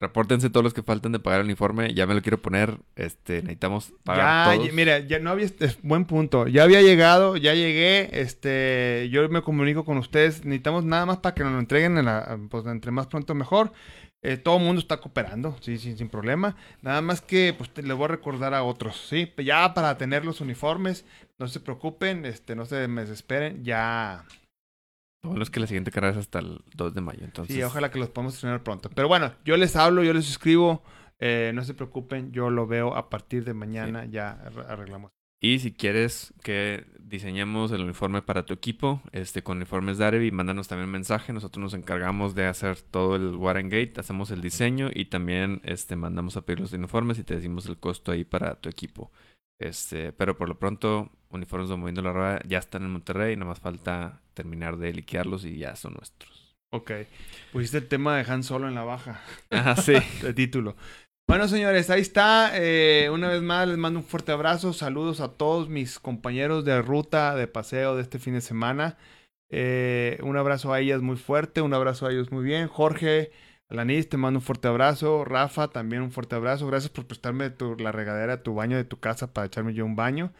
repórtense 0.00 0.48
todos 0.50 0.64
los 0.64 0.72
que 0.74 0.82
faltan 0.82 1.12
de 1.12 1.20
pagar 1.20 1.40
el 1.40 1.44
uniforme. 1.46 1.92
Ya 1.92 2.06
me 2.06 2.14
lo 2.14 2.22
quiero 2.22 2.38
poner. 2.40 2.78
Este, 2.96 3.42
necesitamos 3.42 3.92
pagar 4.04 4.46
Ya, 4.48 4.54
todos. 4.54 4.66
ya- 4.66 4.72
mira, 4.72 4.98
ya 5.00 5.18
no 5.18 5.28
había, 5.30 5.44
es 5.44 5.78
buen 5.82 6.06
punto. 6.06 6.48
Ya 6.48 6.62
había 6.62 6.80
llegado, 6.80 7.36
ya 7.36 7.52
llegué, 7.52 8.18
este, 8.18 9.10
yo 9.12 9.28
me 9.28 9.42
comunico 9.42 9.84
con 9.84 9.98
ustedes. 9.98 10.44
Necesitamos 10.46 10.86
nada 10.86 11.04
más 11.04 11.18
para 11.18 11.34
que 11.34 11.44
nos 11.44 11.52
lo 11.52 11.58
entreguen, 11.58 11.98
en 11.98 12.06
la, 12.06 12.38
pues 12.48 12.64
entre 12.66 12.90
más 12.92 13.08
pronto 13.08 13.34
mejor. 13.34 13.72
Eh, 14.24 14.36
todo 14.36 14.58
el 14.58 14.62
mundo 14.64 14.80
está 14.80 14.98
cooperando, 14.98 15.56
sí, 15.60 15.78
sí, 15.78 15.96
sin 15.96 16.08
problema. 16.08 16.54
Nada 16.80 17.00
más 17.02 17.20
que, 17.20 17.52
pues, 17.56 17.70
te- 17.70 17.82
les 17.82 17.96
voy 17.96 18.04
a 18.04 18.08
recordar 18.08 18.54
a 18.54 18.62
otros, 18.62 18.96
sí. 19.08 19.32
Ya 19.44 19.74
para 19.74 19.98
tener 19.98 20.24
los 20.24 20.40
uniformes, 20.40 21.04
no 21.38 21.48
se 21.48 21.58
preocupen, 21.58 22.24
este, 22.24 22.54
no 22.54 22.64
se 22.64 22.86
me 22.86 23.00
desesperen, 23.02 23.64
ya. 23.64 24.24
Todos 25.24 25.38
los 25.38 25.50
que 25.50 25.60
la 25.60 25.66
siguiente 25.66 25.90
carrera 25.90 26.12
es 26.12 26.18
hasta 26.18 26.38
el 26.40 26.60
2 26.74 26.94
de 26.94 27.00
mayo. 27.00 27.24
Entonces, 27.24 27.54
Sí, 27.56 27.62
ojalá 27.62 27.90
que 27.90 27.98
los 27.98 28.10
podamos 28.10 28.34
estrenar 28.34 28.62
pronto. 28.62 28.90
Pero 28.94 29.08
bueno, 29.08 29.32
yo 29.44 29.56
les 29.56 29.76
hablo, 29.76 30.02
yo 30.02 30.12
les 30.12 30.28
escribo, 30.28 30.82
eh, 31.20 31.52
no 31.54 31.62
se 31.64 31.74
preocupen, 31.74 32.32
yo 32.32 32.50
lo 32.50 32.66
veo 32.66 32.96
a 32.96 33.08
partir 33.08 33.44
de 33.44 33.54
mañana, 33.54 34.04
ya 34.04 34.30
ar- 34.32 34.66
arreglamos. 34.68 35.10
Y 35.40 35.58
si 35.58 35.72
quieres 35.72 36.32
que 36.42 36.86
diseñemos 37.12 37.70
el 37.72 37.82
uniforme 37.82 38.22
para 38.22 38.44
tu 38.46 38.54
equipo, 38.54 39.02
este 39.12 39.42
con 39.42 39.58
uniformes 39.58 39.98
Darevi, 39.98 40.30
mándanos 40.32 40.66
también 40.66 40.86
un 40.86 40.92
mensaje. 40.92 41.32
Nosotros 41.32 41.62
nos 41.62 41.74
encargamos 41.74 42.34
de 42.34 42.46
hacer 42.46 42.80
todo 42.80 43.16
el 43.16 43.36
Warengate, 43.36 43.92
hacemos 43.98 44.30
el 44.30 44.40
diseño 44.40 44.88
y 44.92 45.04
también 45.04 45.60
este 45.62 45.94
mandamos 45.94 46.36
a 46.38 46.42
pedir 46.46 46.60
los 46.60 46.72
uniformes 46.72 47.18
y 47.18 47.24
te 47.24 47.36
decimos 47.36 47.66
el 47.66 47.76
costo 47.78 48.12
ahí 48.12 48.24
para 48.24 48.54
tu 48.56 48.70
equipo. 48.70 49.12
Este, 49.60 50.12
pero 50.12 50.36
por 50.36 50.48
lo 50.48 50.58
pronto, 50.58 51.10
uniformes 51.28 51.68
de 51.68 51.76
Moviendo 51.76 52.02
la 52.02 52.12
Rueda 52.12 52.40
ya 52.48 52.58
están 52.58 52.82
en 52.82 52.90
Monterrey, 52.90 53.36
nada 53.36 53.50
más 53.50 53.60
falta 53.60 54.22
terminar 54.32 54.78
de 54.78 54.94
liquearlos 54.94 55.44
y 55.44 55.58
ya 55.58 55.76
son 55.76 55.92
nuestros. 55.92 56.56
Ok. 56.74 56.90
Pusiste 57.52 57.76
el 57.76 57.88
tema 57.88 58.16
de 58.16 58.32
Han 58.32 58.42
Solo 58.42 58.66
en 58.66 58.74
la 58.74 58.82
baja 58.84 59.20
Ah, 59.50 59.76
sí. 59.76 59.92
de 60.22 60.32
título. 60.32 60.74
Bueno, 61.28 61.48
señores, 61.48 61.88
ahí 61.88 62.00
está. 62.02 62.50
Eh, 62.54 63.08
una 63.10 63.28
vez 63.28 63.42
más 63.42 63.66
les 63.66 63.78
mando 63.78 64.00
un 64.00 64.04
fuerte 64.04 64.32
abrazo. 64.32 64.72
Saludos 64.72 65.20
a 65.20 65.28
todos 65.32 65.68
mis 65.68 65.98
compañeros 65.98 66.64
de 66.64 66.82
ruta, 66.82 67.34
de 67.36 67.46
paseo 67.46 67.96
de 67.96 68.02
este 68.02 68.18
fin 68.18 68.34
de 68.34 68.40
semana. 68.40 68.98
Eh, 69.50 70.18
un 70.22 70.36
abrazo 70.36 70.72
a 70.72 70.80
ellas 70.80 71.00
muy 71.00 71.16
fuerte, 71.16 71.60
un 71.62 71.72
abrazo 71.74 72.06
a 72.06 72.12
ellos 72.12 72.30
muy 72.32 72.44
bien. 72.44 72.68
Jorge, 72.68 73.30
Alanis, 73.70 74.08
te 74.08 74.18
mando 74.18 74.40
un 74.40 74.44
fuerte 74.44 74.68
abrazo. 74.68 75.24
Rafa, 75.24 75.68
también 75.68 76.02
un 76.02 76.12
fuerte 76.12 76.34
abrazo. 76.34 76.66
Gracias 76.66 76.90
por 76.90 77.06
prestarme 77.06 77.48
tu- 77.50 77.76
la 77.78 77.92
regadera, 77.92 78.42
tu 78.42 78.54
baño 78.54 78.76
de 78.76 78.84
tu 78.84 78.98
casa 79.00 79.32
para 79.32 79.46
echarme 79.46 79.72
yo 79.72 79.86
un 79.86 79.96
baño. 79.96 80.32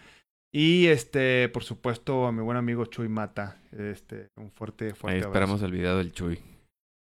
Y 0.54 0.88
este, 0.88 1.48
por 1.48 1.64
supuesto, 1.64 2.26
a 2.26 2.32
mi 2.32 2.42
buen 2.42 2.58
amigo 2.58 2.84
Chuy 2.84 3.08
Mata. 3.08 3.56
Este, 3.72 4.28
un 4.36 4.50
fuerte, 4.50 4.94
fuerte 4.94 5.16
Ahí 5.16 5.22
abrazo. 5.22 5.28
esperamos 5.30 5.62
el 5.62 5.72
video 5.72 5.96
del 5.96 6.12
Chuy. 6.12 6.38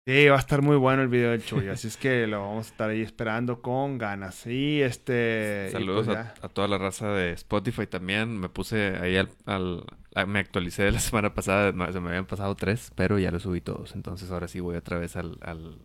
Sí, 0.07 0.27
va 0.27 0.35
a 0.35 0.39
estar 0.39 0.61
muy 0.61 0.75
bueno 0.77 1.01
el 1.01 1.07
video 1.07 1.31
del 1.31 1.43
Chuy, 1.43 1.67
así 1.67 1.87
es 1.87 1.97
que 1.97 2.27
lo 2.27 2.39
vamos 2.41 2.67
a 2.67 2.69
estar 2.69 2.89
ahí 2.91 3.01
esperando 3.01 3.63
con 3.63 3.97
ganas. 3.97 4.45
Y 4.45 4.81
este. 4.83 5.65
y 5.69 5.71
Saludos 5.71 6.05
pues 6.05 6.17
a, 6.17 6.33
toda 6.49 6.67
la 6.67 6.77
raza 6.77 7.09
de 7.11 7.31
Spotify 7.31 7.87
también. 7.87 8.37
Me 8.39 8.47
puse 8.47 8.97
ahí 8.97 9.17
al, 9.17 9.29
al- 9.45 9.83
a- 10.13 10.27
me 10.27 10.37
actualicé 10.39 10.83
de 10.83 10.91
la 10.91 10.99
semana 10.99 11.33
pasada, 11.33 11.71
se 11.91 11.99
me 11.99 12.09
habían 12.09 12.27
pasado 12.27 12.53
tres, 12.55 12.91
pero 12.95 13.17
ya 13.17 13.31
los 13.31 13.41
subí 13.41 13.61
todos. 13.61 13.95
Entonces 13.95 14.29
ahora 14.29 14.47
sí 14.47 14.59
voy 14.59 14.75
otra 14.75 14.99
vez 14.99 15.15
al, 15.15 15.39
al, 15.41 15.79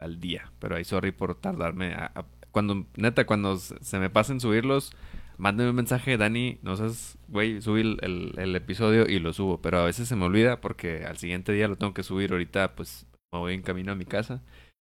al 0.00 0.18
día. 0.18 0.50
Pero 0.58 0.74
ahí 0.74 0.82
sorry 0.84 1.12
por 1.12 1.36
tardarme. 1.36 1.94
a- 1.94 2.26
cuando, 2.50 2.86
neta, 2.96 3.24
cuando 3.24 3.56
se 3.56 3.98
me 4.00 4.10
pasen 4.10 4.40
subirlos, 4.40 4.92
mándenme 5.38 5.70
un 5.70 5.76
mensaje, 5.76 6.16
Dani, 6.18 6.58
no 6.62 6.76
seas, 6.76 7.16
güey, 7.28 7.62
subí 7.62 7.82
el, 7.82 7.98
el, 8.02 8.34
el 8.36 8.56
episodio 8.56 9.06
y 9.08 9.20
lo 9.20 9.32
subo. 9.32 9.62
Pero 9.62 9.78
a 9.78 9.84
veces 9.84 10.08
se 10.08 10.16
me 10.16 10.24
olvida 10.24 10.60
porque 10.60 11.04
al 11.06 11.18
siguiente 11.18 11.52
día 11.52 11.68
lo 11.68 11.76
tengo 11.76 11.94
que 11.94 12.02
subir. 12.02 12.32
Ahorita 12.32 12.74
pues 12.74 13.06
me 13.32 13.38
voy 13.38 13.54
en 13.54 13.62
camino 13.62 13.92
a 13.92 13.96
mi 13.96 14.04
casa. 14.04 14.42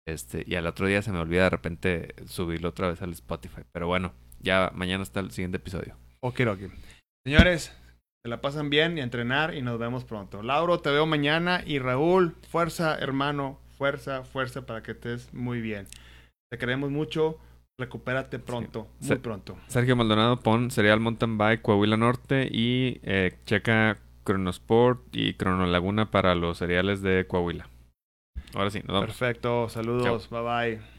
Este, 0.07 0.45
y 0.47 0.55
al 0.57 0.67
otro 0.67 0.87
día 0.87 1.01
se 1.01 1.13
me 1.13 1.19
olvida 1.19 1.45
de 1.45 1.51
repente 1.51 2.15
subirlo 2.27 2.69
otra 2.71 2.89
vez 2.89 3.01
al 3.01 3.13
Spotify. 3.13 3.63
Pero 3.73 3.87
bueno, 3.87 4.13
ya 4.41 4.71
mañana 4.75 5.03
está 5.03 5.21
el 5.21 5.31
siguiente 5.31 5.57
episodio. 5.57 5.97
Ok, 6.21 6.41
ok. 6.47 6.59
Señores, 7.25 7.75
se 8.23 8.29
la 8.29 8.41
pasan 8.41 8.69
bien 8.69 8.99
y 8.99 9.01
a 9.01 9.05
entrenar 9.05 9.55
y 9.55 9.63
nos 9.63 9.79
vemos 9.79 10.05
pronto. 10.05 10.43
Lauro, 10.43 10.81
te 10.81 10.91
veo 10.91 11.07
mañana. 11.07 11.63
Y 11.65 11.79
Raúl, 11.79 12.35
fuerza, 12.51 12.99
hermano, 12.99 13.59
fuerza, 13.79 14.25
fuerza 14.25 14.67
para 14.67 14.83
que 14.83 14.93
estés 14.93 15.33
muy 15.33 15.61
bien. 15.61 15.87
Te 16.51 16.59
queremos 16.59 16.91
mucho. 16.91 17.39
Recupérate 17.81 18.39
pronto, 18.39 18.87
Sí. 19.01 19.09
muy 19.09 19.19
pronto. 19.19 19.57
Sergio 19.67 19.97
Maldonado, 19.97 20.39
pon 20.39 20.71
Serial 20.71 21.01
Mountain 21.01 21.37
Bike 21.39 21.61
Coahuila 21.63 21.97
Norte 21.97 22.49
y 22.49 23.01
eh, 23.03 23.37
checa 23.47 23.99
Cronosport 24.23 25.01
y 25.11 25.35
Crono 25.35 25.67
Laguna 25.67 26.09
para 26.09 26.37
los 26.37 26.59
cereales 26.59 27.03
de 27.03 27.27
Coahuila. 27.27 27.69
Ahora 28.55 28.71
sí, 28.71 28.83
nos. 28.87 29.01
Perfecto, 29.01 29.69
saludos, 29.69 30.29
bye 30.31 30.41
bye. 30.43 30.94